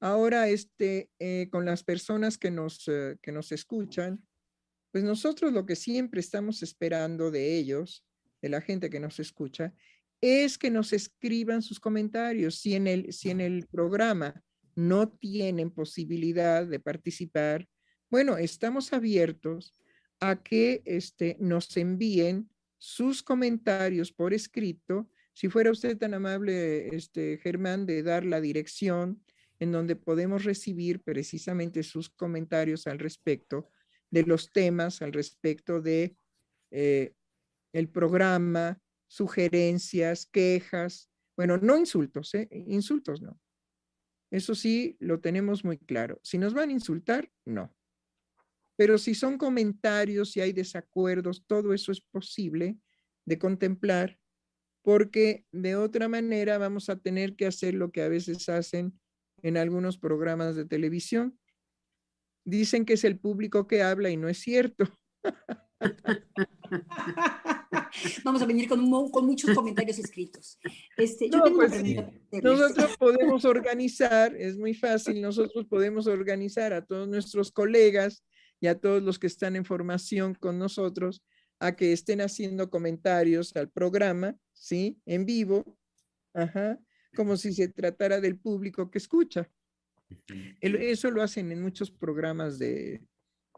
Ahora, 0.02 0.50
este, 0.50 1.10
eh, 1.18 1.48
con 1.50 1.64
las 1.64 1.86
personas 1.86 2.38
que 2.38 2.52
nos, 2.52 2.90
eh, 2.90 3.16
que 3.22 3.32
nos 3.32 3.54
escuchan, 3.54 4.28
pues 4.92 5.06
nosotros 5.06 5.54
lo 5.54 5.66
que 5.66 5.78
siempre 5.78 6.20
estamos 6.20 6.62
esperando 6.62 7.32
de 7.32 7.58
ellos, 7.58 8.06
de 8.42 8.50
la 8.50 8.60
gente 8.60 8.90
que 8.90 9.00
nos 9.00 9.20
escucha, 9.20 9.74
es 10.26 10.58
que 10.58 10.72
nos 10.72 10.92
escriban 10.92 11.62
sus 11.62 11.80
comentarios. 11.80 12.56
Si 12.56 12.74
en 12.74 12.88
el, 12.88 13.14
si 13.14 13.30
en 13.30 13.42
el 13.42 13.68
programa 13.68 14.42
no 14.76 15.08
tienen 15.08 15.70
posibilidad 15.70 16.66
de 16.66 16.80
participar, 16.80 17.68
bueno, 18.10 18.38
estamos 18.38 18.92
abiertos 18.92 19.74
a 20.20 20.42
que 20.42 20.82
este, 20.86 21.38
nos 21.40 21.78
envíen 21.78 22.50
sus 22.80 23.22
comentarios 23.22 24.12
por 24.12 24.34
escrito. 24.34 25.10
Si 25.34 25.48
fuera 25.48 25.70
usted 25.70 25.96
tan 25.96 26.16
amable, 26.16 26.96
este, 26.96 27.38
Germán, 27.38 27.86
de 27.86 28.02
dar 28.02 28.26
la 28.26 28.42
dirección 28.42 29.24
en 29.60 29.72
donde 29.72 29.96
podemos 29.96 30.44
recibir 30.44 31.04
precisamente 31.04 31.84
sus 31.84 32.10
comentarios 32.10 32.88
al 32.88 32.98
respecto 32.98 33.70
de 34.10 34.24
los 34.24 34.52
temas, 34.52 35.04
al 35.04 35.14
respecto 35.14 35.82
de 35.82 36.16
eh, 36.72 37.14
el 37.74 37.90
programa, 37.90 38.82
sugerencias, 39.16 40.26
quejas, 40.26 41.10
bueno, 41.38 41.58
no 41.58 41.78
insultos, 41.78 42.36
¿eh? 42.36 42.50
insultos 42.52 43.22
no. 43.22 43.40
Eso 44.30 44.56
sí, 44.56 44.98
lo 45.00 45.22
tenemos 45.22 45.64
muy 45.64 45.78
claro. 45.78 46.20
Si 46.22 46.38
nos 46.38 46.54
van 46.54 46.68
a 46.68 46.74
insultar, 46.74 47.32
no. 47.46 47.74
Pero 48.76 48.98
si 48.98 49.16
son 49.16 49.38
comentarios, 49.38 50.32
si 50.32 50.42
hay 50.42 50.52
desacuerdos, 50.52 51.46
todo 51.48 51.74
eso 51.74 51.94
es 51.94 52.02
posible 52.02 52.78
de 53.24 53.40
contemplar, 53.40 54.20
porque 54.82 55.46
de 55.54 55.78
otra 55.78 56.10
manera 56.10 56.58
vamos 56.58 56.90
a 56.90 56.98
tener 56.98 57.38
que 57.38 57.48
hacer 57.48 57.74
lo 57.74 57.94
que 57.94 58.02
a 58.02 58.10
veces 58.10 58.50
hacen 58.50 59.00
en 59.42 59.56
algunos 59.56 59.98
programas 59.98 60.58
de 60.58 60.66
televisión. 60.66 61.40
Dicen 62.44 62.84
que 62.84 62.96
es 62.96 63.06
el 63.06 63.18
público 63.18 63.66
que 63.66 63.82
habla 63.82 64.10
y 64.10 64.18
no 64.18 64.28
es 64.28 64.40
cierto. 64.40 64.84
Vamos 68.24 68.42
a 68.42 68.46
venir 68.46 68.68
con, 68.68 68.82
muchos 68.82 69.54
comentarios 69.54 70.00
escritos. 70.00 70.60
Este, 70.98 71.30
pues 71.56 72.44
nosotros 72.44 72.98
podemos 72.98 73.46
organizar, 73.46 74.36
es 74.36 74.58
muy 74.58 74.74
fácil, 74.74 75.22
nosotros 75.22 75.66
podemos 75.66 76.08
organizar 76.08 76.74
a 76.74 76.86
todos 76.86 77.08
nuestros 77.08 77.52
colegas 77.52 78.24
y 78.60 78.68
a 78.68 78.80
todos 78.80 79.02
los 79.02 79.20
que 79.20 79.28
están 79.28 79.56
en 79.56 79.66
formación 79.66 80.36
con 80.36 80.58
nosotros 80.58 81.24
a 81.60 81.76
que 81.76 81.94
estén 81.94 82.22
haciendo 82.22 82.70
comentarios 82.70 83.56
al 83.56 83.70
programa, 83.70 84.36
¿sí? 84.54 85.00
En 85.06 85.26
vivo, 85.26 85.78
ajá, 86.34 86.80
como 87.16 87.38
si 87.38 87.54
se 87.54 87.70
tratara 87.70 88.20
del 88.20 88.38
público 88.38 88.92
que 88.92 88.98
escucha. 88.98 89.50
Eso 90.62 91.12
lo 91.12 91.24
hacen 91.24 91.52
en 91.52 91.62
muchos 91.62 91.90
programas 91.92 92.60
de, 92.60 93.02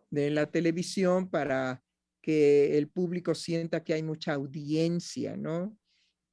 de 0.09 0.29
la 0.29 0.49
televisión 0.49 1.29
para 1.29 1.83
que 2.27 2.77
el 2.77 2.89
público 2.89 3.33
sienta 3.33 3.85
que 3.85 3.93
hay 3.93 4.03
mucha 4.03 4.33
audiencia, 4.33 5.37
¿no? 5.37 5.77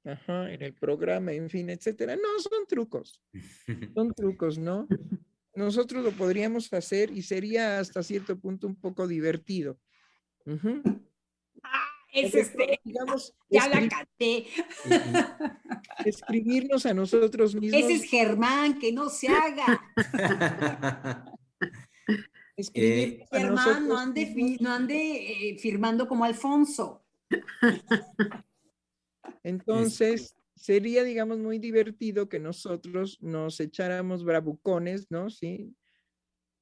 Ajá, 0.04 0.52
en 0.52 0.60
el 0.60 0.74
programa, 0.74 1.32
en 1.32 1.48
fin, 1.48 1.70
etcétera. 1.70 2.16
No, 2.16 2.40
son 2.40 2.66
trucos. 2.66 3.22
Son 3.94 4.12
trucos, 4.16 4.58
¿no? 4.58 4.88
Nosotros 5.54 6.02
lo 6.02 6.10
podríamos 6.10 6.72
hacer 6.72 7.12
y 7.12 7.22
sería 7.22 7.78
hasta 7.78 8.02
cierto 8.02 8.36
punto 8.36 8.66
un 8.66 8.74
poco 8.74 9.06
divertido. 9.06 9.78
Ah, 11.62 11.86
es 12.12 12.34
este, 12.34 12.80
digamos, 12.82 13.32
ya 13.48 13.68
la 13.68 13.88
canté. 13.88 14.48
Escribirnos 16.04 16.86
a 16.86 16.94
nosotros 16.94 17.54
mismos. 17.54 17.84
Ese 17.84 17.92
es 17.92 18.10
Germán, 18.10 18.80
que 18.80 18.90
no 18.90 19.08
se 19.08 19.28
haga. 19.28 19.80
Escribir 22.56 23.26
eh, 23.32 23.42
no 23.42 23.98
ande, 23.98 24.58
no 24.60 24.70
ande 24.70 25.50
eh, 25.50 25.58
firmando 25.58 26.06
como 26.06 26.24
Alfonso. 26.24 27.04
Entonces, 29.42 30.36
sería, 30.54 31.02
digamos, 31.02 31.38
muy 31.38 31.58
divertido 31.58 32.28
que 32.28 32.38
nosotros 32.38 33.18
nos 33.20 33.58
echáramos 33.60 34.24
bravucones, 34.24 35.10
¿no? 35.10 35.30
Sí, 35.30 35.74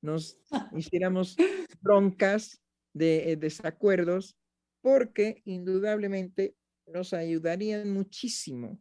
nos 0.01 0.39
hiciéramos 0.77 1.36
broncas 1.81 2.60
de 2.94 3.32
eh, 3.32 3.36
desacuerdos, 3.36 4.36
porque 4.81 5.43
indudablemente 5.44 6.56
nos 6.86 7.12
ayudarían 7.12 7.93
muchísimo 7.93 8.81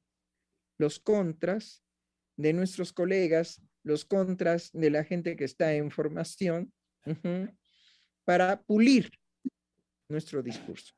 los 0.78 1.00
contras 1.00 1.84
de 2.38 2.54
nuestros 2.54 2.92
colegas, 2.92 3.62
los 3.84 4.06
contras 4.06 4.72
de 4.74 4.90
la 4.90 5.04
gente 5.04 5.36
que 5.36 5.44
está 5.44 5.76
en 5.76 5.92
formación, 5.92 6.74
para 8.24 8.62
pulir 8.62 9.12
nuestro 10.08 10.42
discurso. 10.42 10.94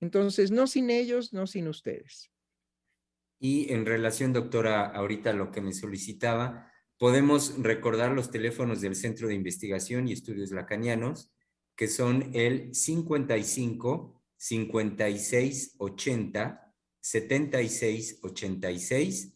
Entonces, 0.00 0.50
no 0.50 0.66
sin 0.66 0.90
ellos, 0.90 1.32
no 1.32 1.46
sin 1.46 1.68
ustedes. 1.68 2.30
Y 3.38 3.72
en 3.72 3.86
relación, 3.86 4.32
doctora, 4.32 4.86
ahorita 4.86 5.32
lo 5.32 5.50
que 5.50 5.60
me 5.60 5.72
solicitaba, 5.72 6.70
podemos 6.96 7.60
recordar 7.60 8.12
los 8.12 8.30
teléfonos 8.30 8.80
del 8.80 8.94
Centro 8.94 9.26
de 9.28 9.34
Investigación 9.34 10.06
y 10.06 10.12
Estudios 10.12 10.52
Lacanianos, 10.52 11.32
que 11.74 11.88
son 11.88 12.30
el 12.34 12.74
55 12.74 14.22
56 14.36 15.74
80 15.78 16.74
76 17.00 18.20
86, 18.22 19.34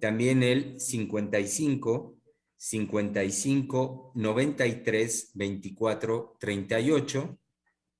también 0.00 0.42
el 0.42 0.80
55 0.80 2.17
55 2.58 4.12
93 4.14 5.30
24 5.34 6.36
38 6.38 7.38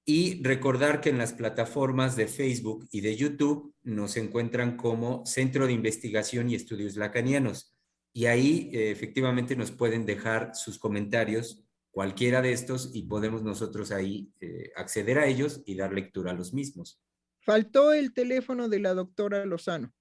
y 0.04 0.42
recordar 0.42 1.00
que 1.00 1.10
en 1.10 1.18
las 1.18 1.32
plataformas 1.32 2.16
de 2.16 2.26
Facebook 2.26 2.88
y 2.90 3.00
de 3.00 3.16
YouTube 3.16 3.74
nos 3.82 4.16
encuentran 4.16 4.76
como 4.76 5.24
Centro 5.24 5.66
de 5.66 5.72
Investigación 5.72 6.50
y 6.50 6.56
Estudios 6.56 6.96
Lacanianos 6.96 7.74
y 8.12 8.26
ahí 8.26 8.70
eh, 8.72 8.90
efectivamente 8.90 9.54
nos 9.54 9.70
pueden 9.70 10.04
dejar 10.04 10.54
sus 10.54 10.78
comentarios 10.78 11.64
cualquiera 11.90 12.42
de 12.42 12.52
estos 12.52 12.90
y 12.94 13.02
podemos 13.02 13.42
nosotros 13.42 13.92
ahí 13.92 14.32
eh, 14.40 14.72
acceder 14.76 15.18
a 15.18 15.26
ellos 15.26 15.62
y 15.66 15.76
dar 15.76 15.92
lectura 15.92 16.32
a 16.32 16.34
los 16.34 16.52
mismos. 16.52 17.00
Faltó 17.40 17.92
el 17.92 18.12
teléfono 18.12 18.68
de 18.68 18.80
la 18.80 18.94
doctora 18.94 19.44
Lozano. 19.46 19.94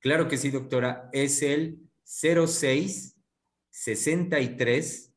Claro 0.00 0.26
que 0.26 0.36
sí, 0.36 0.50
doctora. 0.50 1.08
Es 1.12 1.42
el 1.42 1.78
06 2.04 3.19
63 3.70 5.14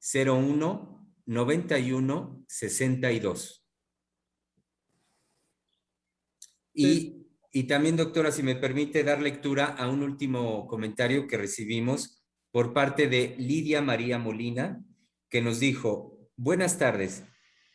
01 0.00 1.10
91 1.26 2.44
62. 2.46 3.64
Y, 6.74 7.26
y 7.52 7.64
también, 7.64 7.96
doctora, 7.96 8.32
si 8.32 8.42
me 8.42 8.56
permite 8.56 9.04
dar 9.04 9.22
lectura 9.22 9.66
a 9.66 9.88
un 9.88 10.02
último 10.02 10.66
comentario 10.66 11.26
que 11.26 11.36
recibimos 11.36 12.24
por 12.50 12.72
parte 12.72 13.08
de 13.08 13.34
Lidia 13.38 13.80
María 13.80 14.18
Molina, 14.18 14.84
que 15.30 15.40
nos 15.40 15.60
dijo, 15.60 16.18
buenas 16.36 16.78
tardes. 16.78 17.24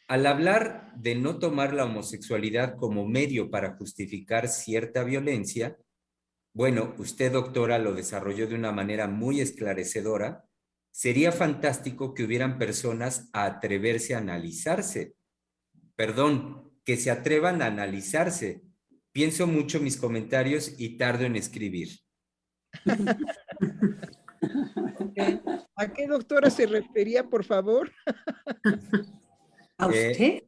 Al 0.08 0.26
hablar 0.26 0.94
de 0.96 1.16
no 1.16 1.40
tomar 1.40 1.74
la 1.74 1.86
homosexualidad 1.86 2.76
como 2.78 3.06
medio 3.08 3.52
para 3.52 3.76
justificar 3.76 4.48
cierta 4.48 5.04
violencia, 5.04 5.78
bueno, 6.54 6.94
usted, 6.98 7.32
doctora, 7.32 7.78
lo 7.80 7.94
desarrolló 7.94 8.48
de 8.48 8.56
una 8.56 8.72
manera 8.72 9.08
muy 9.08 9.40
esclarecedora. 9.42 10.46
Sería 10.92 11.32
fantástico 11.32 12.14
que 12.14 12.24
hubieran 12.24 12.58
personas 12.58 13.30
a 13.34 13.46
atreverse 13.46 14.16
a 14.16 14.18
analizarse. 14.18 15.16
Perdón, 15.96 16.72
que 16.84 16.98
se 16.98 17.12
atrevan 17.12 17.62
a 17.62 17.68
analizarse. 17.68 18.64
Pienso 19.12 19.48
mucho 19.48 19.80
mis 19.80 19.98
comentarios 19.98 20.74
y 20.78 20.98
tardo 20.98 21.26
en 21.26 21.36
escribir. 21.36 21.90
¿A 25.76 25.94
qué 25.94 26.08
doctora 26.08 26.50
se 26.50 26.66
refería, 26.66 27.24
por 27.24 27.44
favor? 27.46 27.92
¿A 29.78 29.88
Eh, 29.94 30.12
usted? 30.12 30.44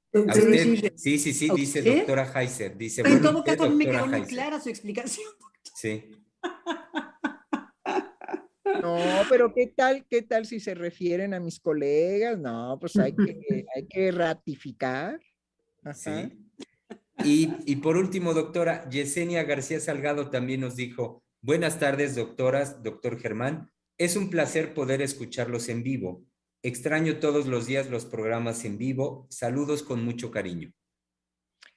Sí, 0.95 1.17
sí, 1.19 1.33
sí, 1.33 1.49
¿A 1.49 1.53
dice 1.53 1.79
usted? 1.79 1.97
doctora 1.99 2.31
Heiser. 2.41 2.77
Dice, 2.77 3.01
en 3.01 3.07
bueno, 3.07 3.31
todo 3.31 3.43
caso, 3.43 3.63
a 3.63 3.69
mí 3.69 3.75
me 3.75 3.85
doctora 3.85 3.99
quedó 4.03 4.07
muy 4.11 4.19
Heiser. 4.21 4.29
clara 4.29 4.59
su 4.59 4.69
explicación. 4.69 5.27
Sí. 5.81 6.11
No, 8.83 8.99
pero 9.29 9.51
¿qué 9.51 9.73
tal, 9.75 10.05
qué 10.07 10.21
tal 10.21 10.45
si 10.45 10.59
se 10.59 10.75
refieren 10.75 11.33
a 11.33 11.39
mis 11.39 11.59
colegas? 11.59 12.37
No, 12.37 12.77
pues 12.79 12.95
hay 12.97 13.15
que, 13.15 13.65
hay 13.75 13.87
que 13.87 14.11
ratificar. 14.11 15.19
Ajá. 15.83 16.29
Sí. 16.29 16.37
Y, 17.23 17.55
y 17.65 17.77
por 17.77 17.97
último, 17.97 18.35
doctora, 18.35 18.87
Yesenia 18.89 19.43
García 19.43 19.79
Salgado 19.79 20.29
también 20.29 20.61
nos 20.61 20.75
dijo, 20.75 21.23
buenas 21.41 21.79
tardes, 21.79 22.15
doctoras, 22.15 22.83
doctor 22.83 23.19
Germán. 23.19 23.71
Es 23.97 24.15
un 24.15 24.29
placer 24.29 24.75
poder 24.75 25.01
escucharlos 25.01 25.67
en 25.67 25.81
vivo. 25.81 26.23
Extraño 26.61 27.17
todos 27.17 27.47
los 27.47 27.65
días 27.65 27.89
los 27.89 28.05
programas 28.05 28.65
en 28.65 28.77
vivo. 28.77 29.25
Saludos 29.31 29.81
con 29.81 30.05
mucho 30.05 30.29
cariño. 30.29 30.71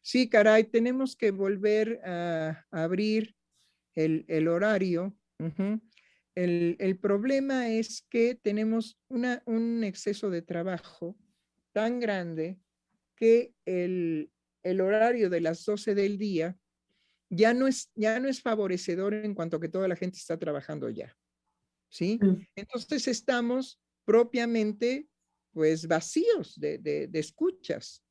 Sí, 0.03 0.29
caray, 0.29 0.65
tenemos 0.65 1.17
que 1.17 1.31
volver 1.31 2.01
a 2.05 2.67
abrir 2.71 3.34
el, 3.95 4.25
el 4.29 4.49
horario. 4.49 5.17
El, 6.35 6.77
el 6.79 6.99
problema 6.99 7.71
es 7.71 8.07
que 8.11 8.35
tenemos 8.35 8.99
una, 9.09 9.43
un 9.47 9.85
exceso 9.85 10.31
de 10.31 10.43
trabajo 10.43 11.17
tan 11.73 12.01
grande 12.01 12.59
que 13.17 13.55
el, 13.65 14.31
el 14.63 14.81
horario 14.81 15.31
de 15.31 15.41
las 15.41 15.65
12 15.65 15.95
del 15.95 16.19
día 16.19 16.57
ya 17.31 17.55
no, 17.55 17.67
es, 17.67 17.91
ya 17.95 18.21
no 18.21 18.29
es 18.29 18.41
favorecedor 18.41 19.15
en 19.15 19.35
cuanto 19.35 19.61
que 19.61 19.69
toda 19.69 19.89
la 19.89 19.97
gente 19.97 20.19
está 20.19 20.39
trabajando 20.39 20.89
ya. 20.91 21.17
¿Sí? 21.89 22.19
Mm. 22.21 22.47
Entonces 22.57 23.07
estamos 23.09 23.81
propiamente 24.05 25.09
pues 25.53 25.87
vacíos 25.87 26.59
de, 26.59 26.79
de, 26.79 27.07
de 27.07 27.19
escuchas. 27.19 28.05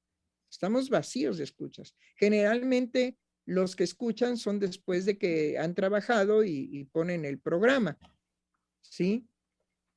Estamos 0.49 0.89
vacíos 0.89 1.37
de 1.37 1.43
escuchas. 1.43 1.95
Generalmente 2.15 3.17
los 3.45 3.75
que 3.75 3.83
escuchan 3.83 4.37
son 4.37 4.59
después 4.59 5.05
de 5.05 5.17
que 5.17 5.57
han 5.57 5.75
trabajado 5.75 6.43
y, 6.43 6.85
ponen 6.91 7.25
el 7.25 7.39
programa. 7.39 7.97
¿Sí? 8.81 9.27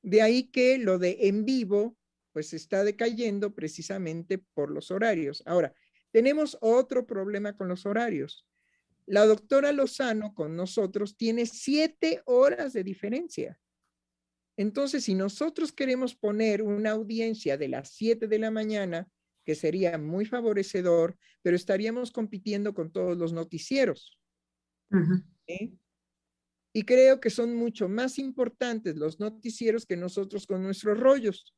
De 0.01 0.21
ahí 0.21 0.43
que 0.43 0.77
lo 0.77 0.99
de 0.99 1.17
en 1.21 1.45
vivo 1.45 1.97
pues 2.31 2.53
está 2.53 2.83
decayendo 2.83 3.55
precisamente 3.55 4.37
por 4.37 4.69
los 4.69 4.91
horarios. 4.91 5.41
Ahora, 5.47 5.73
tenemos 6.11 6.57
otro 6.61 7.07
problema 7.07 7.57
con 7.57 7.67
los 7.67 7.85
horarios. 7.85 8.45
La 9.07 9.25
doctora 9.25 9.71
Lozano 9.71 10.35
con 10.35 10.55
nosotros 10.55 11.17
tiene 11.17 11.47
siete 11.47 12.21
horas 12.25 12.73
de 12.73 12.83
diferencia. 12.83 13.59
Entonces, 14.57 15.05
si 15.05 15.13
nosotros 15.13 15.71
queremos 15.71 16.15
poner 16.15 16.63
una 16.63 16.91
audiencia 16.91 17.57
de 17.57 17.69
las 17.69 17.89
7 17.91 18.27
de 18.27 18.39
la 18.39 18.49
mañana, 18.49 19.07
que 19.47 19.55
sería 19.55 19.97
muy 19.97 20.25
favorecedor, 20.25 21.17
pero 21.41 21.55
estaríamos 21.55 22.11
compitiendo 22.11 22.73
con 22.73 22.91
todos 22.91 23.17
los 23.17 23.31
noticieros. 23.31 24.19
Uh. 24.91 25.23
Y 26.73 26.83
creo 26.83 27.21
que 27.21 27.29
son 27.29 27.55
mucho 27.55 27.87
más 27.87 28.19
importantes 28.19 28.97
los 28.97 29.21
noticieros 29.21 29.85
que 29.85 29.95
nosotros 29.95 30.45
con 30.45 30.63
nuestros 30.63 30.99
rollos. 30.99 31.55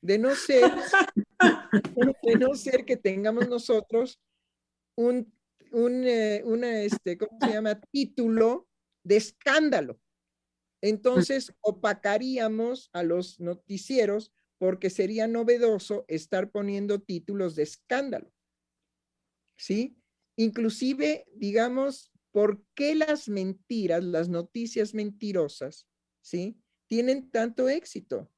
De 0.00 0.18
no 0.18 0.34
ser, 0.34 0.64
de 2.24 2.34
no 2.34 2.56
ser 2.56 2.84
que 2.84 2.96
tengamos 2.96 3.48
nosotros 3.48 4.20
un, 4.96 5.32
un 5.70 6.02
eh, 6.04 6.42
una, 6.44 6.82
este, 6.82 7.16
¿cómo 7.16 7.38
se 7.40 7.52
llama? 7.52 7.80
Título 7.92 8.66
de 9.04 9.18
escándalo. 9.18 10.00
Entonces 10.80 11.54
opacaríamos 11.60 12.90
a 12.92 13.04
los 13.04 13.38
noticieros 13.38 14.32
porque 14.58 14.90
sería 14.90 15.26
novedoso 15.26 16.04
estar 16.08 16.50
poniendo 16.50 17.00
títulos 17.00 17.54
de 17.54 17.62
escándalo. 17.62 18.32
¿Sí? 19.56 19.96
Inclusive, 20.36 21.26
digamos, 21.34 22.12
¿por 22.32 22.64
qué 22.74 22.94
las 22.94 23.28
mentiras, 23.28 24.04
las 24.04 24.28
noticias 24.28 24.94
mentirosas, 24.94 25.88
¿sí? 26.20 26.60
Tienen 26.88 27.30
tanto 27.30 27.68
éxito? 27.68 28.30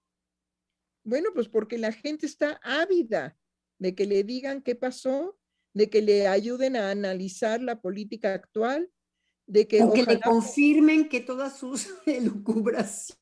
Bueno, 1.05 1.31
pues 1.35 1.49
porque 1.49 1.79
la 1.79 1.93
gente 1.93 2.27
está 2.27 2.61
ávida 2.63 3.37
de 3.79 3.95
que 3.95 4.07
le 4.07 4.25
digan 4.25 4.63
qué 4.63 4.75
pasó, 4.75 5.39
de 5.75 5.89
que 5.89 6.03
le 6.03 6.27
ayuden 6.27 6.77
a 6.77 6.91
analizar 6.91 7.61
la 7.61 7.81
política 7.81 8.35
actual, 8.35 8.91
de 9.47 9.67
que, 9.67 9.83
o 9.83 9.93
que 9.93 10.05
le 10.05 10.21
confirmen 10.21 11.09
que 11.09 11.21
todas 11.21 11.59
sus 11.59 11.89
elucubraciones 12.07 13.20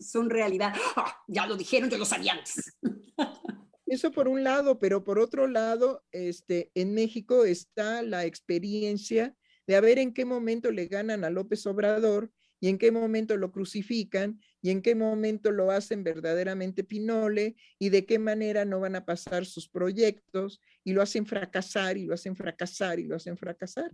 son 0.00 0.30
realidad. 0.30 0.74
¡Oh, 0.96 1.04
ya 1.28 1.46
lo 1.46 1.56
dijeron, 1.56 1.90
yo 1.90 1.98
lo 1.98 2.04
sabía 2.04 2.32
antes. 2.32 2.76
Eso 3.86 4.12
por 4.12 4.28
un 4.28 4.44
lado, 4.44 4.78
pero 4.78 5.02
por 5.02 5.18
otro 5.18 5.48
lado, 5.48 6.04
este, 6.12 6.70
en 6.74 6.94
México 6.94 7.44
está 7.44 8.02
la 8.02 8.24
experiencia 8.24 9.34
de 9.66 9.76
a 9.76 9.80
ver 9.80 9.98
en 9.98 10.14
qué 10.14 10.24
momento 10.24 10.70
le 10.70 10.86
ganan 10.86 11.24
a 11.24 11.30
López 11.30 11.66
Obrador 11.66 12.30
y 12.60 12.68
en 12.68 12.78
qué 12.78 12.92
momento 12.92 13.36
lo 13.36 13.50
crucifican 13.50 14.40
y 14.62 14.70
en 14.70 14.82
qué 14.82 14.94
momento 14.94 15.50
lo 15.50 15.70
hacen 15.70 16.04
verdaderamente 16.04 16.84
pinole 16.84 17.56
y 17.78 17.88
de 17.88 18.04
qué 18.04 18.18
manera 18.18 18.64
no 18.64 18.78
van 18.78 18.94
a 18.94 19.06
pasar 19.06 19.46
sus 19.46 19.68
proyectos 19.68 20.60
y 20.84 20.92
lo 20.92 21.02
hacen 21.02 21.26
fracasar 21.26 21.96
y 21.96 22.04
lo 22.04 22.14
hacen 22.14 22.36
fracasar 22.36 23.00
y 23.00 23.04
lo 23.04 23.16
hacen 23.16 23.36
fracasar. 23.36 23.92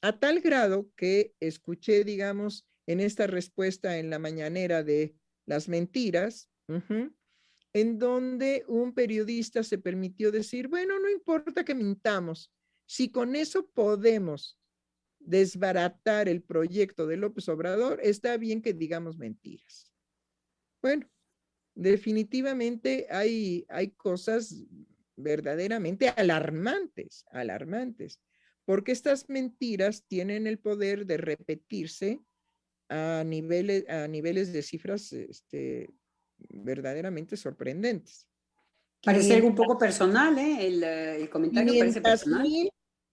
A 0.00 0.18
tal 0.18 0.40
grado 0.40 0.88
que 0.96 1.34
escuché, 1.40 2.04
digamos, 2.04 2.66
en 2.88 3.00
esta 3.00 3.26
respuesta 3.26 3.98
en 3.98 4.08
la 4.08 4.18
mañanera 4.18 4.82
de 4.82 5.14
las 5.44 5.68
mentiras, 5.68 6.50
en 7.74 7.98
donde 7.98 8.64
un 8.66 8.94
periodista 8.94 9.62
se 9.62 9.76
permitió 9.76 10.32
decir, 10.32 10.68
bueno, 10.68 10.98
no 10.98 11.10
importa 11.10 11.66
que 11.66 11.74
mintamos, 11.74 12.50
si 12.86 13.10
con 13.10 13.36
eso 13.36 13.68
podemos 13.68 14.58
desbaratar 15.18 16.30
el 16.30 16.42
proyecto 16.42 17.06
de 17.06 17.18
López 17.18 17.46
Obrador, 17.50 18.00
está 18.02 18.38
bien 18.38 18.62
que 18.62 18.72
digamos 18.72 19.18
mentiras. 19.18 19.92
Bueno, 20.80 21.10
definitivamente 21.74 23.06
hay, 23.10 23.66
hay 23.68 23.90
cosas 23.90 24.64
verdaderamente 25.14 26.08
alarmantes, 26.08 27.26
alarmantes, 27.32 28.18
porque 28.64 28.92
estas 28.92 29.28
mentiras 29.28 30.06
tienen 30.06 30.46
el 30.46 30.58
poder 30.58 31.04
de 31.04 31.18
repetirse 31.18 32.22
a 32.88 33.22
niveles, 33.24 33.88
a 33.88 34.08
niveles 34.08 34.52
de 34.52 34.62
cifras 34.62 35.12
este, 35.12 35.90
verdaderamente 36.48 37.36
sorprendentes. 37.36 38.26
Parece 39.02 39.34
algo 39.34 39.48
un 39.48 39.54
poco 39.54 39.78
personal, 39.78 40.36
¿eh? 40.38 40.66
El, 40.66 40.82
el 40.82 41.30
comentario 41.30 41.72
500, 41.72 42.02
parece 42.02 42.24
personal. 42.24 42.42
Mil, 42.42 42.70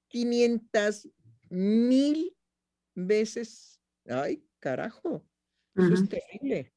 500 0.08 1.10
mil 1.50 2.36
veces. 2.96 3.80
Ay, 4.08 4.44
carajo. 4.60 5.26
Eso 5.76 5.88
uh 5.88 5.90
-huh. 5.90 5.94
es 5.94 6.10
terrible. 6.10 6.74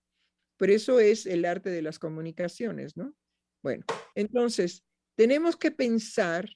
Pero 0.58 0.72
eso 0.72 1.00
es 1.00 1.24
el 1.24 1.44
arte 1.44 1.70
de 1.70 1.82
las 1.82 1.98
comunicaciones, 1.98 2.96
¿no? 2.96 3.14
Bueno, 3.62 3.84
entonces, 4.14 4.84
tenemos 5.16 5.56
que 5.56 5.70
pensar 5.70 6.48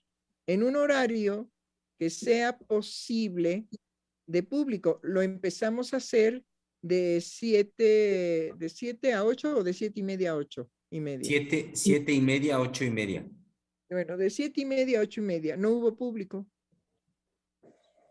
en 0.47 0.63
un 0.63 0.77
horario 0.77 1.51
que 1.99 2.11
sea 2.11 2.59
posible 2.59 3.67
de 4.33 4.43
público. 4.43 4.99
Lo 5.03 5.23
empezamos 5.23 5.93
a 5.93 5.99
hacer 5.99 6.43
de 6.81 7.21
7 7.21 8.55
de 8.57 8.69
siete 8.69 9.13
a 9.13 9.25
8 9.25 9.59
o 9.59 9.63
de 9.63 9.73
7 9.73 10.01
y 10.01 10.03
media 10.03 10.31
a 10.33 10.37
8 10.37 10.69
y 10.91 11.01
media. 11.01 11.25
7 11.25 11.71
siete 11.75 12.13
y 12.13 12.21
media 12.21 12.57
a 12.57 12.61
8 12.61 12.85
y 12.85 12.91
media. 12.91 13.29
Bueno, 13.91 14.17
de 14.17 14.31
7 14.31 14.63
y 14.63 14.65
media 14.65 14.99
a 14.99 15.03
8 15.03 15.21
y 15.21 15.25
media. 15.25 15.57
No 15.57 15.71
hubo 15.71 15.97
público. 15.97 16.47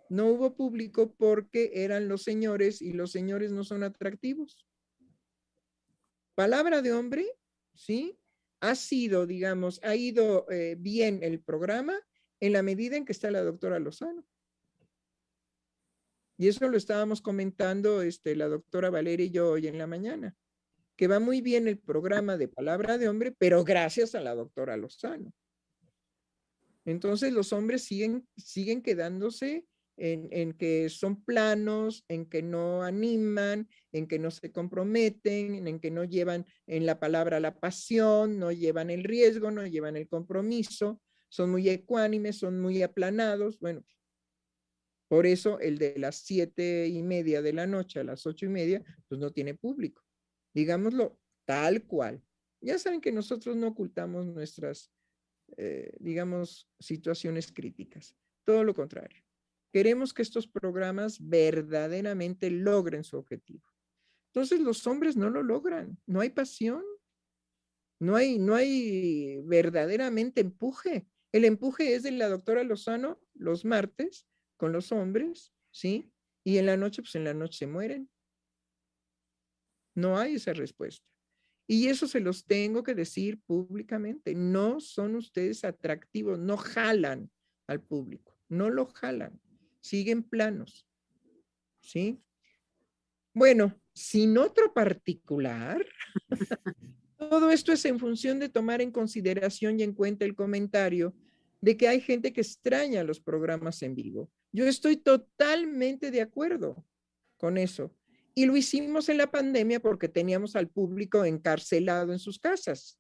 No 0.10 0.28
hubo 0.28 0.56
público 0.56 1.14
porque 1.18 1.72
eran 1.74 2.08
los 2.08 2.22
señores 2.22 2.82
y 2.82 2.94
los 2.94 3.12
señores 3.12 3.52
no 3.52 3.64
son 3.64 3.84
atractivos. 3.84 4.68
Palabra 6.36 6.82
de 6.82 6.94
hombre, 6.94 7.26
¿sí? 7.74 8.18
Ha 8.60 8.76
sido, 8.76 9.26
digamos, 9.26 9.80
ha 9.84 9.96
ido 9.96 10.46
eh, 10.52 10.76
bien 10.78 11.24
el 11.24 11.42
programa 11.42 11.96
en 12.40 12.54
la 12.54 12.62
medida 12.62 12.96
en 12.96 13.06
que 13.06 13.12
está 13.12 13.32
la 13.32 13.42
doctora 13.42 13.80
Lozano. 13.80 14.24
Y 16.42 16.48
eso 16.48 16.68
lo 16.68 16.76
estábamos 16.76 17.22
comentando 17.22 18.02
este, 18.02 18.36
la 18.36 18.48
doctora 18.48 18.90
Valeria 18.90 19.28
y 19.28 19.30
yo 19.30 19.52
hoy 19.52 19.68
en 19.68 19.78
la 19.78 19.86
mañana, 19.86 20.36
que 20.96 21.06
va 21.08 21.20
muy 21.20 21.40
bien 21.40 21.68
el 21.68 21.78
programa 21.78 22.36
de 22.36 22.48
Palabra 22.48 22.98
de 22.98 23.08
Hombre, 23.08 23.32
pero 23.38 23.64
gracias 23.64 24.16
a 24.16 24.22
la 24.22 24.34
doctora 24.34 24.76
Lozano. 24.76 25.32
Entonces 26.84 27.32
los 27.32 27.54
hombres 27.54 27.84
siguen, 27.84 28.28
siguen 28.38 28.82
quedándose 28.82 29.68
en, 29.98 30.30
en, 30.32 30.54
que 30.54 30.90
son 30.90 31.24
planos, 31.24 32.06
en 32.08 32.26
que 32.26 32.42
no 32.42 32.82
animan, 32.82 33.70
en 33.92 34.08
que 34.08 34.18
no 34.18 34.32
se 34.32 34.52
comprometen, 34.52 35.68
en 35.68 35.80
que 35.80 35.92
no 35.92 36.06
llevan 36.06 36.48
en 36.66 36.88
la 36.88 37.00
palabra 37.00 37.40
la 37.40 37.54
pasión, 37.54 38.40
no 38.40 38.52
llevan 38.52 38.90
el 38.90 39.04
riesgo, 39.04 39.52
no 39.52 39.68
llevan 39.68 39.96
el 39.96 40.08
compromiso, 40.08 41.00
son 41.30 41.52
muy 41.52 41.70
ecuánimes, 41.70 42.40
son 42.40 42.60
muy 42.60 42.82
aplanados. 42.82 43.60
Bueno, 43.60 43.86
por 45.12 45.26
eso 45.26 45.60
el 45.60 45.78
de 45.78 46.00
las 46.00 46.20
siete 46.20 46.88
y 46.88 47.04
media 47.04 47.42
de 47.42 47.52
la 47.52 47.68
noche 47.68 48.00
a 48.00 48.04
las 48.06 48.26
ocho 48.26 48.46
y 48.46 48.48
media, 48.48 48.82
pues 49.10 49.20
no 49.20 49.34
tiene 49.34 49.54
público. 49.54 50.06
Digámoslo 50.54 51.20
tal 51.44 51.84
cual. 51.84 52.24
Ya 52.62 52.80
saben 52.80 53.02
que 53.02 53.12
nosotros 53.12 53.58
no 53.58 53.68
ocultamos 53.68 54.26
nuestras, 54.26 54.90
eh, 55.58 55.98
digamos, 56.00 56.70
situaciones 56.80 57.52
críticas. 57.52 58.16
Todo 58.46 58.64
lo 58.64 58.74
contrario. 58.74 59.22
Queremos 59.74 60.14
que 60.14 60.22
estos 60.22 60.48
programas 60.48 61.18
verdaderamente 61.20 62.50
logren 62.50 63.04
su 63.04 63.18
objetivo. 63.18 63.68
Entonces 64.34 64.62
los 64.62 64.88
hombres 64.88 65.18
no 65.18 65.30
lo 65.30 65.44
logran. 65.44 66.00
No 66.06 66.22
hay 66.22 66.30
pasión. 66.30 66.86
No 68.00 68.16
hay, 68.16 68.40
no 68.40 68.56
hay 68.56 69.42
verdaderamente 69.44 70.40
empuje. 70.40 71.06
El 71.34 71.44
empuje 71.44 71.96
es 71.96 72.04
de 72.04 72.12
la 72.12 72.30
doctora 72.30 72.64
Lozano 72.64 73.20
los 73.34 73.66
martes 73.66 74.31
con 74.62 74.74
los 74.74 74.92
hombres, 74.92 75.52
¿sí? 75.72 76.14
Y 76.44 76.60
en 76.60 76.68
la 76.68 76.78
noche, 76.78 77.02
pues 77.02 77.16
en 77.16 77.24
la 77.24 77.34
noche 77.34 77.58
se 77.58 77.66
mueren. 77.66 78.08
No 79.96 80.20
hay 80.20 80.36
esa 80.36 80.54
respuesta. 80.54 81.04
Y 81.66 81.88
eso 81.88 82.06
se 82.06 82.20
los 82.20 82.46
tengo 82.46 82.84
que 82.84 82.94
decir 82.94 83.42
públicamente. 83.42 84.36
No 84.36 84.80
son 84.80 85.16
ustedes 85.16 85.64
atractivos, 85.64 86.38
no 86.38 86.58
jalan 86.58 87.32
al 87.66 87.82
público, 87.82 88.38
no 88.50 88.70
lo 88.70 88.86
jalan, 88.86 89.42
siguen 89.80 90.22
planos. 90.22 90.88
¿Sí? 91.80 92.22
Bueno, 93.34 93.82
sin 93.96 94.38
otro 94.38 94.76
particular, 94.76 95.84
todo 97.18 97.50
esto 97.50 97.72
es 97.72 97.84
en 97.86 97.98
función 97.98 98.38
de 98.38 98.50
tomar 98.50 98.80
en 98.80 98.92
consideración 98.92 99.80
y 99.80 99.84
en 99.84 99.96
cuenta 99.96 100.24
el 100.24 100.36
comentario 100.36 101.16
de 101.62 101.78
que 101.78 101.88
hay 101.88 102.02
gente 102.02 102.34
que 102.34 102.42
extraña 102.42 103.04
los 103.04 103.20
programas 103.20 103.82
en 103.84 103.96
vivo 103.96 104.30
yo 104.52 104.66
estoy 104.66 104.98
totalmente 104.98 106.12
de 106.12 106.22
acuerdo 106.22 106.86
con 107.38 107.58
eso. 107.58 107.96
Y 108.34 108.46
lo 108.46 108.56
hicimos 108.56 109.10
en 109.10 109.18
la 109.18 109.32
pandemia 109.32 109.80
porque 109.80 110.08
teníamos 110.08 110.56
al 110.56 110.70
público 110.70 111.26
encarcelado 111.26 112.12
en 112.14 112.20
sus 112.20 112.40
casas. 112.40 112.98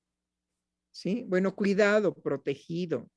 ¿Sí? 0.91 1.23
Bueno, 1.27 1.55
cuidado, 1.55 2.13
protegido. 2.13 3.09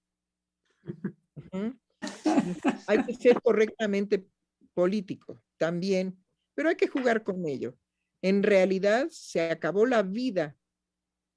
Hay 2.87 3.05
que 3.05 3.15
ser 3.15 3.41
correctamente 3.41 4.27
político 4.75 5.43
también, 5.57 6.23
pero 6.55 6.69
hay 6.69 6.77
que 6.77 6.89
jugar 6.89 7.25
con 7.25 7.47
ello. 7.47 7.77
En 8.23 8.43
realidad 8.43 9.09
se 9.11 9.51
acabó 9.51 9.87
la 9.87 10.03
vida 10.03 10.57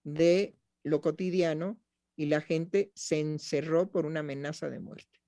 de 0.03 0.55
lo 0.83 1.01
cotidiano 1.01 1.79
y 2.17 2.25
la 2.25 2.41
gente 2.41 2.91
se 2.95 3.19
encerró 3.19 3.89
por 3.89 4.05
una 4.05 4.19
amenaza 4.19 4.69
de 4.69 4.79
muerte. 4.79 5.21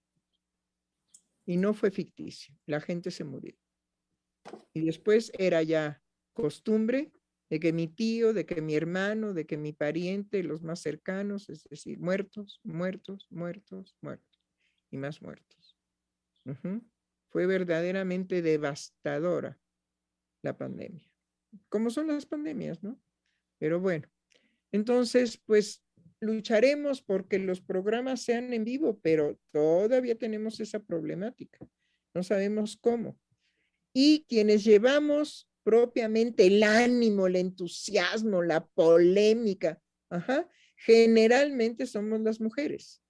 Y 1.45 1.55
no 1.57 1.73
fue 1.73 1.91
ficticio, 1.91 2.53
la 2.65 2.81
gente 2.81 3.11
se 3.11 3.23
murió. 3.23 3.55
Y 4.73 4.81
después 4.81 5.31
era 5.37 5.63
ya 5.63 6.01
costumbre 6.33 7.13
de 7.49 7.59
que 7.59 7.73
mi 7.73 7.87
tío, 7.87 8.33
de 8.33 8.45
que 8.45 8.61
mi 8.61 8.75
hermano, 8.75 9.33
de 9.33 9.45
que 9.45 9.57
mi 9.57 9.71
pariente, 9.71 10.43
los 10.43 10.63
más 10.63 10.81
cercanos, 10.81 11.49
es 11.49 11.63
decir, 11.69 11.99
muertos, 11.99 12.59
muertos, 12.63 13.27
muertos, 13.29 13.95
muertos 14.01 14.41
y 14.91 14.97
más 14.97 15.21
muertos. 15.21 15.77
Fue 17.29 17.45
verdaderamente 17.45 18.41
devastadora 18.41 19.59
la 20.41 20.57
pandemia, 20.57 21.07
como 21.69 21.91
son 21.91 22.07
las 22.07 22.25
pandemias, 22.25 22.81
¿no? 22.81 22.99
Pero 23.59 23.79
bueno, 23.79 24.07
entonces, 24.71 25.37
pues 25.37 25.83
lucharemos 26.19 27.01
porque 27.01 27.39
los 27.39 27.61
programas 27.61 28.21
sean 28.21 28.53
en 28.53 28.65
vivo, 28.65 28.99
pero 29.01 29.39
todavía 29.51 30.15
tenemos 30.15 30.59
esa 30.59 30.79
problemática. 30.79 31.59
No 32.13 32.23
sabemos 32.23 32.77
cómo. 32.77 33.17
Y 33.93 34.25
quienes 34.27 34.63
llevamos 34.63 35.49
propiamente 35.63 36.47
el 36.47 36.63
ánimo, 36.63 37.27
el 37.27 37.35
entusiasmo, 37.35 38.41
la 38.43 38.65
polémica, 38.65 39.81
generalmente 40.75 41.85
somos 41.85 42.21
las 42.21 42.39
mujeres. 42.39 43.01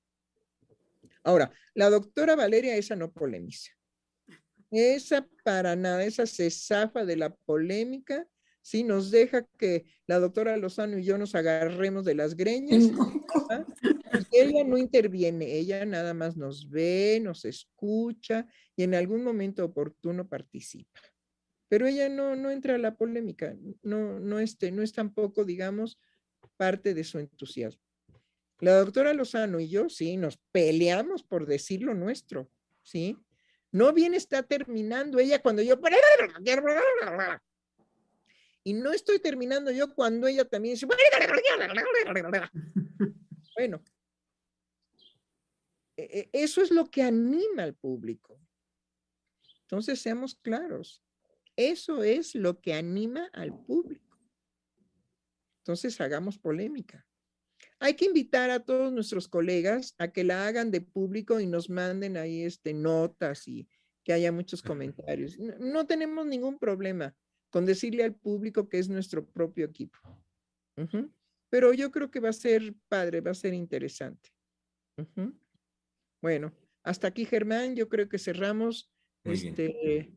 Ahora, 1.24 1.52
la 1.74 1.90
doctora 1.90 2.36
Valeria 2.36 2.76
esa 2.76 2.96
no 2.96 3.12
polemiza. 3.12 3.72
Esa 4.72 5.28
para 5.44 5.76
nada, 5.76 6.04
esa 6.04 6.26
se 6.26 6.50
zafa 6.52 7.06
de 7.06 7.16
la 7.16 7.36
polémica 7.36 8.28
¿sí? 8.70 8.84
Nos 8.84 9.10
deja 9.10 9.48
que 9.58 9.86
la 10.06 10.20
doctora 10.20 10.56
Lozano 10.56 11.00
y 11.00 11.04
yo 11.04 11.18
nos 11.18 11.34
agarremos 11.34 12.06
de 12.06 12.14
las 12.14 12.36
greñas. 12.36 12.84
ella 14.32 14.64
no 14.64 14.78
interviene, 14.78 15.56
ella 15.56 15.88
nada 15.88 16.14
más 16.14 16.38
nos 16.38 16.70
ve, 16.70 17.20
nos 17.20 17.46
escucha 17.46 18.46
y 18.76 18.84
en 18.84 18.94
algún 18.94 19.24
momento 19.24 19.66
oportuno 19.66 20.28
participa. 20.28 21.02
Pero 21.68 21.88
ella 21.88 22.10
no, 22.10 22.36
no 22.36 22.52
entra 22.52 22.76
a 22.76 22.78
la 22.78 22.96
polémica, 22.96 23.58
no, 23.82 24.20
no, 24.20 24.40
este, 24.40 24.72
no 24.72 24.84
es 24.84 24.94
tampoco, 24.94 25.46
digamos, 25.46 26.00
parte 26.56 26.94
de 26.94 27.04
su 27.04 27.18
entusiasmo. 27.18 27.82
La 28.60 28.76
doctora 28.78 29.14
Lozano 29.14 29.60
y 29.60 29.68
yo, 29.68 29.90
sí, 29.90 30.16
nos 30.16 30.38
peleamos 30.52 31.24
por 31.24 31.48
decir 31.48 31.82
lo 31.82 31.96
nuestro, 31.96 32.52
¿sí? 32.84 33.18
No 33.72 33.94
bien 33.94 34.14
está 34.14 34.44
terminando 34.44 35.18
ella 35.18 35.42
cuando 35.42 35.64
yo... 35.64 35.80
Y 38.64 38.74
no 38.74 38.92
estoy 38.92 39.20
terminando 39.20 39.72
yo 39.72 39.94
cuando 39.94 40.28
ella 40.28 40.46
también 40.46 40.76
dice, 40.76 40.86
bueno, 43.56 43.84
e, 45.98 46.04
e, 46.04 46.30
eso 46.34 46.62
es 46.62 46.72
lo 46.72 46.90
que 46.90 47.04
anima 47.04 47.64
al 47.64 47.76
público. 47.76 48.40
Entonces, 49.62 50.02
seamos 50.02 50.36
claros, 50.36 51.04
eso 51.56 52.04
es 52.04 52.36
lo 52.36 52.60
que 52.60 52.74
anima 52.74 53.30
al 53.34 53.58
público. 53.66 54.18
Entonces, 55.60 56.00
hagamos 56.02 56.38
polémica. 56.38 57.06
Hay 57.80 57.94
que 57.94 58.06
invitar 58.06 58.50
a 58.50 58.60
todos 58.60 58.92
nuestros 58.92 59.28
colegas 59.28 59.94
a 59.98 60.12
que 60.12 60.24
la 60.24 60.48
hagan 60.48 60.72
de 60.72 60.82
público 60.82 61.40
y 61.40 61.46
nos 61.46 61.70
manden 61.70 62.18
ahí 62.18 62.44
este, 62.44 62.74
notas 62.74 63.48
y 63.48 63.68
que 64.04 64.14
haya 64.14 64.32
muchos 64.32 64.62
comentarios. 64.62 65.38
no 65.38 65.86
tenemos 65.86 66.26
ningún 66.26 66.58
problema 66.58 67.16
con 67.50 67.66
decirle 67.66 68.04
al 68.04 68.16
público 68.16 68.68
que 68.70 68.80
es 68.80 68.90
nuestro 68.90 69.26
propio 69.26 69.66
equipo. 69.66 69.98
Pero 71.50 71.74
yo 71.74 71.92
creo 71.92 72.10
que 72.10 72.20
va 72.20 72.30
a 72.30 72.34
ser 72.34 72.74
padre, 72.88 73.22
va 73.22 73.32
a 73.32 73.36
ser 73.36 73.54
interesante. 73.54 74.30
Bueno, 76.22 76.54
hasta 76.84 77.08
aquí 77.08 77.26
Germán, 77.26 77.76
yo 77.76 77.90
creo 77.90 78.08
que 78.08 78.20
cerramos. 78.20 78.92
este, 79.24 80.12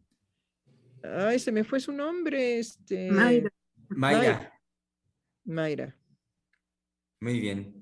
ay, 1.03 1.39
se 1.39 1.53
me 1.53 1.65
fue 1.65 1.81
su 1.81 1.93
nombre. 1.93 2.59
Este, 2.59 3.11
Mayra. 3.11 3.53
Mayra. 3.89 4.61
Mayra. 5.45 5.97
Muy 7.21 7.41
bien. 7.41 7.82